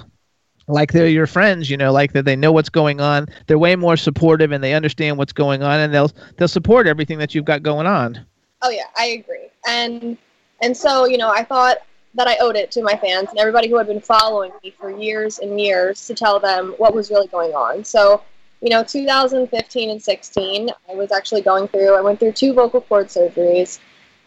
like 0.72 0.91
they're 0.91 1.07
your 1.07 1.27
friends, 1.27 1.69
you 1.69 1.77
know, 1.77 1.91
like 1.91 2.14
that 2.14 2.26
they 2.26 2.35
know 2.35 2.52
what's 2.52 2.69
going 2.69 3.02
on. 3.02 3.27
They're 3.48 3.60
way 3.60 3.76
more 3.76 3.98
supportive 3.98 4.52
and 4.52 4.64
they 4.64 4.73
understand 4.73 5.18
what's 5.18 5.34
going 5.34 5.64
on, 5.64 5.80
and 5.80 5.93
they'll 5.93 6.11
they'll 6.38 6.48
support 6.48 6.88
everything 6.88 7.19
that 7.19 7.35
you've 7.35 7.45
got 7.45 7.64
going 7.64 7.88
on. 7.88 8.26
Oh 8.61 8.69
yeah, 8.69 8.85
I 8.98 9.06
agree. 9.07 9.49
And 9.68 10.18
and 10.61 10.76
so, 10.76 11.06
you 11.06 11.18
know, 11.18 11.30
I 11.30 11.43
thought 11.43 11.77
that 12.14 12.27
I 12.27 12.38
owed 12.38 12.56
it 12.56 12.72
to 12.72 12.84
my 12.84 12.95
fans 12.95 13.30
and 13.30 13.39
everybody 13.39 13.69
who 13.69 13.77
had 13.77 13.88
been 13.88 14.02
following 14.02 14.52
me 14.64 14.72
for 14.72 14.89
years 14.89 15.39
and 15.39 15.60
years 15.60 16.06
to 16.07 16.14
tell 16.14 16.39
them 16.39 16.76
what 16.77 16.93
was 16.93 17.10
really 17.10 17.27
going 17.27 17.53
on. 17.53 17.84
So, 17.84 18.22
you 18.61 18.69
know, 18.69 18.84
2015 18.84 19.89
and 19.89 20.02
16, 20.02 20.69
I 20.89 20.93
was 20.93 21.11
actually 21.11 21.41
going 21.41 21.68
through, 21.69 21.95
I 21.95 22.02
went 22.02 22.19
through 22.19 22.34
two 22.34 22.53
vocal 22.53 22.81
cord 22.81 23.07
surgeries 23.07 23.80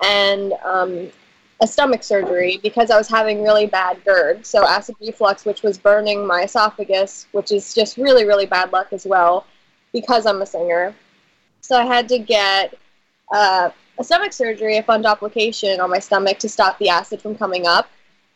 and 0.03 0.55
um, 0.65 1.11
a 1.61 1.67
stomach 1.67 2.03
surgery 2.03 2.59
because 2.63 2.91
I 2.91 2.99
was 2.99 3.09
having 3.09 3.43
really 3.43 3.67
bad 3.67 4.05
GERD. 4.05 4.45
So, 4.45 4.67
acid 4.67 4.97
reflux, 5.01 5.45
which 5.45 5.63
was 5.63 5.79
burning 5.79 6.27
my 6.27 6.43
esophagus, 6.43 7.27
which 7.33 7.53
is 7.53 7.75
just 7.75 7.97
really, 7.97 8.25
really 8.25 8.47
bad 8.47 8.73
luck 8.73 8.93
as 8.93 9.07
well 9.07 9.47
because 9.93 10.27
I'm 10.27 10.43
a 10.43 10.47
singer. 10.47 10.95
So, 11.61 11.77
I 11.77 11.85
had 11.85 12.09
to 12.09 12.19
get 12.19 12.75
uh, 13.33 13.71
a 13.99 14.05
stomach 14.05 14.33
surgery, 14.33 14.79
a 14.79 14.83
fundoplication 14.83 15.81
on 15.81 15.91
my 15.91 15.99
stomach 15.99 16.39
to 16.41 16.49
stop 16.49 16.79
the 16.79 16.89
acid 16.89 17.21
from 17.21 17.37
coming 17.37 17.67
up, 17.67 17.89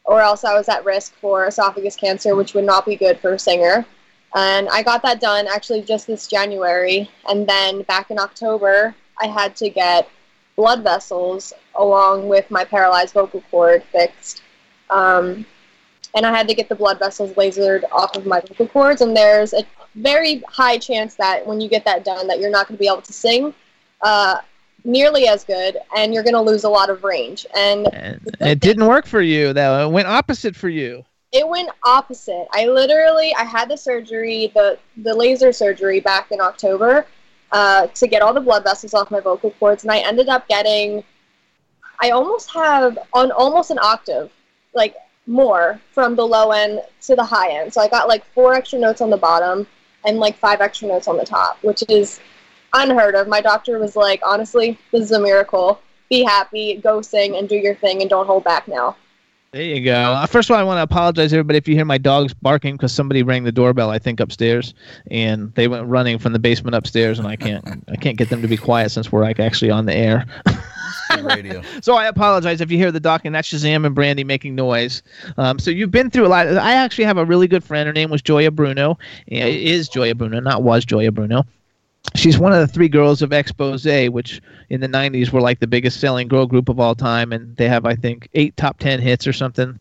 or 0.05 0.21
else 0.21 0.45
I 0.45 0.55
was 0.55 0.69
at 0.69 0.85
risk 0.85 1.15
for 1.21 1.47
esophagus 1.47 1.97
cancer, 1.97 2.37
which 2.37 2.55
would 2.55 2.65
not 2.65 2.87
be 2.87 2.97
good 2.97 3.19
for 3.19 3.35
a 3.35 3.39
singer. 3.39 3.85
And 4.35 4.69
I 4.69 4.83
got 4.83 5.03
that 5.03 5.21
done 5.21 5.47
actually 5.47 5.83
just 5.83 6.07
this 6.07 6.27
January. 6.27 7.11
And 7.29 7.47
then 7.49 7.83
back 7.83 8.11
in 8.11 8.19
October, 8.19 8.95
I 9.21 9.27
had 9.27 9.57
to 9.57 9.71
get 9.71 10.09
blood 10.59 10.83
vessels 10.83 11.53
along 11.77 12.29
with 12.29 12.51
my 12.51 12.65
paralyzed 12.65 13.15
vocal 13.15 13.43
cord 13.49 13.85
fixed. 13.93 14.43
Um, 14.91 15.47
and 16.17 16.27
I 16.27 16.37
had 16.37 16.49
to 16.49 16.55
get 16.55 16.69
the 16.69 16.75
blood 16.75 16.99
vessels 16.99 17.31
lasered 17.35 17.85
off 17.93 18.17
of 18.17 18.27
my 18.27 18.41
vocal 18.41 18.67
cords. 18.67 19.01
And 19.01 19.17
there's 19.17 19.53
a 19.53 19.63
very 19.95 20.43
high 20.49 20.77
chance 20.77 21.15
that 21.15 21.47
when 21.47 21.61
you 21.61 21.69
get 21.69 21.85
that 21.85 22.05
done, 22.05 22.27
that 22.27 22.41
you're 22.41 22.51
not 22.51 22.67
going 22.67 22.77
to 22.77 22.81
be 22.81 22.89
able 22.89 23.03
to 23.03 23.13
sing 23.13 23.55
uh, 24.03 24.39
nearly 24.83 25.29
as 25.29 25.45
good, 25.45 25.77
and 25.97 26.13
you're 26.13 26.25
going 26.25 26.35
to 26.35 26.41
lose 26.41 26.65
a 26.65 26.69
lot 26.69 26.91
of 26.91 27.05
range. 27.05 27.47
And 27.57 27.87
It 28.41 28.59
didn't 28.59 28.87
work 28.87 29.07
for 29.07 29.23
you, 29.23 29.53
though. 29.53 29.87
It 29.87 29.93
went 29.93 30.09
opposite 30.09 30.57
for 30.57 30.69
you. 30.69 31.05
it 31.31 31.47
went 31.47 31.69
opposite. 31.85 32.47
I 32.53 32.67
literally 32.67 33.33
I 33.39 33.45
had 33.45 33.69
the 33.69 33.77
surgery, 33.77 34.51
the 34.55 34.79
the 34.97 35.15
laser 35.15 35.53
surgery 35.53 36.01
back 36.01 36.33
in 36.33 36.41
October 36.41 37.07
uh, 37.53 37.87
to 37.89 38.07
get 38.07 38.23
all 38.23 38.35
the 38.35 38.41
blood 38.41 38.65
vessels 38.65 38.95
off 38.95 39.11
my 39.11 39.21
vocal 39.21 39.51
cords, 39.53 39.85
and 39.85 39.91
I 39.91 39.99
ended 39.99 40.29
up 40.29 40.49
getting 40.49 41.03
I 42.01 42.11
almost 42.11 42.51
have 42.53 42.99
on 43.13 43.33
almost 43.33 43.71
an 43.71 43.79
octave, 43.81 44.31
like 44.75 44.95
more 45.27 45.81
from 45.93 46.15
the 46.15 46.25
low 46.25 46.53
end 46.53 46.81
to 47.03 47.17
the 47.17 47.25
high 47.25 47.51
end. 47.51 47.73
So 47.73 47.81
I 47.81 47.89
got 47.89 48.09
like 48.09 48.25
four 48.35 48.55
extra 48.55 48.79
notes 48.79 49.01
on 49.01 49.11
the 49.11 49.17
bottom 49.17 49.67
and 50.05 50.19
like 50.19 50.37
five 50.39 50.61
extra 50.61 50.89
notes 50.89 51.09
on 51.09 51.17
the 51.17 51.25
top, 51.25 51.59
which 51.63 51.83
is 51.89 52.21
unheard 52.73 53.15
of. 53.15 53.29
My 53.29 53.41
doctor 53.41 53.79
was 53.79 53.97
like, 53.97 54.21
honestly, 54.25 54.79
this 54.93 55.03
is 55.03 55.13
a 55.13 55.21
miracle. 55.21 55.81
Be 56.09 56.23
happy, 56.23 56.77
go 56.77 57.03
sing, 57.03 57.37
and 57.37 57.49
do 57.49 57.57
your 57.57 57.75
thing, 57.75 58.01
and 58.01 58.09
don't 58.09 58.27
hold 58.27 58.45
back 58.45 58.69
now. 58.69 58.97
There 59.53 59.63
you 59.63 59.83
go. 59.83 59.95
Uh, 59.95 60.27
First 60.27 60.51
of 60.51 60.55
all, 60.55 60.61
I 60.61 60.65
want 60.65 60.79
to 60.79 60.83
apologize, 60.83 61.33
everybody, 61.33 61.57
if 61.57 61.67
you 61.67 61.75
hear 61.75 61.87
my 61.87 61.97
dogs 61.97 62.35
barking 62.35 62.77
because 62.77 62.93
somebody 62.93 63.23
rang 63.23 63.45
the 63.45 63.53
doorbell. 63.53 63.89
I 63.91 63.99
think 63.99 64.21
upstairs, 64.21 64.75
and 65.11 65.55
they 65.55 65.69
went 65.69 65.87
running 65.87 66.19
from 66.19 66.35
the 66.35 66.39
basement 66.39 66.75
upstairs, 66.77 67.19
and 67.19 67.27
I 67.27 67.37
can't, 67.37 67.65
I 67.89 67.97
can't 67.97 68.19
get 68.19 68.29
them 68.29 68.43
to 68.43 68.49
be 68.49 68.59
quiet 68.59 68.91
since 68.91 69.11
we're 69.11 69.23
like 69.23 69.41
actually 69.41 69.71
on 69.71 69.87
the 69.87 69.95
air. 69.97 70.27
radio. 71.23 71.63
So 71.81 71.95
I 71.97 72.05
apologize 72.07 72.61
if 72.61 72.71
you 72.71 72.77
hear 72.77 72.93
the 72.93 73.01
doc, 73.01 73.23
and 73.25 73.35
that's 73.35 73.49
Shazam 73.51 73.87
and 73.87 73.95
Brandy 73.95 74.23
making 74.25 74.55
noise. 74.55 75.03
Um, 75.39 75.59
so 75.59 75.71
you've 75.71 75.91
been 75.91 76.11
through 76.11 76.27
a 76.27 76.29
lot. 76.29 76.47
I 76.47 76.75
actually 76.75 77.05
have 77.05 77.17
a 77.17 77.25
really 77.25 77.49
good 77.49 77.65
friend. 77.65 77.87
Her 77.87 77.93
name 77.95 78.11
was 78.11 78.21
Gioia 78.21 78.55
Bruno. 78.55 78.99
Eh, 79.31 79.47
Is 79.47 79.89
Gioia 79.89 80.15
Bruno, 80.15 80.41
not 80.41 80.63
was 80.63 80.85
Gioia 80.85 81.13
Bruno. 81.13 81.45
She's 82.15 82.39
one 82.39 82.53
of 82.53 82.61
the 82.61 82.67
three 82.67 82.89
girls 82.89 83.23
of 83.23 83.33
Expose, 83.33 84.11
which 84.11 84.41
in 84.71 84.81
the 84.81 84.89
90s 84.89 85.31
were 85.31 85.41
like 85.41 85.61
the 85.61 85.67
biggest 85.67 86.01
selling 86.01 86.29
girl 86.29 86.47
group 86.47 86.69
of 86.69 86.81
all 86.81 86.95
time. 86.95 87.33
And 87.33 87.57
they 87.57 87.69
have, 87.69 87.85
I 87.85 87.95
think, 87.95 88.29
eight 88.35 88.57
top 88.57 88.79
10 88.79 89.01
hits 89.01 89.27
or 89.27 89.33
something. 89.33 89.79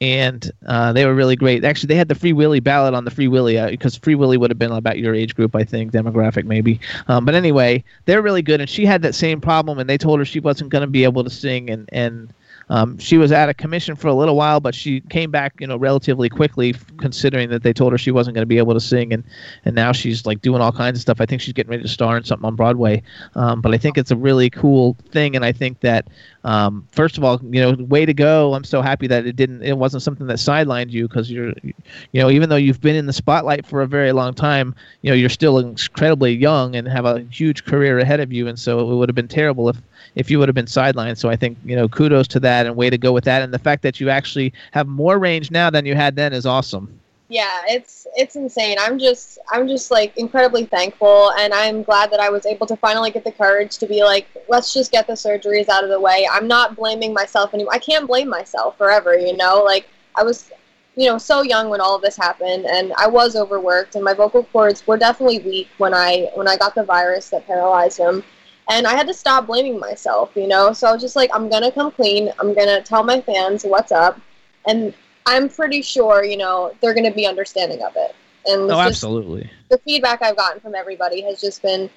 And 0.00 0.50
uh, 0.66 0.92
they 0.92 1.06
were 1.06 1.14
really 1.14 1.36
great. 1.36 1.64
Actually, 1.64 1.88
they 1.88 1.94
had 1.94 2.08
the 2.08 2.14
Free 2.14 2.34
Willy 2.34 2.60
ballad 2.60 2.92
on 2.92 3.04
the 3.04 3.10
Free 3.10 3.28
Willy 3.28 3.58
uh, 3.58 3.70
because 3.70 3.96
Free 3.96 4.14
Willy 4.14 4.36
would 4.36 4.50
have 4.50 4.58
been 4.58 4.72
about 4.72 4.98
your 4.98 5.14
age 5.14 5.34
group, 5.34 5.56
I 5.56 5.64
think, 5.64 5.92
demographic 5.92 6.44
maybe. 6.44 6.80
Um, 7.08 7.24
but 7.24 7.34
anyway, 7.34 7.82
they're 8.04 8.20
really 8.20 8.42
good. 8.42 8.60
And 8.60 8.68
she 8.68 8.84
had 8.84 9.00
that 9.02 9.14
same 9.14 9.40
problem, 9.40 9.78
and 9.78 9.88
they 9.88 9.96
told 9.96 10.18
her 10.18 10.24
she 10.24 10.40
wasn't 10.40 10.70
going 10.70 10.82
to 10.82 10.86
be 10.86 11.04
able 11.04 11.24
to 11.24 11.30
sing. 11.30 11.70
And, 11.70 11.88
and 11.92 12.32
um, 12.68 12.98
she 12.98 13.16
was 13.16 13.30
out 13.30 13.48
of 13.48 13.56
commission 13.56 13.94
for 13.94 14.08
a 14.08 14.14
little 14.14 14.34
while, 14.34 14.58
but 14.58 14.74
she 14.74 15.00
came 15.02 15.30
back, 15.30 15.54
you 15.60 15.66
know, 15.68 15.76
relatively 15.76 16.28
quickly, 16.28 16.74
considering 16.98 17.48
that 17.50 17.62
they 17.62 17.72
told 17.72 17.92
her 17.92 17.98
she 17.98 18.10
wasn't 18.10 18.34
going 18.34 18.42
to 18.42 18.46
be 18.46 18.58
able 18.58 18.74
to 18.74 18.80
sing, 18.80 19.12
and 19.12 19.22
and 19.64 19.74
now 19.74 19.92
she's 19.92 20.26
like 20.26 20.40
doing 20.42 20.60
all 20.60 20.72
kinds 20.72 20.98
of 20.98 21.02
stuff. 21.02 21.20
I 21.20 21.26
think 21.26 21.40
she's 21.40 21.52
getting 21.52 21.70
ready 21.70 21.84
to 21.84 21.88
star 21.88 22.16
in 22.16 22.24
something 22.24 22.44
on 22.44 22.56
Broadway. 22.56 23.02
Um, 23.36 23.60
but 23.60 23.72
I 23.72 23.78
think 23.78 23.96
it's 23.96 24.10
a 24.10 24.16
really 24.16 24.50
cool 24.50 24.96
thing, 25.10 25.36
and 25.36 25.44
I 25.44 25.52
think 25.52 25.80
that 25.80 26.08
um, 26.42 26.86
first 26.90 27.16
of 27.18 27.24
all, 27.24 27.40
you 27.50 27.60
know, 27.60 27.74
way 27.84 28.04
to 28.04 28.14
go! 28.14 28.54
I'm 28.54 28.64
so 28.64 28.82
happy 28.82 29.06
that 29.06 29.26
it 29.26 29.36
didn't, 29.36 29.62
it 29.62 29.78
wasn't 29.78 30.02
something 30.02 30.26
that 30.26 30.38
sidelined 30.38 30.90
you 30.90 31.06
because 31.06 31.30
you're, 31.30 31.52
you 31.62 32.20
know, 32.20 32.30
even 32.30 32.48
though 32.48 32.56
you've 32.56 32.80
been 32.80 32.96
in 32.96 33.06
the 33.06 33.12
spotlight 33.12 33.64
for 33.64 33.82
a 33.82 33.86
very 33.86 34.10
long 34.10 34.34
time, 34.34 34.74
you 35.02 35.10
know, 35.10 35.16
you're 35.16 35.28
still 35.28 35.58
incredibly 35.58 36.32
young 36.32 36.74
and 36.74 36.88
have 36.88 37.04
a 37.04 37.20
huge 37.30 37.64
career 37.64 38.00
ahead 38.00 38.18
of 38.18 38.32
you, 38.32 38.48
and 38.48 38.58
so 38.58 38.80
it 38.80 38.94
would 38.96 39.08
have 39.08 39.14
been 39.16 39.28
terrible 39.28 39.68
if 39.68 39.76
if 40.14 40.30
you 40.30 40.38
would 40.38 40.48
have 40.48 40.54
been 40.54 40.66
sidelined. 40.66 41.18
So 41.18 41.28
I 41.28 41.36
think 41.36 41.58
you 41.64 41.76
know 41.76 41.88
kudos 41.88 42.28
to 42.28 42.40
that 42.40 42.66
and 42.66 42.76
way 42.76 42.90
to 42.90 42.98
go 42.98 43.12
with 43.12 43.24
that. 43.24 43.42
And 43.42 43.52
the 43.52 43.58
fact 43.58 43.82
that 43.82 44.00
you 44.00 44.10
actually 44.10 44.52
have 44.72 44.86
more 44.86 45.18
range 45.18 45.50
now 45.50 45.70
than 45.70 45.86
you 45.86 45.94
had 45.94 46.16
then 46.16 46.32
is 46.32 46.46
awesome. 46.46 47.00
yeah 47.28 47.62
it's 47.66 48.06
it's 48.14 48.36
insane 48.36 48.76
i'm 48.78 48.98
just 49.00 49.38
i'm 49.50 49.66
just 49.66 49.90
like 49.90 50.16
incredibly 50.16 50.64
thankful 50.64 51.32
and 51.40 51.52
i'm 51.52 51.82
glad 51.82 52.08
that 52.08 52.20
i 52.20 52.30
was 52.30 52.46
able 52.46 52.66
to 52.66 52.76
finally 52.76 53.10
get 53.10 53.24
the 53.24 53.32
courage 53.32 53.78
to 53.78 53.86
be 53.86 54.04
like 54.04 54.28
let's 54.48 54.72
just 54.72 54.92
get 54.92 55.08
the 55.08 55.12
surgeries 55.12 55.68
out 55.68 55.82
of 55.82 55.90
the 55.90 55.98
way 55.98 56.28
i'm 56.30 56.46
not 56.46 56.76
blaming 56.76 57.12
myself 57.12 57.52
anymore 57.52 57.74
i 57.74 57.78
can't 57.78 58.06
blame 58.06 58.28
myself 58.28 58.78
forever 58.78 59.18
you 59.18 59.36
know 59.36 59.60
like 59.64 59.88
i 60.14 60.22
was 60.22 60.52
you 60.94 61.08
know 61.08 61.18
so 61.18 61.42
young 61.42 61.68
when 61.68 61.80
all 61.80 61.96
of 61.96 62.02
this 62.02 62.16
happened 62.16 62.64
and 62.64 62.92
i 62.96 63.08
was 63.08 63.34
overworked 63.34 63.96
and 63.96 64.04
my 64.04 64.14
vocal 64.14 64.44
cords 64.44 64.86
were 64.86 64.96
definitely 64.96 65.40
weak 65.40 65.68
when 65.78 65.92
i 65.92 66.30
when 66.34 66.46
i 66.46 66.56
got 66.56 66.76
the 66.76 66.84
virus 66.84 67.28
that 67.30 67.44
paralyzed 67.46 67.98
them 67.98 68.22
and 68.68 68.86
i 68.86 68.94
had 68.94 69.06
to 69.06 69.14
stop 69.14 69.46
blaming 69.46 69.78
myself 69.78 70.30
you 70.34 70.46
know 70.46 70.72
so 70.72 70.86
i 70.88 70.92
was 70.92 71.00
just 71.00 71.16
like 71.16 71.30
i'm 71.34 71.48
gonna 71.48 71.70
come 71.70 71.90
clean 71.90 72.32
i'm 72.40 72.54
gonna 72.54 72.82
tell 72.82 73.02
my 73.02 73.20
fans 73.20 73.64
what's 73.64 73.92
up 73.92 74.20
and 74.66 74.92
i'm 75.26 75.48
pretty 75.48 75.82
sure 75.82 76.24
you 76.24 76.36
know 76.36 76.72
they're 76.80 76.94
gonna 76.94 77.14
be 77.14 77.26
understanding 77.26 77.82
of 77.82 77.92
it 77.96 78.14
and 78.46 78.70
Oh, 78.70 78.80
absolutely. 78.80 79.50
the 79.70 79.78
feedback 79.78 80.22
i've 80.22 80.36
gotten 80.36 80.60
from 80.60 80.74
everybody 80.74 81.20
has 81.22 81.40
just 81.40 81.62
been 81.62 81.88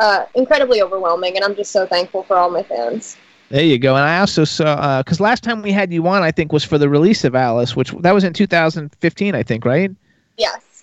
uh, 0.00 0.26
incredibly 0.34 0.82
overwhelming 0.82 1.36
and 1.36 1.44
i'm 1.44 1.54
just 1.54 1.70
so 1.70 1.86
thankful 1.86 2.22
for 2.24 2.36
all 2.36 2.50
my 2.50 2.62
fans 2.62 3.16
There 3.50 3.62
you 3.62 3.78
go. 3.78 3.94
And 3.94 4.04
I 4.04 4.18
also 4.18 4.42
saw 4.44 5.00
because 5.02 5.20
last 5.20 5.44
time 5.44 5.62
we 5.62 5.70
had 5.70 5.92
you 5.92 6.04
on, 6.08 6.22
I 6.24 6.32
think 6.32 6.50
was 6.52 6.64
for 6.64 6.78
the 6.78 6.88
release 6.88 7.22
of 7.22 7.36
Alice, 7.36 7.76
which 7.76 7.92
that 8.00 8.12
was 8.12 8.24
in 8.24 8.32
2015, 8.32 9.34
I 9.34 9.42
think, 9.44 9.64
right? 9.64 9.90
yes 10.36 10.73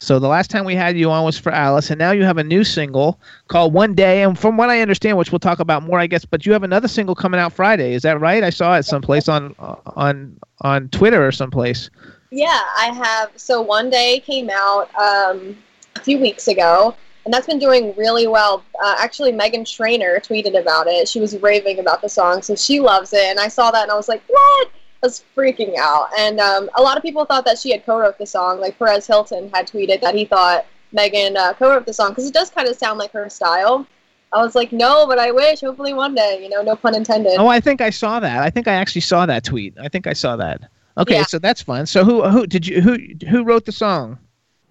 So 0.00 0.20
the 0.20 0.28
last 0.28 0.48
time 0.48 0.64
we 0.64 0.76
had 0.76 0.96
you 0.96 1.10
on 1.10 1.24
was 1.24 1.36
for 1.36 1.50
Alice, 1.50 1.90
and 1.90 1.98
now 1.98 2.12
you 2.12 2.22
have 2.22 2.38
a 2.38 2.44
new 2.44 2.62
single 2.62 3.18
called 3.48 3.72
One 3.72 3.94
Day. 3.94 4.22
And 4.22 4.38
from 4.38 4.56
what 4.56 4.70
I 4.70 4.80
understand, 4.80 5.18
which 5.18 5.32
we'll 5.32 5.40
talk 5.40 5.58
about 5.58 5.82
more, 5.82 5.98
I 5.98 6.06
guess, 6.06 6.24
but 6.24 6.46
you 6.46 6.52
have 6.52 6.62
another 6.62 6.86
single 6.86 7.16
coming 7.16 7.40
out 7.40 7.52
Friday. 7.52 7.94
Is 7.94 8.02
that 8.02 8.20
right? 8.20 8.44
I 8.44 8.50
saw 8.50 8.76
it 8.76 8.84
someplace 8.84 9.28
on 9.28 9.56
on 9.58 10.38
on 10.60 10.88
Twitter 10.90 11.26
or 11.26 11.32
someplace. 11.32 11.90
Yeah, 12.30 12.60
I 12.78 12.92
have. 12.94 13.32
So 13.36 13.60
one 13.60 13.90
day 13.90 14.20
came 14.20 14.50
out 14.50 14.88
um, 14.94 15.56
a 15.96 16.00
few 16.00 16.18
weeks 16.20 16.46
ago, 16.46 16.94
and 17.24 17.34
that's 17.34 17.48
been 17.48 17.58
doing 17.58 17.92
really 17.96 18.28
well. 18.28 18.62
Uh, 18.80 18.94
actually, 19.00 19.32
Meghan 19.32 19.68
Trainor 19.68 20.20
tweeted 20.20 20.56
about 20.56 20.86
it. 20.86 21.08
She 21.08 21.18
was 21.18 21.36
raving 21.38 21.80
about 21.80 22.02
the 22.02 22.08
song, 22.08 22.42
so 22.42 22.54
she 22.54 22.78
loves 22.78 23.12
it. 23.12 23.24
And 23.24 23.40
I 23.40 23.48
saw 23.48 23.72
that, 23.72 23.82
and 23.82 23.90
I 23.90 23.96
was 23.96 24.08
like, 24.08 24.22
"What?" 24.28 24.70
I 25.02 25.06
was 25.06 25.22
freaking 25.36 25.76
out. 25.78 26.08
And 26.18 26.40
um, 26.40 26.68
a 26.76 26.82
lot 26.82 26.96
of 26.96 27.02
people 27.02 27.24
thought 27.24 27.44
that 27.44 27.58
she 27.58 27.70
had 27.70 27.86
co-wrote 27.86 28.18
the 28.18 28.26
song. 28.26 28.60
Like 28.60 28.78
Perez 28.78 29.06
Hilton 29.06 29.50
had 29.54 29.68
tweeted 29.68 30.00
that 30.00 30.14
he 30.14 30.24
thought 30.24 30.66
Meghan 30.96 31.36
uh, 31.36 31.52
co-wrote 31.54 31.86
the 31.86 31.92
song 31.92 32.10
because 32.10 32.26
it 32.26 32.34
does 32.34 32.50
kind 32.50 32.68
of 32.68 32.76
sound 32.76 32.98
like 32.98 33.12
her 33.12 33.28
style. 33.28 33.86
I 34.32 34.42
was 34.42 34.54
like, 34.54 34.72
"No, 34.72 35.06
but 35.06 35.18
I 35.18 35.30
wish. 35.30 35.60
Hopefully, 35.60 35.94
one 35.94 36.14
day. 36.14 36.40
You 36.42 36.50
know, 36.50 36.60
no 36.62 36.76
pun 36.76 36.94
intended." 36.94 37.36
Oh, 37.38 37.46
I 37.46 37.60
think 37.60 37.80
I 37.80 37.88
saw 37.90 38.20
that. 38.20 38.42
I 38.42 38.50
think 38.50 38.68
I 38.68 38.74
actually 38.74 39.00
saw 39.00 39.24
that 39.24 39.44
tweet. 39.44 39.74
I 39.80 39.88
think 39.88 40.06
I 40.06 40.12
saw 40.12 40.36
that. 40.36 40.68
Okay, 40.98 41.14
Yeah. 41.14 41.22
so 41.24 41.38
that's 41.38 41.62
fun. 41.62 41.86
So 41.86 42.04
who 42.04 42.22
who 42.28 42.46
did 42.46 42.66
you 42.66 42.82
who 42.82 42.98
who 43.28 43.44
wrote 43.44 43.64
the 43.64 43.72
song? 43.72 44.18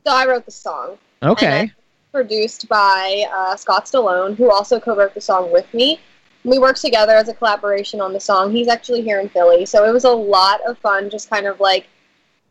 So 0.05 0.13
I 0.13 0.27
wrote 0.27 0.45
the 0.45 0.51
song. 0.51 0.97
Okay. 1.23 1.71
produced 2.11 2.67
by 2.69 3.25
uh, 3.31 3.55
Scott 3.55 3.85
Stallone, 3.85 4.35
who 4.35 4.51
also 4.51 4.79
co-wrote 4.79 5.13
the 5.13 5.21
song 5.21 5.51
with 5.51 5.71
me. 5.73 5.99
We 6.43 6.59
worked 6.59 6.81
together 6.81 7.13
as 7.13 7.29
a 7.29 7.33
collaboration 7.33 7.99
on 7.99 8.13
the 8.13 8.19
song. 8.19 8.51
He's 8.51 8.67
actually 8.67 9.01
here 9.01 9.19
in 9.19 9.29
Philly, 9.29 9.65
so 9.65 9.83
it 9.83 9.91
was 9.91 10.05
a 10.05 10.09
lot 10.09 10.61
of 10.65 10.77
fun, 10.77 11.09
just 11.09 11.29
kind 11.29 11.45
of 11.45 11.59
like 11.59 11.87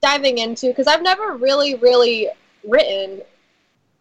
diving 0.02 0.38
into 0.38 0.68
because 0.68 0.86
I've 0.86 1.02
never 1.02 1.36
really, 1.36 1.76
really 1.76 2.28
written 2.64 3.22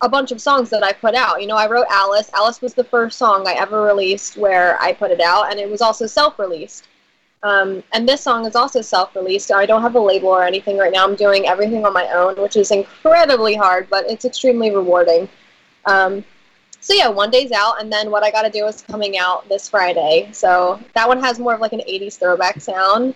a 0.02 0.10
bunch 0.10 0.32
of 0.32 0.42
songs 0.42 0.70
that 0.70 0.84
I 0.84 0.92
put 0.92 1.16
out. 1.16 1.42
You 1.42 1.48
know, 1.48 1.56
I 1.56 1.68
wrote 1.68 1.88
Alice. 1.90 2.30
Alice 2.34 2.62
was 2.62 2.74
the 2.74 2.84
first 2.84 3.18
song 3.18 3.48
I 3.48 3.54
ever 3.54 3.82
released 3.82 4.38
where 4.38 4.80
I 4.82 4.94
put 4.94 5.12
it 5.12 5.22
out, 5.22 5.52
and 5.52 5.60
it 5.60 5.70
was 5.70 5.82
also 5.82 6.06
self-released. 6.06 6.88
Um, 7.44 7.84
and 7.94 8.10
this 8.10 8.22
song 8.22 8.46
is 8.46 8.56
also 8.56 8.82
self-released. 8.82 9.52
I 9.52 9.66
don't 9.66 9.82
have 9.82 9.96
a 9.96 10.00
label 10.00 10.30
or 10.30 10.44
anything 10.44 10.78
right 10.78 10.92
now. 10.92 11.06
I'm 11.06 11.16
doing 11.16 11.48
everything 11.48 11.86
on 11.86 11.94
my 11.94 12.08
own, 12.10 12.36
which 12.42 12.56
is 12.56 12.72
incredibly 12.72 13.56
hard, 13.56 13.88
but 13.90 14.10
it's 14.10 14.26
extremely 14.26 14.76
rewarding. 14.76 15.30
Um, 15.86 16.26
so 16.86 16.94
yeah, 16.94 17.08
one 17.08 17.32
day's 17.32 17.52
out, 17.52 17.82
and 17.82 17.92
then 17.92 18.12
what 18.12 18.22
I 18.22 18.30
got 18.30 18.44
to 18.44 18.52
do 18.52 18.68
is 18.68 18.84
coming 18.84 19.18
out 19.18 19.50
this 19.50 19.68
Friday. 19.68 20.30
So 20.34 20.80
that 20.94 21.08
one 21.08 21.20
has 21.20 21.40
more 21.40 21.56
of 21.56 21.60
like 21.60 21.74
an 21.74 21.80
'80s 21.80 22.20
throwback 22.20 22.62
sound, 22.62 23.16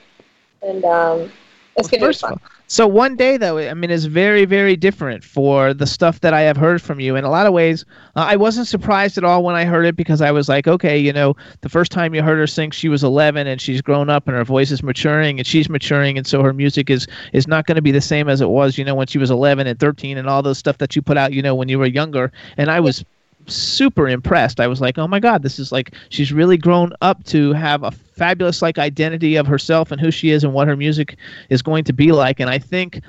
and 0.64 0.84
um, 0.86 1.32
it's 1.76 1.88
gonna 1.88 2.08
be 2.08 2.14
fun. 2.14 2.40
so 2.66 2.88
one 2.88 3.16
day 3.16 3.38
though, 3.38 3.60
I 3.60 3.76
mean, 3.76 3.91
is 3.91 4.06
very, 4.06 4.46
very 4.46 4.76
different 4.76 5.24
for 5.24 5.76
the 5.76 5.86
stuff 5.86 6.20
that 6.22 6.34
I 6.34 6.41
have 6.41 6.58
heard 6.58 6.82
from 6.82 7.00
you. 7.00 7.16
In 7.16 7.24
a 7.24 7.30
lot 7.30 7.46
of 7.46 7.54
ways, 7.54 7.86
uh, 8.16 8.26
I 8.28 8.38
wasn't 8.38 8.66
surprised 8.66 9.20
at 9.20 9.24
all 9.24 9.44
when 9.44 9.54
I 9.54 9.66
heard 9.66 9.86
it 9.86 9.96
because 9.96 10.20
I 10.20 10.32
was 10.32 10.50
like, 10.50 10.68
okay, 10.68 10.98
you 10.98 11.14
know, 11.14 11.36
the 11.62 11.70
first 11.70 11.91
time 11.91 12.16
you 12.16 12.24
heard 12.24 12.40
her 12.40 12.48
sing, 12.48 12.72
she 12.72 12.90
was 12.90 13.04
11 13.04 13.46
and 13.46 13.62
she's 13.62 13.84
grown 13.84 14.10
up 14.10 14.28
and 14.28 14.36
her 14.36 14.44
voice 14.44 14.72
is 14.72 14.82
maturing 14.82 15.38
and 15.38 15.46
she's 15.46 15.70
maturing, 15.70 16.18
and 16.18 16.26
so 16.26 16.41
her 16.41 16.54
music 16.54 16.90
is 16.90 17.06
is 17.34 17.48
not 17.48 17.68
going 17.68 17.76
to 17.76 17.84
be 17.84 17.91
the 17.91 18.02
same 18.02 18.30
as 18.30 18.41
it 18.41 18.50
was, 18.50 18.80
you 18.80 18.84
know, 18.84 18.96
when 18.96 19.06
she 19.06 19.20
was 19.20 19.30
11 19.30 19.68
and 19.68 19.80
13 19.80 20.18
and 20.18 20.28
all 20.28 20.41
those 20.41 20.58
stuff 20.58 20.80
that 20.80 20.96
you 20.96 21.04
put 21.04 21.18
out, 21.18 21.34
you 21.34 21.44
know, 21.44 21.54
when 21.54 21.70
you 21.70 21.78
were 21.78 21.86
younger. 21.86 22.32
And 22.58 22.72
I 22.72 22.80
was 22.80 23.06
super 23.48 24.07
impressed. 24.07 24.60
I 24.60 24.68
was 24.68 24.82
like, 24.82 24.98
"Oh 24.98 25.07
my 25.07 25.20
god, 25.20 25.44
this 25.44 25.60
is 25.60 25.72
like 25.72 25.94
she's 26.10 26.32
really 26.32 26.57
grown 26.57 26.94
up 27.02 27.24
to 27.26 27.53
have 27.53 27.84
a 27.84 27.91
fabulous 27.91 28.61
like 28.61 28.78
identity 28.78 29.36
of 29.36 29.48
herself 29.48 29.91
and 29.91 29.99
who 29.99 30.11
she 30.11 30.32
is 30.32 30.44
and 30.44 30.53
what 30.53 30.68
her 30.68 30.76
music 30.76 31.18
is 31.49 31.61
going 31.61 31.84
to 31.86 31.94
be 31.94 32.11
like." 32.11 32.40
And 32.40 32.49
I 32.49 32.60
think 32.60 33.02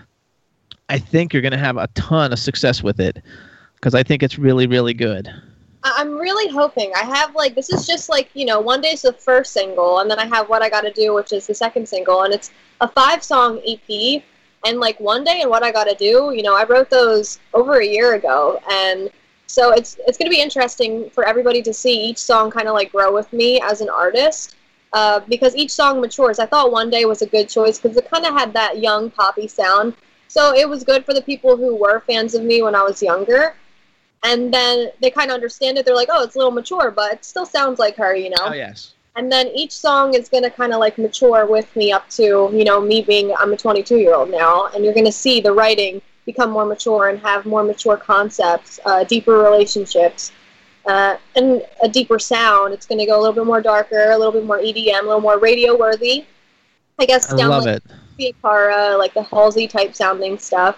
I 0.88 0.98
think 0.98 1.32
you're 1.32 1.42
going 1.42 1.52
to 1.52 1.58
have 1.58 1.76
a 1.76 1.88
ton 1.88 2.32
of 2.32 2.38
success 2.38 2.82
with 2.82 3.00
it 3.00 3.22
because 3.74 3.94
I 3.94 4.02
think 4.02 4.22
it's 4.22 4.38
really 4.38 4.66
really 4.66 4.94
good. 4.94 5.30
I'm 5.82 6.18
really 6.18 6.52
hoping. 6.52 6.92
I 6.94 7.04
have 7.04 7.34
like 7.34 7.54
this 7.54 7.70
is 7.70 7.86
just 7.86 8.08
like 8.08 8.30
you 8.34 8.44
know 8.44 8.60
one 8.60 8.80
day's 8.80 9.02
the 9.02 9.12
first 9.12 9.52
single, 9.52 10.00
and 10.00 10.10
then 10.10 10.18
I 10.18 10.26
have 10.26 10.48
what 10.48 10.62
I 10.62 10.68
got 10.68 10.82
to 10.82 10.92
do, 10.92 11.14
which 11.14 11.32
is 11.32 11.46
the 11.46 11.54
second 11.54 11.88
single, 11.88 12.22
and 12.22 12.34
it's 12.34 12.50
a 12.80 12.88
five 12.88 13.22
song 13.22 13.60
EP. 13.66 14.22
And 14.66 14.78
like 14.78 15.00
one 15.00 15.24
day 15.24 15.40
and 15.40 15.48
what 15.48 15.62
I 15.62 15.72
got 15.72 15.84
to 15.84 15.94
do, 15.94 16.34
you 16.36 16.42
know, 16.42 16.54
I 16.54 16.64
wrote 16.64 16.90
those 16.90 17.38
over 17.54 17.80
a 17.80 17.86
year 17.86 18.12
ago, 18.14 18.60
and 18.70 19.10
so 19.50 19.72
it's 19.72 19.96
it's 20.06 20.16
going 20.16 20.30
to 20.30 20.34
be 20.34 20.40
interesting 20.40 21.10
for 21.10 21.24
everybody 21.26 21.60
to 21.62 21.74
see 21.74 22.00
each 22.08 22.18
song 22.18 22.50
kind 22.50 22.68
of 22.68 22.74
like 22.74 22.92
grow 22.92 23.12
with 23.12 23.32
me 23.32 23.60
as 23.60 23.80
an 23.80 23.88
artist. 23.88 24.56
Uh, 24.92 25.20
because 25.28 25.54
each 25.54 25.70
song 25.70 26.00
matures. 26.00 26.40
I 26.40 26.46
thought 26.46 26.72
One 26.72 26.90
Day 26.90 27.04
was 27.04 27.22
a 27.22 27.26
good 27.26 27.48
choice 27.48 27.78
because 27.78 27.96
it 27.96 28.10
kind 28.10 28.26
of 28.26 28.34
had 28.34 28.52
that 28.54 28.80
young 28.80 29.08
poppy 29.08 29.46
sound. 29.46 29.94
So 30.26 30.52
it 30.52 30.68
was 30.68 30.82
good 30.82 31.04
for 31.04 31.14
the 31.14 31.22
people 31.22 31.56
who 31.56 31.76
were 31.76 32.00
fans 32.00 32.34
of 32.34 32.42
me 32.42 32.60
when 32.60 32.74
I 32.74 32.82
was 32.82 33.00
younger 33.00 33.54
and 34.22 34.52
then 34.52 34.90
they 35.00 35.10
kind 35.10 35.30
of 35.30 35.34
understand 35.34 35.78
it. 35.78 35.84
They're 35.84 35.94
like, 35.94 36.08
"Oh, 36.10 36.22
it's 36.22 36.34
a 36.34 36.38
little 36.38 36.52
mature, 36.52 36.90
but 36.90 37.12
it 37.12 37.24
still 37.24 37.46
sounds 37.46 37.78
like 37.78 37.96
her," 37.96 38.14
you 38.14 38.30
know. 38.30 38.46
Oh 38.46 38.52
yes. 38.52 38.94
And 39.16 39.30
then 39.30 39.48
each 39.48 39.72
song 39.72 40.14
is 40.14 40.28
going 40.28 40.44
to 40.44 40.50
kind 40.50 40.72
of 40.72 40.78
like 40.78 40.96
mature 40.96 41.44
with 41.44 41.74
me 41.74 41.90
up 41.90 42.08
to, 42.10 42.22
you 42.52 42.64
know, 42.64 42.80
me 42.80 43.02
being 43.02 43.34
I'm 43.36 43.52
a 43.52 43.56
22 43.56 43.96
year 43.96 44.14
old 44.14 44.30
now, 44.30 44.66
and 44.74 44.84
you're 44.84 44.94
going 44.94 45.06
to 45.06 45.12
see 45.12 45.40
the 45.40 45.52
writing 45.52 46.00
become 46.32 46.50
more 46.50 46.66
mature 46.66 47.08
and 47.08 47.18
have 47.20 47.46
more 47.46 47.62
mature 47.62 47.96
concepts, 47.96 48.78
uh, 48.84 49.04
deeper 49.04 49.36
relationships, 49.38 50.32
uh, 50.86 51.16
and 51.36 51.62
a 51.82 51.88
deeper 51.88 52.18
sound. 52.18 52.72
It's 52.74 52.86
going 52.86 52.98
to 52.98 53.06
go 53.06 53.18
a 53.18 53.20
little 53.20 53.34
bit 53.34 53.46
more 53.46 53.60
darker, 53.60 54.10
a 54.10 54.18
little 54.18 54.32
bit 54.32 54.44
more 54.44 54.58
EDM, 54.58 55.00
a 55.00 55.06
little 55.06 55.20
more 55.20 55.38
radio 55.38 55.76
worthy. 55.76 56.24
I 56.98 57.06
guess 57.06 57.32
I 57.32 57.36
down 57.36 57.50
love 57.50 57.64
like 57.64 57.76
it. 57.76 57.82
the 58.18 58.34
Akara, 58.42 58.98
like 58.98 59.14
the 59.14 59.22
Halsey 59.22 59.66
type 59.66 59.94
sounding 59.94 60.38
stuff. 60.38 60.76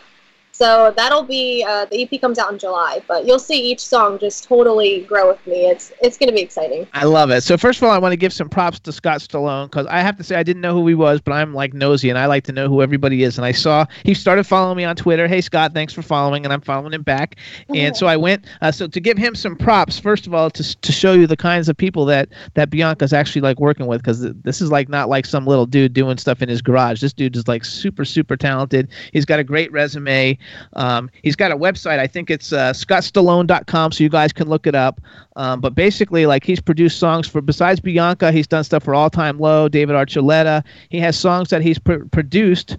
So 0.62 0.92
that'll 0.96 1.24
be 1.24 1.64
uh, 1.66 1.86
the 1.86 2.04
EP 2.04 2.20
comes 2.20 2.38
out 2.38 2.52
in 2.52 2.56
July, 2.56 3.02
but 3.08 3.26
you'll 3.26 3.40
see 3.40 3.60
each 3.60 3.80
song 3.80 4.20
just 4.20 4.44
totally 4.44 5.00
grow 5.00 5.26
with 5.26 5.44
me. 5.44 5.66
It's 5.66 5.92
it's 6.00 6.16
gonna 6.16 6.30
be 6.30 6.40
exciting. 6.40 6.86
I 6.92 7.02
love 7.02 7.32
it. 7.32 7.40
So 7.40 7.56
first 7.56 7.80
of 7.80 7.82
all, 7.82 7.90
I 7.90 7.98
want 7.98 8.12
to 8.12 8.16
give 8.16 8.32
some 8.32 8.48
props 8.48 8.78
to 8.78 8.92
Scott 8.92 9.18
Stallone 9.18 9.66
because 9.66 9.88
I 9.88 9.98
have 9.98 10.16
to 10.18 10.22
say 10.22 10.36
I 10.36 10.44
didn't 10.44 10.62
know 10.62 10.72
who 10.72 10.86
he 10.86 10.94
was, 10.94 11.20
but 11.20 11.32
I'm 11.32 11.52
like 11.52 11.74
nosy 11.74 12.10
and 12.10 12.16
I 12.16 12.26
like 12.26 12.44
to 12.44 12.52
know 12.52 12.68
who 12.68 12.80
everybody 12.80 13.24
is. 13.24 13.38
And 13.38 13.44
I 13.44 13.50
saw 13.50 13.86
he 14.04 14.14
started 14.14 14.44
following 14.44 14.76
me 14.76 14.84
on 14.84 14.94
Twitter. 14.94 15.26
Hey 15.26 15.40
Scott, 15.40 15.74
thanks 15.74 15.92
for 15.92 16.02
following, 16.02 16.44
and 16.44 16.52
I'm 16.52 16.60
following 16.60 16.92
him 16.92 17.02
back. 17.02 17.38
And 17.74 17.96
so 17.96 18.06
I 18.06 18.16
went. 18.16 18.44
Uh, 18.60 18.70
so 18.70 18.86
to 18.86 19.00
give 19.00 19.18
him 19.18 19.34
some 19.34 19.56
props, 19.56 19.98
first 19.98 20.28
of 20.28 20.34
all, 20.34 20.48
to 20.48 20.80
to 20.80 20.92
show 20.92 21.12
you 21.12 21.26
the 21.26 21.36
kinds 21.36 21.68
of 21.68 21.76
people 21.76 22.04
that 22.04 22.28
that 22.54 22.70
Bianca's 22.70 23.12
actually 23.12 23.40
like 23.40 23.58
working 23.58 23.88
with, 23.88 24.00
because 24.00 24.20
this 24.20 24.60
is 24.60 24.70
like 24.70 24.88
not 24.88 25.08
like 25.08 25.26
some 25.26 25.44
little 25.44 25.66
dude 25.66 25.92
doing 25.92 26.18
stuff 26.18 26.40
in 26.40 26.48
his 26.48 26.62
garage. 26.62 27.00
This 27.00 27.12
dude 27.12 27.34
is 27.34 27.48
like 27.48 27.64
super 27.64 28.04
super 28.04 28.36
talented. 28.36 28.88
He's 29.12 29.24
got 29.24 29.40
a 29.40 29.44
great 29.44 29.72
resume. 29.72 30.38
Um, 30.74 31.10
he's 31.22 31.36
got 31.36 31.52
a 31.52 31.56
website. 31.56 31.98
I 31.98 32.06
think 32.06 32.30
it's 32.30 32.52
uh, 32.52 32.72
scottstallone.com, 32.72 33.92
so 33.92 34.04
you 34.04 34.10
guys 34.10 34.32
can 34.32 34.48
look 34.48 34.66
it 34.66 34.74
up. 34.74 35.00
Um, 35.36 35.60
but 35.60 35.74
basically, 35.74 36.26
like 36.26 36.44
he's 36.44 36.60
produced 36.60 36.98
songs 36.98 37.26
for 37.28 37.40
besides 37.40 37.80
Bianca, 37.80 38.32
he's 38.32 38.46
done 38.46 38.64
stuff 38.64 38.82
for 38.82 38.94
All 38.94 39.10
Time 39.10 39.38
Low, 39.38 39.68
David 39.68 39.96
Archuleta. 39.96 40.64
He 40.88 40.98
has 40.98 41.18
songs 41.18 41.50
that 41.50 41.62
he's 41.62 41.78
pr- 41.78 42.04
produced. 42.10 42.76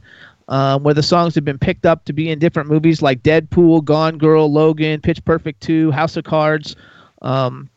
Um, 0.49 0.83
where 0.83 0.93
the 0.93 1.01
songs 1.01 1.35
have 1.35 1.45
been 1.45 1.57
picked 1.57 1.85
up 1.85 2.03
to 2.03 2.11
be 2.11 2.29
in 2.29 2.37
different 2.37 2.67
movies 2.67 3.01
like 3.01 3.23
Deadpool, 3.23 3.85
Gone 3.85 4.17
Girl, 4.17 4.51
Logan, 4.51 4.99
Pitch 4.99 5.23
Perfect 5.23 5.61
2, 5.61 5.89
House 5.91 6.17
of 6.17 6.25
Cards. 6.25 6.75
Um, 7.21 7.69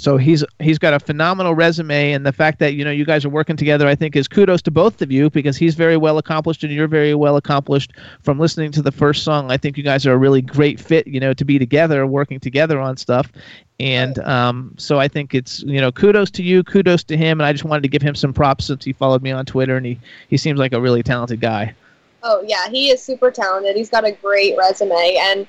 so 0.00 0.16
he's 0.16 0.44
he's 0.58 0.78
got 0.78 0.94
a 0.94 1.00
phenomenal 1.00 1.54
resume, 1.54 2.12
and 2.12 2.24
the 2.24 2.32
fact 2.32 2.58
that 2.60 2.74
you 2.74 2.84
know 2.84 2.90
you 2.90 3.04
guys 3.04 3.24
are 3.24 3.28
working 3.28 3.56
together, 3.56 3.86
I 3.86 3.94
think, 3.94 4.16
is 4.16 4.26
kudos 4.26 4.62
to 4.62 4.70
both 4.70 5.02
of 5.02 5.12
you 5.12 5.30
because 5.30 5.56
he's 5.56 5.74
very 5.74 5.96
well 5.96 6.18
accomplished 6.18 6.64
and 6.64 6.72
you're 6.72 6.88
very 6.88 7.14
well 7.14 7.36
accomplished. 7.36 7.92
From 8.22 8.38
listening 8.38 8.72
to 8.72 8.82
the 8.82 8.92
first 8.92 9.22
song, 9.22 9.50
I 9.50 9.56
think 9.56 9.76
you 9.76 9.82
guys 9.82 10.06
are 10.06 10.12
a 10.12 10.16
really 10.16 10.42
great 10.42 10.80
fit, 10.80 11.06
you 11.06 11.20
know, 11.20 11.32
to 11.34 11.44
be 11.44 11.58
together, 11.58 12.06
working 12.06 12.40
together 12.40 12.80
on 12.80 12.96
stuff. 12.96 13.30
And 13.78 14.18
um, 14.20 14.74
so 14.78 14.98
I 14.98 15.08
think 15.08 15.34
it's 15.34 15.60
you 15.62 15.80
know 15.80 15.92
kudos 15.92 16.30
to 16.32 16.42
you, 16.42 16.62
kudos 16.64 17.04
to 17.04 17.16
him, 17.16 17.40
and 17.40 17.46
I 17.46 17.52
just 17.52 17.64
wanted 17.64 17.82
to 17.82 17.88
give 17.88 18.02
him 18.02 18.14
some 18.14 18.32
props 18.32 18.66
since 18.66 18.84
he 18.84 18.92
followed 18.92 19.22
me 19.22 19.30
on 19.30 19.44
Twitter, 19.44 19.76
and 19.76 19.84
he 19.84 19.98
he 20.28 20.36
seems 20.36 20.58
like 20.58 20.72
a 20.72 20.80
really 20.80 21.02
talented 21.02 21.40
guy. 21.40 21.74
Oh 22.22 22.42
yeah, 22.46 22.68
he 22.68 22.90
is 22.90 23.02
super 23.02 23.30
talented. 23.30 23.76
He's 23.76 23.90
got 23.90 24.04
a 24.04 24.12
great 24.12 24.56
resume, 24.56 25.16
and 25.20 25.46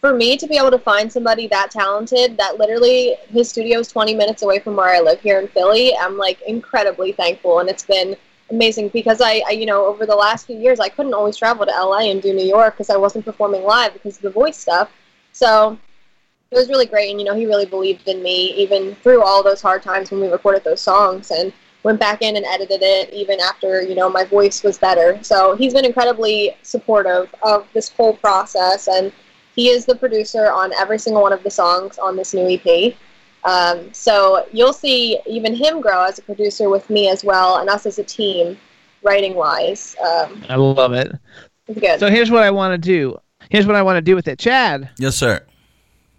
for 0.00 0.14
me 0.14 0.36
to 0.36 0.46
be 0.46 0.56
able 0.56 0.70
to 0.70 0.78
find 0.78 1.10
somebody 1.10 1.48
that 1.48 1.70
talented, 1.70 2.36
that 2.36 2.58
literally 2.58 3.16
his 3.30 3.48
studio 3.48 3.80
is 3.80 3.88
20 3.88 4.14
minutes 4.14 4.42
away 4.42 4.60
from 4.60 4.76
where 4.76 4.94
I 4.94 5.00
live 5.00 5.20
here 5.20 5.40
in 5.40 5.48
Philly, 5.48 5.96
I'm 5.96 6.16
like 6.16 6.40
incredibly 6.42 7.12
thankful, 7.12 7.58
and 7.58 7.68
it's 7.68 7.84
been 7.84 8.16
amazing 8.50 8.88
because 8.88 9.20
I, 9.20 9.42
I 9.46 9.50
you 9.52 9.66
know, 9.66 9.86
over 9.86 10.06
the 10.06 10.14
last 10.14 10.46
few 10.46 10.56
years, 10.56 10.78
I 10.80 10.88
couldn't 10.88 11.14
always 11.14 11.36
travel 11.36 11.66
to 11.66 11.72
LA 11.72 12.10
and 12.10 12.22
do 12.22 12.32
New 12.32 12.46
York 12.46 12.74
because 12.74 12.90
I 12.90 12.96
wasn't 12.96 13.24
performing 13.24 13.64
live 13.64 13.92
because 13.92 14.16
of 14.16 14.22
the 14.22 14.30
voice 14.30 14.56
stuff. 14.56 14.90
So 15.32 15.78
it 16.50 16.54
was 16.54 16.68
really 16.68 16.86
great, 16.86 17.10
and 17.10 17.20
you 17.20 17.26
know, 17.26 17.34
he 17.34 17.46
really 17.46 17.66
believed 17.66 18.08
in 18.08 18.22
me 18.22 18.54
even 18.54 18.94
through 18.96 19.22
all 19.22 19.42
those 19.42 19.60
hard 19.60 19.82
times 19.82 20.10
when 20.10 20.20
we 20.20 20.28
recorded 20.28 20.62
those 20.62 20.80
songs, 20.80 21.32
and 21.32 21.52
went 21.82 21.98
back 21.98 22.22
in 22.22 22.36
and 22.36 22.44
edited 22.46 22.82
it 22.82 23.12
even 23.12 23.40
after 23.40 23.82
you 23.82 23.96
know 23.96 24.08
my 24.08 24.24
voice 24.24 24.62
was 24.62 24.78
better. 24.78 25.18
So 25.22 25.56
he's 25.56 25.74
been 25.74 25.84
incredibly 25.84 26.56
supportive 26.62 27.34
of 27.42 27.66
this 27.74 27.88
whole 27.88 28.16
process, 28.16 28.86
and 28.86 29.12
he 29.58 29.70
is 29.70 29.84
the 29.84 29.96
producer 29.96 30.52
on 30.52 30.72
every 30.74 31.00
single 31.00 31.20
one 31.20 31.32
of 31.32 31.42
the 31.42 31.50
songs 31.50 31.98
on 31.98 32.14
this 32.14 32.32
new 32.32 32.48
EP. 32.48 32.94
Um, 33.42 33.92
so 33.92 34.46
you'll 34.52 34.72
see 34.72 35.18
even 35.26 35.52
him 35.52 35.80
grow 35.80 36.04
as 36.04 36.16
a 36.20 36.22
producer 36.22 36.68
with 36.70 36.88
me 36.88 37.08
as 37.08 37.24
well, 37.24 37.56
and 37.56 37.68
us 37.68 37.84
as 37.84 37.98
a 37.98 38.04
team, 38.04 38.56
writing 39.02 39.34
wise. 39.34 39.96
Um, 40.00 40.44
I 40.48 40.54
love 40.54 40.92
it. 40.92 41.10
it's 41.66 41.80
good. 41.80 41.98
So 41.98 42.08
here's 42.08 42.30
what 42.30 42.44
I 42.44 42.52
want 42.52 42.72
to 42.72 42.78
do. 42.78 43.18
Here's 43.50 43.66
what 43.66 43.74
I 43.74 43.82
want 43.82 43.96
to 43.96 44.00
do 44.00 44.14
with 44.14 44.28
it, 44.28 44.38
Chad. 44.38 44.90
Yes, 44.96 45.16
sir. 45.16 45.44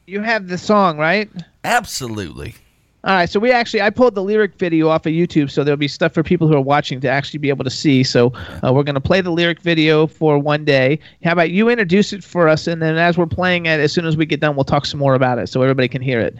You 0.05 0.19
have 0.19 0.49
the 0.49 0.57
song, 0.57 0.97
right? 0.97 1.29
Absolutely. 1.63 2.55
All 3.05 3.15
right, 3.15 3.29
so 3.29 3.39
we 3.39 3.49
actually 3.49 3.81
I 3.81 3.91
pulled 3.91 4.15
the 4.15 4.23
lyric 4.23 4.55
video 4.55 4.89
off 4.89 5.05
of 5.05 5.13
YouTube, 5.13 5.49
so 5.49 5.63
there'll 5.63 5.77
be 5.77 5.87
stuff 5.87 6.13
for 6.13 6.21
people 6.21 6.49
who 6.49 6.55
are 6.55 6.61
watching 6.61 6.99
to 6.99 7.07
actually 7.07 7.39
be 7.39 7.47
able 7.47 7.63
to 7.63 7.69
see. 7.69 8.03
So 8.03 8.33
uh, 8.61 8.73
we're 8.73 8.83
going 8.83 8.95
to 8.95 9.01
play 9.01 9.21
the 9.21 9.31
lyric 9.31 9.61
video 9.61 10.05
for 10.05 10.37
one 10.37 10.65
day. 10.65 10.99
How 11.23 11.31
about 11.31 11.51
you 11.51 11.69
introduce 11.69 12.11
it 12.11 12.25
for 12.25 12.49
us, 12.49 12.67
and 12.67 12.81
then 12.81 12.97
as 12.97 13.17
we're 13.17 13.25
playing 13.25 13.67
it, 13.67 13.79
as 13.79 13.93
soon 13.93 14.05
as 14.05 14.17
we 14.17 14.25
get 14.25 14.41
done, 14.41 14.55
we'll 14.55 14.65
talk 14.65 14.85
some 14.85 14.99
more 14.99 15.13
about 15.13 15.39
it, 15.39 15.47
so 15.47 15.61
everybody 15.61 15.87
can 15.87 16.01
hear 16.01 16.19
it. 16.19 16.35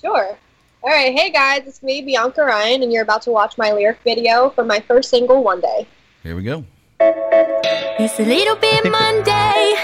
Sure. 0.00 0.38
All 0.84 0.90
right, 0.90 1.12
hey 1.12 1.30
guys, 1.30 1.62
it's 1.66 1.82
me, 1.82 2.02
Bianca 2.02 2.44
Ryan, 2.44 2.84
and 2.84 2.92
you're 2.92 3.02
about 3.02 3.22
to 3.22 3.32
watch 3.32 3.58
my 3.58 3.72
lyric 3.72 3.98
video 4.04 4.50
for 4.50 4.62
my 4.62 4.78
first 4.80 5.10
single, 5.10 5.42
One 5.42 5.60
Day. 5.60 5.86
Here 6.22 6.36
we 6.36 6.44
go. 6.44 6.64
It's 7.00 8.20
a 8.20 8.24
little 8.24 8.56
bit 8.56 8.88
Monday 8.88 9.74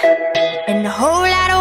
and 0.69 0.87
a 0.87 0.91
whole 0.91 1.23
lot 1.23 1.51
of 1.51 1.60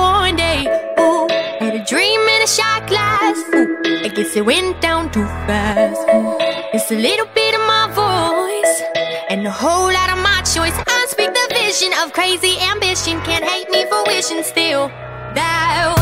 It 4.21 4.45
went 4.45 4.81
down 4.81 5.09
too 5.13 5.25
fast. 5.47 6.01
It's 6.73 6.91
a 6.91 6.95
little 6.95 7.25
bit 7.27 7.55
of 7.55 7.61
my 7.61 7.87
voice 7.87 8.81
and 9.29 9.47
a 9.47 9.51
whole 9.51 9.87
lot 9.87 10.09
of 10.09 10.17
my 10.17 10.41
choice. 10.41 10.75
I 10.87 11.05
speak 11.07 11.33
the 11.33 11.47
vision 11.55 11.93
of 12.03 12.11
crazy 12.11 12.59
ambition. 12.59 13.21
Can't 13.21 13.45
hate 13.45 13.69
me 13.69 13.85
for 13.85 14.03
wishing 14.07 14.43
still 14.43 14.89
that 15.35 15.98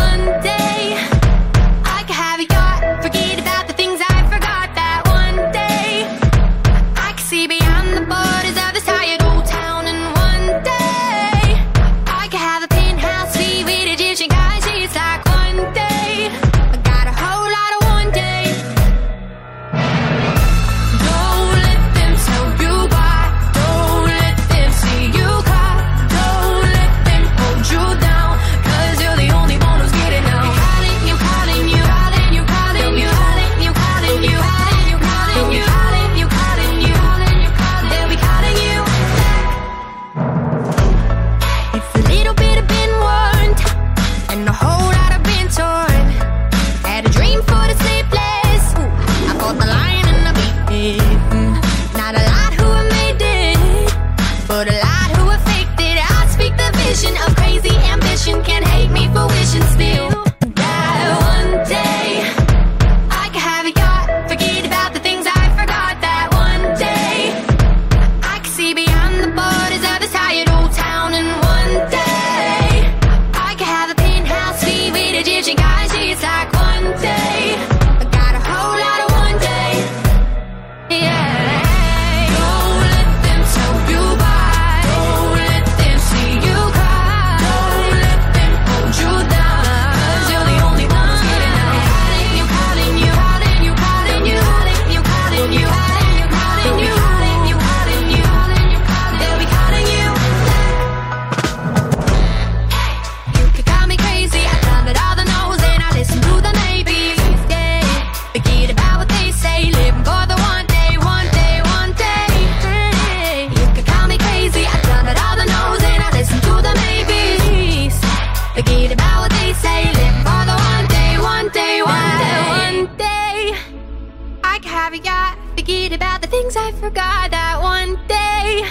forgot. 126.88 127.32
That 127.32 127.60
one 127.62 127.96
day. 128.08 128.64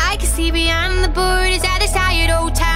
I 0.00 0.16
can 0.18 0.26
see 0.26 0.50
beyond 0.50 1.04
the 1.04 1.08
borders 1.08 1.62
of 1.62 1.78
this 1.78 1.92
tired 1.92 2.30
old 2.30 2.50
oh, 2.50 2.54
town 2.54 2.67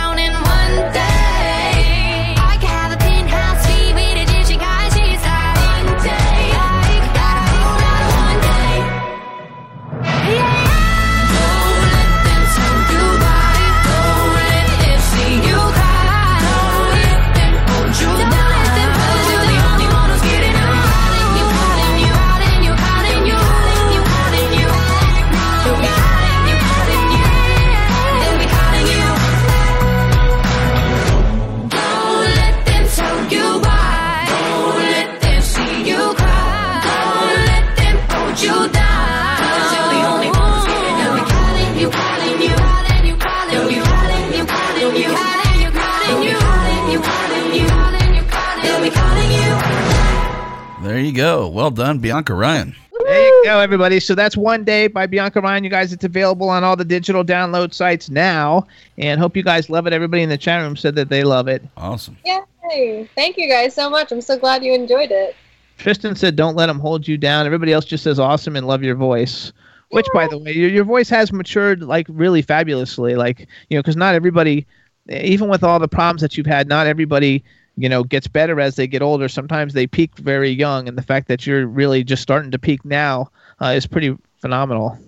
Bianca 52.03 52.35
Ryan. 52.35 52.75
There 53.05 53.27
you 53.27 53.45
go, 53.45 53.61
everybody. 53.61 54.01
So 54.01 54.15
that's 54.15 54.37
One 54.37 54.65
Day 54.65 54.89
by 54.89 55.07
Bianca 55.07 55.41
Ryan. 55.41 55.65
You 55.65 55.71
guys, 55.71 55.93
it's 55.93 56.05
available 56.05 56.49
on 56.49 56.65
all 56.65 56.77
the 56.77 56.85
digital 56.85 57.25
download 57.25 57.73
sites 57.73 58.11
now. 58.11 58.67
And 58.99 59.21
hope 59.21 59.37
you 59.37 59.43
guys 59.43 59.71
love 59.71 59.87
it. 59.87 59.93
Everybody 59.93 60.23
in 60.23 60.29
the 60.29 60.37
chat 60.37 60.61
room 60.61 60.77
said 60.77 60.97
that 60.97 61.09
they 61.09 61.23
love 61.23 61.49
it. 61.49 61.63
Awesome. 61.77 62.17
Yay! 62.25 63.09
Thank 63.15 63.39
you 63.39 63.49
guys 63.49 63.75
so 63.75 63.89
much. 63.89 64.13
I'm 64.13 64.21
so 64.21 64.37
glad 64.37 64.65
you 64.65 64.75
enjoyed 64.75 65.11
it. 65.11 65.37
Tristan 65.79 66.15
said, 66.15 66.37
"Don't 66.37 66.57
let 66.57 66.67
them 66.67 66.79
hold 66.79 67.09
you 67.09 67.17
down." 67.17 67.47
Everybody 67.47 67.73
else 67.73 67.85
just 67.85 68.05
says, 68.05 68.19
"Awesome" 68.19 68.57
and 68.57 68.67
love 68.67 68.83
your 68.83 68.95
voice. 68.95 69.53
Which, 69.91 70.07
by 70.15 70.27
the 70.27 70.39
way, 70.39 70.53
your, 70.53 70.71
your 70.71 70.85
voice 70.85 71.09
has 71.11 71.33
matured 71.33 71.83
like 71.83 72.07
really 72.09 72.43
fabulously. 72.43 73.15
Like 73.15 73.41
you 73.69 73.77
know, 73.77 73.81
because 73.83 73.97
not 73.97 74.15
everybody, 74.15 74.67
even 75.09 75.49
with 75.49 75.63
all 75.63 75.79
the 75.79 75.89
problems 75.89 76.21
that 76.23 76.37
you've 76.37 76.47
had, 76.47 76.69
not 76.69 76.87
everybody 76.87 77.45
you 77.77 77.89
know 77.89 78.05
gets 78.05 78.27
better 78.27 78.61
as 78.61 78.77
they 78.77 78.87
get 78.87 79.03
older. 79.03 79.29
Sometimes 79.29 79.73
they 79.73 79.87
peak 79.87 80.17
very 80.17 80.51
young, 80.51 80.89
and 80.89 80.97
the 80.97 81.03
fact 81.03 81.29
that 81.29 81.47
you're 81.47 81.67
really 81.67 82.05
just 82.05 82.23
starting 82.23 82.51
to 82.51 82.59
peak 82.59 82.85
now 82.85 83.31
uh, 83.61 83.69
is 83.69 83.87
pretty 83.87 84.17
phenomenal. 84.41 84.99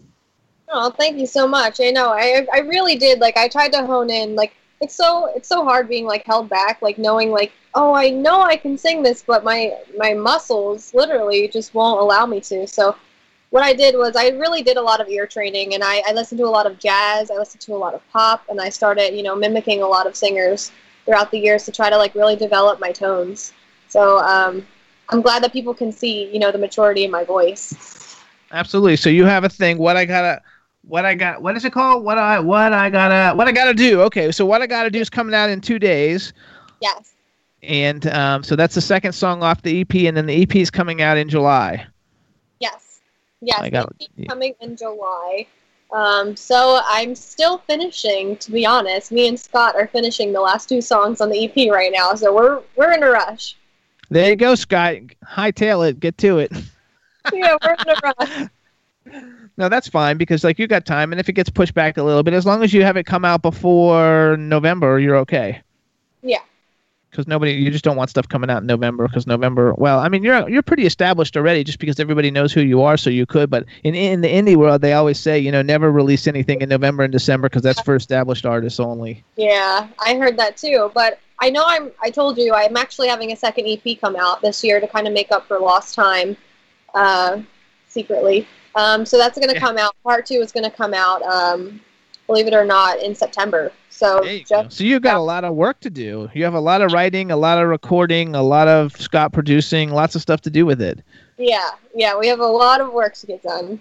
Oh, 0.68 0.90
thank 0.90 1.18
you 1.18 1.26
so 1.26 1.46
much. 1.46 1.80
I 1.80 1.90
know. 1.90 2.10
I 2.10 2.46
I 2.52 2.58
really 2.60 2.96
did. 2.96 3.20
Like 3.20 3.36
I 3.36 3.48
tried 3.48 3.72
to 3.72 3.86
hone 3.86 4.10
in. 4.10 4.34
Like 4.34 4.54
it's 4.80 4.94
so 4.94 5.26
it's 5.34 5.48
so 5.48 5.64
hard 5.64 5.88
being 5.88 6.04
like 6.06 6.24
held 6.24 6.48
back. 6.48 6.80
Like 6.82 6.98
knowing 6.98 7.30
like 7.30 7.52
oh 7.74 7.94
I 7.94 8.10
know 8.10 8.40
I 8.40 8.56
can 8.56 8.78
sing 8.78 9.02
this, 9.02 9.22
but 9.22 9.44
my 9.44 9.72
my 9.96 10.14
muscles 10.14 10.94
literally 10.94 11.48
just 11.48 11.74
won't 11.74 12.00
allow 12.00 12.26
me 12.26 12.40
to. 12.42 12.66
So 12.66 12.96
what 13.50 13.62
I 13.62 13.72
did 13.72 13.94
was 13.94 14.16
I 14.16 14.30
really 14.30 14.62
did 14.62 14.78
a 14.78 14.82
lot 14.82 15.00
of 15.00 15.08
ear 15.08 15.26
training, 15.28 15.74
and 15.74 15.84
I, 15.84 16.02
I 16.08 16.12
listened 16.12 16.38
to 16.38 16.44
a 16.44 16.50
lot 16.50 16.66
of 16.66 16.78
jazz. 16.78 17.30
I 17.30 17.36
listened 17.36 17.60
to 17.62 17.74
a 17.74 17.76
lot 17.76 17.94
of 17.94 18.00
pop, 18.10 18.42
and 18.48 18.60
I 18.60 18.68
started 18.68 19.14
you 19.14 19.22
know 19.22 19.36
mimicking 19.36 19.82
a 19.82 19.86
lot 19.86 20.06
of 20.06 20.16
singers 20.16 20.72
throughout 21.04 21.30
the 21.30 21.38
years 21.38 21.64
to 21.64 21.72
try 21.72 21.90
to 21.90 21.96
like 21.96 22.14
really 22.14 22.36
develop 22.36 22.80
my 22.80 22.92
tones. 22.92 23.52
So 23.88 24.18
um, 24.18 24.66
I'm 25.10 25.20
glad 25.22 25.42
that 25.42 25.52
people 25.52 25.74
can 25.74 25.92
see 25.92 26.30
you 26.32 26.38
know 26.38 26.50
the 26.50 26.58
maturity 26.58 27.04
in 27.04 27.10
my 27.10 27.24
voice. 27.24 28.16
Absolutely. 28.52 28.96
So 28.96 29.10
you 29.10 29.24
have 29.24 29.44
a 29.44 29.48
thing. 29.48 29.78
What 29.78 29.96
I 29.96 30.04
gotta, 30.04 30.40
what 30.82 31.04
I 31.04 31.14
got, 31.14 31.42
what 31.42 31.56
is 31.56 31.64
it 31.64 31.72
called? 31.72 32.04
What 32.04 32.18
I, 32.18 32.38
what 32.38 32.72
I 32.72 32.88
gotta, 32.88 33.36
what 33.36 33.48
I 33.48 33.52
gotta 33.52 33.74
do. 33.74 34.00
Okay. 34.02 34.30
So 34.30 34.46
what 34.46 34.62
I 34.62 34.66
gotta 34.66 34.90
do 34.90 35.00
is 35.00 35.10
coming 35.10 35.34
out 35.34 35.50
in 35.50 35.60
two 35.60 35.78
days, 35.78 36.32
Yes. 36.80 37.14
and 37.62 38.06
um, 38.08 38.44
so 38.44 38.54
that's 38.54 38.74
the 38.74 38.80
second 38.80 39.12
song 39.12 39.42
off 39.42 39.62
the 39.62 39.80
EP, 39.80 39.94
and 40.06 40.16
then 40.16 40.26
the 40.26 40.42
EP 40.42 40.54
is 40.56 40.70
coming 40.70 41.02
out 41.02 41.16
in 41.16 41.28
July. 41.28 41.84
Yes. 42.60 43.00
Yes. 43.40 43.70
Got- 43.70 43.92
coming 44.28 44.54
in 44.60 44.76
July. 44.76 45.46
Um, 45.94 46.34
so 46.34 46.80
I'm 46.84 47.14
still 47.14 47.58
finishing, 47.58 48.36
to 48.38 48.50
be 48.50 48.66
honest. 48.66 49.12
Me 49.12 49.28
and 49.28 49.38
Scott 49.38 49.76
are 49.76 49.86
finishing 49.86 50.32
the 50.32 50.40
last 50.40 50.68
two 50.68 50.80
songs 50.80 51.20
on 51.20 51.30
the 51.30 51.44
EP 51.44 51.70
right 51.70 51.92
now, 51.94 52.14
so 52.14 52.34
we're 52.34 52.60
we're 52.74 52.92
in 52.92 53.04
a 53.04 53.10
rush. 53.10 53.56
There 54.10 54.28
you 54.28 54.34
go, 54.34 54.56
Scott. 54.56 54.96
Hightail 55.24 55.88
it. 55.88 56.00
Get 56.00 56.18
to 56.18 56.40
it. 56.40 56.52
yeah, 57.32 57.56
we're 57.64 57.74
in 57.74 57.88
a 57.88 58.14
rush. 58.18 58.48
No, 59.56 59.68
that's 59.68 59.86
fine 59.86 60.16
because 60.16 60.42
like 60.42 60.58
you 60.58 60.66
got 60.66 60.84
time, 60.84 61.12
and 61.12 61.20
if 61.20 61.28
it 61.28 61.34
gets 61.34 61.48
pushed 61.48 61.74
back 61.74 61.96
a 61.96 62.02
little 62.02 62.24
bit, 62.24 62.34
as 62.34 62.44
long 62.44 62.64
as 62.64 62.74
you 62.74 62.82
have 62.82 62.96
it 62.96 63.04
come 63.04 63.24
out 63.24 63.40
before 63.40 64.36
November, 64.36 64.98
you're 64.98 65.14
okay. 65.18 65.60
Yeah. 66.22 66.40
Because 67.14 67.28
nobody 67.28 67.52
you 67.52 67.70
just 67.70 67.84
don't 67.84 67.96
want 67.96 68.10
stuff 68.10 68.28
coming 68.28 68.50
out 68.50 68.62
in 68.62 68.66
November 68.66 69.06
because 69.06 69.26
November. 69.26 69.72
Well, 69.74 70.00
I 70.00 70.08
mean 70.08 70.24
you're 70.24 70.48
you're 70.48 70.62
pretty 70.62 70.84
established 70.84 71.36
already 71.36 71.62
just 71.62 71.78
because 71.78 72.00
everybody 72.00 72.30
knows 72.30 72.52
who 72.52 72.60
you 72.60 72.82
are, 72.82 72.96
so 72.96 73.08
you 73.08 73.24
could. 73.24 73.50
But 73.50 73.64
in 73.84 73.94
in 73.94 74.20
the 74.20 74.28
indie 74.28 74.56
world, 74.56 74.80
they 74.82 74.94
always 74.94 75.18
say 75.20 75.38
you 75.38 75.52
know 75.52 75.62
never 75.62 75.92
release 75.92 76.26
anything 76.26 76.60
in 76.60 76.68
November 76.68 77.04
and 77.04 77.12
December 77.12 77.48
because 77.48 77.62
that's 77.62 77.80
for 77.82 77.94
established 77.94 78.44
artists 78.44 78.80
only. 78.80 79.22
Yeah, 79.36 79.86
I 80.04 80.16
heard 80.16 80.36
that 80.38 80.56
too. 80.56 80.90
But 80.92 81.20
I 81.40 81.50
know 81.50 81.62
I'm. 81.66 81.92
I 82.02 82.10
told 82.10 82.36
you 82.36 82.52
I'm 82.52 82.76
actually 82.76 83.08
having 83.08 83.30
a 83.32 83.36
second 83.36 83.66
EP 83.68 84.00
come 84.00 84.16
out 84.16 84.42
this 84.42 84.64
year 84.64 84.80
to 84.80 84.88
kind 84.88 85.06
of 85.06 85.12
make 85.12 85.30
up 85.30 85.46
for 85.46 85.58
lost 85.60 85.94
time, 85.94 86.36
uh, 86.94 87.40
secretly. 87.88 88.46
Um, 88.74 89.06
so 89.06 89.18
that's 89.18 89.38
going 89.38 89.50
to 89.50 89.54
Yeah. 89.54 89.60
come 89.60 89.78
out. 89.78 89.94
Part 90.02 90.26
two 90.26 90.40
is 90.40 90.50
going 90.50 90.64
to 90.64 90.70
come 90.70 90.94
out. 90.94 91.22
Um, 91.22 91.80
believe 92.26 92.48
it 92.48 92.54
or 92.54 92.64
not, 92.64 92.98
in 93.00 93.14
September. 93.14 93.70
So 93.94 94.24
you 94.24 94.44
go. 94.44 94.66
So 94.68 94.82
you've 94.82 95.02
got 95.02 95.14
a 95.14 95.20
lot 95.20 95.44
of 95.44 95.54
work 95.54 95.78
to 95.80 95.88
do. 95.88 96.28
You 96.34 96.42
have 96.42 96.54
a 96.54 96.60
lot 96.60 96.82
of 96.82 96.90
writing, 96.90 97.30
a 97.30 97.36
lot 97.36 97.62
of 97.62 97.68
recording, 97.68 98.34
a 98.34 98.42
lot 98.42 98.66
of 98.66 98.90
Scott 98.96 99.32
producing, 99.32 99.90
lots 99.90 100.16
of 100.16 100.20
stuff 100.20 100.40
to 100.40 100.50
do 100.50 100.66
with 100.66 100.82
it. 100.82 100.98
yeah, 101.38 101.70
yeah, 101.94 102.18
we 102.18 102.26
have 102.26 102.40
a 102.40 102.46
lot 102.46 102.80
of 102.80 102.92
work 102.92 103.14
to 103.14 103.26
get 103.26 103.44
done. 103.44 103.80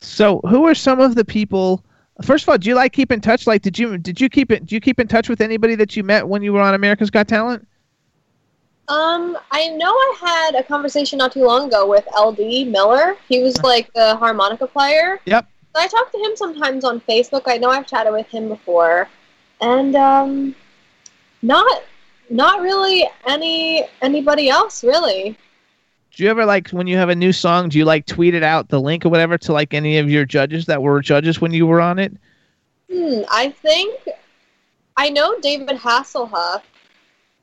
So, 0.00 0.40
who 0.40 0.66
are 0.66 0.74
some 0.74 0.98
of 0.98 1.14
the 1.14 1.24
people? 1.24 1.84
First 2.22 2.44
of 2.44 2.48
all, 2.48 2.58
do 2.58 2.68
you 2.68 2.74
like 2.74 2.92
keep 2.92 3.12
in 3.12 3.20
touch? 3.20 3.46
Like, 3.46 3.62
did 3.62 3.78
you 3.78 3.96
did 3.96 4.20
you 4.20 4.28
keep 4.28 4.50
it? 4.50 4.66
Do 4.66 4.74
you 4.74 4.80
keep 4.80 4.98
in 4.98 5.06
touch 5.06 5.28
with 5.28 5.40
anybody 5.40 5.76
that 5.76 5.96
you 5.96 6.02
met 6.02 6.26
when 6.26 6.42
you 6.42 6.52
were 6.52 6.60
on 6.60 6.74
America's 6.74 7.10
Got 7.10 7.28
Talent? 7.28 7.64
Um, 8.88 9.38
I 9.52 9.68
know 9.68 9.88
I 9.88 10.16
had 10.20 10.54
a 10.56 10.64
conversation 10.64 11.18
not 11.18 11.30
too 11.30 11.44
long 11.44 11.68
ago 11.68 11.88
with 11.88 12.04
LD 12.20 12.66
Miller. 12.66 13.16
He 13.28 13.40
was 13.40 13.56
like 13.62 13.92
the 13.94 14.16
harmonica 14.16 14.66
player. 14.66 15.20
Yep. 15.26 15.46
I 15.76 15.86
talk 15.86 16.10
to 16.10 16.18
him 16.18 16.32
sometimes 16.34 16.84
on 16.84 17.00
Facebook. 17.02 17.42
I 17.46 17.56
know 17.56 17.70
I've 17.70 17.86
chatted 17.86 18.12
with 18.12 18.26
him 18.26 18.48
before, 18.48 19.08
and 19.60 19.96
um, 19.96 20.54
not 21.42 21.82
not 22.30 22.60
really 22.60 23.08
any 23.26 23.86
anybody 24.02 24.48
else 24.48 24.82
really. 24.82 25.36
Do 26.12 26.22
you 26.22 26.30
ever 26.30 26.44
like 26.44 26.70
when 26.70 26.86
you 26.86 26.96
have 26.96 27.08
a 27.08 27.14
new 27.14 27.32
song? 27.32 27.68
Do 27.68 27.78
you 27.78 27.84
like 27.84 28.06
tweet 28.06 28.34
it 28.34 28.44
out 28.44 28.68
the 28.68 28.80
link 28.80 29.04
or 29.04 29.08
whatever 29.08 29.36
to 29.38 29.52
like 29.52 29.74
any 29.74 29.98
of 29.98 30.08
your 30.08 30.24
judges 30.24 30.66
that 30.66 30.80
were 30.80 31.00
judges 31.00 31.40
when 31.40 31.52
you 31.52 31.66
were 31.66 31.80
on 31.80 31.98
it? 31.98 32.12
Hmm, 32.90 33.22
I 33.30 33.50
think 33.50 34.00
I 34.96 35.10
know 35.10 35.40
David 35.40 35.76
Hasselhoff 35.76 36.62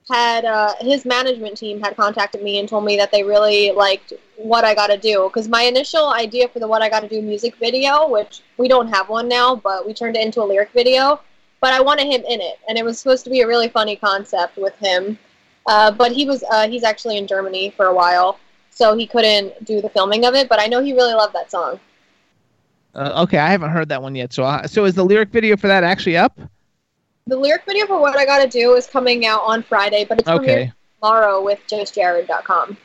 had 0.09 0.45
uh, 0.45 0.73
his 0.79 1.05
management 1.05 1.57
team 1.57 1.81
had 1.81 1.95
contacted 1.95 2.41
me 2.41 2.59
and 2.59 2.67
told 2.67 2.85
me 2.85 2.97
that 2.97 3.11
they 3.11 3.23
really 3.23 3.71
liked 3.71 4.13
what 4.37 4.63
I 4.63 4.73
got 4.73 4.87
to 4.87 4.97
do 4.97 5.25
because 5.27 5.47
my 5.47 5.63
initial 5.63 6.09
idea 6.09 6.47
for 6.47 6.59
the 6.59 6.67
what 6.67 6.81
I 6.81 6.89
got 6.89 7.01
to 7.01 7.09
do 7.09 7.21
music 7.21 7.55
video, 7.57 8.07
which 8.07 8.41
we 8.57 8.67
don't 8.67 8.87
have 8.87 9.09
one 9.09 9.27
now, 9.27 9.55
but 9.55 9.85
we 9.85 9.93
turned 9.93 10.15
it 10.15 10.25
into 10.25 10.41
a 10.41 10.45
lyric 10.45 10.71
video. 10.71 11.19
But 11.61 11.73
I 11.73 11.79
wanted 11.79 12.07
him 12.07 12.23
in 12.27 12.41
it, 12.41 12.59
and 12.67 12.77
it 12.77 12.83
was 12.83 12.99
supposed 12.99 13.23
to 13.25 13.29
be 13.29 13.41
a 13.41 13.47
really 13.47 13.69
funny 13.69 13.95
concept 13.95 14.57
with 14.57 14.75
him. 14.77 15.17
Uh, 15.67 15.91
but 15.91 16.11
he 16.11 16.25
was 16.25 16.43
uh, 16.51 16.67
he's 16.67 16.83
actually 16.83 17.17
in 17.17 17.27
Germany 17.27 17.69
for 17.77 17.85
a 17.85 17.93
while, 17.93 18.39
so 18.71 18.97
he 18.97 19.05
couldn't 19.05 19.63
do 19.63 19.79
the 19.79 19.89
filming 19.89 20.25
of 20.25 20.33
it. 20.33 20.49
But 20.49 20.59
I 20.59 20.65
know 20.65 20.81
he 20.81 20.93
really 20.93 21.13
loved 21.13 21.35
that 21.35 21.51
song. 21.51 21.79
Uh, 22.95 23.23
okay, 23.23 23.37
I 23.37 23.49
haven't 23.49 23.69
heard 23.69 23.89
that 23.89 24.01
one 24.01 24.15
yet. 24.15 24.33
So, 24.33 24.43
uh, 24.43 24.67
so 24.67 24.85
is 24.85 24.95
the 24.95 25.05
lyric 25.05 25.29
video 25.29 25.55
for 25.55 25.67
that 25.67 25.83
actually 25.83 26.17
up? 26.17 26.37
The 27.27 27.37
lyric 27.37 27.63
video 27.65 27.85
for 27.85 28.01
what 28.01 28.17
I 28.17 28.25
got 28.25 28.43
to 28.43 28.49
do 28.49 28.73
is 28.73 28.87
coming 28.87 29.25
out 29.25 29.41
on 29.45 29.61
Friday, 29.61 30.03
but 30.03 30.19
it's 30.19 30.27
Okay. 30.27 30.71
tomorrow 30.99 31.43
with 31.43 31.59
justjared.com. 31.67 32.75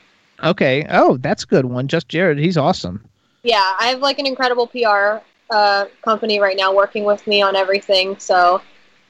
Okay. 0.45 0.87
Oh, 0.91 1.17
that's 1.17 1.45
a 1.45 1.47
good 1.47 1.65
one. 1.65 1.89
Just 1.89 2.09
Jared, 2.09 2.39
he's 2.39 2.59
awesome. 2.59 3.03
Yeah, 3.43 3.75
I 3.81 3.87
have 3.89 4.01
like 4.01 4.19
an 4.19 4.27
incredible 4.27 4.67
PR 4.67 5.25
uh, 5.51 5.87
company 6.03 6.41
right 6.41 6.57
now 6.57 6.75
working 6.75 7.05
with 7.05 7.27
me 7.27 7.43
on 7.43 7.57
everything. 7.57 8.19
So, 8.19 8.61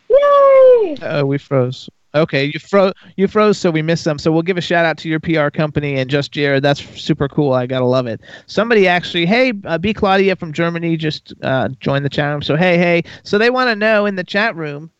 yay! 0.08 0.96
Oh, 1.02 1.24
we 1.26 1.38
froze. 1.38 1.88
Okay, 2.14 2.46
you 2.46 2.58
froze. 2.58 2.94
You 3.16 3.28
froze, 3.28 3.58
so 3.58 3.70
we 3.70 3.82
missed 3.82 4.04
them. 4.04 4.18
So 4.18 4.32
we'll 4.32 4.42
give 4.42 4.56
a 4.56 4.62
shout 4.62 4.86
out 4.86 4.96
to 4.98 5.08
your 5.08 5.20
PR 5.20 5.50
company 5.50 5.96
and 5.96 6.08
just 6.08 6.32
Jared. 6.32 6.62
That's 6.62 6.82
super 6.98 7.28
cool. 7.28 7.52
I 7.52 7.66
gotta 7.66 7.84
love 7.84 8.06
it. 8.06 8.22
Somebody 8.46 8.88
actually, 8.88 9.26
hey, 9.26 9.52
uh, 9.64 9.76
B 9.76 9.92
Claudia 9.92 10.34
from 10.34 10.52
Germany 10.52 10.96
just 10.96 11.34
uh, 11.42 11.68
joined 11.80 12.06
the 12.06 12.10
chat 12.10 12.32
room. 12.32 12.42
So 12.42 12.56
hey, 12.56 12.78
hey. 12.78 13.02
So 13.22 13.36
they 13.36 13.50
want 13.50 13.68
to 13.68 13.76
know 13.76 14.06
in 14.06 14.16
the 14.16 14.24
chat 14.24 14.56
room, 14.56 14.90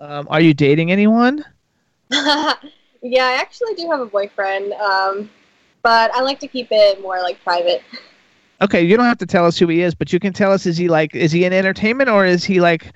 um, 0.00 0.26
are 0.28 0.40
you 0.40 0.54
dating 0.54 0.90
anyone? 0.90 1.44
yeah, 2.10 2.56
I 3.02 3.38
actually 3.40 3.74
do 3.74 3.88
have 3.90 4.00
a 4.00 4.06
boyfriend, 4.06 4.72
um, 4.72 5.30
but 5.82 6.12
I 6.14 6.22
like 6.22 6.40
to 6.40 6.48
keep 6.48 6.68
it 6.72 7.00
more 7.00 7.20
like 7.20 7.40
private. 7.44 7.82
Okay, 8.62 8.82
you 8.82 8.96
don't 8.96 9.06
have 9.06 9.18
to 9.18 9.26
tell 9.26 9.44
us 9.44 9.58
who 9.58 9.68
he 9.68 9.82
is, 9.82 9.94
but 9.94 10.12
you 10.12 10.18
can 10.18 10.32
tell 10.32 10.50
us 10.52 10.64
is 10.66 10.76
he 10.76 10.88
like 10.88 11.14
is 11.14 11.32
he 11.32 11.44
in 11.44 11.52
entertainment 11.52 12.08
or 12.08 12.24
is 12.24 12.44
he 12.44 12.60
like 12.60 12.92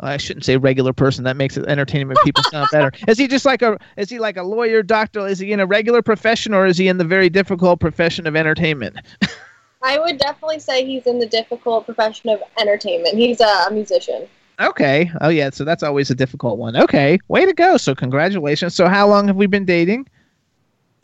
I 0.00 0.16
shouldn't 0.18 0.44
say 0.44 0.56
regular 0.56 0.92
person. 0.92 1.24
That 1.24 1.36
makes 1.36 1.56
it 1.56 1.64
entertainment 1.66 2.18
people 2.24 2.42
sound 2.50 2.68
better. 2.72 2.90
Is 3.08 3.16
he 3.16 3.28
just 3.28 3.44
like 3.44 3.62
a 3.62 3.78
is 3.96 4.10
he 4.10 4.18
like 4.18 4.36
a 4.36 4.42
lawyer, 4.42 4.82
doctor? 4.82 5.26
Is 5.26 5.38
he 5.38 5.52
in 5.52 5.60
a 5.60 5.66
regular 5.66 6.02
profession 6.02 6.52
or 6.54 6.66
is 6.66 6.76
he 6.76 6.88
in 6.88 6.98
the 6.98 7.04
very 7.04 7.28
difficult 7.30 7.80
profession 7.80 8.26
of 8.26 8.36
entertainment? 8.36 8.96
I 9.82 9.98
would 9.98 10.18
definitely 10.18 10.58
say 10.58 10.84
he's 10.84 11.06
in 11.06 11.18
the 11.20 11.26
difficult 11.26 11.84
profession 11.84 12.30
of 12.30 12.42
entertainment. 12.58 13.16
He's 13.16 13.40
a 13.40 13.68
musician. 13.70 14.26
Okay. 14.58 15.10
Oh 15.20 15.28
yeah, 15.28 15.50
so 15.50 15.64
that's 15.64 15.82
always 15.82 16.10
a 16.10 16.14
difficult 16.14 16.58
one. 16.58 16.76
Okay. 16.76 17.18
Way 17.28 17.46
to 17.46 17.52
go. 17.52 17.76
So 17.76 17.94
congratulations. 17.94 18.74
So 18.74 18.88
how 18.88 19.06
long 19.06 19.28
have 19.28 19.36
we 19.36 19.46
been 19.46 19.64
dating? 19.66 20.08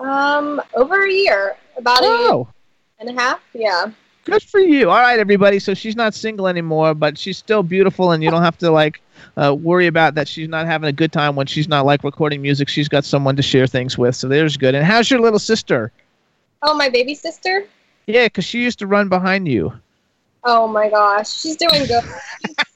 Um, 0.00 0.60
over 0.74 1.04
a 1.04 1.10
year, 1.10 1.56
about 1.76 2.02
a 2.02 2.06
year 2.06 2.14
Oh. 2.14 2.48
And 3.02 3.18
a 3.18 3.20
half. 3.20 3.40
Yeah. 3.52 3.92
Good 4.24 4.42
for 4.42 4.60
you. 4.60 4.88
All 4.88 5.00
right, 5.00 5.18
everybody. 5.18 5.58
So 5.58 5.74
she's 5.74 5.96
not 5.96 6.14
single 6.14 6.46
anymore, 6.46 6.94
but 6.94 7.18
she's 7.18 7.38
still 7.38 7.62
beautiful, 7.62 8.12
and 8.12 8.22
you 8.22 8.30
don't 8.30 8.42
have 8.42 8.56
to 8.58 8.70
like 8.70 9.00
uh, 9.36 9.54
worry 9.54 9.88
about 9.88 10.14
that 10.14 10.28
she's 10.28 10.48
not 10.48 10.66
having 10.66 10.88
a 10.88 10.92
good 10.92 11.12
time 11.12 11.34
when 11.34 11.46
she's 11.46 11.68
not 11.68 11.84
like 11.84 12.04
recording 12.04 12.40
music. 12.40 12.68
She's 12.68 12.88
got 12.88 13.04
someone 13.04 13.34
to 13.36 13.42
share 13.42 13.66
things 13.66 13.98
with. 13.98 14.14
So 14.14 14.28
there's 14.28 14.56
good. 14.56 14.74
And 14.76 14.84
how's 14.86 15.10
your 15.10 15.20
little 15.20 15.40
sister? 15.40 15.90
Oh, 16.62 16.74
my 16.74 16.88
baby 16.88 17.16
sister. 17.16 17.66
Yeah, 18.06 18.26
because 18.26 18.44
she 18.44 18.62
used 18.62 18.78
to 18.78 18.86
run 18.86 19.08
behind 19.08 19.48
you. 19.48 19.72
Oh 20.44 20.66
my 20.66 20.88
gosh, 20.88 21.30
she's 21.30 21.56
doing 21.56 21.84
good. 21.86 22.04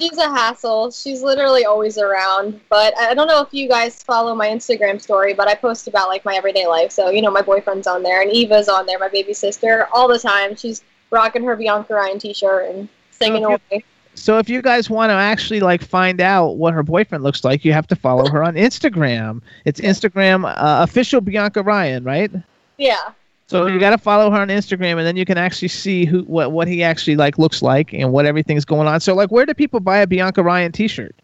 she's 0.00 0.18
a 0.18 0.28
hassle. 0.28 0.90
She's 0.90 1.22
literally 1.22 1.64
always 1.64 1.98
around. 1.98 2.60
But 2.68 2.96
I 2.98 3.14
don't 3.14 3.28
know 3.28 3.40
if 3.40 3.52
you 3.52 3.68
guys 3.68 4.02
follow 4.02 4.34
my 4.34 4.48
Instagram 4.48 5.00
story, 5.00 5.34
but 5.34 5.48
I 5.48 5.54
post 5.54 5.88
about 5.88 6.08
like 6.08 6.24
my 6.24 6.34
everyday 6.34 6.66
life. 6.66 6.92
So 6.92 7.10
you 7.10 7.22
know, 7.22 7.30
my 7.30 7.42
boyfriend's 7.42 7.86
on 7.86 8.02
there, 8.02 8.22
and 8.22 8.30
Eva's 8.32 8.68
on 8.68 8.86
there, 8.86 8.98
my 8.98 9.08
baby 9.08 9.34
sister, 9.34 9.88
all 9.92 10.08
the 10.08 10.18
time. 10.18 10.56
She's 10.56 10.82
rocking 11.10 11.44
her 11.44 11.56
Bianca 11.56 11.94
Ryan 11.94 12.18
T-shirt 12.18 12.74
and 12.74 12.88
singing 13.10 13.44
away. 13.44 13.84
So 14.16 14.38
if 14.38 14.48
you 14.48 14.62
guys 14.62 14.88
want 14.88 15.10
to 15.10 15.14
actually 15.14 15.60
like 15.60 15.82
find 15.82 16.20
out 16.20 16.56
what 16.56 16.72
her 16.72 16.82
boyfriend 16.82 17.24
looks 17.24 17.44
like, 17.44 17.64
you 17.64 17.72
have 17.72 17.86
to 17.88 17.96
follow 17.96 18.28
her 18.30 18.44
on 18.44 18.54
Instagram. 18.54 19.42
It's 19.64 19.80
Instagram 19.80 20.48
uh, 20.48 20.82
official 20.82 21.20
Bianca 21.20 21.62
Ryan, 21.62 22.04
right? 22.04 22.30
Yeah. 22.76 23.10
So 23.46 23.66
you 23.66 23.78
got 23.78 23.90
to 23.90 23.98
follow 23.98 24.30
her 24.30 24.40
on 24.40 24.48
Instagram, 24.48 24.96
and 24.96 25.06
then 25.06 25.16
you 25.16 25.24
can 25.26 25.36
actually 25.36 25.68
see 25.68 26.06
who 26.06 26.22
what 26.22 26.52
what 26.52 26.66
he 26.66 26.82
actually 26.82 27.16
like 27.16 27.38
looks 27.38 27.60
like 27.60 27.92
and 27.92 28.10
what 28.10 28.24
everything's 28.24 28.64
going 28.64 28.88
on. 28.88 29.00
So 29.00 29.14
like, 29.14 29.30
where 29.30 29.44
do 29.44 29.52
people 29.52 29.80
buy 29.80 29.98
a 29.98 30.06
Bianca 30.06 30.42
Ryan 30.42 30.72
T-shirt? 30.72 31.14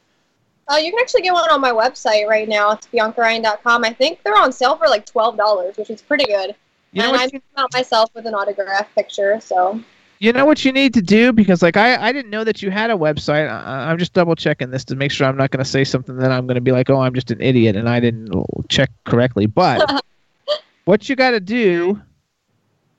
Uh, 0.69 0.77
you 0.77 0.91
can 0.91 1.01
actually 1.01 1.23
get 1.23 1.33
one 1.33 1.51
on 1.51 1.61
my 1.61 1.73
website 1.73 2.29
right 2.29 2.49
now. 2.49 2.73
It's 2.73 2.87
biancaryan.com. 2.89 3.85
I 3.85 3.93
think 3.93 4.23
they're 4.23 4.37
on 4.37 4.53
sale 4.53 4.77
for 4.77 4.87
like 4.87 5.07
twelve 5.07 5.37
dollars, 5.37 5.77
which 5.77 5.91
is 5.91 6.03
pretty 6.03 6.27
good. 6.27 6.55
You 6.93 7.03
and 7.03 7.17
I 7.17 7.29
you- 7.33 7.41
out 7.57 7.73
myself 7.73 8.11
with 8.15 8.27
an 8.27 8.35
autograph 8.35 8.95
picture. 8.95 9.41
So 9.41 9.81
You 10.19 10.33
know 10.33 10.45
what 10.45 10.65
you 10.65 10.73
need 10.73 10.93
to 10.95 11.03
do 11.03 11.33
because 11.33 11.63
like 11.63 11.77
I 11.77 11.97
I 12.09 12.13
didn't 12.13 12.31
know 12.31 12.45
that 12.45 12.63
you 12.63 12.71
had 12.71 12.91
a 12.91 12.95
website. 12.95 13.49
I, 13.51 13.91
I'm 13.91 13.99
just 13.99 14.13
double 14.13 14.37
checking 14.37 14.71
this 14.71 14.85
to 14.87 14.95
make 14.95 15.11
sure 15.11 15.27
I'm 15.27 15.37
not 15.37 15.51
going 15.51 15.65
to 15.65 15.69
say 15.71 15.85
something 15.85 16.19
that 16.19 16.31
I'm 16.31 16.47
going 16.47 16.57
to 16.57 16.61
be 16.61 16.73
like, 16.73 16.91
oh, 16.91 17.01
I'm 17.01 17.15
just 17.15 17.31
an 17.31 17.41
idiot 17.41 17.75
and 17.77 17.89
I 17.89 17.99
didn't 17.99 18.31
check 18.69 18.91
correctly. 19.07 19.47
But 19.47 20.03
what 20.85 21.09
you 21.09 21.17
got 21.17 21.31
to 21.31 21.41
do, 21.41 22.01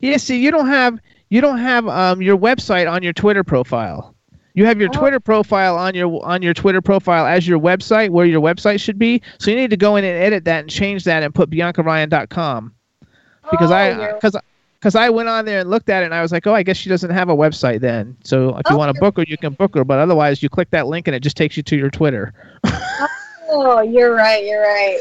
yeah. 0.01 0.17
See, 0.17 0.39
you 0.41 0.51
don't 0.51 0.67
have 0.67 0.99
you 1.29 1.41
don't 1.41 1.59
have 1.59 1.87
um 1.87 2.21
your 2.21 2.37
website 2.37 2.91
on 2.91 3.03
your 3.03 3.13
Twitter 3.13 3.43
profile. 3.43 4.15
You 4.53 4.65
have 4.65 4.79
your 4.81 4.89
Oh. 4.93 4.99
Twitter 4.99 5.19
profile 5.19 5.77
on 5.77 5.95
your 5.95 6.23
on 6.25 6.41
your 6.41 6.53
Twitter 6.53 6.81
profile 6.81 7.25
as 7.25 7.47
your 7.47 7.59
website 7.59 8.09
where 8.09 8.25
your 8.25 8.41
website 8.41 8.81
should 8.81 8.99
be. 8.99 9.21
So 9.39 9.49
you 9.51 9.57
need 9.57 9.69
to 9.69 9.77
go 9.77 9.95
in 9.95 10.03
and 10.03 10.21
edit 10.21 10.43
that 10.45 10.59
and 10.61 10.69
change 10.69 11.03
that 11.05 11.23
and 11.23 11.33
put 11.33 11.49
biancaryan.com 11.49 12.73
because 13.49 13.71
Oh, 13.71 13.75
I 13.75 14.13
because 14.13 14.35
because 14.79 14.95
I 14.95 15.09
went 15.09 15.29
on 15.29 15.45
there 15.45 15.59
and 15.61 15.69
looked 15.69 15.89
at 15.89 16.01
it 16.01 16.05
and 16.05 16.13
I 16.15 16.21
was 16.23 16.31
like, 16.31 16.47
oh, 16.47 16.55
I 16.55 16.63
guess 16.63 16.75
she 16.75 16.89
doesn't 16.89 17.11
have 17.11 17.29
a 17.29 17.35
website 17.35 17.81
then. 17.81 18.17
So 18.23 18.49
if 18.57 18.63
you 18.69 18.75
Oh, 18.75 18.77
want 18.77 18.93
to 18.93 18.99
book 18.99 19.17
her, 19.17 19.23
you 19.27 19.37
can 19.37 19.53
book 19.53 19.75
her, 19.75 19.83
but 19.85 19.99
otherwise, 19.99 20.41
you 20.41 20.49
click 20.49 20.71
that 20.71 20.87
link 20.87 21.07
and 21.07 21.15
it 21.15 21.19
just 21.21 21.37
takes 21.37 21.55
you 21.55 21.61
to 21.63 21.77
your 21.77 21.91
Twitter. 21.91 22.33
oh, 23.49 23.81
you're 23.81 24.15
right. 24.15 24.43
You're 24.43 24.63
right. 24.63 24.99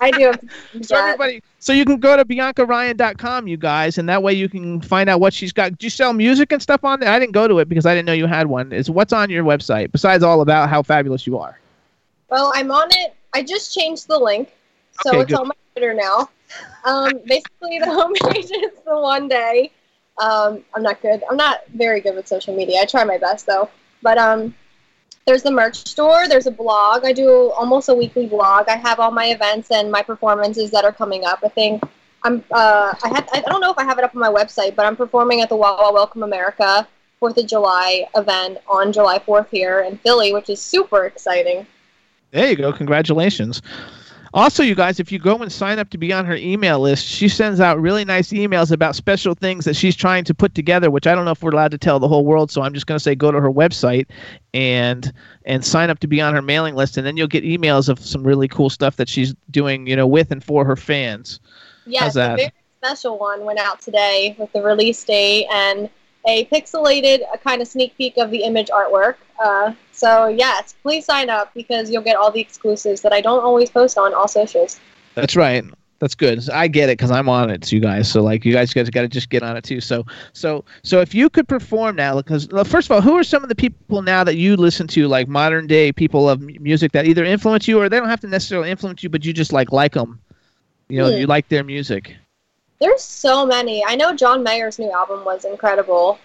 I 0.00 0.10
do. 0.10 0.24
Have 0.26 0.40
to 0.40 0.46
do 0.78 0.82
So 0.82 0.94
that. 0.94 1.04
everybody, 1.14 1.42
so 1.58 1.72
you 1.72 1.84
can 1.84 1.98
go 1.98 2.16
to 2.16 2.24
BiancaRyan.com, 2.24 3.46
you 3.48 3.56
guys, 3.56 3.98
and 3.98 4.08
that 4.08 4.22
way 4.22 4.32
you 4.32 4.48
can 4.48 4.80
find 4.80 5.10
out 5.10 5.20
what 5.20 5.32
she's 5.34 5.52
got. 5.52 5.76
Do 5.78 5.86
you 5.86 5.90
sell 5.90 6.12
music 6.12 6.52
and 6.52 6.62
stuff 6.62 6.84
on 6.84 7.00
there? 7.00 7.10
I 7.10 7.18
didn't 7.18 7.32
go 7.32 7.46
to 7.46 7.58
it 7.58 7.68
because 7.68 7.86
I 7.86 7.94
didn't 7.94 8.06
know 8.06 8.12
you 8.14 8.26
had 8.26 8.46
one. 8.46 8.72
Is 8.72 8.90
what's 8.90 9.12
on 9.12 9.28
your 9.30 9.44
website 9.44 9.92
besides 9.92 10.22
all 10.24 10.40
about 10.40 10.68
how 10.70 10.82
fabulous 10.82 11.26
you 11.26 11.38
are? 11.38 11.58
Well, 12.28 12.52
I'm 12.54 12.70
on 12.70 12.88
it. 12.92 13.14
I 13.34 13.42
just 13.42 13.74
changed 13.74 14.08
the 14.08 14.18
link, 14.18 14.50
so 15.02 15.10
Okay, 15.10 15.20
it's 15.20 15.30
good. 15.30 15.38
on 15.40 15.48
my 15.48 15.54
Twitter 15.74 15.94
now. 15.94 16.30
Um, 16.84 17.12
basically, 17.26 17.78
the 17.78 17.86
homepage 17.86 18.44
is 18.44 18.78
the 18.84 18.98
one 18.98 19.28
day. 19.28 19.70
Um, 20.18 20.64
I'm 20.74 20.82
not 20.82 21.00
good. 21.02 21.22
I'm 21.30 21.36
not 21.36 21.60
very 21.74 22.00
good 22.00 22.14
with 22.14 22.26
social 22.26 22.54
media. 22.56 22.80
I 22.82 22.84
try 22.86 23.04
my 23.04 23.18
best 23.18 23.46
though. 23.46 23.70
But 24.02 24.18
um, 24.18 24.54
there's 25.26 25.42
the 25.42 25.50
merch 25.50 25.86
store. 25.86 26.28
There's 26.28 26.46
a 26.46 26.50
blog. 26.50 27.04
I 27.04 27.12
do 27.12 27.50
almost 27.52 27.88
a 27.88 27.94
weekly 27.94 28.26
blog. 28.26 28.68
I 28.68 28.76
have 28.76 29.00
all 29.00 29.10
my 29.10 29.26
events 29.26 29.70
and 29.70 29.90
my 29.90 30.02
performances 30.02 30.70
that 30.70 30.84
are 30.84 30.92
coming 30.92 31.24
up. 31.24 31.40
I 31.44 31.48
think 31.48 31.82
I'm. 32.24 32.44
Uh, 32.50 32.94
I 33.02 33.08
have. 33.08 33.28
I 33.32 33.40
don't 33.40 33.60
know 33.60 33.70
if 33.70 33.78
I 33.78 33.84
have 33.84 33.98
it 33.98 34.04
up 34.04 34.14
on 34.14 34.20
my 34.20 34.28
website, 34.28 34.74
but 34.74 34.86
I'm 34.86 34.96
performing 34.96 35.40
at 35.40 35.48
the 35.48 35.56
Wawa 35.56 35.92
Welcome 35.92 36.22
America 36.22 36.86
Fourth 37.20 37.36
of 37.36 37.46
July 37.46 38.06
event 38.16 38.58
on 38.66 38.92
July 38.92 39.18
4th 39.18 39.48
here 39.50 39.80
in 39.80 39.98
Philly, 39.98 40.32
which 40.32 40.48
is 40.48 40.60
super 40.60 41.04
exciting. 41.04 41.66
There 42.30 42.48
you 42.48 42.56
go. 42.56 42.72
Congratulations. 42.72 43.60
Also, 44.32 44.62
you 44.62 44.76
guys, 44.76 45.00
if 45.00 45.10
you 45.10 45.18
go 45.18 45.36
and 45.38 45.50
sign 45.50 45.78
up 45.80 45.90
to 45.90 45.98
be 45.98 46.12
on 46.12 46.24
her 46.24 46.36
email 46.36 46.78
list, 46.78 47.04
she 47.04 47.28
sends 47.28 47.60
out 47.60 47.80
really 47.80 48.04
nice 48.04 48.30
emails 48.30 48.70
about 48.70 48.94
special 48.94 49.34
things 49.34 49.64
that 49.64 49.74
she's 49.74 49.96
trying 49.96 50.22
to 50.24 50.34
put 50.34 50.54
together, 50.54 50.88
which 50.90 51.06
I 51.08 51.14
don't 51.14 51.24
know 51.24 51.32
if 51.32 51.42
we're 51.42 51.50
allowed 51.50 51.72
to 51.72 51.78
tell 51.78 51.98
the 51.98 52.06
whole 52.06 52.24
world. 52.24 52.50
So 52.50 52.62
I'm 52.62 52.72
just 52.72 52.86
going 52.86 52.96
to 52.96 53.02
say 53.02 53.16
go 53.16 53.32
to 53.32 53.40
her 53.40 53.50
website 53.50 54.06
and 54.54 55.12
and 55.44 55.64
sign 55.64 55.90
up 55.90 55.98
to 56.00 56.06
be 56.06 56.20
on 56.20 56.32
her 56.34 56.42
mailing 56.42 56.76
list, 56.76 56.96
and 56.96 57.04
then 57.04 57.16
you'll 57.16 57.26
get 57.26 57.42
emails 57.42 57.88
of 57.88 57.98
some 57.98 58.24
really 58.24 58.46
cool 58.46 58.70
stuff 58.70 58.96
that 58.96 59.08
she's 59.08 59.34
doing, 59.50 59.86
you 59.86 59.96
know, 59.96 60.06
with 60.06 60.30
and 60.30 60.44
for 60.44 60.64
her 60.64 60.76
fans. 60.76 61.40
Yes, 61.86 62.14
a 62.14 62.36
very 62.36 62.52
special 62.78 63.18
one 63.18 63.44
went 63.44 63.58
out 63.58 63.80
today 63.80 64.36
with 64.38 64.52
the 64.52 64.62
release 64.62 65.02
date 65.04 65.46
and 65.52 65.90
a 66.26 66.44
pixelated 66.46 67.20
a 67.32 67.38
kind 67.38 67.62
of 67.62 67.68
sneak 67.68 67.96
peek 67.96 68.16
of 68.16 68.30
the 68.30 68.44
image 68.44 68.68
artwork. 68.68 69.16
Uh, 69.42 69.72
so 70.00 70.28
yes, 70.28 70.74
please 70.82 71.04
sign 71.04 71.28
up 71.28 71.52
because 71.52 71.90
you'll 71.90 72.02
get 72.02 72.16
all 72.16 72.30
the 72.30 72.40
exclusives 72.40 73.02
that 73.02 73.12
I 73.12 73.20
don't 73.20 73.42
always 73.44 73.68
post 73.68 73.98
on 73.98 74.14
all 74.14 74.28
socials. 74.28 74.80
That's 75.14 75.36
right. 75.36 75.62
That's 75.98 76.14
good. 76.14 76.48
I 76.48 76.66
get 76.66 76.88
it 76.88 76.96
because 76.96 77.10
I'm 77.10 77.28
on 77.28 77.50
it, 77.50 77.70
you 77.70 77.78
guys. 77.78 78.10
So 78.10 78.22
like, 78.22 78.46
you 78.46 78.54
guys 78.54 78.72
guys 78.72 78.88
got 78.88 79.02
to 79.02 79.08
just 79.08 79.28
get 79.28 79.42
on 79.42 79.58
it 79.58 79.64
too. 79.64 79.82
So 79.82 80.06
so 80.32 80.64
so 80.82 81.02
if 81.02 81.14
you 81.14 81.28
could 81.28 81.46
perform 81.46 81.96
now, 81.96 82.16
because 82.16 82.48
first 82.64 82.88
of 82.88 82.92
all, 82.92 83.02
who 83.02 83.18
are 83.18 83.22
some 83.22 83.42
of 83.42 83.50
the 83.50 83.54
people 83.54 84.00
now 84.00 84.24
that 84.24 84.36
you 84.36 84.56
listen 84.56 84.86
to, 84.88 85.06
like 85.08 85.28
modern 85.28 85.66
day 85.66 85.92
people 85.92 86.30
of 86.30 86.40
music 86.40 86.92
that 86.92 87.04
either 87.04 87.22
influence 87.22 87.68
you 87.68 87.78
or 87.78 87.90
they 87.90 87.98
don't 87.98 88.08
have 88.08 88.20
to 88.20 88.28
necessarily 88.28 88.70
influence 88.70 89.02
you, 89.02 89.10
but 89.10 89.26
you 89.26 89.34
just 89.34 89.52
like 89.52 89.72
like 89.72 89.92
them. 89.92 90.18
You 90.88 91.00
know, 91.00 91.10
Hmm. 91.10 91.18
you 91.18 91.26
like 91.26 91.50
their 91.50 91.64
music. 91.64 92.16
There's 92.80 93.02
so 93.02 93.44
many. 93.44 93.84
I 93.86 93.94
know 93.94 94.16
John 94.16 94.42
Mayer's 94.42 94.78
new 94.78 94.90
album 94.90 95.22
was 95.26 95.44
incredible, 95.44 96.18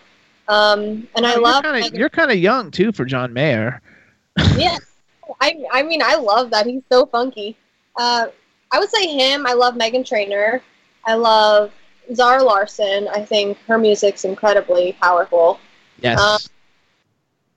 um, 0.48 1.08
and 1.16 1.26
I 1.26 1.36
Oh, 1.36 1.42
love. 1.42 1.64
You're 1.64 1.74
kind 1.74 1.86
of 1.86 2.00
you're 2.00 2.10
kind 2.10 2.32
of 2.32 2.38
young 2.38 2.72
too 2.72 2.92
for 2.92 3.06
John 3.06 3.34
Mayer. 3.34 3.82
yeah, 4.58 4.78
I 5.42 5.64
I 5.72 5.84
mean 5.84 6.02
I 6.04 6.16
love 6.16 6.50
that 6.52 6.66
he's 6.66 6.84
so 6.92 7.06
funky. 7.06 7.58
Uh, 7.98 8.28
I 8.72 8.80
would 8.80 8.90
say 8.90 9.08
him. 9.08 9.46
I 9.48 9.54
love 9.54 9.76
Meghan 9.76 10.06
Trainor. 10.06 10.62
I 11.06 11.14
love 11.16 11.72
Zara 12.14 12.44
Larsson. 12.44 13.08
I 13.08 13.24
think 13.24 13.58
her 13.68 13.78
music's 13.78 14.26
incredibly 14.26 14.94
powerful. 15.02 15.60
Yes. 16.02 16.20
Um, 16.20 16.40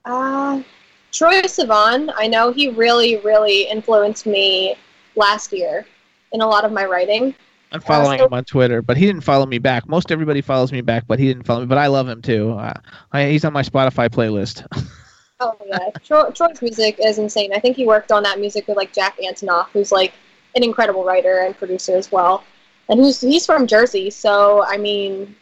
Uh, 0.05 0.63
Troye 1.11 1.43
Sivan. 1.43 2.11
I 2.15 2.27
know 2.27 2.51
he 2.51 2.69
really 2.69 3.17
really 3.17 3.63
influenced 3.69 4.25
me 4.25 4.75
last 5.15 5.51
year 5.51 5.85
in 6.31 6.41
a 6.41 6.47
lot 6.47 6.63
of 6.65 6.71
my 6.71 6.85
writing. 6.85 7.35
I'm 7.71 7.81
following 7.81 8.19
so- 8.19 8.25
him 8.25 8.33
on 8.33 8.45
Twitter, 8.45 8.81
but 8.81 8.97
he 8.97 9.05
didn't 9.05 9.21
follow 9.21 9.45
me 9.45 9.59
back. 9.59 9.87
Most 9.87 10.11
everybody 10.11 10.41
follows 10.41 10.71
me 10.71 10.81
back, 10.81 11.05
but 11.07 11.19
he 11.19 11.27
didn't 11.27 11.43
follow 11.43 11.61
me. 11.61 11.65
But 11.67 11.77
I 11.77 11.87
love 11.87 12.07
him 12.07 12.21
too. 12.21 12.51
Uh, 12.51 12.73
I, 13.11 13.29
he's 13.29 13.45
on 13.45 13.53
my 13.53 13.63
Spotify 13.63 14.09
playlist. 14.09 14.65
Oh 15.41 15.55
yeah, 15.65 15.89
Troy, 16.03 16.29
Troy's 16.31 16.61
music 16.61 16.99
is 17.01 17.17
insane. 17.17 17.53
I 17.53 17.59
think 17.61 17.77
he 17.77 17.87
worked 17.87 18.11
on 18.11 18.23
that 18.23 18.41
music 18.41 18.67
with 18.67 18.75
like 18.75 18.91
Jack 18.91 19.17
Antonoff, 19.19 19.69
who's 19.69 19.89
like 19.89 20.11
an 20.55 20.63
incredible 20.63 21.05
writer 21.05 21.39
and 21.45 21.57
producer 21.57 21.95
as 21.95 22.11
well, 22.11 22.43
and 22.89 22.99
who's 22.99 23.21
he's 23.21 23.45
from 23.45 23.65
Jersey. 23.65 24.09
So 24.09 24.65
I 24.65 24.75
mean, 24.75 25.33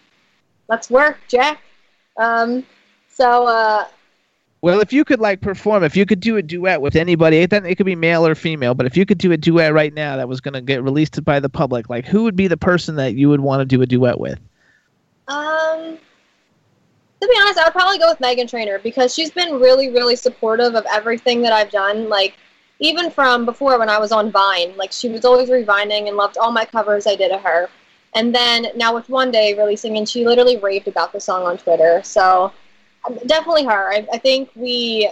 let's 0.69 0.91
work, 0.91 1.17
Jack. 1.27 1.61
Um, 2.17 2.63
so 3.09 3.47
uh, 3.47 3.87
Well, 4.61 4.79
if 4.79 4.91
you 4.91 5.05
could 5.05 5.19
like 5.19 5.41
perform, 5.41 5.83
if 5.83 5.95
you 5.95 6.05
could 6.05 6.19
do 6.19 6.37
a 6.37 6.41
duet 6.41 6.81
with 6.81 6.95
anybody, 6.95 7.45
then 7.45 7.65
it 7.65 7.75
could 7.75 7.85
be 7.85 7.95
male 7.95 8.25
or 8.25 8.33
female. 8.33 8.73
But 8.73 8.87
if 8.87 8.97
you 8.97 9.05
could 9.05 9.19
do 9.19 9.31
a 9.31 9.37
duet 9.37 9.73
right 9.73 9.93
now 9.93 10.17
that 10.17 10.27
was 10.27 10.41
going 10.41 10.55
to 10.55 10.61
get 10.61 10.83
released 10.83 11.23
by 11.23 11.39
the 11.39 11.49
public, 11.49 11.89
like 11.89 12.05
who 12.05 12.23
would 12.23 12.35
be 12.35 12.47
the 12.47 12.57
person 12.57 12.95
that 12.95 13.13
you 13.13 13.29
would 13.29 13.39
want 13.39 13.61
to 13.61 13.65
do 13.65 13.81
a 13.81 13.85
duet 13.85 14.19
with? 14.19 14.39
Um, 15.27 15.97
to 17.21 17.27
be 17.27 17.33
honest, 17.39 17.59
I 17.59 17.65
would 17.65 17.73
probably 17.73 17.99
go 17.99 18.09
with 18.09 18.19
Meghan 18.19 18.49
Trainor 18.49 18.79
because 18.79 19.13
she's 19.13 19.29
been 19.29 19.59
really, 19.59 19.89
really 19.89 20.15
supportive 20.15 20.73
of 20.73 20.85
everything 20.91 21.41
that 21.43 21.53
I've 21.53 21.69
done. 21.69 22.09
Like, 22.09 22.35
even 22.79 23.11
from 23.11 23.45
before 23.45 23.77
when 23.77 23.89
I 23.89 23.99
was 23.99 24.11
on 24.11 24.31
Vine, 24.31 24.75
like 24.75 24.91
she 24.91 25.09
was 25.09 25.25
always 25.25 25.49
revining 25.49 26.07
and 26.07 26.17
loved 26.17 26.37
all 26.37 26.51
my 26.51 26.65
covers 26.65 27.05
I 27.07 27.15
did 27.15 27.31
of 27.31 27.41
her. 27.41 27.69
And 28.15 28.33
then 28.33 28.67
now 28.75 28.95
with 28.95 29.09
One 29.09 29.29
Day 29.29 29.53
releasing, 29.55 29.97
and 29.97 30.07
she 30.07 30.25
literally 30.25 30.57
raved 30.57 30.87
about 30.87 31.11
the 31.11 31.19
song 31.19 31.43
on 31.43 31.57
Twitter. 31.57 32.01
So 32.03 32.51
definitely 33.25 33.65
her. 33.65 33.91
I, 33.93 34.07
I 34.13 34.17
think 34.17 34.49
we 34.55 35.09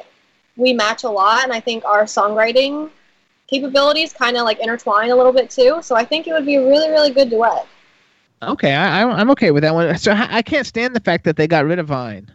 we 0.57 0.73
match 0.73 1.03
a 1.03 1.09
lot, 1.09 1.43
and 1.43 1.51
I 1.53 1.59
think 1.59 1.83
our 1.85 2.03
songwriting 2.03 2.89
capabilities 3.47 4.13
kind 4.13 4.37
of 4.37 4.43
like 4.43 4.59
intertwine 4.59 5.11
a 5.11 5.15
little 5.15 5.33
bit 5.33 5.49
too. 5.49 5.79
So 5.81 5.95
I 5.95 6.03
think 6.05 6.27
it 6.27 6.33
would 6.33 6.45
be 6.45 6.55
a 6.55 6.65
really, 6.65 6.89
really 6.89 7.11
good 7.11 7.29
duet. 7.29 7.67
Okay, 8.41 8.73
I, 8.73 9.03
I'm 9.03 9.29
okay 9.31 9.51
with 9.51 9.63
that 9.63 9.73
one. 9.73 9.97
So 9.97 10.11
I 10.11 10.37
I 10.37 10.41
can't 10.41 10.67
stand 10.67 10.95
the 10.95 10.99
fact 10.99 11.23
that 11.25 11.35
they 11.35 11.47
got 11.47 11.65
rid 11.65 11.79
of 11.79 11.87
Vine. 11.87 12.31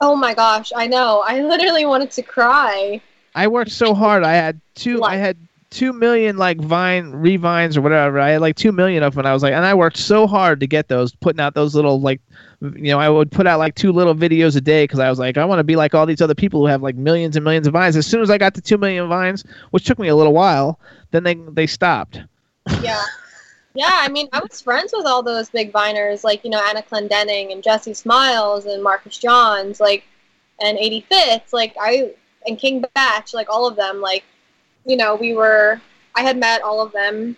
Oh 0.00 0.16
my 0.16 0.34
gosh, 0.34 0.72
I 0.74 0.86
know. 0.86 1.22
I 1.26 1.42
literally 1.42 1.84
wanted 1.84 2.10
to 2.12 2.22
cry. 2.22 3.00
I 3.34 3.46
worked 3.48 3.70
so 3.70 3.94
hard. 3.94 4.24
I 4.24 4.32
had 4.32 4.60
two. 4.74 5.02
I 5.02 5.16
had 5.16 5.36
two 5.70 5.92
million 5.92 6.36
like 6.36 6.60
Vine 6.60 7.12
revines 7.12 7.76
or 7.76 7.80
whatever. 7.80 8.18
I 8.18 8.30
had 8.30 8.40
like 8.40 8.56
two 8.56 8.72
million 8.72 9.02
of 9.02 9.14
them. 9.14 9.20
And 9.20 9.28
I 9.28 9.32
was 9.32 9.42
like, 9.42 9.52
and 9.52 9.64
I 9.64 9.74
worked 9.74 9.96
so 9.96 10.26
hard 10.26 10.60
to 10.60 10.66
get 10.66 10.88
those, 10.88 11.14
putting 11.14 11.40
out 11.40 11.54
those 11.54 11.74
little 11.74 12.00
like, 12.00 12.20
you 12.60 12.90
know, 12.90 12.98
I 12.98 13.08
would 13.08 13.30
put 13.30 13.46
out 13.46 13.58
like 13.58 13.76
two 13.76 13.92
little 13.92 14.14
videos 14.14 14.56
a 14.56 14.60
day 14.60 14.84
because 14.84 14.98
I 14.98 15.08
was 15.08 15.18
like, 15.18 15.38
I 15.38 15.44
want 15.44 15.60
to 15.60 15.64
be 15.64 15.76
like 15.76 15.94
all 15.94 16.06
these 16.06 16.20
other 16.20 16.34
people 16.34 16.60
who 16.60 16.66
have 16.66 16.82
like 16.82 16.96
millions 16.96 17.36
and 17.36 17.44
millions 17.44 17.66
of 17.66 17.72
vines. 17.72 17.96
As 17.96 18.06
soon 18.06 18.20
as 18.20 18.30
I 18.30 18.38
got 18.38 18.54
to 18.54 18.60
two 18.60 18.78
million 18.78 19.08
vines, 19.08 19.44
which 19.70 19.84
took 19.84 19.98
me 19.98 20.08
a 20.08 20.16
little 20.16 20.34
while, 20.34 20.80
then 21.12 21.22
they 21.22 21.34
they 21.34 21.66
stopped. 21.66 22.20
Yeah. 22.82 23.02
Yeah, 23.72 23.88
I 23.88 24.08
mean, 24.08 24.28
I 24.32 24.40
was 24.40 24.60
friends 24.60 24.92
with 24.96 25.06
all 25.06 25.22
those 25.22 25.48
big 25.48 25.72
viners, 25.72 26.24
like, 26.24 26.42
you 26.42 26.50
know, 26.50 26.60
Anna 26.60 26.82
Clendening 26.82 27.52
and 27.52 27.62
Jesse 27.62 27.94
Smiles 27.94 28.66
and 28.66 28.82
Marcus 28.82 29.16
Johns, 29.16 29.78
like, 29.78 30.02
and 30.60 30.76
85th, 30.76 31.52
like, 31.52 31.76
I, 31.80 32.12
and 32.48 32.58
King 32.58 32.84
Bach, 32.96 33.32
like, 33.32 33.48
all 33.48 33.68
of 33.68 33.76
them, 33.76 34.00
like, 34.00 34.24
you 34.90 34.96
know, 34.96 35.14
we 35.14 35.34
were, 35.34 35.80
I 36.16 36.22
had 36.22 36.36
met 36.36 36.62
all 36.62 36.80
of 36.82 36.92
them 36.92 37.36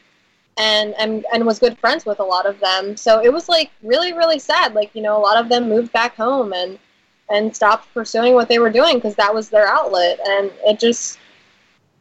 and, 0.59 0.95
and, 0.99 1.25
and 1.33 1.45
was 1.45 1.59
good 1.59 1.79
friends 1.79 2.07
with 2.07 2.19
a 2.19 2.25
lot 2.25 2.47
of 2.47 2.59
them. 2.61 2.97
So 2.97 3.23
it 3.23 3.33
was, 3.33 3.49
like, 3.49 3.71
really, 3.83 4.13
really 4.13 4.39
sad. 4.39 4.75
Like, 4.75 4.91
you 4.95 5.03
know, 5.03 5.17
a 5.17 5.21
lot 5.21 5.37
of 5.37 5.49
them 5.49 5.69
moved 5.69 5.93
back 5.93 6.17
home 6.17 6.53
and, 6.53 6.79
and 7.31 7.55
stopped 7.55 7.93
pursuing 7.93 8.35
what 8.35 8.49
they 8.49 8.59
were 8.59 8.71
doing 8.71 8.97
because 8.97 9.15
that 9.17 9.35
was 9.35 9.51
their 9.51 9.67
outlet. 9.67 10.19
And 10.27 10.51
it 10.65 10.81
just, 10.81 11.19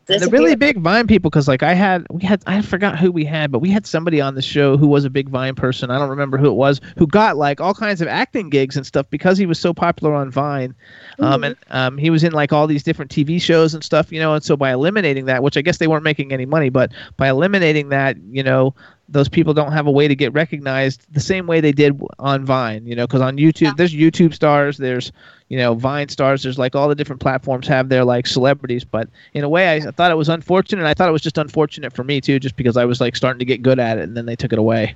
the 0.06 0.30
really 0.32 0.56
big 0.56 0.80
Vine 0.80 1.08
people, 1.08 1.30
because 1.30 1.48
like 1.48 1.64
I 1.64 1.74
had, 1.74 2.06
we 2.10 2.24
had, 2.24 2.44
I 2.48 2.62
forgot 2.62 3.00
who 3.00 3.12
we 3.12 3.24
had, 3.24 3.52
but 3.52 3.60
we 3.60 3.70
had 3.70 3.86
somebody 3.86 4.20
on 4.20 4.36
the 4.36 4.42
show 4.42 4.78
who 4.78 4.88
was 4.88 5.06
a 5.06 5.10
big 5.10 5.30
Vine 5.30 5.56
person. 5.56 5.92
I 5.92 6.00
don't 6.00 6.10
remember 6.10 6.38
who 6.38 6.48
it 6.48 6.56
was, 6.56 6.82
who 6.98 7.08
got 7.08 7.38
like 7.38 7.62
all 7.62 7.74
kinds 7.74 8.02
of 8.02 8.08
acting 8.08 8.50
gigs 8.50 8.76
and 8.76 8.86
stuff 8.86 9.06
because 9.10 9.38
he 9.38 9.46
was 9.46 9.60
so 9.60 9.74
popular 9.74 10.14
on 10.14 10.32
Vine. 10.32 10.76
Um, 11.20 11.44
and 11.44 11.56
um, 11.70 11.98
he 11.98 12.10
was 12.10 12.24
in 12.24 12.34
like 12.34 12.52
all 12.52 12.68
these 12.68 12.84
different 12.84 13.12
TV 13.12 13.42
shows 13.42 13.74
and 13.74 13.84
stuff, 13.84 14.12
you 14.12 14.20
know. 14.20 14.34
And 14.34 14.44
so 14.44 14.58
by 14.58 14.72
eliminating 14.72 15.26
that, 15.26 15.44
which 15.44 15.58
I 15.58 15.62
guess 15.62 15.78
they 15.78 15.88
weren't 15.88 16.04
making 16.04 16.32
any 16.34 16.46
money, 16.46 16.70
but 16.70 16.92
by 17.18 17.30
eliminating 17.30 17.90
that, 17.90 18.18
you 18.30 18.44
know, 18.44 18.74
those 19.12 19.28
people 19.28 19.54
don't 19.54 19.74
have 19.74 19.88
a 19.88 19.92
way 19.92 20.08
to 20.08 20.16
get 20.16 20.34
recognized 20.34 21.06
the 21.12 21.20
same 21.20 21.46
way 21.46 21.60
they 21.60 21.74
did 21.74 22.00
on 22.18 22.46
Vine, 22.46 22.86
you 22.86 22.96
know, 22.96 23.06
because 23.06 23.22
on 23.22 23.38
YouTube, 23.38 23.76
there's 23.76 23.94
YouTube 23.94 24.34
stars, 24.34 24.78
there's, 24.78 25.12
you 25.52 25.58
know, 25.58 25.74
Vine 25.74 26.08
stars, 26.08 26.44
there's 26.44 26.58
like 26.58 26.78
all 26.78 26.88
the 26.88 26.96
different 26.96 27.20
platforms 27.20 27.68
have 27.68 27.90
their 27.90 28.06
like 28.06 28.26
celebrities. 28.26 28.86
But 28.86 29.10
in 29.34 29.44
a 29.44 29.50
way, 29.50 29.68
I, 29.68 29.86
I 29.86 29.92
thought 29.92 30.10
it 30.10 30.16
was 30.16 30.30
unfortunate. 30.30 30.80
And 30.80 30.88
I 30.88 30.94
thought 30.94 31.10
it 31.10 31.12
was 31.12 31.22
just 31.22 31.38
unfortunate 31.38 31.92
for 31.92 32.06
me 32.06 32.22
too, 32.22 32.40
just 32.40 32.56
because 32.56 32.78
I 32.78 32.86
was 32.86 33.02
like 33.02 33.18
starting 33.18 33.40
to 33.40 33.44
get 33.44 33.62
good 33.62 33.78
at 33.78 33.98
it 33.98 34.04
and 34.04 34.16
then 34.16 34.26
they 34.26 34.38
took 34.38 34.54
it 34.54 34.60
away. 34.60 34.96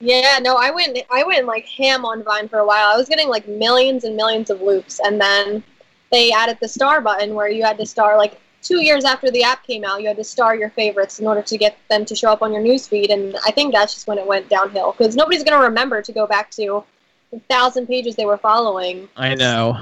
Yeah, 0.00 0.38
no, 0.40 0.56
I 0.56 0.70
went 0.70 0.98
I 1.10 1.22
went 1.22 1.44
like 1.44 1.66
ham 1.66 2.06
on 2.06 2.22
Vine 2.22 2.48
for 2.48 2.60
a 2.60 2.66
while. 2.66 2.86
I 2.86 2.96
was 2.96 3.10
getting 3.10 3.28
like 3.28 3.46
millions 3.46 4.04
and 4.04 4.16
millions 4.16 4.48
of 4.48 4.62
loops 4.62 5.00
and 5.04 5.20
then 5.20 5.62
they 6.10 6.32
added 6.32 6.56
the 6.62 6.68
star 6.68 7.02
button 7.02 7.34
where 7.34 7.50
you 7.50 7.62
had 7.62 7.76
to 7.76 7.84
star 7.84 8.16
like 8.16 8.40
2 8.62 8.82
years 8.82 9.04
after 9.04 9.30
the 9.30 9.42
app 9.42 9.66
came 9.66 9.84
out, 9.84 10.00
you 10.00 10.08
had 10.08 10.16
to 10.16 10.24
star 10.24 10.56
your 10.56 10.70
favorites 10.70 11.18
in 11.18 11.26
order 11.26 11.42
to 11.42 11.58
get 11.58 11.76
them 11.90 12.06
to 12.06 12.14
show 12.14 12.32
up 12.32 12.40
on 12.40 12.54
your 12.54 12.62
newsfeed 12.62 13.12
and 13.12 13.36
I 13.46 13.50
think 13.50 13.74
that's 13.74 13.92
just 13.92 14.06
when 14.06 14.16
it 14.16 14.26
went 14.26 14.48
downhill 14.48 14.94
cuz 14.94 15.14
nobody's 15.14 15.44
going 15.44 15.58
to 15.58 15.64
remember 15.64 16.00
to 16.00 16.12
go 16.12 16.26
back 16.26 16.50
to 16.52 16.84
1000 17.30 17.86
pages 17.86 18.16
they 18.16 18.26
were 18.26 18.38
following. 18.38 19.08
I 19.16 19.34
know. 19.34 19.78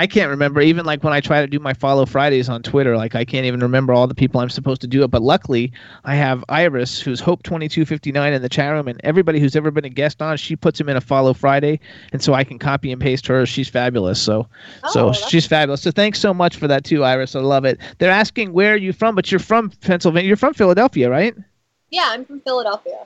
I 0.00 0.06
can't 0.06 0.30
remember 0.30 0.60
even 0.60 0.86
like 0.86 1.02
when 1.02 1.12
I 1.12 1.20
try 1.20 1.40
to 1.40 1.48
do 1.48 1.58
my 1.58 1.74
follow 1.74 2.06
Fridays 2.06 2.48
on 2.48 2.62
Twitter, 2.62 2.96
like 2.96 3.16
I 3.16 3.24
can't 3.24 3.46
even 3.46 3.58
remember 3.58 3.92
all 3.92 4.06
the 4.06 4.14
people 4.14 4.40
I'm 4.40 4.48
supposed 4.48 4.80
to 4.82 4.86
do 4.86 5.02
it. 5.02 5.08
But 5.08 5.22
luckily, 5.22 5.72
I 6.04 6.14
have 6.14 6.44
Iris, 6.48 7.00
who's 7.00 7.18
Hope 7.18 7.42
twenty 7.42 7.68
two 7.68 7.84
fifty 7.84 8.12
nine 8.12 8.32
in 8.32 8.40
the 8.40 8.48
chat 8.48 8.72
room, 8.72 8.86
and 8.86 9.00
everybody 9.02 9.40
who's 9.40 9.56
ever 9.56 9.72
been 9.72 9.84
a 9.84 9.88
guest 9.88 10.22
on, 10.22 10.36
she 10.36 10.54
puts 10.54 10.80
him 10.80 10.88
in 10.88 10.96
a 10.96 11.00
follow 11.00 11.34
Friday, 11.34 11.80
and 12.12 12.22
so 12.22 12.32
I 12.32 12.44
can 12.44 12.60
copy 12.60 12.92
and 12.92 13.00
paste 13.00 13.26
her. 13.26 13.44
She's 13.44 13.68
fabulous. 13.68 14.22
So, 14.22 14.46
oh, 14.84 14.90
so 14.92 15.12
she's 15.12 15.48
fabulous. 15.48 15.82
So 15.82 15.90
thanks 15.90 16.20
so 16.20 16.32
much 16.32 16.56
for 16.56 16.68
that 16.68 16.84
too, 16.84 17.02
Iris. 17.02 17.34
I 17.34 17.40
love 17.40 17.64
it. 17.64 17.80
They're 17.98 18.12
asking 18.12 18.52
where 18.52 18.74
are 18.74 18.76
you 18.76 18.92
from, 18.92 19.16
but 19.16 19.32
you're 19.32 19.40
from 19.40 19.70
Pennsylvania. 19.80 20.28
You're 20.28 20.36
from 20.36 20.54
Philadelphia, 20.54 21.10
right? 21.10 21.34
Yeah, 21.90 22.06
I'm 22.06 22.24
from 22.24 22.40
Philadelphia. 22.42 23.04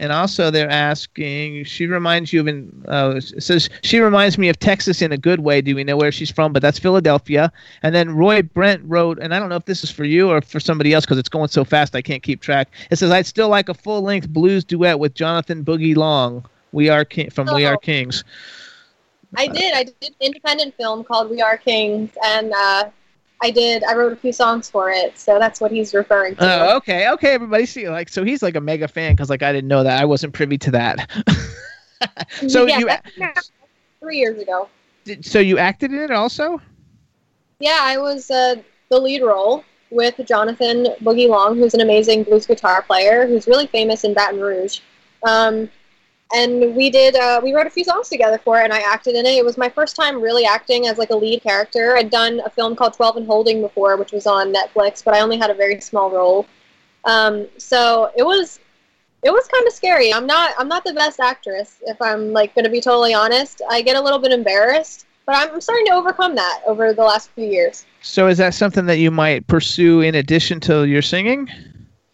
And 0.00 0.12
also, 0.12 0.50
they're 0.50 0.70
asking. 0.70 1.64
She 1.64 1.86
reminds 1.86 2.32
you 2.32 2.40
of. 2.40 2.46
In, 2.46 2.84
uh, 2.86 3.18
says 3.20 3.68
she 3.82 3.98
reminds 3.98 4.38
me 4.38 4.48
of 4.48 4.58
Texas 4.58 5.02
in 5.02 5.10
a 5.10 5.16
good 5.16 5.40
way. 5.40 5.60
Do 5.60 5.74
we 5.74 5.82
know 5.82 5.96
where 5.96 6.12
she's 6.12 6.30
from? 6.30 6.52
But 6.52 6.62
that's 6.62 6.78
Philadelphia. 6.78 7.50
And 7.82 7.94
then 7.94 8.14
Roy 8.14 8.42
Brent 8.42 8.82
wrote, 8.84 9.18
and 9.18 9.34
I 9.34 9.40
don't 9.40 9.48
know 9.48 9.56
if 9.56 9.64
this 9.64 9.82
is 9.82 9.90
for 9.90 10.04
you 10.04 10.30
or 10.30 10.40
for 10.40 10.60
somebody 10.60 10.94
else 10.94 11.04
because 11.04 11.18
it's 11.18 11.28
going 11.28 11.48
so 11.48 11.64
fast 11.64 11.96
I 11.96 12.02
can't 12.02 12.22
keep 12.22 12.40
track. 12.40 12.68
It 12.90 12.96
says 12.96 13.10
I'd 13.10 13.26
still 13.26 13.48
like 13.48 13.68
a 13.68 13.74
full 13.74 14.02
length 14.02 14.28
blues 14.28 14.62
duet 14.64 15.00
with 15.00 15.14
Jonathan 15.14 15.64
Boogie 15.64 15.96
Long. 15.96 16.44
We 16.72 16.88
are 16.88 17.04
King 17.04 17.30
from 17.30 17.52
We 17.52 17.64
Are 17.66 17.74
Oh. 17.74 17.78
Kings. 17.78 18.22
I 19.36 19.46
did. 19.46 19.74
I 19.74 19.84
did 19.84 19.94
an 20.02 20.14
independent 20.20 20.74
film 20.76 21.04
called 21.04 21.28
We 21.30 21.42
Are 21.42 21.56
Kings, 21.58 22.10
and 22.24 22.52
uh, 22.54 22.84
I 23.40 23.50
did. 23.50 23.84
I 23.84 23.94
wrote 23.94 24.12
a 24.12 24.16
few 24.16 24.32
songs 24.32 24.68
for 24.68 24.90
it, 24.90 25.18
so 25.18 25.38
that's 25.38 25.60
what 25.60 25.70
he's 25.70 25.94
referring 25.94 26.34
to. 26.36 26.44
Oh, 26.44 26.76
okay, 26.78 27.08
okay, 27.10 27.34
everybody. 27.34 27.66
See, 27.66 27.88
like, 27.88 28.08
so 28.08 28.24
he's 28.24 28.42
like 28.42 28.56
a 28.56 28.60
mega 28.60 28.88
fan 28.88 29.12
because, 29.12 29.30
like, 29.30 29.42
I 29.42 29.52
didn't 29.52 29.68
know 29.68 29.84
that. 29.84 30.00
I 30.00 30.04
wasn't 30.04 30.32
privy 30.32 30.58
to 30.58 30.70
that. 30.72 31.08
so 32.48 32.66
yeah, 32.66 32.78
you, 32.78 32.90
three 34.00 34.18
years 34.18 34.40
ago. 34.40 34.68
did, 35.04 35.24
so 35.24 35.38
you 35.38 35.58
acted 35.58 35.92
in 35.92 36.00
it 36.00 36.10
also? 36.10 36.60
Yeah, 37.60 37.78
I 37.80 37.98
was 37.98 38.30
uh, 38.30 38.56
the 38.90 38.98
lead 38.98 39.22
role 39.22 39.64
with 39.90 40.20
Jonathan 40.26 40.86
Boogie 41.00 41.28
Long, 41.28 41.56
who's 41.56 41.74
an 41.74 41.80
amazing 41.80 42.24
blues 42.24 42.46
guitar 42.46 42.82
player 42.82 43.26
who's 43.26 43.46
really 43.46 43.66
famous 43.66 44.04
in 44.04 44.14
Baton 44.14 44.40
Rouge. 44.40 44.80
Um, 45.26 45.70
and 46.34 46.74
we 46.76 46.90
did 46.90 47.16
uh, 47.16 47.40
we 47.42 47.54
wrote 47.54 47.66
a 47.66 47.70
few 47.70 47.84
songs 47.84 48.08
together 48.08 48.38
for 48.38 48.60
it, 48.60 48.64
and 48.64 48.72
I 48.72 48.80
acted 48.80 49.14
in 49.14 49.24
it. 49.26 49.34
It 49.34 49.44
was 49.44 49.56
my 49.56 49.68
first 49.68 49.96
time 49.96 50.20
really 50.20 50.44
acting 50.44 50.86
as 50.86 50.98
like 50.98 51.10
a 51.10 51.16
lead 51.16 51.42
character. 51.42 51.96
I'd 51.96 52.10
done 52.10 52.40
a 52.44 52.50
film 52.50 52.76
called 52.76 52.94
Twelve 52.94 53.16
and 53.16 53.26
Holding 53.26 53.60
before, 53.60 53.96
which 53.96 54.12
was 54.12 54.26
on 54.26 54.52
Netflix, 54.52 55.02
but 55.04 55.14
I 55.14 55.20
only 55.20 55.38
had 55.38 55.50
a 55.50 55.54
very 55.54 55.80
small 55.80 56.10
role. 56.10 56.46
Um, 57.04 57.46
so 57.56 58.10
it 58.16 58.22
was 58.22 58.60
it 59.22 59.30
was 59.30 59.48
kind 59.48 59.66
of 59.66 59.72
scary. 59.72 60.12
I'm 60.12 60.26
not 60.26 60.52
I'm 60.58 60.68
not 60.68 60.84
the 60.84 60.92
best 60.92 61.20
actress, 61.20 61.78
if 61.86 62.00
I'm 62.00 62.32
like 62.32 62.54
going 62.54 62.64
to 62.64 62.70
be 62.70 62.80
totally 62.80 63.14
honest. 63.14 63.62
I 63.70 63.82
get 63.82 63.96
a 63.96 64.00
little 64.00 64.18
bit 64.18 64.32
embarrassed, 64.32 65.06
but 65.26 65.34
I'm, 65.34 65.54
I'm 65.54 65.60
starting 65.60 65.86
to 65.86 65.92
overcome 65.92 66.34
that 66.34 66.62
over 66.66 66.92
the 66.92 67.04
last 67.04 67.30
few 67.30 67.46
years. 67.46 67.86
So 68.02 68.28
is 68.28 68.38
that 68.38 68.54
something 68.54 68.86
that 68.86 68.98
you 68.98 69.10
might 69.10 69.46
pursue 69.46 70.02
in 70.02 70.14
addition 70.14 70.60
to 70.60 70.84
your 70.84 71.02
singing? 71.02 71.48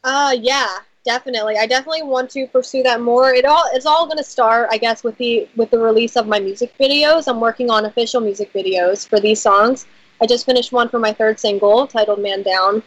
Uh, 0.02 0.36
yeah, 0.38 0.78
definitely. 1.04 1.56
I 1.56 1.66
definitely 1.66 2.02
want 2.02 2.30
to 2.30 2.46
pursue 2.46 2.82
that 2.82 3.00
more. 3.00 3.32
It 3.32 3.44
all 3.44 3.64
it's 3.72 3.86
all 3.86 4.06
going 4.06 4.18
to 4.18 4.24
start, 4.24 4.68
I 4.70 4.78
guess, 4.78 5.04
with 5.04 5.16
the 5.18 5.48
with 5.56 5.70
the 5.70 5.78
release 5.78 6.16
of 6.16 6.26
my 6.26 6.40
music 6.40 6.74
videos. 6.78 7.28
I'm 7.28 7.40
working 7.40 7.70
on 7.70 7.84
official 7.84 8.20
music 8.20 8.52
videos 8.52 9.06
for 9.08 9.20
these 9.20 9.40
songs. 9.40 9.86
I 10.20 10.26
just 10.26 10.46
finished 10.46 10.72
one 10.72 10.88
for 10.88 10.98
my 10.98 11.12
third 11.12 11.38
single 11.38 11.86
titled 11.86 12.20
"Man 12.20 12.42
Down." 12.42 12.82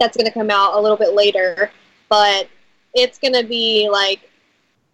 That's 0.00 0.16
going 0.16 0.26
to 0.26 0.32
come 0.32 0.50
out 0.50 0.74
a 0.74 0.80
little 0.80 0.96
bit 0.96 1.14
later, 1.14 1.70
but 2.08 2.48
it's 2.94 3.18
going 3.18 3.34
to 3.34 3.44
be 3.44 3.88
like 3.90 4.28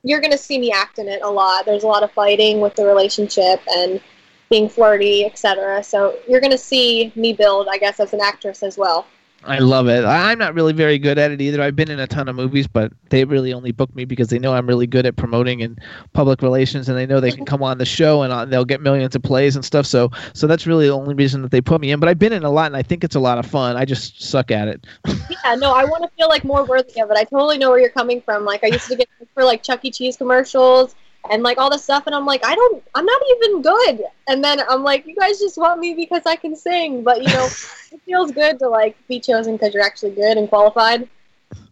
you're 0.03 0.21
going 0.21 0.33
to 0.33 0.39
see 0.39 0.59
me 0.59 0.73
act 0.73 0.99
in 0.99 1.09
it 1.09 1.23
a 1.23 1.31
lot. 1.31 1.67
There's 1.67 1.83
a 1.83 1.87
lot 1.87 2.03
of 2.03 2.13
fighting 2.13 2.61
with 2.61 2.75
the 2.75 2.85
relationship 2.85 3.61
and 3.69 4.01
being 4.49 4.69
flirty, 4.69 5.25
etc. 5.25 5.83
So 5.83 6.19
you're 6.29 6.41
going 6.41 6.53
to 6.53 6.59
see 6.59 7.13
me 7.15 7.33
build, 7.33 7.69
I 7.69 7.79
guess, 7.79 8.01
as 8.01 8.13
an 8.13 8.21
actress 8.21 8.63
as 8.63 8.79
well. 8.79 9.07
I 9.45 9.59
love 9.61 9.89
it. 9.89 10.05
I'm 10.05 10.39
not 10.39 10.55
really 10.55 10.73
very 10.73 10.99
good 10.99 11.17
at 11.17 11.31
it 11.31 11.41
either. 11.41 11.63
I've 11.63 11.77
been 11.77 11.91
in 11.91 12.01
a 12.01 12.07
ton 12.07 12.29
of 12.29 12.35
movies, 12.35 12.67
but 12.67 12.93
they 13.11 13.25
really 13.25 13.53
only 13.53 13.71
book 13.71 13.95
me 13.95 14.05
because 14.05 14.29
they 14.29 14.39
know 14.39 14.53
I'm 14.53 14.67
really 14.67 14.87
good 14.87 15.07
at 15.07 15.17
promoting 15.17 15.63
and 15.63 15.81
public 16.13 16.43
relations, 16.43 16.89
and 16.89 16.99
they 16.99 17.07
know 17.07 17.21
they 17.21 17.31
can 17.31 17.45
come 17.45 17.63
on 17.63 17.79
the 17.79 17.85
show 17.85 18.23
and 18.23 18.33
uh, 18.33 18.45
they'll 18.45 18.65
get 18.65 18.81
millions 18.81 19.15
of 19.15 19.23
plays 19.23 19.55
and 19.55 19.65
stuff. 19.65 19.87
So, 19.87 20.11
so 20.33 20.47
that's 20.49 20.67
really 20.67 20.89
the 20.89 20.93
only 20.93 21.15
reason 21.15 21.43
that 21.43 21.53
they 21.53 21.61
put 21.61 21.81
me 21.81 21.93
in. 21.93 22.01
But 22.01 22.09
I've 22.09 22.19
been 22.19 22.33
in 22.33 22.43
a 22.43 22.51
lot, 22.51 22.67
and 22.67 22.77
I 22.77 22.83
think 22.83 23.05
it's 23.05 23.15
a 23.15 23.21
lot 23.21 23.39
of 23.39 23.47
fun. 23.47 23.77
I 23.77 23.85
just 23.85 24.21
suck 24.23 24.51
at 24.51 24.69
it. 24.69 24.87
Yeah, 25.45 25.55
no, 25.55 25.73
I 25.73 25.85
want 25.85 26.03
to 26.03 26.11
feel 26.17 26.29
like 26.29 26.43
more 26.43 26.65
worthy 26.65 27.01
of 27.01 27.11
it. 27.11 27.17
I 27.17 27.25
totally 27.25 27.59
know 27.59 27.71
where 27.71 27.79
you're 27.79 27.91
coming 27.91 28.21
from. 28.21 28.45
Like 28.45 28.65
I 28.65 28.69
used 28.69 28.89
to 28.89 28.97
get 28.97 29.09
for 29.35 29.45
like 29.45 29.63
Chuck 29.63 29.85
E. 29.85 29.91
Cheese 29.91 30.17
commercials 30.17 30.95
and 31.31 31.43
like 31.43 31.59
all 31.59 31.71
this 31.71 31.85
stuff, 31.85 32.05
and 32.07 32.15
I'm 32.15 32.27
like, 32.27 32.45
I 32.45 32.55
don't, 32.55 32.83
I'm 32.95 33.05
not 33.05 33.23
even 33.37 33.63
good. 33.63 34.05
And 34.29 34.43
then 34.43 34.61
I'm 34.69 34.83
like, 34.83 35.07
you 35.07 35.15
guys 35.17 35.39
just 35.39 35.59
want 35.59 35.81
me 35.81 35.95
because 35.95 36.23
I 36.27 36.37
can 36.37 36.57
sing, 36.57 37.03
but 37.03 37.23
you 37.23 37.29
know, 37.29 37.45
it 37.93 38.01
feels 38.05 38.31
good 38.33 38.59
to 38.61 38.69
like 38.69 38.97
be 39.09 39.21
chosen 39.21 39.57
because 39.57 39.75
you're 39.75 39.85
actually 39.85 40.13
good 40.13 40.37
and 40.37 40.49
qualified. 40.49 41.09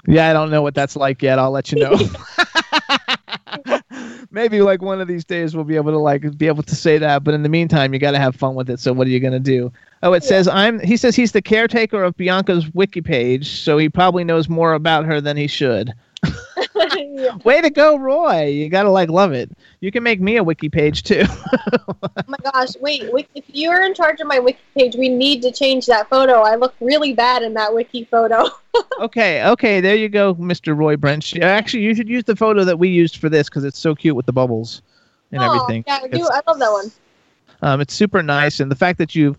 Yeah, 0.07 0.31
I 0.31 0.33
don't 0.33 0.51
know 0.51 0.63
what 0.63 0.75
that's 0.75 0.97
like 0.97 1.23
yet. 1.23 1.39
I'll 1.39 1.51
let 1.51 1.73
you 1.73 1.81
know. 1.81 1.99
Maybe 4.31 4.61
like 4.61 4.83
one 4.83 5.01
of 5.01 5.09
these 5.09 5.25
days 5.25 5.55
we'll 5.55 5.65
be 5.65 5.77
able 5.77 5.93
to 5.93 5.99
like 5.99 6.37
be 6.37 6.47
able 6.47 6.63
to 6.63 6.75
say 6.75 6.99
that, 6.99 7.25
but 7.25 7.35
in 7.35 7.43
the 7.43 7.49
meantime, 7.49 7.93
you 7.93 7.99
got 7.99 8.13
to 8.13 8.19
have 8.19 8.37
fun 8.37 8.55
with 8.55 8.71
it. 8.71 8.81
So 8.81 8.93
what 8.93 9.07
are 9.07 9.11
you 9.11 9.21
gonna 9.21 9.41
do? 9.41 9.73
Oh, 10.03 10.13
it 10.13 10.25
says 10.25 10.49
I'm. 10.49 10.79
He 10.81 10.97
says 10.97 11.17
he's 11.17 11.33
the 11.33 11.43
caretaker 11.43 12.03
of 12.03 12.17
Bianca's 12.17 12.73
wiki 12.75 13.01
page, 13.01 13.61
so 13.61 13.79
he 13.79 13.89
probably 13.89 14.25
knows 14.25 14.49
more 14.49 14.75
about 14.75 15.05
her 15.05 15.21
than 15.21 15.37
he 15.37 15.47
should. 15.47 15.93
Way 17.45 17.61
to 17.61 17.71
go, 17.71 17.97
Roy! 17.97 18.45
You 18.45 18.69
gotta 18.69 18.91
like 18.91 19.09
love 19.09 19.33
it. 19.33 19.51
You 19.81 19.91
can 19.91 20.03
make 20.03 20.21
me 20.21 20.37
a 20.37 20.45
wiki 20.45 20.69
page 20.69 21.03
too. 21.03 21.25
Oh 22.19 22.23
my 22.29 22.39
gosh, 22.53 22.71
wait, 22.81 23.03
if 23.35 23.45
you're 23.49 23.83
in 23.83 23.95
charge 23.95 24.21
of 24.21 24.27
my 24.27 24.39
wiki 24.39 24.59
page, 24.77 24.97
we 24.97 25.09
need 25.09 25.43
to 25.43 25.53
change 25.53 25.87
that 25.87 26.09
photo. 26.09 26.41
I 26.41 26.57
look 26.57 26.75
really 26.81 27.13
bad 27.13 27.43
in 27.43 27.55
that 27.55 27.73
wiki 27.73 28.05
photo. 28.05 28.49
okay, 29.01 29.47
okay, 29.47 29.81
there 29.81 29.95
you 29.95 30.09
go, 30.09 30.35
Mr. 30.35 30.77
Roy 30.77 30.97
Brent. 30.97 31.37
Actually, 31.37 31.85
you 31.85 31.95
should 31.95 32.09
use 32.09 32.25
the 32.25 32.35
photo 32.35 32.65
that 32.65 32.79
we 32.79 32.89
used 32.89 33.19
for 33.19 33.29
this 33.29 33.49
because 33.49 33.65
it's 33.65 33.79
so 33.79 33.95
cute 33.95 34.17
with 34.17 34.27
the 34.27 34.33
bubbles 34.33 34.83
and 35.31 35.43
oh, 35.43 35.47
everything. 35.47 35.85
yeah, 35.87 36.01
I 36.03 36.09
do. 36.09 36.17
It's- 36.17 36.31
I 36.31 36.51
love 36.51 36.59
that 36.59 36.73
one. 36.73 36.91
Um, 37.63 37.81
it's 37.81 37.95
super 37.95 38.23
nice, 38.23 38.61
and 38.61 38.71
the 38.71 38.77
fact 38.77 38.99
that 38.99 39.15
you've 39.15 39.39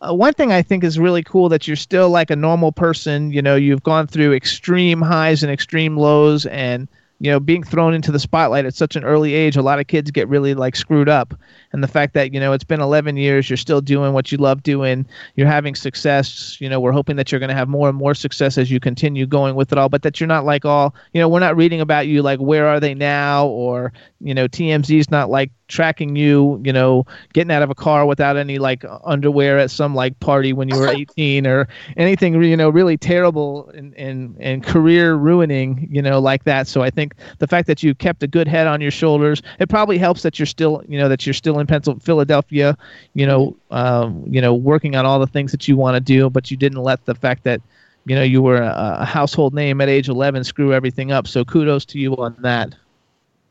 uh, 0.00 0.14
one 0.14 0.32
thing 0.32 0.52
I 0.52 0.62
think 0.62 0.84
is 0.84 0.98
really 0.98 1.22
cool 1.22 1.48
that 1.48 1.66
you're 1.66 1.76
still 1.76 2.10
like 2.10 2.30
a 2.30 2.36
normal 2.36 2.72
person. 2.72 3.32
You 3.32 3.42
know, 3.42 3.56
you've 3.56 3.82
gone 3.82 4.06
through 4.06 4.34
extreme 4.34 5.00
highs 5.00 5.42
and 5.42 5.50
extreme 5.50 5.96
lows, 5.96 6.46
and 6.46 6.88
you 7.20 7.30
know, 7.30 7.40
being 7.40 7.64
thrown 7.64 7.94
into 7.94 8.12
the 8.12 8.18
spotlight 8.18 8.64
at 8.64 8.74
such 8.74 8.94
an 8.94 9.04
early 9.04 9.34
age, 9.34 9.56
a 9.56 9.62
lot 9.62 9.80
of 9.80 9.88
kids 9.88 10.10
get 10.10 10.28
really 10.28 10.54
like 10.54 10.76
screwed 10.76 11.08
up. 11.08 11.34
And 11.72 11.82
the 11.82 11.88
fact 11.88 12.14
that 12.14 12.32
you 12.32 12.38
know 12.38 12.52
it's 12.52 12.64
been 12.64 12.80
11 12.80 13.16
years, 13.16 13.50
you're 13.50 13.56
still 13.56 13.80
doing 13.80 14.12
what 14.12 14.30
you 14.30 14.38
love 14.38 14.62
doing, 14.62 15.06
you're 15.34 15.46
having 15.46 15.74
success. 15.74 16.60
You 16.60 16.68
know, 16.68 16.78
we're 16.78 16.92
hoping 16.92 17.16
that 17.16 17.32
you're 17.32 17.40
going 17.40 17.48
to 17.48 17.56
have 17.56 17.68
more 17.68 17.88
and 17.88 17.98
more 17.98 18.14
success 18.14 18.56
as 18.56 18.70
you 18.70 18.78
continue 18.78 19.26
going 19.26 19.56
with 19.56 19.72
it 19.72 19.78
all. 19.78 19.88
But 19.88 20.02
that 20.02 20.20
you're 20.20 20.28
not 20.28 20.44
like 20.44 20.64
all, 20.64 20.94
you 21.12 21.20
know, 21.20 21.28
we're 21.28 21.40
not 21.40 21.56
reading 21.56 21.80
about 21.80 22.06
you 22.06 22.22
like 22.22 22.38
where 22.38 22.66
are 22.68 22.78
they 22.78 22.94
now, 22.94 23.46
or 23.46 23.92
you 24.20 24.34
know, 24.34 24.46
TMZ's 24.46 25.10
not 25.10 25.28
like 25.28 25.50
tracking 25.68 26.16
you, 26.16 26.60
you 26.64 26.72
know, 26.72 27.06
getting 27.32 27.50
out 27.50 27.62
of 27.62 27.70
a 27.70 27.74
car 27.74 28.06
without 28.06 28.36
any 28.36 28.58
like 28.58 28.84
underwear 29.04 29.58
at 29.58 29.70
some 29.70 29.94
like 29.94 30.18
party 30.20 30.52
when 30.52 30.68
you 30.68 30.76
were 30.76 30.88
18 30.96 31.46
or 31.46 31.68
anything, 31.96 32.42
you 32.42 32.56
know, 32.56 32.70
really 32.70 32.96
terrible 32.96 33.68
and, 33.70 33.94
and, 33.94 34.36
and 34.40 34.64
career 34.64 35.14
ruining, 35.14 35.86
you 35.90 36.02
know, 36.02 36.18
like 36.18 36.44
that. 36.44 36.66
So 36.66 36.82
I 36.82 36.90
think 36.90 37.14
the 37.38 37.46
fact 37.46 37.66
that 37.68 37.82
you 37.82 37.94
kept 37.94 38.22
a 38.22 38.26
good 38.26 38.48
head 38.48 38.66
on 38.66 38.80
your 38.80 38.90
shoulders, 38.90 39.42
it 39.60 39.68
probably 39.68 39.98
helps 39.98 40.22
that 40.22 40.38
you're 40.38 40.46
still, 40.46 40.82
you 40.88 40.98
know, 40.98 41.08
that 41.08 41.26
you're 41.26 41.34
still 41.34 41.58
in 41.60 41.66
Pencil, 41.66 41.98
Philadelphia, 42.00 42.76
you 43.14 43.26
know, 43.26 43.56
um, 43.70 44.24
you 44.26 44.40
know, 44.40 44.54
working 44.54 44.96
on 44.96 45.04
all 45.06 45.18
the 45.20 45.26
things 45.26 45.52
that 45.52 45.68
you 45.68 45.76
want 45.76 45.94
to 45.94 46.00
do, 46.00 46.30
but 46.30 46.50
you 46.50 46.56
didn't 46.56 46.82
let 46.82 47.04
the 47.04 47.14
fact 47.14 47.44
that, 47.44 47.60
you 48.06 48.14
know, 48.14 48.22
you 48.22 48.40
were 48.40 48.62
a, 48.62 48.98
a 49.00 49.04
household 49.04 49.52
name 49.52 49.80
at 49.82 49.88
age 49.88 50.08
11 50.08 50.44
screw 50.44 50.72
everything 50.72 51.12
up. 51.12 51.26
So 51.28 51.44
kudos 51.44 51.84
to 51.86 51.98
you 51.98 52.16
on 52.16 52.34
that. 52.40 52.74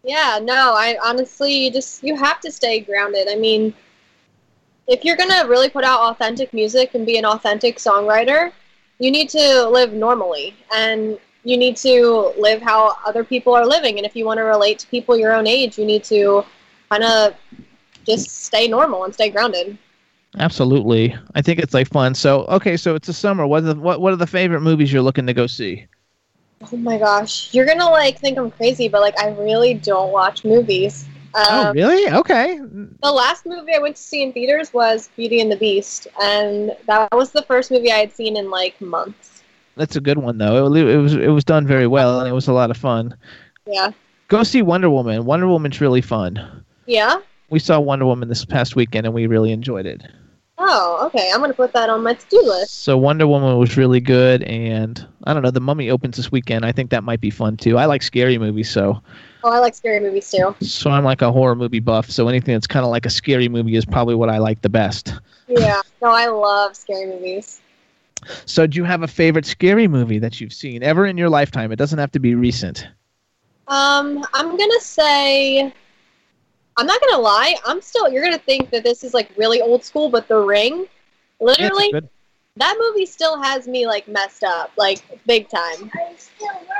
Yeah, 0.04 0.40
no, 0.42 0.74
I 0.76 0.98
honestly 1.04 1.66
you 1.66 1.72
just 1.72 2.04
you 2.04 2.16
have 2.16 2.40
to 2.42 2.52
stay 2.52 2.80
grounded. 2.80 3.28
I 3.30 3.36
mean, 3.36 3.74
if 4.88 5.04
you're 5.04 5.18
gonna 5.18 5.48
really 5.48 5.70
put 5.70 5.84
out 5.84 6.02
authentic 6.02 6.54
music 6.54 6.96
and 6.96 7.06
be 7.06 7.18
an 7.18 7.26
authentic 7.26 7.78
songwriter, 7.78 8.52
you 9.00 9.12
need 9.12 9.30
to 9.30 9.68
live 9.68 9.94
normally 9.94 10.56
and 10.74 11.20
you 11.44 11.58
need 11.58 11.78
to 11.78 12.34
live 12.38 12.62
how 12.62 12.98
other 13.06 13.24
people 13.24 13.56
are 13.56 13.66
living. 13.66 13.98
And 13.98 14.06
if 14.06 14.16
you 14.16 14.26
want 14.26 14.38
to 14.38 14.44
relate 14.44 14.80
to 14.80 14.88
people 14.88 15.18
your 15.18 15.34
own 15.34 15.48
age, 15.48 15.78
you 15.78 15.86
need 15.86 16.04
to 16.06 16.44
kind 16.90 17.04
of 17.04 17.36
just 18.06 18.46
stay 18.46 18.68
normal 18.68 19.04
and 19.06 19.14
stay 19.14 19.30
grounded. 19.30 19.78
Absolutely. 20.40 21.16
I 21.36 21.42
think 21.42 21.60
it's 21.60 21.74
like 21.74 21.88
fun. 21.88 22.14
So, 22.16 22.42
okay, 22.46 22.78
so 22.78 22.96
it's 22.96 23.08
a 23.08 23.14
summer. 23.14 23.48
What 23.48 23.64
are 23.64 23.74
the, 23.74 23.76
what 23.76 24.02
what 24.02 24.14
are 24.14 24.18
the 24.18 24.28
favorite 24.28 24.62
movies 24.62 24.92
you're 24.92 25.02
looking 25.02 25.26
to 25.28 25.34
go 25.34 25.48
see? 25.48 25.88
Oh 26.72 26.78
my 26.78 26.98
gosh, 26.98 27.54
you're 27.54 27.66
gonna 27.66 27.90
like 27.90 28.20
think 28.20 28.38
I'm 28.38 28.52
crazy, 28.52 28.88
but 28.88 29.02
like 29.02 29.18
I 29.20 29.30
really 29.30 29.74
don't 29.76 30.12
watch 30.12 30.44
movies. 30.44 31.06
oh, 31.36 31.68
Um, 31.68 31.76
really? 31.76 32.12
Okay. 32.12 32.60
The 33.04 33.12
last 33.12 33.46
movie 33.46 33.74
I 33.76 33.80
went 33.80 33.96
to 33.96 34.02
see 34.02 34.24
in 34.24 34.34
theaters 34.34 34.74
was 34.74 35.10
Beauty 35.16 35.40
and 35.40 35.52
the 35.52 35.56
Beast, 35.56 36.08
and 36.22 36.76
that 36.88 37.10
was 37.14 37.32
the 37.32 37.44
first 37.44 37.70
movie 37.72 37.92
I 37.92 37.98
had 37.98 38.12
seen 38.12 38.36
in 38.38 38.50
like 38.50 38.80
months. 38.82 39.44
That's 39.76 39.96
a 39.96 40.02
good 40.02 40.18
one 40.18 40.40
though. 40.40 40.74
It, 40.74 40.88
it 40.88 40.98
was 40.98 41.14
it 41.14 41.28
was 41.28 41.44
done 41.44 41.68
very 41.68 41.86
well 41.88 42.20
and 42.20 42.28
it 42.28 42.34
was 42.34 42.48
a 42.48 42.54
lot 42.54 42.72
of 42.72 42.78
fun. 42.78 43.16
Yeah. 43.68 43.92
Go 44.28 44.42
see 44.44 44.62
Wonder 44.64 44.90
Woman. 44.90 45.26
Wonder 45.26 45.48
Woman's 45.48 45.80
really 45.80 46.02
fun. 46.02 46.64
Yeah? 46.88 47.18
We 47.50 47.60
saw 47.60 47.80
Wonder 47.80 48.06
Woman 48.06 48.28
this 48.28 48.44
past 48.44 48.76
weekend 48.76 49.06
and 49.06 49.14
we 49.14 49.28
really 49.28 49.52
enjoyed 49.52 49.86
it. 49.86 50.02
Oh, 50.60 51.06
okay. 51.08 51.30
I'm 51.34 51.40
gonna 51.40 51.54
put 51.54 51.72
that 51.74 51.90
on 51.90 52.04
my 52.04 52.14
to-do 52.14 52.42
list. 52.44 52.84
So 52.84 52.98
Wonder 52.98 53.28
Woman 53.28 53.58
was 53.58 53.78
really 53.78 54.00
good 54.00 54.44
and 54.44 55.06
I 55.26 55.34
don't 55.34 55.44
know, 55.44 55.52
The 55.52 55.60
Mummy 55.60 55.90
opens 55.90 56.18
this 56.18 56.32
weekend. 56.32 56.66
I 56.66 56.72
think 56.72 56.90
that 56.92 57.04
might 57.04 57.22
be 57.22 57.30
fun 57.30 57.58
too. 57.58 57.78
I 57.78 57.86
like 57.86 58.02
scary 58.02 58.38
movies, 58.38 58.70
so 58.70 59.02
Oh, 59.44 59.52
I 59.52 59.60
like 59.60 59.76
scary 59.76 60.00
movies 60.00 60.30
too. 60.32 60.56
so 60.62 60.90
I'm 60.90 61.04
like 61.04 61.22
a 61.22 61.32
horror 61.32 61.56
movie 61.56 61.80
buff, 61.80 62.10
so 62.10 62.28
anything 62.28 62.56
that's 62.56 62.68
kind 62.68 62.84
of 62.84 62.90
like 62.92 63.06
a 63.06 63.10
scary 63.10 63.48
movie 63.48 63.76
is 63.76 63.86
probably 63.86 64.16
what 64.16 64.30
I 64.30 64.40
like 64.40 64.62
the 64.62 64.70
best. 64.70 65.14
Yeah. 65.48 65.82
No, 66.02 66.10
I 66.10 66.26
love 66.28 66.76
scary 66.76 67.06
movies. 67.06 67.62
So, 68.46 68.66
do 68.66 68.78
you 68.78 68.84
have 68.84 69.04
a 69.04 69.08
favorite 69.08 69.46
scary 69.46 69.88
movie 69.88 70.18
that 70.20 70.42
you've 70.42 70.52
seen 70.52 70.82
ever 70.82 71.06
in 71.06 71.18
your 71.18 71.30
lifetime? 71.30 71.72
It 71.72 71.76
doesn't 71.76 72.00
have 72.00 72.12
to 72.14 72.20
be 72.20 72.34
recent. 72.34 72.88
Um, 73.68 74.26
I'm 74.34 74.58
gonna 74.58 74.80
say. 74.82 75.72
I'm 76.78 76.86
not 76.86 77.02
gonna 77.02 77.22
lie. 77.22 77.56
I'm 77.66 77.82
still. 77.82 78.08
You're 78.10 78.24
gonna 78.24 78.38
think 78.38 78.70
that 78.70 78.84
this 78.84 79.04
is 79.04 79.14
like 79.14 79.30
really 79.36 79.62
old 79.62 79.84
school, 79.84 80.10
but 80.10 80.28
The 80.28 80.38
Ring, 80.38 80.86
literally, 81.40 81.92
good. 81.92 82.08
that 82.58 82.78
movie 82.80 83.06
still 83.08 83.42
has 83.42 83.68
me 83.68 83.88
like 83.88 84.08
messed 84.08 84.44
up, 84.44 84.72
like 84.78 85.02
big 85.26 85.50
time. 85.50 85.92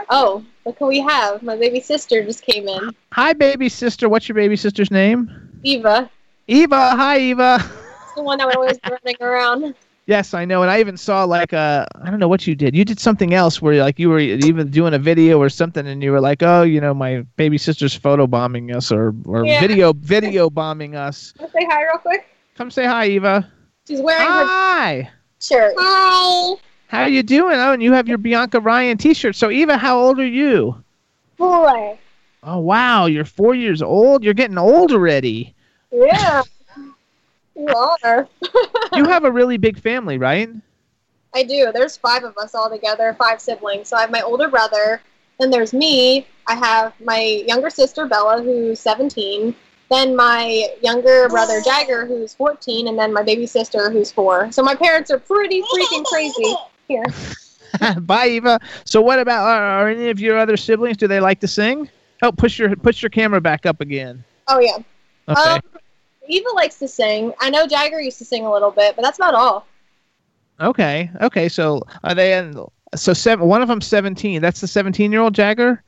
Oh, 0.10 0.46
look 0.66 0.78
who 0.78 0.88
we 0.88 1.00
have! 1.00 1.42
My 1.42 1.56
baby 1.58 1.80
sister 1.80 2.24
just 2.24 2.44
came 2.44 2.68
in. 2.68 2.96
Hi, 3.14 3.34
baby 3.34 3.70
sister. 3.70 4.08
What's 4.08 4.30
your 4.30 4.36
baby 4.36 4.56
sister's 4.56 4.92
name? 4.92 5.60
Eva, 5.64 6.10
Eva. 6.48 6.92
Hi, 6.96 7.18
Eva. 7.20 7.56
it's 8.04 8.14
the 8.16 8.22
one 8.22 8.38
that 8.38 8.46
would 8.48 8.56
always 8.56 8.78
running 8.88 9.18
around. 9.20 9.74
Yes, 10.08 10.34
I 10.34 10.46
know, 10.46 10.62
and 10.62 10.72
I 10.72 10.80
even 10.80 10.96
saw 10.96 11.26
like 11.26 11.52
uh, 11.52 11.86
I 12.02 12.10
don't 12.10 12.20
know 12.20 12.30
what 12.30 12.48
you 12.48 12.56
did. 12.56 12.74
You 12.74 12.86
did 12.86 12.98
something 12.98 13.34
else 13.34 13.62
where 13.62 13.76
like 13.84 14.00
you 14.00 14.10
were 14.10 14.20
even 14.20 14.72
doing 14.72 14.94
a 14.94 15.00
video 15.00 15.38
or 15.38 15.50
something, 15.50 15.86
and 15.86 16.02
you 16.02 16.14
were 16.14 16.22
like, 16.22 16.42
oh, 16.42 16.64
you 16.64 16.80
know, 16.80 16.94
my 16.94 17.24
baby 17.36 17.58
sister's 17.58 17.94
photo 17.94 18.26
bombing 18.26 18.72
us 18.74 18.90
or 18.90 19.14
or 19.26 19.46
Yeah. 19.46 19.60
video 19.60 19.92
video 19.92 20.50
bombing 20.50 20.96
us. 20.96 21.34
Wanna 21.38 21.52
say 21.52 21.66
hi 21.70 21.84
real 21.84 21.98
quick. 21.98 22.26
Come 22.56 22.72
say 22.72 22.86
hi, 22.86 23.08
Eva. 23.08 23.52
She's 23.86 24.02
wearing 24.02 24.32
her 24.32 24.46
Hi. 24.46 25.10
shirt. 25.42 25.74
Hi. 25.78 26.56
How 26.88 27.02
are 27.02 27.10
you 27.10 27.22
doing? 27.22 27.58
Oh, 27.58 27.74
and 27.74 27.84
you 27.84 27.92
have 27.92 28.08
your 28.08 28.18
Bianca 28.18 28.62
Ryan 28.62 28.98
T-shirt. 28.98 29.36
So 29.36 29.52
Eva, 29.52 29.76
how 29.78 30.00
old 30.00 30.22
are 30.22 30.26
you? 30.26 30.82
Four. 31.38 31.98
Oh 32.44 32.60
wow, 32.60 33.08
you're 33.08 33.26
four 33.26 33.56
years 33.56 33.82
old. 33.82 34.24
You're 34.24 34.34
getting 34.34 34.58
old 34.58 34.94
already. 34.94 35.54
Yeah. 35.92 36.44
You 37.58 37.68
are. 37.70 38.28
You 38.94 39.06
have 39.06 39.24
a 39.24 39.32
really 39.32 39.58
big 39.58 39.80
family, 39.80 40.18
right? 40.18 40.50
I 41.34 41.44
do. 41.44 41.72
There's 41.74 41.98
five 41.98 42.24
of 42.24 42.38
us 42.38 42.56
all 42.56 42.70
together, 42.70 43.16
five 43.20 43.42
siblings. 43.42 43.90
So 43.90 43.98
I 43.98 44.02
have 44.02 44.12
my 44.12 44.22
older 44.22 44.48
brother, 44.48 45.02
then 45.40 45.50
there's 45.50 45.74
me. 45.74 46.28
I 46.48 46.56
have 46.56 46.94
my 47.04 47.44
younger 47.48 47.70
sister 47.70 48.06
Bella, 48.06 48.42
who's 48.42 48.80
17. 48.80 49.54
Then 49.90 50.16
my 50.16 50.68
younger 50.82 51.30
brother 51.30 51.62
Jagger, 51.62 52.06
who's 52.06 52.34
14, 52.34 52.88
and 52.88 53.00
then 53.00 53.14
my 53.14 53.24
baby 53.24 53.46
sister, 53.46 53.90
who's 53.90 54.12
four. 54.12 54.52
So 54.52 54.62
my 54.62 54.76
parents 54.76 55.12
are 55.12 55.20
pretty 55.20 55.62
freaking 55.62 56.04
crazy. 56.06 56.56
Here. 56.88 57.06
Bye, 58.02 58.28
Eva. 58.30 58.60
So 58.86 59.02
what 59.02 59.20
about 59.20 59.48
are, 59.48 59.64
are 59.64 59.90
any 59.90 60.10
of 60.10 60.20
your 60.20 60.38
other 60.38 60.58
siblings? 60.58 60.98
Do 60.98 61.08
they 61.08 61.20
like 61.20 61.40
to 61.42 61.48
sing? 61.48 61.90
Oh, 62.22 62.32
push 62.32 62.58
your 62.58 62.76
push 62.76 63.02
your 63.02 63.10
camera 63.10 63.40
back 63.40 63.66
up 63.66 63.80
again. 63.80 64.24
Oh 64.48 64.60
yeah. 64.60 64.78
Okay. 65.30 65.42
Um, 65.42 65.62
Eva 66.28 66.50
likes 66.56 66.76
to 66.80 66.88
sing. 66.88 67.34
I 67.40 67.50
know 67.50 67.66
Jagger 67.68 68.00
used 68.02 68.18
to 68.20 68.26
sing 68.26 68.46
a 68.46 68.52
little 68.52 68.72
bit, 68.72 68.96
but 68.96 69.02
that's 69.02 69.18
about 69.18 69.34
all. 69.36 69.66
okay. 70.60 71.10
Okay. 71.22 71.50
So 71.50 71.82
are 72.04 72.14
they 72.16 72.38
in? 72.38 72.56
So 72.96 73.14
seven. 73.14 73.48
One 73.48 73.62
of 73.62 73.68
them 73.68 73.82
seventeen. 73.82 74.42
That's 74.42 74.62
the 74.62 74.68
seventeen-year-old 74.68 75.34
Jagger. 75.34 75.84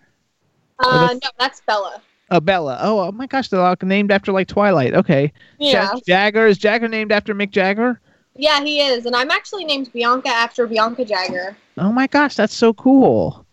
Uh, 0.80 1.02
that's- 1.08 1.20
no, 1.24 1.30
that's 1.38 1.62
Bella. 1.62 2.02
Oh, 2.32 2.40
Bella. 2.40 2.78
Oh, 2.82 3.00
oh 3.00 3.12
my 3.12 3.26
gosh, 3.26 3.48
they're 3.50 3.60
all 3.60 3.76
named 3.82 4.12
after 4.12 4.32
like 4.32 4.48
Twilight. 4.48 4.94
Okay. 4.94 5.34
Yeah. 5.58 5.94
Ja- 5.94 6.00
Jagger 6.06 6.46
is 6.46 6.58
Jagger 6.60 6.88
named 6.88 7.12
after 7.12 7.34
Mick 7.34 7.50
Jagger? 7.50 8.00
Yeah, 8.36 8.64
he 8.64 8.80
is, 8.82 9.06
and 9.08 9.16
I'm 9.16 9.32
actually 9.32 9.66
named 9.66 9.92
Bianca 9.92 10.30
after 10.30 10.68
Bianca 10.68 11.04
Jagger. 11.04 11.58
Oh 11.78 11.92
my 11.92 12.06
gosh, 12.08 12.36
that's 12.36 12.54
so 12.54 12.74
cool. 12.74 13.46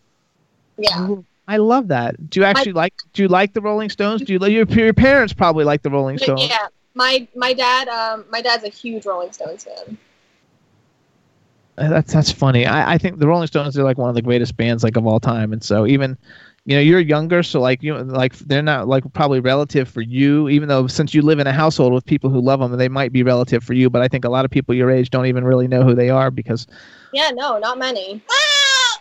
Yeah. 0.77 1.15
I 1.47 1.57
love 1.57 1.87
that. 1.87 2.29
Do 2.29 2.39
you 2.39 2.45
actually 2.45 2.73
like? 2.73 2.93
Do 3.13 3.21
you 3.23 3.27
like 3.29 3.53
the 3.53 3.61
Rolling 3.61 3.89
Stones? 3.89 4.21
Do 4.21 4.31
you 4.33 4.39
your 4.45 4.65
your 4.67 4.93
parents 4.93 5.33
probably 5.33 5.65
like 5.65 5.81
the 5.81 5.89
Rolling 5.89 6.17
Stones? 6.19 6.47
Yeah, 6.47 6.67
my 6.97 7.27
my 7.35 7.53
dad, 7.53 7.87
um, 7.87 8.25
my 8.29 8.41
dad's 8.41 8.63
a 8.63 8.69
huge 8.69 9.05
Rolling 9.05 9.31
Stones 9.31 9.63
fan. 9.63 9.97
Uh, 11.77 11.89
That's 11.89 12.11
that's 12.11 12.31
funny. 12.31 12.65
I, 12.65 12.93
I 12.93 12.97
think 12.97 13.19
the 13.19 13.27
Rolling 13.27 13.47
Stones 13.47 13.77
are 13.77 13.83
like 13.83 13.99
one 13.99 14.09
of 14.09 14.15
the 14.15 14.21
greatest 14.23 14.57
bands 14.57 14.83
like 14.83 14.97
of 14.97 15.05
all 15.05 15.19
time, 15.19 15.53
and 15.53 15.63
so 15.63 15.85
even 15.85 16.17
you 16.65 16.75
know 16.75 16.81
you're 16.81 16.99
younger, 16.99 17.43
so 17.43 17.61
like 17.61 17.83
you 17.83 17.95
like 17.95 18.33
they're 18.39 18.63
not 18.63 18.87
like 18.87 19.03
probably 19.13 19.39
relative 19.39 19.87
for 19.87 20.01
you, 20.01 20.49
even 20.49 20.67
though 20.67 20.87
since 20.87 21.13
you 21.13 21.21
live 21.21 21.37
in 21.37 21.45
a 21.45 21.53
household 21.53 21.93
with 21.93 22.03
people 22.03 22.31
who 22.31 22.41
love 22.41 22.59
them, 22.59 22.75
they 22.77 22.89
might 22.89 23.13
be 23.13 23.21
relative 23.21 23.63
for 23.63 23.73
you. 23.73 23.91
But 23.91 24.01
I 24.01 24.07
think 24.07 24.25
a 24.25 24.29
lot 24.29 24.43
of 24.43 24.49
people 24.49 24.73
your 24.73 24.89
age 24.89 25.11
don't 25.11 25.27
even 25.27 25.43
really 25.43 25.67
know 25.67 25.83
who 25.83 25.93
they 25.93 26.09
are 26.09 26.31
because 26.31 26.65
Yeah, 27.13 27.29
no, 27.31 27.59
not 27.59 27.77
many. 27.77 28.23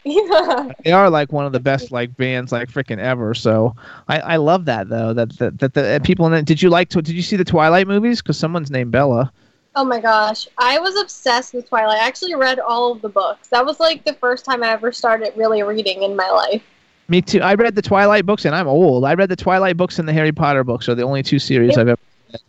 Yeah. 0.07 0.71
they 0.85 0.93
are 0.93 1.11
like 1.11 1.33
one 1.33 1.45
of 1.47 1.53
the 1.53 1.59
best 1.59 1.91
like 1.91 2.17
bands 2.17 2.53
like 2.53 2.71
freaking 2.71 2.99
ever. 2.99 3.35
So 3.35 3.75
I, 4.09 4.21
I 4.21 4.37
love 4.37 4.65
that 4.67 4.89
though 4.89 5.13
that 5.13 5.37
that 5.39 5.59
that 5.59 5.75
the 5.75 5.97
uh, 5.97 5.99
people 5.99 6.27
in 6.27 6.33
it. 6.33 6.45
Did 6.45 6.63
you 6.63 6.71
like 6.71 6.89
to? 6.91 7.03
Did 7.03 7.17
you 7.17 7.23
see 7.23 7.37
the 7.37 7.45
Twilight 7.45 7.89
movies? 7.89 8.23
Because 8.23 8.39
someone's 8.39 8.71
named 8.71 8.93
Bella. 8.93 9.33
Oh 9.75 9.85
my 9.85 10.01
gosh, 10.01 10.47
I 10.59 10.79
was 10.79 10.97
obsessed 10.97 11.53
with 11.55 11.69
Twilight. 11.69 12.01
I 12.01 12.07
actually 12.07 12.37
read 12.37 12.61
all 12.61 12.93
of 12.93 13.03
the 13.03 13.09
books. 13.09 13.49
That 13.49 13.67
was 13.67 13.81
like 13.81 14.05
the 14.05 14.15
first 14.15 14.45
time 14.45 14.63
I 14.63 14.69
ever 14.69 14.93
started 14.93 15.33
really 15.37 15.63
reading 15.65 16.03
in 16.03 16.15
my 16.15 16.31
life. 16.31 16.63
Me 17.09 17.21
too. 17.21 17.41
I 17.41 17.55
read 17.55 17.75
the 17.75 17.83
Twilight 17.83 18.27
books, 18.27 18.45
and 18.45 18.55
I'm 18.55 18.69
old. 18.69 19.05
I 19.05 19.15
read 19.15 19.29
the 19.29 19.37
Twilight 19.37 19.77
books 19.77 19.99
and 19.99 20.09
the 20.09 20.13
Harry 20.13 20.33
Potter 20.33 20.63
books 20.63 20.89
are 20.89 20.95
the 20.95 21.03
only 21.03 21.23
two 21.23 21.41
series 21.41 21.77
I've 21.77 21.89
ever. 21.89 22.01
Read. 22.33 22.41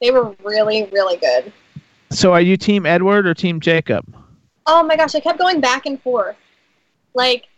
They 0.00 0.10
were 0.10 0.34
really, 0.42 0.88
really 0.92 1.18
good. 1.18 1.52
So 2.10 2.32
are 2.32 2.40
you 2.40 2.56
Team 2.56 2.86
Edward 2.86 3.26
or 3.26 3.34
Team 3.34 3.60
Jacob? 3.60 4.04
Oh 4.66 4.82
my 4.82 4.96
gosh, 4.96 5.14
I 5.14 5.20
kept 5.20 5.38
going 5.38 5.60
back 5.60 5.86
and 5.86 6.00
forth. 6.02 6.36
Like, 7.16 7.48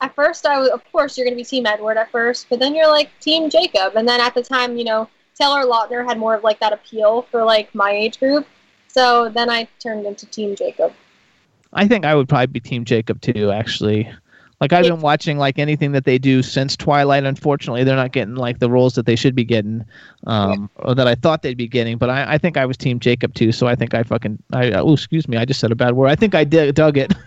at 0.00 0.14
first, 0.14 0.46
I 0.46 0.58
was, 0.58 0.70
of 0.70 0.80
course, 0.90 1.18
you're 1.18 1.26
going 1.26 1.36
to 1.36 1.40
be 1.40 1.44
Team 1.44 1.66
Edward 1.66 1.96
at 1.96 2.10
first, 2.10 2.46
but 2.48 2.58
then 2.58 2.74
you're 2.74 2.88
like 2.88 3.10
Team 3.20 3.50
Jacob. 3.50 3.96
And 3.96 4.08
then 4.08 4.20
at 4.20 4.34
the 4.34 4.42
time, 4.42 4.76
you 4.76 4.84
know, 4.84 5.08
Taylor 5.34 5.64
Lautner 5.64 6.06
had 6.06 6.18
more 6.18 6.34
of 6.34 6.44
like 6.44 6.60
that 6.60 6.72
appeal 6.72 7.22
for 7.30 7.44
like 7.44 7.74
my 7.74 7.90
age 7.90 8.18
group. 8.18 8.46
So 8.88 9.28
then 9.28 9.48
I 9.48 9.68
turned 9.78 10.06
into 10.06 10.26
Team 10.26 10.54
Jacob. 10.56 10.92
I 11.72 11.88
think 11.88 12.04
I 12.04 12.14
would 12.14 12.28
probably 12.28 12.48
be 12.48 12.60
Team 12.60 12.84
Jacob 12.84 13.20
too. 13.20 13.50
Actually, 13.50 14.10
like 14.60 14.72
I've 14.74 14.84
been 14.84 15.00
watching 15.00 15.38
like 15.38 15.58
anything 15.58 15.92
that 15.92 16.04
they 16.04 16.18
do 16.18 16.42
since 16.42 16.76
Twilight. 16.76 17.24
Unfortunately, 17.24 17.82
they're 17.82 17.96
not 17.96 18.12
getting 18.12 18.34
like 18.34 18.58
the 18.58 18.68
roles 18.68 18.94
that 18.94 19.06
they 19.06 19.16
should 19.16 19.34
be 19.34 19.44
getting, 19.44 19.84
um, 20.26 20.68
or 20.76 20.94
that 20.94 21.08
I 21.08 21.14
thought 21.14 21.42
they'd 21.42 21.56
be 21.56 21.68
getting. 21.68 21.96
But 21.96 22.10
I, 22.10 22.34
I 22.34 22.38
think 22.38 22.58
I 22.58 22.66
was 22.66 22.76
Team 22.76 23.00
Jacob 23.00 23.32
too. 23.32 23.52
So 23.52 23.66
I 23.66 23.74
think 23.74 23.94
I 23.94 24.02
fucking 24.02 24.42
I 24.52 24.72
oh 24.72 24.92
excuse 24.92 25.26
me, 25.26 25.38
I 25.38 25.46
just 25.46 25.60
said 25.60 25.72
a 25.72 25.76
bad 25.76 25.94
word. 25.94 26.08
I 26.08 26.14
think 26.14 26.34
I 26.34 26.44
did, 26.44 26.74
dug 26.74 26.98
it. 26.98 27.14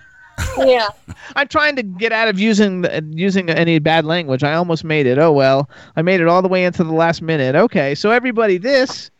yeah. 0.57 0.87
I'm 1.35 1.47
trying 1.47 1.75
to 1.75 1.83
get 1.83 2.11
out 2.11 2.27
of 2.27 2.39
using 2.39 2.81
the- 2.81 3.03
using 3.13 3.49
any 3.49 3.79
bad 3.79 4.05
language. 4.05 4.43
I 4.43 4.53
almost 4.53 4.83
made 4.83 5.05
it. 5.05 5.17
Oh 5.17 5.31
well, 5.31 5.69
I 5.95 6.01
made 6.01 6.21
it 6.21 6.27
all 6.27 6.41
the 6.41 6.47
way 6.47 6.65
into 6.65 6.83
the 6.83 6.93
last 6.93 7.21
minute. 7.21 7.55
Okay, 7.55 7.95
so 7.95 8.11
everybody, 8.11 8.57
this 8.57 9.11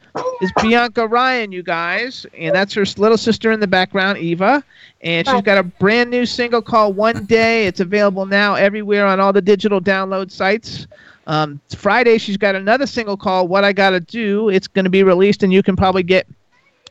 is 0.42 0.52
Bianca 0.62 1.08
Ryan, 1.08 1.52
you 1.52 1.64
guys, 1.64 2.26
and 2.38 2.56
that's 2.56 2.74
her 2.74 2.86
little 2.98 3.18
sister 3.18 3.52
in 3.52 3.60
the 3.60 3.68
background, 3.68 4.18
Eva, 4.18 4.64
and 5.02 5.28
she's 5.28 5.42
got 5.42 5.58
a 5.58 5.64
brand 5.64 6.10
new 6.10 6.26
single 6.26 6.62
called 6.62 6.96
"One 6.96 7.26
Day." 7.26 7.68
It's 7.68 7.80
available 7.80 8.26
now 8.26 8.56
everywhere 8.56 9.06
on 9.06 9.20
all 9.20 9.34
the 9.34 9.42
digital 9.42 9.82
download 9.82 10.32
sites. 10.32 10.88
Um, 11.28 11.60
Friday, 11.76 12.18
she's 12.20 12.38
got 12.38 12.56
another 12.56 12.86
single 12.86 13.18
called 13.18 13.50
"What 13.50 13.64
I 13.64 13.74
Gotta 13.74 14.00
Do." 14.00 14.50
It's 14.50 14.68
going 14.68 14.86
to 14.86 14.92
be 14.92 15.04
released, 15.04 15.44
and 15.44 15.52
you 15.52 15.64
can 15.64 15.76
probably 15.76 16.04
get 16.04 16.28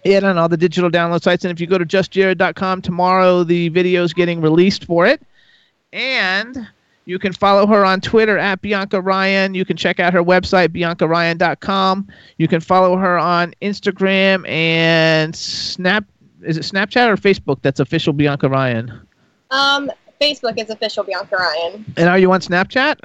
it 0.04 0.22
on 0.22 0.38
all 0.38 0.48
the 0.48 0.56
digital 0.56 0.90
download 0.90 1.22
sites. 1.22 1.44
And 1.44 1.50
if 1.50 1.60
you 1.60 1.66
go 1.66 1.78
to 1.78 1.84
justjared.com 1.84 2.82
tomorrow, 2.82 3.42
the 3.42 3.68
video 3.70 4.04
is 4.04 4.12
getting 4.12 4.40
released 4.40 4.84
for 4.84 5.06
it. 5.06 5.22
And 5.92 6.68
you 7.06 7.18
can 7.18 7.32
follow 7.32 7.66
her 7.66 7.84
on 7.84 8.00
Twitter 8.00 8.38
at 8.38 8.62
Bianca 8.62 9.00
Ryan. 9.00 9.54
You 9.54 9.64
can 9.64 9.76
check 9.76 10.00
out 10.00 10.12
her 10.12 10.22
website, 10.22 10.68
biancaryan.com. 10.68 12.08
You 12.38 12.48
can 12.48 12.60
follow 12.60 12.96
her 12.96 13.18
on 13.18 13.54
Instagram 13.60 14.48
and 14.48 15.34
Snap. 15.34 16.04
Is 16.42 16.56
it 16.56 16.62
Snapchat 16.62 17.08
or 17.08 17.16
Facebook 17.16 17.62
that's 17.62 17.80
official 17.80 18.12
Bianca 18.12 18.48
Ryan? 18.48 19.00
Um, 19.50 19.90
Facebook 20.20 20.58
is 20.58 20.70
official 20.70 21.04
Bianca 21.04 21.36
Ryan. 21.36 21.84
And 21.96 22.08
are 22.08 22.18
you 22.18 22.32
on 22.32 22.40
Snapchat? 22.40 22.98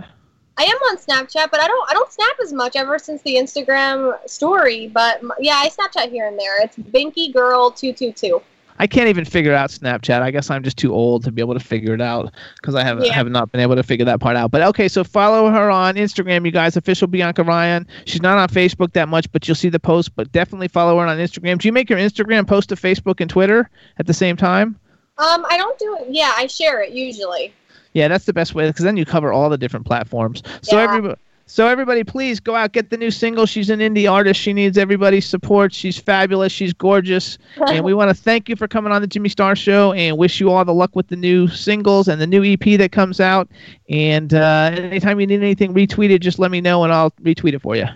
I 0.59 0.63
am 0.63 0.75
on 0.89 0.97
Snapchat, 0.97 1.51
but 1.51 1.61
I 1.61 1.67
don't 1.67 1.89
I 1.89 1.93
don't 1.93 2.11
snap 2.11 2.33
as 2.43 2.51
much 2.51 2.75
ever 2.75 2.99
since 2.99 3.21
the 3.21 3.35
Instagram 3.35 4.17
story. 4.29 4.87
But 4.87 5.21
yeah, 5.39 5.53
I 5.55 5.69
Snapchat 5.69 6.09
here 6.11 6.27
and 6.27 6.37
there. 6.37 6.61
It's 6.61 6.75
Binky 6.75 7.33
Girl 7.33 7.71
two 7.71 7.93
two 7.93 8.11
two. 8.11 8.41
I 8.81 8.87
can't 8.87 9.07
even 9.09 9.25
figure 9.25 9.53
out 9.53 9.69
Snapchat. 9.69 10.21
I 10.21 10.31
guess 10.31 10.49
I'm 10.49 10.63
just 10.63 10.77
too 10.77 10.93
old 10.93 11.23
to 11.25 11.31
be 11.33 11.41
able 11.41 11.53
to 11.53 11.59
figure 11.61 11.93
it 11.93 12.01
out 12.01 12.33
because 12.55 12.75
I 12.75 12.83
have 12.83 13.03
Yeah. 13.03 13.13
have 13.13 13.29
not 13.29 13.51
been 13.51 13.61
able 13.61 13.75
to 13.75 13.83
figure 13.83 14.05
that 14.05 14.19
part 14.19 14.35
out. 14.35 14.51
But 14.51 14.61
okay, 14.63 14.87
so 14.89 15.03
follow 15.05 15.49
her 15.49 15.69
on 15.69 15.95
Instagram, 15.95 16.45
you 16.45 16.51
guys. 16.51 16.75
Official 16.75 17.07
Bianca 17.07 17.43
Ryan. 17.43 17.87
She's 18.05 18.21
not 18.21 18.37
on 18.37 18.49
Facebook 18.49 18.91
that 18.93 19.07
much, 19.07 19.31
but 19.31 19.47
you'll 19.47 19.55
see 19.55 19.69
the 19.69 19.79
post. 19.79 20.13
But 20.15 20.31
definitely 20.33 20.67
follow 20.67 20.97
her 20.99 21.05
on 21.05 21.17
Instagram. 21.17 21.57
Do 21.59 21.67
you 21.69 21.73
make 21.73 21.89
your 21.89 21.99
Instagram 21.99 22.45
post 22.47 22.69
to 22.69 22.75
Facebook 22.75 23.21
and 23.21 23.29
Twitter 23.29 23.69
at 23.97 24.07
the 24.07 24.13
same 24.13 24.35
time? 24.35 24.77
Um, 25.17 25.45
I 25.49 25.57
don't 25.57 25.77
do 25.79 25.97
it. 26.01 26.07
Yeah, 26.09 26.31
I 26.35 26.47
share 26.47 26.81
it 26.81 26.91
usually. 26.93 27.53
Yeah, 27.93 28.07
that's 28.07 28.25
the 28.25 28.33
best 28.33 28.53
way 28.55 28.67
because 28.67 28.85
then 28.85 28.97
you 28.97 29.05
cover 29.05 29.33
all 29.33 29.49
the 29.49 29.57
different 29.57 29.85
platforms. 29.85 30.43
So 30.61 30.77
Yeah. 30.77 30.83
everybody. 30.83 31.15
So 31.51 31.65
everybody, 31.65 32.03
please 32.03 32.39
go 32.39 32.53
out 32.53 32.73
get 32.73 32.91
the 32.91 32.97
new 32.97 33.09
single. 33.09 33.47
She's 33.47 33.71
an 33.71 33.79
indie 33.79 34.09
artist. 34.09 34.39
She 34.39 34.53
needs 34.53 34.77
everybody's 34.77 35.25
support. 35.25 35.73
She's 35.73 35.97
fabulous. 35.97 36.51
She's 36.51 36.73
gorgeous, 36.73 37.39
and 37.67 37.83
we 37.83 37.91
want 37.95 38.09
to 38.09 38.13
thank 38.13 38.49
you 38.49 38.55
for 38.55 38.67
coming 38.67 38.91
on 38.93 39.01
the 39.01 39.07
Jimmy 39.07 39.29
Star 39.29 39.55
Show 39.55 39.91
and 39.93 40.15
wish 40.15 40.39
you 40.39 40.51
all 40.51 40.63
the 40.63 40.75
luck 40.75 40.95
with 40.95 41.07
the 41.07 41.15
new 41.15 41.47
singles 41.47 42.07
and 42.07 42.21
the 42.21 42.27
new 42.27 42.43
EP 42.43 42.77
that 42.77 42.91
comes 42.91 43.19
out. 43.19 43.49
And 43.89 44.31
uh, 44.31 44.73
anytime 44.75 45.19
you 45.19 45.25
need 45.25 45.41
anything 45.41 45.73
retweeted, 45.73 46.19
just 46.19 46.37
let 46.37 46.51
me 46.51 46.61
know 46.61 46.83
and 46.83 46.93
I'll 46.93 47.09
retweet 47.23 47.55
it 47.55 47.63
for 47.63 47.75
you. 47.75 47.87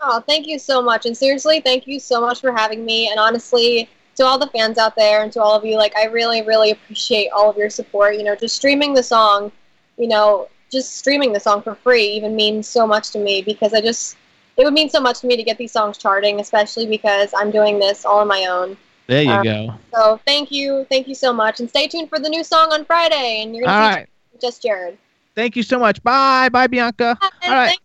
Oh, 0.00 0.20
thank 0.26 0.48
you 0.48 0.58
so 0.58 0.82
much. 0.82 1.06
And 1.06 1.16
seriously, 1.16 1.60
thank 1.60 1.86
you 1.86 2.00
so 2.00 2.20
much 2.20 2.40
for 2.40 2.50
having 2.50 2.84
me. 2.84 3.08
And 3.10 3.20
honestly, 3.20 3.88
to 4.18 4.26
all 4.26 4.38
the 4.38 4.48
fans 4.48 4.78
out 4.78 4.94
there 4.96 5.22
and 5.22 5.32
to 5.32 5.42
all 5.42 5.54
of 5.54 5.64
you, 5.64 5.76
like 5.76 5.96
I 5.96 6.04
really, 6.06 6.42
really 6.42 6.70
appreciate 6.72 7.30
all 7.30 7.48
of 7.48 7.56
your 7.56 7.70
support. 7.70 8.16
You 8.16 8.24
know, 8.24 8.34
just 8.34 8.56
streaming 8.56 8.92
the 8.92 9.02
song, 9.02 9.50
you 9.96 10.08
know, 10.08 10.48
just 10.70 10.96
streaming 10.96 11.32
the 11.32 11.40
song 11.40 11.62
for 11.62 11.74
free 11.74 12.04
even 12.04 12.36
means 12.36 12.68
so 12.68 12.86
much 12.86 13.10
to 13.12 13.18
me 13.18 13.42
because 13.42 13.72
I 13.72 13.80
just 13.80 14.16
it 14.56 14.64
would 14.64 14.74
mean 14.74 14.90
so 14.90 15.00
much 15.00 15.20
to 15.20 15.26
me 15.26 15.36
to 15.36 15.42
get 15.42 15.56
these 15.56 15.72
songs 15.72 15.98
charting, 15.98 16.40
especially 16.40 16.86
because 16.86 17.32
I'm 17.34 17.50
doing 17.50 17.78
this 17.78 18.04
all 18.04 18.18
on 18.18 18.28
my 18.28 18.46
own. 18.46 18.76
There 19.06 19.22
you 19.22 19.30
Uh, 19.30 19.42
go. 19.42 19.74
So 19.94 20.20
thank 20.26 20.50
you, 20.50 20.84
thank 20.90 21.08
you 21.08 21.14
so 21.14 21.32
much, 21.32 21.60
and 21.60 21.68
stay 21.68 21.86
tuned 21.86 22.08
for 22.10 22.18
the 22.18 22.28
new 22.28 22.44
song 22.44 22.72
on 22.72 22.84
Friday. 22.84 23.42
And 23.42 23.54
you're 23.54 23.64
gonna 23.64 23.76
All 23.76 23.88
right. 23.88 24.08
just 24.40 24.62
Jared. 24.62 24.98
Thank 25.34 25.54
you 25.54 25.62
so 25.62 25.78
much. 25.78 26.02
Bye. 26.02 26.48
Bye, 26.48 26.66
Bianca. 26.66 27.16
All 27.22 27.30
right. 27.46 27.78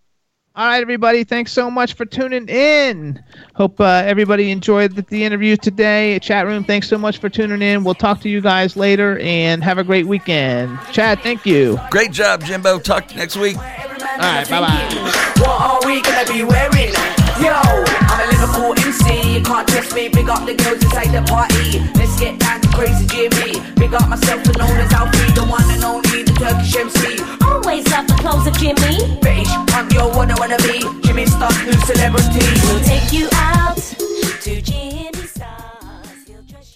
All 0.55 0.67
right, 0.67 0.83
everybody. 0.83 1.23
Thanks 1.23 1.51
so 1.51 1.71
much 1.71 1.93
for 1.93 2.05
tuning 2.05 2.47
in. 2.47 3.23
Hope 3.55 3.81
uh, 3.81 4.03
everybody 4.05 4.51
enjoyed 4.51 4.95
the, 4.95 5.01
the 5.01 5.23
interview 5.23 5.57
today. 5.57 6.19
Chat 6.19 6.45
room, 6.45 6.63
thanks 6.63 6.87
so 6.87 6.95
much 6.95 7.17
for 7.17 7.27
tuning 7.27 7.63
in. 7.63 7.83
We'll 7.83 7.95
talk 7.95 8.21
to 8.21 8.29
you 8.29 8.39
guys 8.39 8.77
later 8.77 9.17
and 9.17 9.63
have 9.63 9.79
a 9.79 9.83
great 9.83 10.05
weekend. 10.05 10.77
Chad, 10.91 11.21
thank 11.21 11.47
you. 11.47 11.79
Great 11.89 12.11
job, 12.11 12.43
Jimbo. 12.43 12.77
Talk 12.77 13.07
to 13.07 13.15
you 13.15 13.19
next 13.19 13.35
week. 13.35 13.57
All 13.57 13.63
right, 13.63 14.47
bye 14.47 14.59
bye. 14.61 15.33
What 15.37 15.59
are 15.59 15.87
we 15.87 16.03
gonna 16.03 16.31
be 16.31 16.43
wearing? 16.43 16.93
Yo, 17.41 17.51
I'm 17.51 18.29
a 18.29 18.31
Liverpool 18.31 18.73
MC. 18.77 19.37
You 19.37 19.41
can't 19.41 19.67
test 19.67 19.95
me. 19.95 20.09
Big 20.09 20.29
up 20.29 20.45
the 20.45 20.53
girls 20.53 20.83
inside 20.83 21.07
the 21.07 21.23
party 21.23 21.92
beats 22.13 22.19
get 22.19 22.39
down 22.39 22.61
to 22.61 22.67
crazy 22.69 23.05
Jimmy. 23.07 23.61
Big 23.75 23.93
up 23.93 24.07
myself 24.09 24.45
and 24.45 24.57
known 24.57 24.77
as 24.77 24.91
Alfie, 24.93 25.31
the 25.33 25.45
one 25.45 25.63
and 25.69 25.83
only, 25.83 26.23
the 26.23 26.33
Turkish 26.33 26.75
MC. 26.75 27.23
Always 27.45 27.87
love 27.91 28.07
the 28.07 28.15
clothes 28.15 28.47
of 28.47 28.57
Jimmy. 28.57 28.97
Bitch, 29.21 29.49
I'm 29.73 29.89
your 29.91 30.09
what 30.09 30.31
I 30.31 30.39
wanna 30.39 30.57
be. 30.57 30.81
Jimmy 31.05 31.25
Stark, 31.25 31.55
new 31.65 31.73
celebrity. 31.85 32.45
We'll 32.65 32.83
take 32.83 33.11
you 33.11 33.29
out 33.33 33.77
to 33.77 34.61
Jimmy. 34.61 35.22